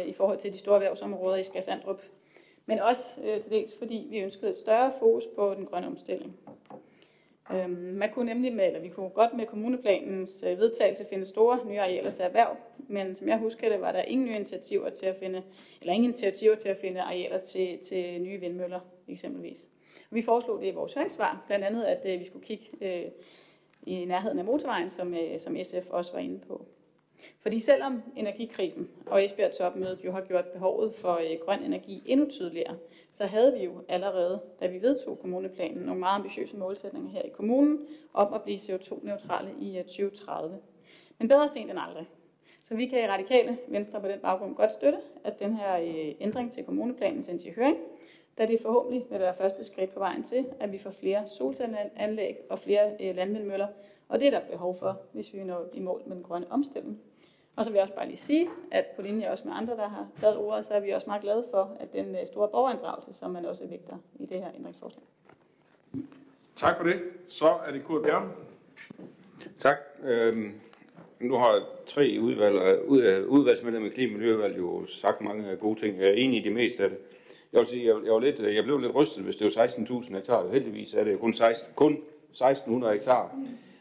i 0.07 0.13
forhold 0.17 0.37
til 0.39 0.53
de 0.53 0.57
store 0.57 0.75
erhvervsområder 0.75 1.35
i 1.35 1.43
Skasandrup. 1.43 2.01
Men 2.65 2.79
også 2.79 3.03
til 3.43 3.51
dels 3.51 3.77
fordi 3.77 4.07
vi 4.09 4.19
ønskede 4.19 4.51
et 4.51 4.57
større 4.57 4.93
fokus 4.99 5.23
på 5.35 5.53
den 5.53 5.65
grønne 5.65 5.87
omstilling. 5.87 6.35
Øhm, 7.51 7.71
man 7.71 8.11
kunne 8.13 8.25
nemlig 8.25 8.53
med, 8.53 8.67
eller 8.67 8.79
vi 8.79 8.89
kunne 8.89 9.09
godt 9.09 9.33
med 9.33 9.45
kommuneplanens 9.45 10.43
øh, 10.47 10.59
vedtagelse 10.59 11.05
finde 11.09 11.25
store 11.25 11.59
nye 11.65 11.79
arealer 11.79 12.11
til 12.11 12.23
erhverv, 12.23 12.57
men 12.77 13.15
som 13.15 13.27
jeg 13.27 13.37
husker 13.37 13.69
det, 13.69 13.81
var 13.81 13.91
der 13.91 14.01
ingen 14.01 14.27
nye 14.27 14.35
initiativer 14.35 14.89
til 14.89 15.05
at 15.05 15.15
finde, 15.19 15.43
eller 15.81 15.93
ingen 15.93 16.09
initiativer 16.09 16.55
til 16.55 16.69
at 16.69 16.77
finde 16.77 17.01
arealer 17.01 17.37
til, 17.37 17.79
til 17.79 18.21
nye 18.21 18.39
vindmøller 18.39 18.79
eksempelvis. 19.07 19.69
Og 20.11 20.15
vi 20.15 20.21
foreslog 20.21 20.61
det 20.61 20.67
i 20.67 20.71
vores 20.71 20.93
høringssvar, 20.93 21.43
blandt 21.47 21.65
andet, 21.65 21.83
at 21.83 22.05
øh, 22.13 22.19
vi 22.19 22.25
skulle 22.25 22.45
kigge 22.45 22.65
øh, 22.81 23.11
i 23.83 24.05
nærheden 24.05 24.39
af 24.39 24.45
motorvejen, 24.45 24.89
som, 24.89 25.15
som 25.37 25.57
SF 25.63 25.89
også 25.89 26.13
var 26.13 26.19
inde 26.19 26.39
på. 26.39 26.65
Fordi 27.41 27.59
selvom 27.59 28.01
energikrisen 28.15 28.89
og 29.05 29.25
Esbjerg 29.25 29.51
topmødet 29.51 30.05
jo 30.05 30.11
har 30.11 30.21
gjort 30.21 30.45
behovet 30.45 30.93
for 30.95 31.13
øh, 31.13 31.37
grøn 31.45 31.63
energi 31.63 32.03
endnu 32.05 32.29
tydeligere, 32.29 32.75
så 33.11 33.25
havde 33.25 33.53
vi 33.53 33.63
jo 33.63 33.71
allerede, 33.87 34.41
da 34.59 34.67
vi 34.67 34.81
vedtog 34.81 35.19
kommuneplanen, 35.19 35.83
nogle 35.83 35.99
meget 35.99 36.15
ambitiøse 36.15 36.57
målsætninger 36.57 37.11
her 37.11 37.21
i 37.21 37.29
kommunen 37.29 37.79
om 38.13 38.33
at 38.33 38.41
blive 38.41 38.57
CO2-neutrale 38.57 39.49
i 39.61 39.77
øh, 39.77 39.83
2030. 39.83 40.57
Men 41.19 41.27
bedre 41.27 41.49
sent 41.49 41.69
end 41.69 41.79
aldrig. 41.79 42.05
Så 42.63 42.75
vi 42.75 42.85
kan 42.85 43.03
i 43.03 43.07
radikale 43.07 43.57
Venstre 43.67 44.01
på 44.01 44.07
den 44.07 44.19
baggrund 44.19 44.55
godt 44.55 44.71
støtte, 44.71 44.97
at 45.23 45.39
den 45.39 45.53
her 45.53 45.77
øh, 45.79 46.15
ændring 46.19 46.51
til 46.51 46.63
kommuneplanen 46.63 47.23
sendes 47.23 47.45
i 47.45 47.51
høring, 47.55 47.77
da 48.37 48.45
det 48.45 48.61
forhåbentlig 48.61 49.05
vil 49.09 49.19
være 49.19 49.35
første 49.35 49.63
skridt 49.63 49.93
på 49.93 49.99
vejen 49.99 50.23
til, 50.23 50.45
at 50.59 50.71
vi 50.71 50.77
får 50.77 50.91
flere 50.91 51.27
solcelleanlæg 51.27 52.37
og 52.49 52.59
flere 52.59 53.13
landvindmøller, 53.13 53.67
og 54.07 54.19
det 54.19 54.27
er 54.27 54.31
der 54.31 54.47
behov 54.51 54.75
for, 54.75 55.01
hvis 55.11 55.33
vi 55.33 55.43
når 55.43 55.69
i 55.73 55.79
mål 55.79 56.01
med 56.05 56.15
den 56.15 56.23
grønne 56.23 56.51
omstilling. 56.51 56.99
Og 57.55 57.65
så 57.65 57.71
vil 57.71 57.75
jeg 57.75 57.83
også 57.83 57.95
bare 57.95 58.07
lige 58.07 58.17
sige, 58.17 58.49
at 58.71 58.85
på 58.95 59.01
linje 59.01 59.31
også 59.31 59.43
med 59.47 59.53
andre, 59.55 59.75
der 59.75 59.87
har 59.87 60.07
taget 60.15 60.37
ordet, 60.37 60.65
så 60.65 60.73
er 60.73 60.79
vi 60.79 60.89
også 60.89 61.07
meget 61.07 61.21
glade 61.21 61.45
for, 61.51 61.77
at 61.79 61.93
den 61.93 62.15
store 62.27 62.47
borgerinddragelse, 62.47 63.13
som 63.13 63.31
man 63.31 63.45
også 63.45 63.67
vægter 63.67 63.97
i 64.19 64.25
det 64.25 64.39
her 64.39 64.51
ændringsforslag. 64.55 65.03
Tak 66.55 66.77
for 66.77 66.83
det. 66.83 67.01
Så 67.27 67.57
er 67.67 67.71
det 67.71 67.83
Kurt 67.83 68.03
Bjørn. 68.03 68.31
Tak. 69.59 69.77
Øhm, 70.03 70.53
nu 71.19 71.37
har 71.37 71.63
tre 71.85 72.17
udvalg, 72.21 72.85
ud, 72.87 73.25
udvalgsmedlemmer 73.27 73.89
i 73.89 73.93
Klima- 73.93 74.13
og 74.13 74.19
Miljøudvalg 74.19 74.57
jo 74.57 74.85
sagt 74.85 75.21
mange 75.21 75.55
gode 75.55 75.79
ting. 75.79 75.99
Jeg 75.99 76.07
er 76.07 76.13
enig 76.13 76.39
i 76.39 76.43
det 76.43 76.53
meste 76.53 76.83
af 76.83 76.89
det. 76.89 76.97
Jeg 77.53 77.59
vil 77.59 77.67
sige, 77.67 77.85
jeg, 77.85 77.95
jeg, 78.05 78.13
var 78.13 78.19
lidt, 78.19 78.39
jeg 78.39 78.63
blev 78.63 78.77
lidt 78.77 78.95
rystet, 78.95 79.23
hvis 79.23 79.35
det 79.35 79.55
var 79.57 79.65
16.000 79.65 80.15
hektar. 80.15 80.47
Heldigvis 80.51 80.93
er 80.93 81.03
det 81.03 81.19
kun, 81.19 81.33
16, 81.33 81.73
kun 81.75 81.97
1.600 82.33 82.91
hektar. 82.91 83.35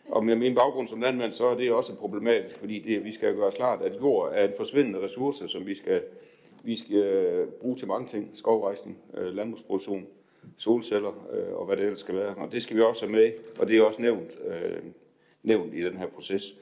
Og 0.09 0.25
med 0.25 0.37
min 0.37 0.55
baggrund 0.55 0.89
som 0.89 1.01
landmand, 1.01 1.33
så 1.33 1.47
er 1.47 1.55
det 1.55 1.73
også 1.73 1.95
problematisk, 1.95 2.59
fordi 2.59 2.79
det, 2.79 3.05
vi 3.05 3.13
skal 3.13 3.35
gøre 3.35 3.53
klart, 3.53 3.83
at 3.83 4.01
jord 4.01 4.33
er 4.35 4.49
en 4.49 4.53
forsvindende 4.57 5.01
ressource, 5.01 5.49
som 5.49 5.67
vi 5.67 5.75
skal, 5.75 6.03
vi 6.63 6.77
skal 6.77 6.97
øh, 6.97 7.49
bruge 7.49 7.77
til 7.77 7.89
mange 7.89 8.09
ting. 8.09 8.31
Skovrejsning, 8.35 8.99
øh, 9.15 9.35
landbrugsproduktion, 9.35 10.07
solceller 10.57 11.29
øh, 11.33 11.55
og 11.55 11.67
hvad 11.67 11.77
det 11.77 11.85
ellers 11.85 12.01
skal 12.01 12.15
være. 12.15 12.35
Og 12.35 12.53
det 12.53 12.63
skal 12.63 12.77
vi 12.77 12.83
også 12.83 13.07
have 13.07 13.13
med, 13.13 13.33
og 13.59 13.69
det 13.69 13.77
er 13.77 13.83
også 13.83 14.03
nævnt, 14.03 14.31
øh, 14.47 14.83
nævnt 15.43 15.75
i 15.75 15.85
den 15.85 15.97
her 15.97 16.07
proces. 16.07 16.55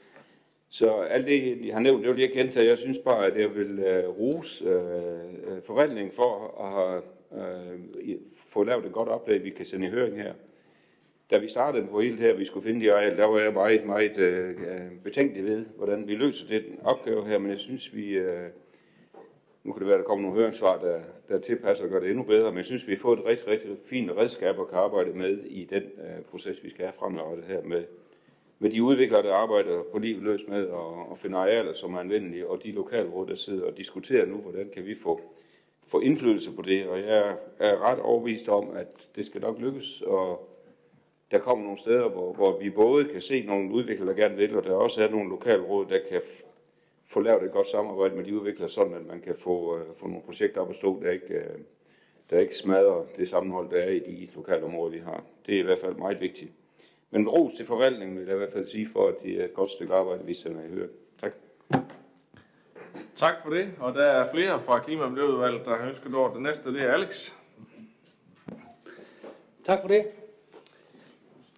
Så 0.69 0.95
alt 0.95 1.27
det, 1.27 1.67
jeg 1.67 1.75
har 1.75 1.81
nævnt, 1.81 2.05
det 2.05 2.17
vil 2.17 2.21
jeg 2.21 2.33
gentage. 2.33 2.69
Jeg 2.69 2.79
synes 2.79 2.99
bare, 2.99 3.27
at 3.27 3.41
jeg 3.41 3.55
vil 3.55 3.79
øh, 3.79 4.09
rose 4.09 4.65
øh, 4.65 5.63
forvaltningen 5.63 6.13
for 6.13 6.61
at 6.61 6.73
have, 6.73 7.03
øh, 8.03 8.17
få 8.49 8.65
lavet 8.65 8.85
et 8.85 8.93
godt 8.93 9.09
oplæg, 9.09 9.45
vi 9.45 9.51
kan 9.51 9.65
sende 9.65 9.87
i 9.87 9.91
høring 9.91 10.17
her 10.17 10.33
da 11.33 11.39
vi 11.39 11.49
startede 11.49 11.87
på 11.87 12.01
hele 12.01 12.17
det 12.17 12.21
her, 12.21 12.35
vi 12.35 12.45
skulle 12.45 12.65
finde 12.65 12.81
de 12.81 12.93
areal, 12.93 13.17
der 13.17 13.27
var 13.27 13.39
jeg 13.39 13.53
meget, 13.53 13.87
meget 13.87 14.19
øh, 14.19 14.55
betænkelig 15.05 15.45
ved, 15.45 15.65
hvordan 15.77 16.09
vi 16.09 16.15
løser 16.15 16.49
den 16.49 16.63
opgave 16.85 17.27
her, 17.27 17.39
men 17.39 17.51
jeg 17.51 17.59
synes, 17.59 17.97
vi, 17.97 18.09
øh, 18.09 18.49
nu 19.65 19.73
kan 19.73 19.81
det 19.81 19.89
være, 19.89 19.99
der 19.99 20.05
kommer 20.05 20.23
nogle 20.23 20.39
høringssvar, 20.39 20.79
der, 20.79 21.01
der 21.29 21.39
tilpasser 21.39 21.85
og 21.85 21.91
gør 21.91 22.01
det 22.01 22.09
endnu 22.11 22.25
bedre, 22.25 22.51
men 22.51 22.57
jeg 22.57 22.65
synes, 22.65 22.87
vi 22.87 22.93
har 22.93 22.99
fået 22.99 23.19
et 23.19 23.25
rigtig, 23.25 23.49
rigtig 23.49 23.71
fint 23.85 24.11
redskab 24.11 24.61
at 24.61 24.69
kan 24.69 24.79
arbejde 24.79 25.13
med 25.13 25.39
i 25.39 25.65
den 25.65 25.83
øh, 25.83 26.25
proces, 26.31 26.65
vi 26.65 26.71
skal 26.71 26.85
have 26.85 26.95
fremadrettet 26.99 27.45
her 27.45 27.63
med, 27.63 27.85
med 28.59 28.71
de 28.71 28.83
udviklere, 28.83 29.23
der 29.23 29.35
arbejder 29.35 29.83
på 29.93 29.99
livet 29.99 30.23
løs 30.23 30.49
med 30.49 30.69
at, 30.69 31.13
at 31.13 31.19
finde 31.19 31.39
arealer, 31.39 31.73
som 31.73 31.95
er 31.95 32.01
anvendelige, 32.01 32.49
og 32.49 32.63
de 32.65 32.73
lokalråd, 32.73 33.27
der 33.27 33.35
sidder 33.35 33.67
og 33.67 33.77
diskuterer 33.77 34.27
nu, 34.27 34.37
hvordan 34.37 34.71
kan 34.75 34.87
vi 34.87 34.95
få, 34.95 35.21
få 35.87 36.01
indflydelse 36.01 36.53
på 36.53 36.63
det, 36.63 36.87
og 36.87 36.99
jeg 36.99 37.37
er 37.59 37.91
ret 37.91 37.99
overbevist 37.99 38.49
om, 38.49 38.71
at 38.75 39.09
det 39.17 39.27
skal 39.27 39.41
nok 39.41 39.61
lykkes, 39.61 40.03
og 40.03 40.49
der 41.33 41.39
kommer 41.39 41.65
nogle 41.65 41.79
steder, 41.79 42.09
hvor, 42.09 42.33
hvor 42.33 42.59
vi 42.59 42.71
både 42.71 43.05
kan 43.05 43.21
se 43.21 43.43
nogle 43.43 43.73
udviklere, 43.75 44.09
der 44.09 44.23
gerne 44.23 44.37
vil, 44.37 44.57
og 44.57 44.65
der 44.65 44.73
også 44.73 45.05
er 45.05 45.11
nogle 45.11 45.31
lokalråd, 45.31 45.87
der 45.87 45.99
kan 46.11 46.21
få 47.07 47.21
lavet 47.21 47.43
et 47.43 47.53
godt 47.53 47.67
samarbejde 47.67 48.17
med 48.17 48.25
de 48.25 48.39
udviklere, 48.39 48.69
sådan 48.69 48.95
at 48.95 49.07
man 49.07 49.21
kan 49.21 49.37
få, 49.37 49.75
uh, 49.75 49.97
få 49.97 50.07
nogle 50.07 50.23
projekter 50.23 50.61
op 50.61 50.71
at 50.71 50.77
stå, 50.77 51.03
der 51.03 51.11
ikke, 51.11 51.35
uh, 51.35 51.61
der 52.31 52.39
ikke 52.39 52.57
smadrer 52.57 53.05
det 53.17 53.29
sammenhold, 53.29 53.71
der 53.71 53.77
er 53.77 53.91
i 53.91 53.99
de 53.99 54.29
lokale 54.35 54.65
områder, 54.65 54.91
vi 54.91 54.99
har. 54.99 55.25
Det 55.47 55.55
er 55.55 55.59
i 55.59 55.63
hvert 55.63 55.79
fald 55.79 55.95
meget 55.95 56.21
vigtigt. 56.21 56.53
Men 57.11 57.29
ros 57.29 57.53
til 57.53 57.67
forvaltningen 57.67 58.19
vil 58.19 58.27
jeg 58.27 58.35
i 58.35 58.39
hvert 58.39 58.53
fald 58.53 58.67
sige 58.67 58.89
for, 58.89 59.09
at 59.09 59.15
det 59.23 59.41
er 59.41 59.45
et 59.45 59.55
godt 59.55 59.71
stykke 59.71 59.95
arbejde, 59.95 60.25
vi 60.25 60.35
sender 60.35 60.65
i 60.65 60.69
høring. 60.69 60.93
Tak. 61.21 61.35
Tak 63.15 63.35
for 63.43 63.51
det, 63.51 63.75
og 63.79 63.95
der 63.95 64.05
er 64.05 64.31
flere 64.31 64.61
fra 64.61 64.79
Klima- 64.79 65.05
og 65.05 65.11
Miljøudvalget, 65.11 65.65
der 65.65 65.77
har 65.77 65.89
ønsket 65.89 66.15
over. 66.15 66.33
Det 66.33 66.43
næste, 66.43 66.75
det 66.75 66.83
er 66.83 66.93
Alex. 66.93 67.33
Tak 69.65 69.81
for 69.81 69.89
det. 69.89 70.22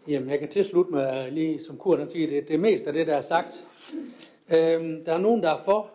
Jamen, 0.08 0.30
jeg 0.30 0.38
kan 0.38 0.48
tilslutte 0.48 0.92
mig 0.92 1.26
øh, 1.26 1.32
lige, 1.32 1.62
som 1.62 1.78
Kurt 1.78 1.98
han 1.98 2.10
siger, 2.10 2.28
det, 2.28 2.48
det 2.48 2.60
meste 2.60 2.86
af 2.86 2.92
det, 2.92 3.06
der 3.06 3.16
er 3.16 3.20
sagt. 3.20 3.66
Øhm, 4.48 5.04
der 5.04 5.12
er 5.12 5.18
nogen, 5.18 5.42
der 5.42 5.50
er 5.50 5.58
for 5.64 5.90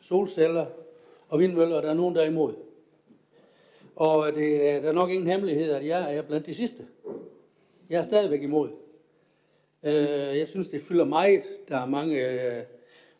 solceller 0.00 0.66
og 1.28 1.38
vindmøller, 1.38 1.76
og 1.76 1.82
der 1.82 1.90
er 1.90 1.94
nogen, 1.94 2.14
der 2.14 2.22
er 2.22 2.26
imod. 2.26 2.54
Og 3.96 4.28
øh, 4.28 4.34
det, 4.34 4.52
øh, 4.52 4.82
der 4.82 4.88
er 4.88 4.92
nok 4.92 5.10
ingen 5.10 5.26
hemmelighed, 5.26 5.70
at 5.70 5.86
jeg 5.86 6.14
er 6.14 6.22
blandt 6.22 6.46
de 6.46 6.54
sidste. 6.54 6.86
Jeg 7.90 7.98
er 7.98 8.02
stadigvæk 8.02 8.42
imod. 8.42 8.70
Øh, 9.82 10.38
jeg 10.38 10.48
synes, 10.48 10.68
det 10.68 10.82
fylder 10.82 11.04
meget. 11.04 11.42
Der 11.68 11.76
er 11.76 11.86
mange 11.86 12.30
øh, 12.30 12.62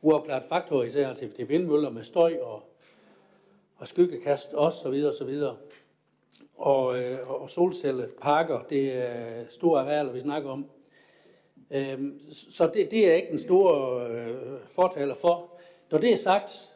uafklart 0.03 0.45
faktorer, 0.49 0.85
især 0.85 1.15
til, 1.15 1.33
til 1.33 1.49
vindmøller 1.49 1.91
med 1.91 2.03
støj 2.03 2.37
og, 2.43 2.63
og 3.77 3.89
skyggekast 3.89 4.55
også, 4.55 4.79
så 4.79 4.91
videre, 4.91 5.15
så 5.15 5.25
videre 5.25 5.57
og, 6.57 7.03
øh, 7.03 7.31
og 7.43 7.51
solcelleparker, 7.51 8.61
det 8.71 8.93
er 8.93 9.45
store 9.49 9.81
arealer, 9.81 10.13
vi 10.13 10.21
snakker 10.21 10.51
om. 10.51 10.67
Øhm, 11.71 12.21
så 12.33 12.71
det, 12.75 12.91
det 12.91 13.11
er 13.11 13.15
ikke 13.15 13.31
en 13.31 13.39
stor 13.39 13.99
øh, 13.99 14.35
fortaler 14.69 15.15
for. 15.15 15.51
Når 15.91 15.99
det 15.99 16.13
er 16.13 16.17
sagt, 16.17 16.71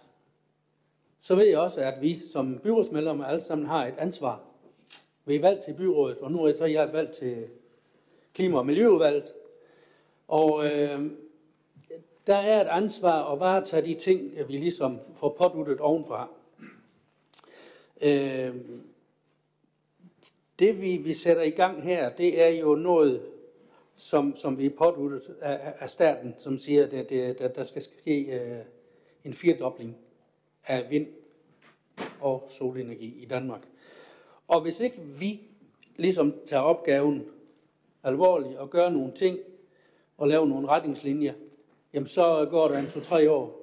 så 1.20 1.34
ved 1.34 1.46
jeg 1.46 1.58
også, 1.58 1.80
at 1.80 1.94
vi 2.00 2.20
som 2.32 2.58
byrådsmedlemmer 2.62 3.24
alle 3.24 3.42
sammen 3.42 3.66
har 3.66 3.86
et 3.86 3.94
ansvar. 3.98 4.40
Vi 5.24 5.36
er 5.36 5.40
valgt 5.40 5.64
til 5.64 5.74
byrådet, 5.74 6.18
og 6.18 6.32
nu 6.32 6.44
er 6.44 6.52
så 6.58 6.64
jeg 6.64 6.92
valgt 6.92 7.12
til 7.12 7.46
klima- 8.34 8.58
og 8.58 8.66
miljøudvalget. 8.66 9.32
Og 10.28 10.64
øh, 10.64 11.10
der 12.26 12.36
er 12.36 12.60
et 12.60 12.68
ansvar 12.68 13.32
at 13.32 13.40
varetage 13.40 13.86
de 13.86 13.94
ting, 13.94 14.48
vi 14.48 14.52
ligesom 14.52 14.98
får 15.16 15.34
påduttet 15.38 15.80
ovenfra. 15.80 16.28
Øh, 18.02 18.54
det 20.60 20.82
vi, 20.82 20.96
vi 20.96 21.14
sætter 21.14 21.42
i 21.42 21.50
gang 21.50 21.82
her, 21.82 22.08
det 22.08 22.42
er 22.42 22.48
jo 22.48 22.74
noget, 22.74 23.22
som, 23.96 24.36
som 24.36 24.58
vi 24.58 24.66
er 24.66 24.70
påduttet 24.78 25.36
af, 25.40 25.74
af 25.78 25.90
staten, 25.90 26.34
som 26.38 26.58
siger, 26.58 26.84
at 26.84 26.90
det, 26.90 27.10
det, 27.38 27.52
der 27.54 27.64
skal 27.64 27.82
ske 27.82 28.40
uh, 28.42 28.66
en 29.24 29.34
firdobling 29.34 29.96
af 30.66 30.90
vind 30.90 31.06
og 32.20 32.46
solenergi 32.48 33.22
i 33.22 33.24
Danmark. 33.24 33.68
Og 34.48 34.60
hvis 34.60 34.80
ikke 34.80 35.00
vi 35.20 35.40
ligesom 35.96 36.34
tager 36.46 36.62
opgaven 36.62 37.24
alvorligt 38.02 38.58
og 38.58 38.70
gør 38.70 38.88
nogle 38.88 39.12
ting 39.12 39.38
og 40.16 40.28
laver 40.28 40.46
nogle 40.46 40.68
retningslinjer, 40.68 41.34
jamen 41.94 42.06
så 42.06 42.48
går 42.50 42.68
der 42.68 42.78
en 42.78 42.86
to-tre 42.86 43.30
år, 43.30 43.60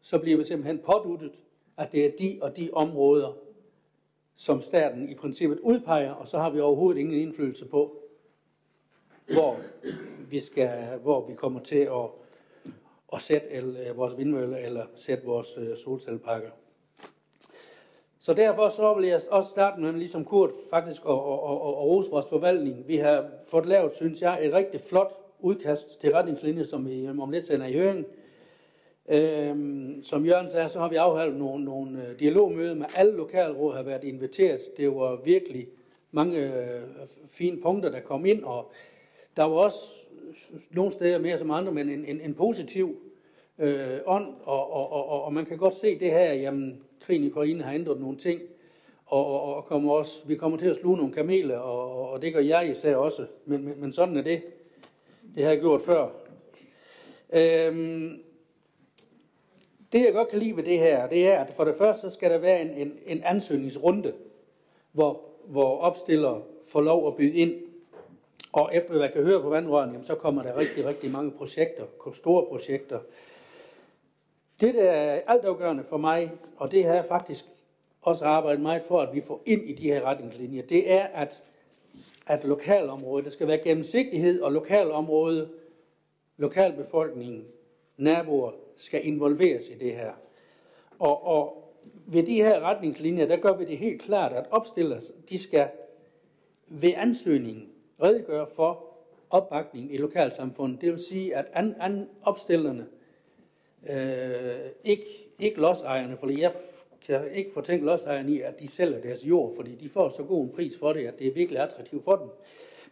så 0.00 0.18
bliver 0.18 0.38
vi 0.38 0.44
simpelthen 0.44 0.78
påduttet, 0.78 1.32
at 1.76 1.92
det 1.92 2.04
er 2.06 2.10
de 2.18 2.38
og 2.42 2.56
de 2.56 2.70
områder, 2.72 3.47
som 4.38 4.62
staten 4.62 5.08
i 5.08 5.14
princippet 5.14 5.58
udpeger, 5.58 6.12
og 6.12 6.28
så 6.28 6.38
har 6.38 6.50
vi 6.50 6.60
overhovedet 6.60 7.00
ingen 7.00 7.20
indflydelse 7.20 7.66
på, 7.66 8.02
hvor 9.32 9.56
vi, 10.30 10.40
skal, 10.40 10.98
hvor 11.02 11.26
vi 11.26 11.34
kommer 11.34 11.60
til 11.60 11.78
at, 11.78 12.10
at 13.12 13.20
sætte 13.20 13.50
el, 13.50 13.76
øh, 13.88 13.96
vores 13.96 14.18
vindmølle 14.18 14.60
eller 14.60 14.86
sætte 14.96 15.24
vores 15.24 15.58
øh, 15.58 15.76
solcellepakker. 15.76 16.50
Så 18.18 18.34
derfor 18.34 18.68
så 18.68 18.94
vil 18.94 19.08
jeg 19.08 19.20
også 19.30 19.50
starte 19.50 19.80
med, 19.80 19.92
ligesom 19.92 20.24
Kurt 20.24 20.50
faktisk, 20.70 21.02
at, 21.04 21.12
at, 21.12 21.16
at, 21.16 21.54
at 21.54 21.84
rose 21.84 22.10
vores 22.10 22.28
forvaltning. 22.28 22.88
Vi 22.88 22.96
har 22.96 23.30
fået 23.50 23.66
lavet, 23.66 23.94
synes 23.94 24.22
jeg, 24.22 24.46
et 24.46 24.54
rigtig 24.54 24.80
flot 24.80 25.12
udkast 25.40 26.00
til 26.00 26.12
retningslinjer, 26.12 26.64
som 26.64 26.88
vi 26.88 27.08
om 27.08 27.30
lidt 27.30 27.46
sender 27.46 27.66
i 27.66 27.72
høring, 27.72 28.06
Øhm, 29.10 30.02
som 30.02 30.26
Jørgen 30.26 30.50
sagde, 30.50 30.68
så 30.68 30.78
har 30.78 30.88
vi 30.88 30.96
afholdt 30.96 31.38
nogle, 31.38 31.64
nogle 31.64 32.06
øh, 32.06 32.20
dialogmøder 32.20 32.74
med 32.74 32.86
alle 32.96 33.12
lokalråd, 33.12 33.74
har 33.74 33.82
været 33.82 34.04
inviteret. 34.04 34.60
Det 34.76 34.88
var 34.88 35.20
virkelig 35.24 35.66
mange 36.10 36.38
øh, 36.38 36.82
fine 37.28 37.60
punkter, 37.60 37.90
der 37.90 38.00
kom 38.00 38.26
ind, 38.26 38.44
og 38.44 38.72
der 39.36 39.44
var 39.44 39.56
også 39.56 39.78
nogle 40.70 40.92
steder 40.92 41.18
mere 41.18 41.38
som 41.38 41.50
andre, 41.50 41.72
men 41.72 41.88
en, 41.88 42.04
en, 42.04 42.20
en 42.20 42.34
positiv 42.34 42.96
øh, 43.58 43.98
ånd, 44.06 44.26
og, 44.44 44.72
og, 44.72 44.92
og, 44.92 45.22
og 45.22 45.32
man 45.32 45.46
kan 45.46 45.58
godt 45.58 45.74
se 45.74 45.98
det 45.98 46.10
her, 46.10 46.32
jamen 46.32 46.82
krigen 47.00 47.24
i 47.24 47.30
Ukraine 47.30 47.62
har 47.62 47.72
ændret 47.72 48.00
nogle 48.00 48.16
ting, 48.16 48.40
og, 49.06 49.26
og, 49.26 49.54
og 49.54 49.64
kommer 49.64 49.92
også, 49.92 50.26
vi 50.26 50.34
kommer 50.34 50.58
til 50.58 50.68
at 50.68 50.76
sluge 50.76 50.96
nogle 50.96 51.12
kameler, 51.12 51.58
og, 51.58 52.10
og 52.10 52.22
det 52.22 52.32
gør 52.32 52.40
jeg 52.40 52.70
især 52.70 52.96
også, 52.96 53.26
men, 53.44 53.64
men, 53.64 53.80
men 53.80 53.92
sådan 53.92 54.16
er 54.16 54.22
det. 54.22 54.42
Det 55.34 55.42
har 55.42 55.50
jeg 55.50 55.60
gjort 55.60 55.82
før. 55.82 56.08
Øhm, 57.32 58.22
det 59.92 60.04
jeg 60.04 60.12
godt 60.12 60.28
kan 60.28 60.38
lide 60.38 60.56
ved 60.56 60.64
det 60.64 60.78
her, 60.78 61.06
det 61.06 61.28
er, 61.28 61.38
at 61.38 61.52
for 61.54 61.64
det 61.64 61.76
første 61.76 62.00
så 62.00 62.14
skal 62.14 62.30
der 62.30 62.38
være 62.38 62.62
en, 62.62 62.70
en, 62.70 62.98
en 63.06 63.22
ansøgningsrunde, 63.24 64.12
hvor, 64.92 65.20
hvor 65.46 65.78
opstiller 65.78 66.42
får 66.72 66.80
lov 66.80 67.06
at 67.06 67.16
byde 67.16 67.34
ind. 67.34 67.54
Og 68.52 68.70
efter 68.72 68.90
hvad 68.90 69.02
jeg 69.02 69.12
kan 69.12 69.22
høre 69.22 69.42
på 69.42 69.48
vandrørene, 69.48 70.04
så 70.04 70.14
kommer 70.14 70.42
der 70.42 70.56
rigtig, 70.56 70.86
rigtig 70.86 71.12
mange 71.12 71.30
projekter, 71.30 71.84
store 72.12 72.46
projekter. 72.46 72.98
Det, 74.60 74.74
der 74.74 74.90
er 74.90 75.20
altafgørende 75.26 75.84
for 75.84 75.96
mig, 75.96 76.32
og 76.56 76.72
det 76.72 76.84
har 76.84 76.94
jeg 76.94 77.04
faktisk 77.04 77.44
også 78.02 78.24
arbejdet 78.24 78.60
meget 78.60 78.82
for, 78.82 79.00
at 79.00 79.14
vi 79.14 79.20
får 79.20 79.42
ind 79.46 79.62
i 79.62 79.72
de 79.72 79.82
her 79.82 80.02
retningslinjer, 80.02 80.62
det 80.62 80.92
er, 80.92 81.04
at, 81.04 81.42
at 82.26 82.44
lokalområdet, 82.44 83.24
der 83.24 83.30
skal 83.30 83.48
være 83.48 83.58
gennemsigtighed, 83.58 84.40
og 84.40 84.52
lokalområdet, 84.52 85.50
lokalbefolkningen, 86.36 87.44
naboer, 87.96 88.52
skal 88.78 89.06
involveres 89.06 89.68
i 89.68 89.74
det 89.74 89.92
her. 89.92 90.12
Og, 90.98 91.26
og 91.26 91.72
ved 92.06 92.22
de 92.22 92.34
her 92.34 92.60
retningslinjer, 92.60 93.26
der 93.26 93.36
gør 93.36 93.56
vi 93.56 93.64
det 93.64 93.78
helt 93.78 94.02
klart, 94.02 94.32
at 94.32 94.46
opstillere, 94.50 95.00
de 95.30 95.38
skal 95.38 95.68
ved 96.68 96.92
ansøgningen 96.96 97.68
redegøre 98.02 98.46
for 98.56 98.84
opbakning 99.30 99.94
i 99.94 99.96
lokalsamfundet. 99.96 100.80
Det 100.80 100.92
vil 100.92 101.00
sige, 101.00 101.36
at 101.36 101.46
an, 101.52 101.74
an 101.80 102.08
opstillerne, 102.22 102.86
øh, 103.90 104.70
ikke, 104.84 105.04
ikke 105.38 105.60
lodsejerne, 105.60 106.16
for 106.16 106.38
jeg 106.38 106.52
kan 107.06 107.30
ikke 107.32 107.52
fortænke 107.52 107.84
lodsejerne 107.84 108.32
i, 108.32 108.40
at 108.40 108.60
de 108.60 108.68
sælger 108.68 109.00
deres 109.00 109.28
jord, 109.28 109.56
fordi 109.56 109.74
de 109.74 109.88
får 109.88 110.08
så 110.08 110.22
god 110.22 110.44
en 110.44 110.52
pris 110.52 110.78
for 110.78 110.92
det, 110.92 111.06
at 111.06 111.18
det 111.18 111.26
er 111.26 111.32
virkelig 111.32 111.62
attraktivt 111.62 112.04
for 112.04 112.16
dem. 112.16 112.28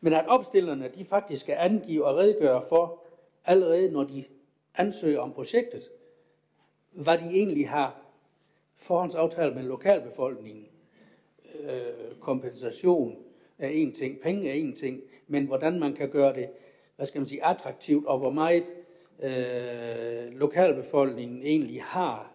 Men 0.01 0.13
at 0.13 0.29
opstillerne, 0.29 0.91
de 0.99 1.05
faktisk 1.05 1.43
skal 1.43 1.57
angive 1.59 2.05
og 2.05 2.17
redegøre 2.17 2.63
for, 2.69 3.03
allerede 3.45 3.91
når 3.91 4.05
de 4.05 4.25
ansøger 4.77 5.21
om 5.21 5.33
projektet, 5.33 5.83
hvad 6.91 7.19
de 7.19 7.25
egentlig 7.25 7.69
har 7.69 8.07
forhåndsaftalt 8.77 9.55
med 9.55 9.63
lokalbefolkningen. 9.63 10.67
Øh, 11.61 12.17
kompensation 12.21 13.17
er 13.59 13.69
en 13.69 13.93
ting, 13.93 14.21
penge 14.21 14.51
er 14.51 14.55
en 14.55 14.75
ting, 14.75 15.01
men 15.27 15.47
hvordan 15.47 15.81
man 15.81 15.95
kan 15.95 16.11
gøre 16.11 16.35
det, 16.35 16.49
hvad 16.97 17.07
skal 17.07 17.19
man 17.19 17.27
sige, 17.27 17.47
attraktivt, 17.47 18.07
og 18.07 18.19
hvor 18.19 18.31
meget 18.31 18.65
øh, 19.23 20.33
lokalbefolkningen 20.33 21.43
egentlig 21.43 21.83
har, 21.83 22.33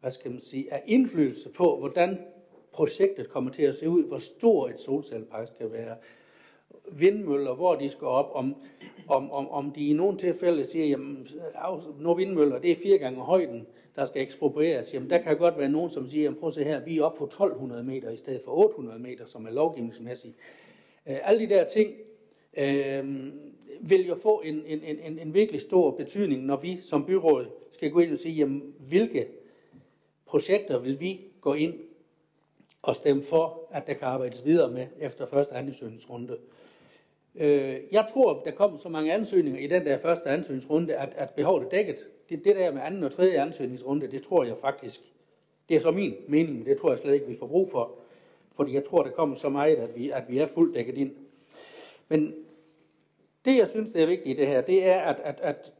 hvad 0.00 0.10
skal 0.10 0.30
man 0.30 0.40
sige, 0.40 0.72
af 0.72 0.82
indflydelse 0.86 1.50
på, 1.50 1.78
hvordan 1.78 2.18
projektet 2.72 3.28
kommer 3.28 3.50
til 3.50 3.62
at 3.62 3.74
se 3.74 3.88
ud, 3.88 4.04
hvor 4.04 4.18
stor 4.18 4.68
et 4.68 4.80
solcellepark 4.80 5.48
skal 5.48 5.72
være, 5.72 5.96
vindmøller, 6.98 7.54
hvor 7.54 7.74
de 7.74 7.88
skal 7.88 8.06
op, 8.06 8.30
om, 8.34 8.54
om, 9.08 9.30
om, 9.30 9.48
om 9.48 9.70
de 9.70 9.88
i 9.88 9.92
nogle 9.92 10.18
tilfælde 10.18 10.66
siger, 10.66 10.86
jamen, 10.86 11.28
når 12.00 12.14
vindmøller, 12.14 12.58
det 12.58 12.70
er 12.70 12.76
fire 12.82 12.98
gange 12.98 13.20
højden, 13.20 13.66
der 13.96 14.04
skal 14.04 14.22
eksproprieres, 14.22 14.94
jamen 14.94 15.10
der 15.10 15.18
kan 15.18 15.36
godt 15.36 15.58
være 15.58 15.68
nogen, 15.68 15.90
som 15.90 16.08
siger, 16.08 16.22
jamen, 16.22 16.38
prøv 16.40 16.48
at 16.48 16.54
se 16.54 16.64
her, 16.64 16.84
vi 16.84 16.98
er 16.98 17.02
oppe 17.02 17.18
på 17.18 17.24
1200 17.24 17.82
meter 17.82 18.10
i 18.10 18.16
stedet 18.16 18.42
for 18.44 18.52
800 18.52 18.98
meter, 18.98 19.26
som 19.26 19.46
er 19.46 19.50
lovgivningsmæssigt. 19.50 20.34
Øh, 21.08 21.16
alle 21.22 21.40
de 21.40 21.54
der 21.54 21.64
ting 21.64 21.90
øh, 22.56 23.32
vil 23.80 24.06
jo 24.06 24.14
få 24.14 24.42
en, 24.44 24.62
en, 24.66 24.98
en, 25.02 25.18
en 25.18 25.34
virkelig 25.34 25.60
stor 25.60 25.90
betydning, 25.90 26.44
når 26.44 26.56
vi 26.56 26.80
som 26.82 27.06
byråd 27.06 27.46
skal 27.72 27.90
gå 27.90 28.00
ind 28.00 28.12
og 28.12 28.18
sige, 28.18 28.34
jamen, 28.34 28.74
hvilke 28.88 29.26
projekter 30.26 30.78
vil 30.78 31.00
vi 31.00 31.20
gå 31.40 31.54
ind 31.54 31.74
og 32.82 32.96
stemme 32.96 33.22
for, 33.22 33.68
at 33.70 33.86
der 33.86 33.92
kan 33.92 34.08
arbejdes 34.08 34.44
videre 34.44 34.70
med 34.70 34.86
efter 34.98 35.26
første 35.26 35.54
ansøgningsrunde. 35.54 36.38
Øh, 37.40 37.76
jeg 37.92 38.06
tror, 38.12 38.42
der 38.44 38.50
kommer 38.50 38.78
så 38.78 38.88
mange 38.88 39.12
ansøgninger 39.12 39.60
i 39.60 39.66
den 39.66 39.84
der 39.84 39.98
første 39.98 40.28
ansøgningsrunde, 40.28 40.94
at, 40.94 41.14
at 41.16 41.30
behovet 41.30 41.64
er 41.64 41.68
dækket. 41.68 42.08
Det, 42.28 42.44
det 42.44 42.56
der 42.56 42.72
med 42.72 42.82
anden 42.82 43.04
og 43.04 43.12
tredje 43.12 43.40
ansøgningsrunde, 43.40 44.06
det 44.06 44.22
tror 44.22 44.44
jeg 44.44 44.56
faktisk, 44.58 45.00
det 45.68 45.76
er 45.76 45.80
så 45.80 45.90
min 45.90 46.14
mening, 46.28 46.66
det 46.66 46.78
tror 46.78 46.90
jeg 46.90 46.98
slet 46.98 47.14
ikke, 47.14 47.26
vi 47.26 47.36
får 47.36 47.46
brug 47.46 47.70
for. 47.70 47.90
Fordi 48.52 48.74
jeg 48.74 48.84
tror, 48.84 49.02
der 49.02 49.10
kommer 49.10 49.36
så 49.36 49.48
meget, 49.48 49.76
at 49.76 49.96
vi, 49.96 50.10
at 50.10 50.24
vi 50.28 50.38
er 50.38 50.46
fuldt 50.46 50.74
dækket 50.74 50.98
ind. 50.98 51.10
Men 52.08 52.34
det, 53.44 53.58
jeg 53.58 53.68
synes, 53.68 53.92
det 53.92 54.02
er 54.02 54.06
vigtigt 54.06 54.38
i 54.38 54.40
det 54.40 54.48
her, 54.48 54.60
det 54.60 54.86
er, 54.86 54.98
at, 54.98 55.20
at, 55.24 55.40
at, 55.40 55.74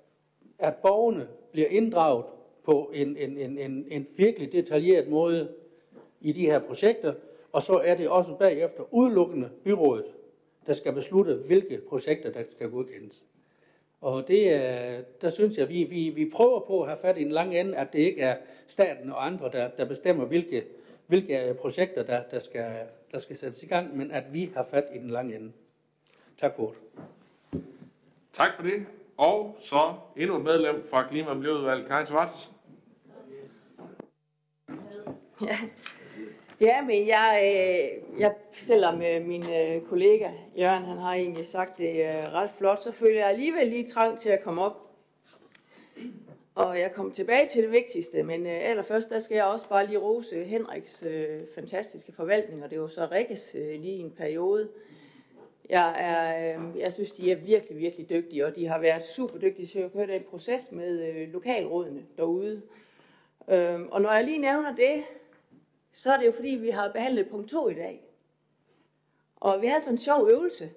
at 0.58 0.74
borgerne 0.76 1.28
bliver 1.52 1.68
inddraget 1.68 2.24
på 2.64 2.90
en, 2.94 3.16
en, 3.16 3.38
en, 3.38 3.58
en, 3.58 3.86
en 3.90 4.06
virkelig 4.16 4.52
detaljeret 4.52 5.08
måde 5.08 5.48
i 6.20 6.32
de 6.32 6.46
her 6.46 6.58
projekter, 6.58 7.14
og 7.52 7.62
så 7.62 7.80
er 7.84 7.94
det 7.94 8.08
også 8.08 8.34
bagefter 8.34 8.94
udelukkende 8.94 9.50
byrådet, 9.64 10.04
der 10.66 10.72
skal 10.72 10.92
beslutte, 10.92 11.38
hvilke 11.46 11.80
projekter, 11.88 12.32
der 12.32 12.42
skal 12.48 12.70
godkendes. 12.70 13.22
Og 14.00 14.28
det, 14.28 14.44
der 15.20 15.30
synes 15.30 15.58
jeg, 15.58 15.68
vi, 15.68 15.84
vi, 15.84 16.12
vi 16.14 16.30
prøver 16.30 16.60
på 16.60 16.80
at 16.80 16.88
have 16.88 16.98
fat 16.98 17.18
i 17.18 17.22
en 17.22 17.30
lang 17.30 17.54
ende, 17.56 17.76
at 17.76 17.92
det 17.92 17.98
ikke 17.98 18.22
er 18.22 18.36
staten 18.66 19.10
og 19.10 19.26
andre, 19.26 19.50
der, 19.52 19.68
der 19.68 19.84
bestemmer, 19.84 20.24
hvilke, 20.24 20.64
hvilke 21.06 21.56
projekter, 21.60 22.02
der, 22.02 22.22
der, 22.30 22.40
skal, 22.40 22.74
der 23.12 23.18
skal 23.18 23.38
sættes 23.38 23.62
i 23.62 23.66
gang, 23.66 23.96
men 23.96 24.10
at 24.10 24.24
vi 24.32 24.50
har 24.54 24.66
fat 24.70 24.84
i 24.94 24.98
den 24.98 25.10
lange 25.10 25.36
ende. 25.36 25.52
Tak 26.40 26.56
for 26.56 26.74
det. 27.52 27.62
Tak 28.32 28.56
for 28.56 28.62
det. 28.62 28.86
Og 29.16 29.56
så 29.60 29.94
endnu 30.16 30.36
et 30.36 30.44
medlem 30.44 30.84
fra 30.90 31.08
Klima- 31.08 31.30
og 31.30 31.36
Miljøudvalget, 31.36 31.88
Karin 31.88 32.06
Schwartz. 32.06 32.48
Ja. 35.42 35.58
Ja, 36.62 36.82
men 36.82 37.06
jeg, 37.06 37.40
øh, 37.44 38.20
jeg 38.20 38.34
selvom 38.52 39.02
øh, 39.02 39.26
min 39.26 39.42
øh, 39.42 39.82
kollega 39.82 40.30
Jørgen, 40.58 40.84
han 40.84 40.98
har 40.98 41.14
egentlig 41.14 41.46
sagt 41.46 41.78
det 41.78 41.90
øh, 41.90 42.32
ret 42.32 42.50
flot, 42.58 42.82
så 42.82 42.92
føler 42.92 43.18
jeg 43.18 43.28
alligevel 43.28 43.68
lige 43.68 43.86
trang 43.86 44.18
til 44.18 44.28
at 44.28 44.42
komme 44.42 44.62
op. 44.62 44.90
Og 46.54 46.80
jeg 46.80 46.92
kommer 46.92 47.12
tilbage 47.12 47.48
til 47.48 47.62
det 47.62 47.72
vigtigste, 47.72 48.22
men 48.22 48.46
øh, 48.46 48.52
allerførst 48.52 49.10
der 49.10 49.20
skal 49.20 49.34
jeg 49.34 49.44
også 49.44 49.68
bare 49.68 49.86
lige 49.86 49.98
rose 49.98 50.44
Henriks 50.44 51.02
øh, 51.02 51.40
fantastiske 51.54 52.12
forvaltning, 52.12 52.64
og 52.64 52.70
det 52.70 52.80
var 52.80 52.88
så 52.88 53.08
Rikkes 53.12 53.54
øh, 53.54 53.80
lige 53.80 53.98
en 53.98 54.10
periode. 54.10 54.68
Jeg, 55.70 55.94
er, 55.98 56.56
øh, 56.58 56.78
jeg 56.78 56.92
synes, 56.92 57.12
de 57.12 57.32
er 57.32 57.36
virkelig, 57.36 57.78
virkelig 57.78 58.10
dygtige, 58.10 58.46
og 58.46 58.56
de 58.56 58.66
har 58.66 58.78
været 58.78 59.06
super 59.06 59.38
dygtige 59.38 59.66
til 59.66 59.78
at 59.78 59.92
køre 59.92 60.06
den 60.06 60.22
proces 60.30 60.72
med 60.72 61.08
øh, 61.08 61.32
lokalrådene 61.32 62.02
derude. 62.16 62.62
Øh, 63.48 63.80
og 63.90 64.02
når 64.02 64.12
jeg 64.12 64.24
lige 64.24 64.38
nævner 64.38 64.76
det, 64.76 65.04
så 65.92 66.12
er 66.12 66.16
det 66.16 66.26
jo 66.26 66.32
fordi, 66.32 66.48
vi 66.48 66.70
har 66.70 66.92
behandlet 66.92 67.28
punkt 67.28 67.48
2 67.48 67.68
i 67.68 67.74
dag. 67.74 68.04
Og 69.36 69.62
vi 69.62 69.66
havde 69.66 69.80
sådan 69.80 69.94
en 69.94 69.98
sjov 69.98 70.28
øvelse 70.28 70.70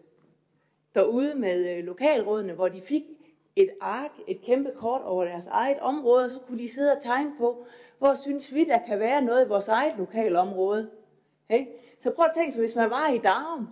derude 0.96 1.36
med 1.36 1.70
øh, 1.70 1.84
lokalrådene, 1.84 2.54
hvor 2.54 2.68
de 2.68 2.82
fik 2.82 3.04
et 3.56 3.70
ark, 3.82 4.12
et 4.28 4.42
kæmpe 4.42 4.72
kort 4.76 5.02
over 5.02 5.26
deres 5.26 5.48
eget 5.48 5.80
område, 5.80 6.26
og 6.26 6.32
så 6.32 6.40
kunne 6.40 6.60
de 6.60 6.70
sidde 6.70 6.92
og 6.92 7.02
tegne 7.02 7.32
på, 7.38 7.66
hvor 7.98 8.16
synes 8.16 8.54
vi, 8.54 8.64
der 8.64 8.80
kan 8.88 9.00
være 9.00 9.22
noget 9.22 9.46
i 9.46 9.50
vores 9.50 9.68
eget 9.68 9.94
lokalområde. 9.98 10.90
Okay? 11.50 11.66
Så 12.00 12.12
prøv 12.12 12.26
at 12.26 12.32
tænke 12.36 12.52
sig, 12.52 12.60
hvis 12.60 12.76
man 12.76 12.90
var 12.90 13.10
i 13.10 13.18
Darum, 13.18 13.68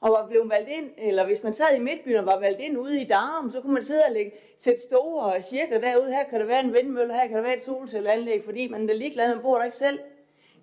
og 0.00 0.10
var 0.10 0.26
blevet 0.26 0.50
valgt 0.50 0.68
ind, 0.68 0.90
eller 0.98 1.26
hvis 1.26 1.42
man 1.42 1.54
sad 1.54 1.76
i 1.76 1.78
Midtbyen 1.78 2.16
og 2.16 2.26
var 2.26 2.40
valgt 2.40 2.60
ind 2.60 2.78
ude 2.78 3.00
i 3.00 3.04
Darum, 3.04 3.50
så 3.50 3.60
kunne 3.60 3.74
man 3.74 3.84
sidde 3.84 4.02
og 4.06 4.12
lægge, 4.12 4.32
sætte 4.58 4.80
store 4.80 5.42
cirkler 5.42 5.80
derude, 5.80 6.12
her 6.12 6.24
kan 6.24 6.40
der 6.40 6.46
være 6.46 6.60
en 6.60 6.72
vindmølle, 6.72 7.14
her 7.14 7.26
kan 7.26 7.36
der 7.36 7.42
være 7.42 7.56
et 7.56 7.64
solcelleanlæg, 7.64 8.44
fordi 8.44 8.68
man 8.68 8.90
er 8.90 8.94
ligeglad, 8.94 9.34
man 9.34 9.42
bor 9.42 9.56
der 9.56 9.64
ikke 9.64 9.76
selv. 9.76 9.98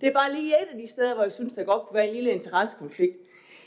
Det 0.05 0.11
er 0.11 0.19
bare 0.19 0.33
lige 0.33 0.47
et 0.47 0.67
af 0.71 0.77
de 0.77 0.87
steder, 0.87 1.13
hvor 1.13 1.23
jeg 1.23 1.31
synes, 1.31 1.53
der 1.53 1.63
godt 1.63 1.83
kunne 1.83 1.95
være 1.95 2.07
en 2.07 2.13
lille 2.13 2.31
interessekonflikt. 2.31 3.17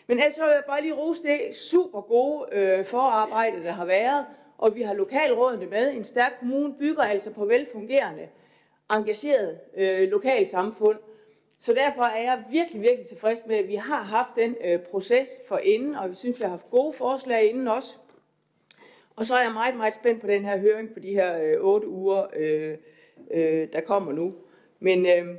Men 0.07 0.21
altså 0.21 0.45
vil 0.45 0.53
jeg 0.55 0.63
bare 0.67 0.83
lige 0.83 0.95
rose 0.95 1.23
det 1.23 1.57
super 1.57 2.01
gode 2.01 2.49
øh, 2.53 2.85
forarbejde, 2.85 3.63
der 3.63 3.71
har 3.71 3.85
været, 3.85 4.27
og 4.59 4.75
vi 4.75 4.83
har 4.83 4.95
lokalrådene 4.95 5.67
med. 5.67 5.93
En 5.93 6.05
stærk 6.05 6.33
kommune 6.39 6.75
bygger 6.79 7.03
altså 7.03 7.35
på 7.35 7.45
velfungerende, 7.45 8.29
engageret 8.91 9.59
øh, 9.77 10.09
lokalsamfund. 10.09 10.99
Så 11.61 11.75
derfor 11.75 12.03
er 12.03 12.23
jeg 12.23 12.45
virkelig, 12.51 12.83
virkelig 12.83 13.09
tilfreds 13.09 13.47
med, 13.47 13.57
at 13.57 13.69
vi 13.69 13.75
har 13.75 14.03
haft 14.03 14.37
den 14.37 14.57
øh, 14.65 14.81
proces 14.81 15.29
for 15.49 15.59
inden, 15.59 15.95
og 15.95 16.11
vi 16.11 16.15
synes, 16.15 16.39
vi 16.39 16.43
har 16.43 16.51
haft 16.51 16.71
gode 16.71 16.93
forslag 16.93 17.45
inden 17.45 17.69
også. 17.69 17.99
Og 19.17 19.25
så 19.25 19.35
er 19.35 19.43
jeg 19.43 19.53
meget, 19.53 19.77
meget 19.77 19.95
spændt 19.95 20.21
på 20.21 20.27
den 20.27 20.45
her 20.45 20.59
høring 20.59 20.93
på 20.95 21.01
de 21.01 21.13
her 21.13 21.43
øh, 21.43 21.57
otte 21.61 21.89
uger, 21.89 22.27
øh, 22.37 22.77
øh, 23.31 23.69
der 23.73 23.81
kommer 23.81 24.13
nu. 24.13 24.35
Men 24.81 25.07
øh, 25.07 25.35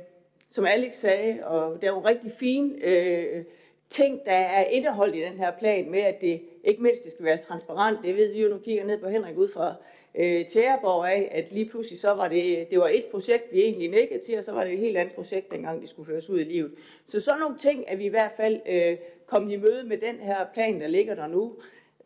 som 0.50 0.66
Alex 0.66 0.96
sagde, 0.96 1.46
og 1.46 1.74
det 1.74 1.84
er 1.84 1.92
jo 1.92 2.00
rigtig 2.00 2.32
fine 2.32 2.74
øh, 2.82 3.44
ting, 3.90 4.20
der 4.24 4.32
er 4.32 4.64
indeholdt 4.64 5.16
i 5.16 5.20
den 5.20 5.32
her 5.32 5.52
plan 5.58 5.90
med, 5.90 6.00
at 6.00 6.20
det 6.20 6.42
ikke 6.64 6.82
mindst 6.82 7.04
det 7.04 7.12
skal 7.12 7.24
være 7.24 7.36
transparent. 7.36 7.98
Det 8.02 8.16
ved 8.16 8.32
vi 8.32 8.42
jo, 8.42 8.48
nu 8.48 8.58
kigger 8.58 8.84
ned 8.84 8.98
på 8.98 9.08
Henrik 9.08 9.36
ud 9.36 9.48
fra 9.48 9.74
øh, 10.14 10.46
Tjæreborg 10.46 11.08
af, 11.08 11.28
at 11.32 11.52
lige 11.52 11.68
pludselig 11.68 12.00
så 12.00 12.10
var 12.10 12.28
det, 12.28 12.70
det 12.70 12.78
var 12.78 12.88
et 12.88 13.04
projekt, 13.04 13.52
vi 13.52 13.60
egentlig 13.60 13.90
nikkede 13.90 14.20
til, 14.20 14.38
og 14.38 14.44
så 14.44 14.52
var 14.52 14.64
det 14.64 14.72
et 14.72 14.78
helt 14.78 14.96
andet 14.96 15.14
projekt, 15.14 15.52
dengang 15.52 15.80
det 15.80 15.90
skulle 15.90 16.06
føres 16.06 16.30
ud 16.30 16.40
i 16.40 16.44
livet. 16.44 16.72
Så 17.06 17.20
sådan 17.20 17.40
nogle 17.40 17.58
ting 17.58 17.84
er 17.86 17.96
vi 17.96 18.04
i 18.04 18.08
hvert 18.08 18.32
fald 18.36 18.60
øh, 18.68 18.96
kommet 19.26 19.52
i 19.52 19.56
møde 19.56 19.84
med 19.84 19.98
den 19.98 20.16
her 20.16 20.46
plan, 20.54 20.80
der 20.80 20.88
ligger 20.88 21.14
der 21.14 21.26
nu. 21.26 21.54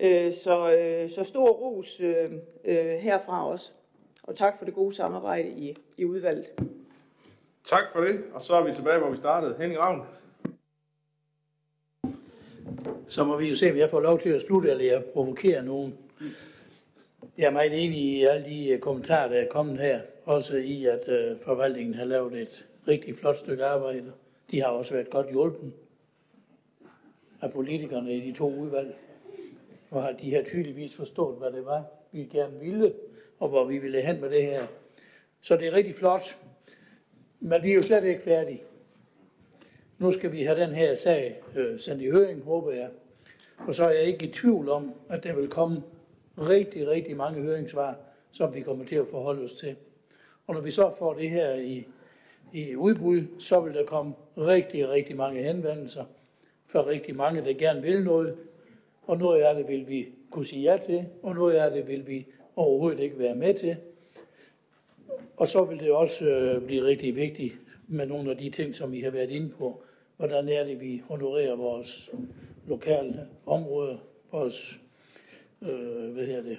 Øh, 0.01 0.33
så, 0.33 0.77
øh, 0.77 1.11
så 1.11 1.25
stor 1.25 1.49
ros 1.49 2.01
øh, 2.01 2.31
øh, 2.65 2.87
herfra 2.87 3.51
også. 3.51 3.73
Og 4.23 4.37
tak 4.37 4.59
for 4.59 4.65
det 4.65 4.75
gode 4.75 4.95
samarbejde 4.95 5.49
i, 5.49 5.77
i 5.97 6.05
udvalget. 6.05 6.53
Tak 7.65 7.93
for 7.93 8.01
det, 8.01 8.25
og 8.33 8.43
så 8.43 8.55
er 8.55 8.65
vi 8.65 8.75
tilbage, 8.75 8.99
hvor 8.99 9.11
vi 9.11 9.17
startede. 9.17 9.57
Henning 9.59 9.81
Ravn. 9.81 10.03
Så 13.09 13.25
må 13.25 13.37
vi 13.37 13.49
jo 13.49 13.57
se, 13.57 13.71
om 13.71 13.77
jeg 13.77 13.91
får 13.91 14.01
lov 14.01 14.21
til 14.21 14.29
at 14.29 14.43
slutte, 14.43 14.71
eller 14.71 14.85
jeg 14.85 15.05
provokerer 15.05 15.63
nogen. 15.63 15.99
Jeg 17.39 17.47
er 17.47 17.51
meget 17.51 17.85
enig 17.85 17.99
i 17.99 18.25
alle 18.25 18.47
de 18.47 18.69
øh, 18.69 18.81
kommentarer, 18.81 19.29
der 19.29 19.41
er 19.41 19.49
kommet 19.49 19.79
her. 19.79 20.01
Også 20.25 20.57
i, 20.57 20.85
at 20.85 21.09
øh, 21.09 21.37
forvaltningen 21.45 21.95
har 21.95 22.05
lavet 22.05 22.43
et 22.43 22.67
rigtig 22.89 23.17
flot 23.17 23.37
stykke 23.37 23.65
arbejde. 23.65 24.13
De 24.51 24.61
har 24.61 24.69
også 24.69 24.95
været 24.95 25.11
godt 25.11 25.31
hjulpen 25.31 25.75
af 27.41 27.53
politikerne 27.53 28.17
i 28.17 28.21
de 28.21 28.33
to 28.33 28.55
udvalg. 28.55 28.97
Og 29.91 30.03
har 30.03 30.13
de 30.13 30.31
her 30.31 30.45
tydeligvis 30.45 30.97
forstået, 30.97 31.39
hvad 31.39 31.51
det 31.51 31.65
var, 31.65 31.85
vi 32.13 32.25
gerne 32.25 32.61
ville, 32.61 32.95
og 33.39 33.49
hvor 33.49 33.65
vi 33.65 33.79
ville 33.79 34.01
hen 34.01 34.21
med 34.21 34.31
det 34.31 34.43
her. 34.43 34.67
Så 35.41 35.57
det 35.57 35.67
er 35.67 35.73
rigtig 35.73 35.95
flot. 35.95 36.37
Men 37.47 37.63
vi 37.63 37.71
er 37.71 37.75
jo 37.75 37.83
slet 37.83 38.05
ikke 38.05 38.23
færdige. 38.23 38.63
Nu 39.99 40.11
skal 40.11 40.33
vi 40.33 40.43
have 40.43 40.61
den 40.61 40.71
her 40.71 40.95
sag 40.95 41.43
øh, 41.57 41.81
sendt 41.81 42.03
i 42.03 42.11
høring, 42.11 42.43
håber 42.43 42.73
jeg. 42.73 42.89
Og 43.59 43.75
så 43.75 43.85
er 43.85 43.91
jeg 43.91 44.03
ikke 44.03 44.27
i 44.27 44.33
tvivl 44.33 44.69
om, 44.69 44.93
at 45.09 45.25
der 45.25 45.35
vil 45.35 45.49
komme 45.49 45.83
rigtig, 46.39 46.89
rigtig 46.89 47.17
mange 47.17 47.43
høringssvar, 47.43 47.97
som 48.33 48.55
vi 48.55 48.61
kommer 48.61 48.85
til 48.85 48.97
at 48.97 49.07
forholde 49.11 49.45
os 49.45 49.53
til. 49.53 49.77
Og 50.47 50.55
når 50.55 50.61
vi 50.61 50.71
så 50.71 50.95
får 50.99 51.15
det 51.15 51.31
her 51.31 51.55
i, 51.55 51.87
i 52.53 52.77
udbud, 52.77 53.23
så 53.39 53.61
vil 53.61 53.75
der 53.75 53.85
komme 53.85 54.15
rigtig, 54.39 54.89
rigtig 54.89 55.17
mange 55.17 55.43
henvendelser 55.43 56.05
fra 56.67 56.87
rigtig 56.87 57.17
mange, 57.17 57.45
der 57.45 57.53
gerne 57.53 57.83
vil 57.83 58.05
noget. 58.05 58.37
Og 59.03 59.19
noget 59.19 59.41
af 59.41 59.55
det 59.55 59.69
vil 59.69 59.89
vi 59.89 60.09
kunne 60.31 60.47
sige 60.47 60.73
ja 60.73 60.77
til, 60.77 61.07
og 61.23 61.35
noget 61.35 61.55
af 61.55 61.71
det 61.71 61.89
vil 61.89 62.07
vi 62.07 62.27
overhovedet 62.57 63.01
ikke 63.01 63.19
være 63.19 63.35
med 63.35 63.55
til. 63.55 63.77
Og 65.37 65.49
så 65.49 65.65
vil 65.65 65.81
det 65.81 65.91
også 65.91 66.29
øh, 66.29 66.63
blive 66.63 66.85
rigtig 66.85 67.17
vigtigt 67.17 67.55
med 67.89 68.07
nogle 68.07 68.31
af 68.31 68.37
de 68.37 68.51
ting, 68.51 68.75
som 68.75 68.93
vi 68.93 69.01
har 69.01 69.11
været 69.11 69.31
inde 69.31 69.49
på. 69.49 69.83
Hvordan 70.17 70.49
er 70.49 70.65
det, 70.65 70.81
vi 70.81 71.03
honorerer 71.09 71.57
vores 71.57 72.11
lokale 72.69 73.29
områder, 73.47 73.97
vores, 74.33 74.81
øh, 75.63 76.13
hvad 76.13 76.27
hedder 76.27 76.43
det, 76.43 76.59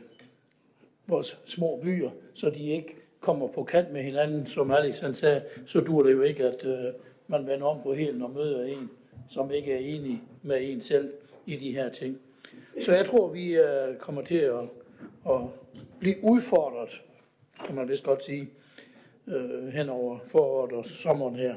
vores 1.08 1.38
små 1.46 1.80
byer, 1.84 2.10
så 2.34 2.50
de 2.50 2.64
ikke 2.64 2.96
kommer 3.20 3.48
på 3.48 3.64
kant 3.64 3.92
med 3.92 4.02
hinanden, 4.02 4.48
som 4.48 4.72
Alex 4.72 5.00
han 5.00 5.14
sagde, 5.14 5.42
så 5.66 5.80
dur 5.80 6.04
det 6.04 6.12
jo 6.12 6.22
ikke, 6.22 6.44
at 6.44 6.66
øh, 6.66 6.94
man 7.28 7.48
vender 7.48 7.68
om 7.68 7.82
på 7.84 7.94
helen 7.94 8.22
og 8.22 8.32
møder 8.32 8.66
en, 8.66 8.90
som 9.30 9.52
ikke 9.52 9.74
er 9.74 9.78
enig 9.78 10.22
med 10.44 10.58
en 10.62 10.82
selv 10.82 11.14
i 11.46 11.56
de 11.56 11.72
her 11.72 11.90
ting. 11.90 12.18
Så 12.82 12.96
jeg 12.96 13.06
tror, 13.06 13.28
vi 13.28 13.56
øh, 13.56 13.98
kommer 14.00 14.22
til 14.22 14.38
at, 14.38 14.62
at 15.30 15.42
blive 16.00 16.16
udfordret, 16.24 17.04
kan 17.66 17.76
man 17.76 17.90
vist 17.90 18.04
godt 18.04 18.24
sige, 18.24 18.50
øh, 19.28 19.68
hen 19.68 19.90
over 19.90 20.20
foråret 20.28 20.72
og 20.72 20.86
sommeren 20.86 21.36
her. 21.36 21.56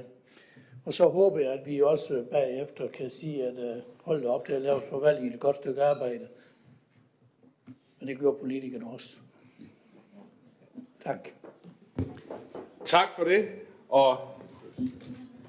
Og 0.85 0.95
så 0.95 1.09
håber 1.09 1.39
jeg, 1.39 1.53
at 1.53 1.66
vi 1.66 1.83
også 1.83 2.25
bagefter 2.31 2.89
kan 2.89 3.11
sige, 3.11 3.45
at 3.45 3.59
øh, 3.59 3.83
hold 4.05 4.25
op, 4.25 4.47
det 4.47 4.55
har 4.55 4.61
lavet 4.61 4.83
forvaltningen 4.83 5.35
et 5.35 5.41
godt 5.41 5.57
stykke 5.57 5.85
arbejde. 5.85 6.29
Men 7.99 8.09
det 8.09 8.19
gør 8.19 8.33
politikerne 8.33 8.87
også. 8.91 9.16
Tak. 11.05 11.29
Tak 12.85 13.09
for 13.16 13.25
det, 13.25 13.49
og 13.89 14.16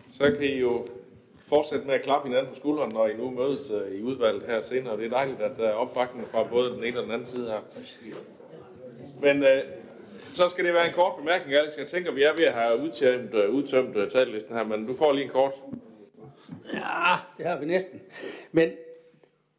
så 0.10 0.24
kan 0.24 0.44
I 0.44 0.60
jo 0.60 0.86
fortsætte 1.38 1.86
med 1.86 1.94
at 1.94 2.02
klappe 2.02 2.28
hinanden 2.28 2.54
på 2.54 2.56
skulderen, 2.56 2.94
når 2.94 3.08
I 3.08 3.18
nu 3.18 3.30
mødes 3.30 3.72
øh, 3.72 4.00
i 4.00 4.02
udvalget 4.02 4.44
her 4.44 4.62
senere. 4.62 4.98
Det 4.98 5.06
er 5.06 5.10
dejligt, 5.10 5.42
at 5.42 5.58
der 5.58 5.68
er 5.68 5.74
opbakning 5.74 6.28
fra 6.28 6.44
både 6.44 6.70
den 6.70 6.84
ene 6.84 6.98
og 6.98 7.04
den 7.04 7.12
anden 7.12 7.28
side 7.28 7.48
her. 7.48 7.62
Men 9.22 9.44
øh, 9.44 9.64
så 10.40 10.50
skal 10.50 10.66
det 10.66 10.74
være 10.74 10.88
en 10.88 10.94
kort 10.94 11.16
bemærkning, 11.18 11.58
Alex. 11.58 11.78
Jeg 11.78 11.88
tænker, 11.88 12.12
vi 12.12 12.24
er 12.24 12.34
ved 12.38 12.46
at 12.46 12.54
have 12.54 12.84
udtømt, 12.84 13.34
øh, 13.34 13.50
udtømt 13.50 13.96
øh, 13.96 14.10
tallisten 14.10 14.56
her, 14.56 14.64
men 14.64 14.88
du 14.88 14.96
får 14.96 15.12
lige 15.12 15.24
en 15.24 15.30
kort. 15.30 15.54
Ja, 16.74 17.16
det 17.38 17.46
har 17.46 17.60
vi 17.60 17.66
næsten. 17.66 18.02
Men 18.52 18.70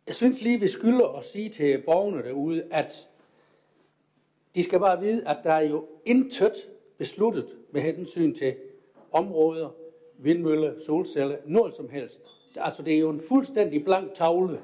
jeg 0.07 0.15
synes 0.15 0.43
lige, 0.43 0.61
vi 0.61 0.69
skylder 0.69 1.09
at 1.19 1.24
sige 1.24 1.48
til 1.48 1.78
borgerne 1.78 2.23
derude, 2.23 2.65
at 2.70 3.09
de 4.55 4.65
skal 4.65 4.78
bare 4.78 5.01
vide, 5.01 5.28
at 5.28 5.36
der 5.44 5.52
er 5.52 5.61
jo 5.61 5.86
intet 6.05 6.52
besluttet 6.98 7.47
med 7.73 7.82
hensyn 7.82 8.35
til 8.35 8.55
områder, 9.12 9.69
vindmølle, 10.19 10.74
solceller, 10.86 11.36
noget 11.47 11.74
som 11.74 11.90
helst. 11.90 12.23
Altså, 12.57 12.82
det 12.82 12.94
er 12.94 12.98
jo 12.98 13.11
en 13.11 13.20
fuldstændig 13.28 13.85
blank 13.85 14.15
tavle. 14.15 14.61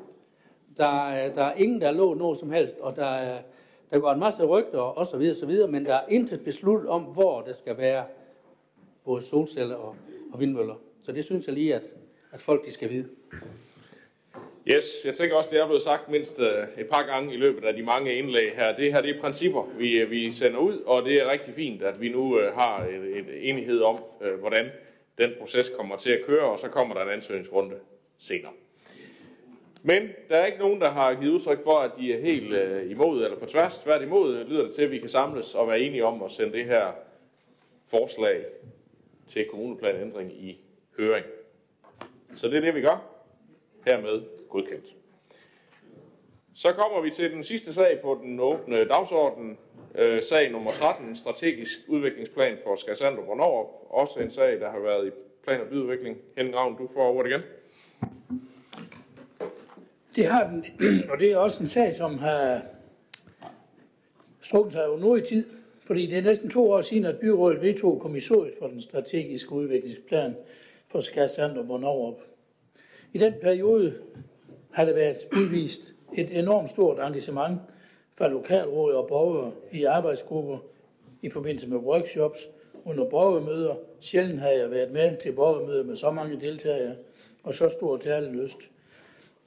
Der, 0.77 1.09
er, 1.09 1.35
der 1.35 1.45
er 1.45 1.55
ingen, 1.55 1.81
der 1.81 1.91
lå 1.91 2.15
noget 2.15 2.39
som 2.39 2.51
helst, 2.51 2.79
og 2.79 2.97
der, 2.97 3.07
er, 3.07 3.39
der 3.91 3.99
går 3.99 4.13
en 4.13 4.21
masse 4.21 4.45
rygter 4.45 4.79
og 4.79 5.07
så 5.07 5.17
videre, 5.17 5.37
så 5.37 5.47
videre, 5.47 5.69
men 5.69 5.85
der 5.85 5.95
er 5.95 6.09
intet 6.09 6.45
besluttet 6.45 6.89
om, 6.91 7.03
hvor 7.03 7.41
der 7.41 7.53
skal 7.53 7.79
være 7.79 8.05
både 9.05 9.23
solceller 9.23 9.77
og, 9.77 9.97
og 10.33 10.41
vindmøller. 10.41 10.75
Så 11.03 11.13
det 11.13 11.25
synes 11.25 11.47
jeg 11.47 11.55
lige, 11.55 11.75
at, 11.75 11.83
at 12.33 12.41
folk 12.41 12.67
de 12.67 12.73
skal 12.73 12.91
vide. 12.91 13.09
Yes, 14.69 14.85
jeg 15.05 15.15
tænker 15.15 15.37
også, 15.37 15.51
det 15.51 15.61
er 15.61 15.67
blevet 15.67 15.83
sagt 15.83 16.09
mindst 16.09 16.41
øh, 16.41 16.65
et 16.79 16.89
par 16.89 17.07
gange 17.07 17.35
i 17.35 17.37
løbet 17.37 17.65
af 17.65 17.75
de 17.75 17.83
mange 17.83 18.15
indlæg 18.15 18.57
her. 18.57 18.77
Det 18.77 18.93
her 18.93 19.01
det 19.01 19.17
er 19.17 19.21
principper, 19.21 19.69
vi, 19.79 20.01
øh, 20.01 20.11
vi 20.11 20.33
sender 20.33 20.59
ud, 20.59 20.81
og 20.87 21.05
det 21.05 21.23
er 21.23 21.31
rigtig 21.31 21.55
fint, 21.55 21.83
at 21.83 22.01
vi 22.01 22.09
nu 22.09 22.39
øh, 22.39 22.55
har 22.55 22.85
en, 22.85 23.03
en 23.03 23.25
enighed 23.41 23.81
om, 23.81 24.01
hvordan 24.41 24.71
den 25.19 25.31
proces 25.41 25.71
kommer 25.79 25.97
til 25.97 26.11
at 26.11 26.21
køre, 26.27 26.45
og 26.45 26.59
så 26.59 26.69
kommer 26.69 26.95
der 26.95 27.03
en 27.03 27.09
ansøgningsrunde 27.09 27.75
senere. 28.19 28.53
Men 29.87 30.09
der 30.29 30.37
er 30.37 30.47
ikke 30.47 30.59
nogen, 30.59 30.81
der 30.81 30.91
har 30.91 31.15
givet 31.15 31.33
udtryk 31.33 31.65
for, 31.65 31.79
at 31.79 31.97
de 31.97 32.13
er 32.13 32.21
helt 32.21 32.53
øh, 32.53 32.91
imod 32.91 33.25
eller 33.25 33.39
på 33.39 33.47
tværs. 33.47 33.79
Tværtimod 33.79 34.45
lyder 34.45 34.63
det 34.63 34.75
til, 34.75 34.83
at 34.83 34.91
vi 34.91 34.99
kan 34.99 35.09
samles 35.09 35.55
og 35.55 35.69
være 35.69 35.81
enige 35.81 36.05
om 36.05 36.23
at 36.23 36.33
sende 36.33 36.53
det 36.53 36.65
her 36.65 36.93
forslag 37.87 38.45
til 39.27 39.47
kommuneplanændring 39.51 40.33
i 40.33 40.61
høring. 40.99 41.27
Så 42.31 42.49
det 42.49 42.57
er 42.57 42.61
det, 42.61 42.75
vi 42.75 42.81
gør. 42.81 43.03
Hermed 43.87 44.23
godkendt. 44.49 44.95
Så 46.55 46.73
kommer 46.73 47.01
vi 47.01 47.11
til 47.11 47.33
den 47.33 47.43
sidste 47.43 47.75
sag 47.75 48.01
på 48.03 48.21
den 48.23 48.41
åbne 48.41 48.85
dagsorden. 48.85 49.59
Øh, 49.95 50.23
sag 50.23 50.51
nummer 50.51 50.71
13, 50.71 51.17
strategisk 51.17 51.79
udviklingsplan 51.89 52.59
for 52.65 52.77
Skærsander 52.77 53.23
Hvornår. 53.23 53.87
Også 53.91 54.21
en 54.21 54.31
sag, 54.31 54.61
der 54.61 54.71
har 54.71 54.79
været 54.79 55.07
i 55.07 55.11
plan- 55.45 55.61
og 55.61 55.67
byudvikling. 55.67 56.19
Henning 56.37 56.57
Ravn, 56.57 56.77
du 56.77 56.89
får 56.95 57.13
ordet 57.13 57.31
igen. 57.31 57.43
Det 60.17 60.27
har 60.27 60.51
den, 60.51 60.65
og 61.11 61.19
det 61.19 61.33
er 61.33 61.37
også 61.37 61.63
en 61.63 61.67
sag, 61.67 61.95
som 61.95 62.19
har 62.19 62.63
strukket 64.41 64.73
sig 64.73 64.85
jo 64.89 64.97
nu 64.97 65.17
i 65.17 65.21
tid, 65.21 65.47
fordi 65.87 66.07
det 66.07 66.19
er 66.19 66.23
næsten 66.23 66.51
to 66.51 66.71
år 66.71 66.81
siden, 66.81 67.05
at 67.05 67.19
byrådet 67.19 67.63
vedtog 67.63 68.01
kommissoriet 68.01 68.55
for 68.59 68.67
den 68.67 68.81
strategiske 68.81 69.53
udviklingsplan 69.53 70.37
for 70.89 71.01
Skærsander 71.01 71.63
Hvornår. 71.63 72.21
I 73.13 73.19
den 73.19 73.33
periode 73.43 73.95
har 74.71 74.85
der 74.85 74.95
været 74.95 75.17
udvist 75.33 75.95
et 76.17 76.39
enormt 76.39 76.71
stort 76.71 76.99
engagement 76.99 77.61
fra 78.19 78.29
lokalråd 78.29 78.93
og 78.93 79.09
borgere 79.09 79.53
i 79.73 79.85
arbejdsgrupper 79.85 80.59
i 81.23 81.31
forbindelse 81.31 81.69
med 81.69 81.79
workshops, 81.79 82.49
under 82.85 83.11
borgermøder. 83.11 83.75
Sjældent 84.01 84.41
har 84.41 84.49
jeg 84.49 84.71
været 84.71 84.91
med 84.91 85.17
til 85.23 85.33
borgermøder 85.33 85.85
med 85.85 85.97
så 85.97 86.11
mange 86.11 86.41
deltagere 86.41 86.95
og 87.43 87.55
så 87.55 87.69
stor 87.69 87.97
talelyst. 87.97 88.59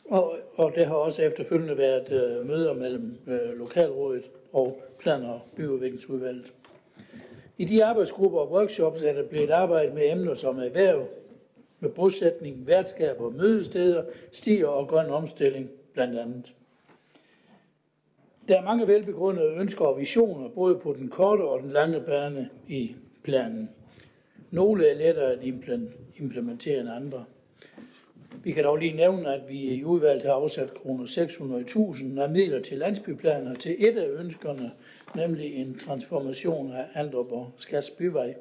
Og, 0.09 0.37
og 0.55 0.71
det 0.75 0.85
har 0.85 0.95
også 0.95 1.23
efterfølgende 1.23 1.77
været 1.77 2.11
øh, 2.11 2.47
møder 2.47 2.73
mellem 2.73 3.17
øh, 3.27 3.59
lokalrådet 3.59 4.23
og 4.53 4.81
plan- 4.99 5.23
og 5.23 5.41
byudviklingsudvalget. 5.55 6.53
I 7.57 7.65
de 7.65 7.85
arbejdsgrupper 7.85 8.39
og 8.39 8.51
workshops 8.51 9.01
er 9.01 9.13
der 9.13 9.23
blevet 9.23 9.49
arbejdet 9.49 9.93
med 9.93 10.11
emner 10.11 10.35
som 10.35 10.59
erhverv, 10.59 11.07
med 11.79 11.89
bosætning, 11.89 12.67
værtskaber, 12.67 13.29
mødesteder, 13.29 14.03
stier 14.31 14.67
og 14.67 14.87
grøn 14.87 15.09
omstilling 15.09 15.69
blandt 15.93 16.19
andet. 16.19 16.53
Der 18.47 18.57
er 18.57 18.63
mange 18.63 18.87
velbegrundede 18.87 19.53
ønsker 19.53 19.85
og 19.85 19.99
visioner, 19.99 20.49
både 20.49 20.75
på 20.75 20.93
den 20.93 21.09
korte 21.09 21.41
og 21.41 21.61
den 21.61 21.71
lange 21.71 22.01
bane 22.01 22.49
i 22.67 22.95
planen. 23.23 23.69
Nogle 24.51 24.87
er 24.87 24.95
lettere 24.95 25.31
at 25.31 25.39
implementere 26.15 26.79
end 26.79 26.89
andre. 26.89 27.25
Vi 28.43 28.51
kan 28.51 28.63
dog 28.63 28.77
lige 28.77 28.95
nævne, 28.95 29.33
at 29.33 29.41
vi 29.49 29.59
i 29.59 29.83
udvalget 29.83 30.23
har 30.23 30.33
afsat 30.33 30.73
kroner 30.73 31.05
600.000 31.05 32.21
af 32.21 32.29
midler 32.29 32.61
til 32.61 32.77
landsbyplaner 32.77 33.53
til 33.53 33.75
et 33.79 33.97
af 33.97 34.07
ønskerne, 34.09 34.71
nemlig 35.15 35.55
en 35.55 35.79
transformation 35.79 36.71
af 36.71 36.85
Andrup 36.93 37.31
og 37.31 37.51
Skats 37.57 37.89
byvej. 37.89 38.35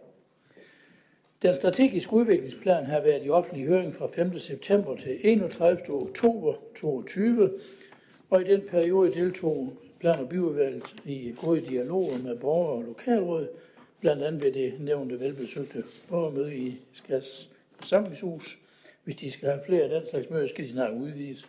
Den 1.42 1.54
strategiske 1.54 2.12
udviklingsplan 2.12 2.84
har 2.84 3.00
været 3.00 3.26
i 3.26 3.30
offentlig 3.30 3.66
høring 3.66 3.94
fra 3.94 4.08
5. 4.14 4.38
september 4.38 4.96
til 4.96 5.18
31. 5.22 5.78
oktober 5.90 6.52
2022, 6.52 7.50
og 8.30 8.40
i 8.40 8.44
den 8.44 8.62
periode 8.70 9.14
deltog 9.14 9.72
plan- 10.00 10.20
og 10.20 10.28
byudvalget 10.28 10.94
i 11.04 11.34
gode 11.40 11.60
dialoger 11.60 12.18
med 12.24 12.36
borgere 12.36 12.72
og 12.72 12.82
lokalråd, 12.82 13.48
blandt 14.00 14.22
andet 14.22 14.42
ved 14.42 14.52
det 14.52 14.74
nævnte 14.80 15.20
velbesøgte 15.20 15.84
borgermøde 16.08 16.56
i 16.56 16.80
Skats 16.92 17.50
forsamlingshus. 17.78 18.58
Hvis 19.08 19.16
de 19.16 19.30
skal 19.30 19.48
have 19.48 19.60
flere 19.66 19.82
af 19.82 19.88
den 19.88 20.06
slags 20.06 20.30
møder, 20.30 20.46
skal 20.46 20.64
de 20.64 20.70
snart 20.70 20.92
udvides. 20.92 21.48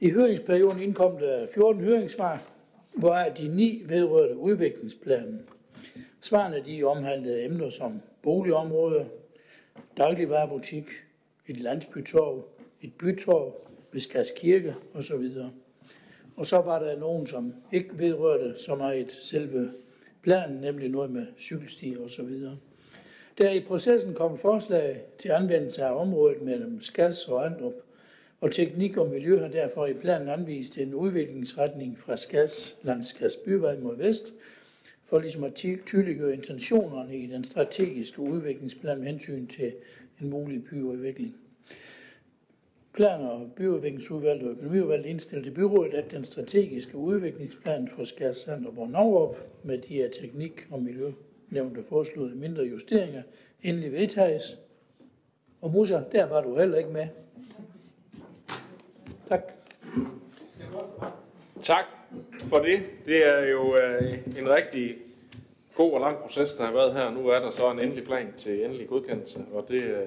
I 0.00 0.10
høringsperioden 0.10 0.82
indkom 0.82 1.18
der 1.18 1.46
14 1.54 1.84
høringssvar, 1.84 2.42
hvor 2.96 3.14
de 3.38 3.48
ni 3.48 3.82
vedrørte 3.86 4.36
udviklingsplanen. 4.36 5.40
Svarene 6.20 6.62
de 6.66 6.84
omhandlede 6.84 7.44
emner 7.44 7.70
som 7.70 8.00
boligområder, 8.22 9.04
dagligvarerbutik, 9.96 10.84
et 11.46 11.56
landsbytorv, 11.56 12.48
et 12.82 12.92
bytorv, 12.94 13.54
Skats 13.98 14.32
Kirke 14.36 14.74
osv. 14.94 15.30
Og 16.36 16.46
så 16.46 16.56
var 16.56 16.78
der 16.78 16.98
nogen, 16.98 17.26
som 17.26 17.54
ikke 17.72 17.98
vedrørte 17.98 18.58
så 18.58 18.74
meget 18.74 19.12
selve 19.12 19.72
planen, 20.22 20.60
nemlig 20.60 20.88
noget 20.88 21.10
med 21.10 21.26
cykelstier 21.38 22.00
osv. 22.00 22.30
Der 23.40 23.50
i 23.50 23.60
processen 23.60 24.14
kom 24.14 24.38
forslag 24.38 25.00
til 25.18 25.28
anvendelse 25.28 25.84
af 25.84 26.00
området 26.00 26.42
mellem 26.42 26.82
Skads 26.82 27.28
og 27.28 27.46
Andrup, 27.46 27.72
og 28.40 28.52
teknik 28.52 28.96
og 28.96 29.08
miljø 29.10 29.40
har 29.40 29.48
derfor 29.48 29.86
i 29.86 29.92
planen 29.92 30.28
anvist 30.28 30.78
en 30.78 30.94
udviklingsretning 30.94 31.98
fra 31.98 32.16
Skads 32.16 32.76
landskads 32.82 33.36
byvej 33.36 33.78
mod 33.78 33.96
vest, 33.96 34.34
for 35.04 35.18
ligesom 35.18 35.44
at 35.44 35.54
tydeliggøre 35.86 36.34
intentionerne 36.34 37.16
i 37.16 37.26
den 37.26 37.44
strategiske 37.44 38.20
udviklingsplan 38.20 38.98
med 38.98 39.06
hensyn 39.06 39.46
til 39.46 39.72
en 40.20 40.30
mulig 40.30 40.64
byudvikling. 40.64 41.36
Planer 42.92 43.28
og 43.28 43.52
byudviklingsudvalget 43.56 44.44
og 44.44 44.50
økonomiudvalget 44.50 45.06
indstillede 45.06 45.46
til 45.48 45.54
byrådet, 45.54 45.94
at 45.94 46.10
den 46.10 46.24
strategiske 46.24 46.96
udviklingsplan 46.96 47.88
for 47.88 48.04
Skærsander 48.04 48.68
og 48.68 48.74
Bornaurup 48.74 49.36
med 49.64 49.78
de 49.78 49.94
her 49.94 50.08
teknik- 50.10 50.66
og 50.70 50.82
miljø 50.82 51.12
nævnte 51.50 51.84
foreslåede 51.84 52.34
mindre 52.34 52.62
justeringer 52.62 53.22
endelig 53.62 53.92
vedtages. 53.92 54.58
Og 55.60 55.70
Musa, 55.70 56.00
der 56.12 56.26
var 56.26 56.40
du 56.40 56.58
heller 56.58 56.78
ikke 56.78 56.90
med. 56.90 57.06
Tak. 59.28 59.52
Tak 61.62 61.84
for 62.38 62.58
det. 62.58 62.82
Det 63.06 63.26
er 63.26 63.46
jo 63.46 63.76
øh, 63.76 64.18
en 64.38 64.48
rigtig 64.48 64.96
god 65.74 65.92
og 65.92 66.00
lang 66.00 66.18
proces, 66.18 66.54
der 66.54 66.64
har 66.64 66.72
været 66.72 66.92
her. 66.92 67.10
Nu 67.10 67.28
er 67.28 67.38
der 67.38 67.50
så 67.50 67.70
en 67.70 67.78
endelig 67.78 68.04
plan 68.04 68.32
til 68.36 68.64
endelig 68.64 68.88
godkendelse, 68.88 69.44
og 69.52 69.68
det 69.68 69.82
øh, 69.82 70.06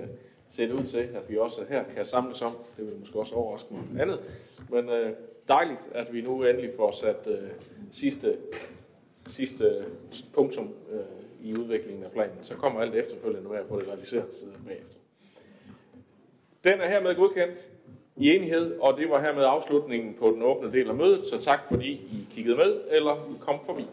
ser 0.49 0.65
det 0.67 0.73
ud 0.73 0.83
til, 0.83 0.97
at 0.97 1.29
vi 1.29 1.37
også 1.37 1.61
her 1.69 1.83
kan 1.95 2.05
samles 2.05 2.41
om. 2.41 2.57
Det 2.77 2.85
vil 2.85 2.99
måske 2.99 3.19
også 3.19 3.35
overraske 3.35 3.73
mig 3.73 4.01
andet. 4.01 4.19
Men 4.69 4.89
øh, 4.89 5.13
dejligt, 5.47 5.89
at 5.91 6.13
vi 6.13 6.21
nu 6.21 6.43
endelig 6.43 6.71
får 6.77 6.91
sat 6.91 7.27
øh, 7.27 7.49
sidste, 7.91 8.37
sidste 9.27 9.85
punktum 10.33 10.73
øh, 10.91 11.22
i 11.43 11.53
udviklingen 11.53 12.03
af 12.03 12.11
planen. 12.11 12.37
Så 12.41 12.55
kommer 12.55 12.81
alt 12.81 12.95
efterfølgende 12.95 13.49
med 13.49 13.57
at 13.57 13.65
få 13.69 13.79
det 13.79 13.87
realiseret 13.87 14.25
bagefter. 14.67 14.95
Den 16.63 16.81
er 16.81 16.87
hermed 16.87 17.15
godkendt 17.15 17.57
i 18.15 18.35
enighed, 18.35 18.79
og 18.79 18.97
det 18.97 19.09
var 19.09 19.21
hermed 19.21 19.43
afslutningen 19.43 20.13
på 20.19 20.31
den 20.31 20.41
åbne 20.41 20.71
del 20.71 20.89
af 20.89 20.95
mødet, 20.95 21.25
så 21.25 21.41
tak 21.41 21.59
fordi 21.67 21.91
I 21.91 22.27
kiggede 22.31 22.55
med 22.55 22.81
eller 22.89 23.37
kom 23.41 23.59
forbi. 23.65 23.85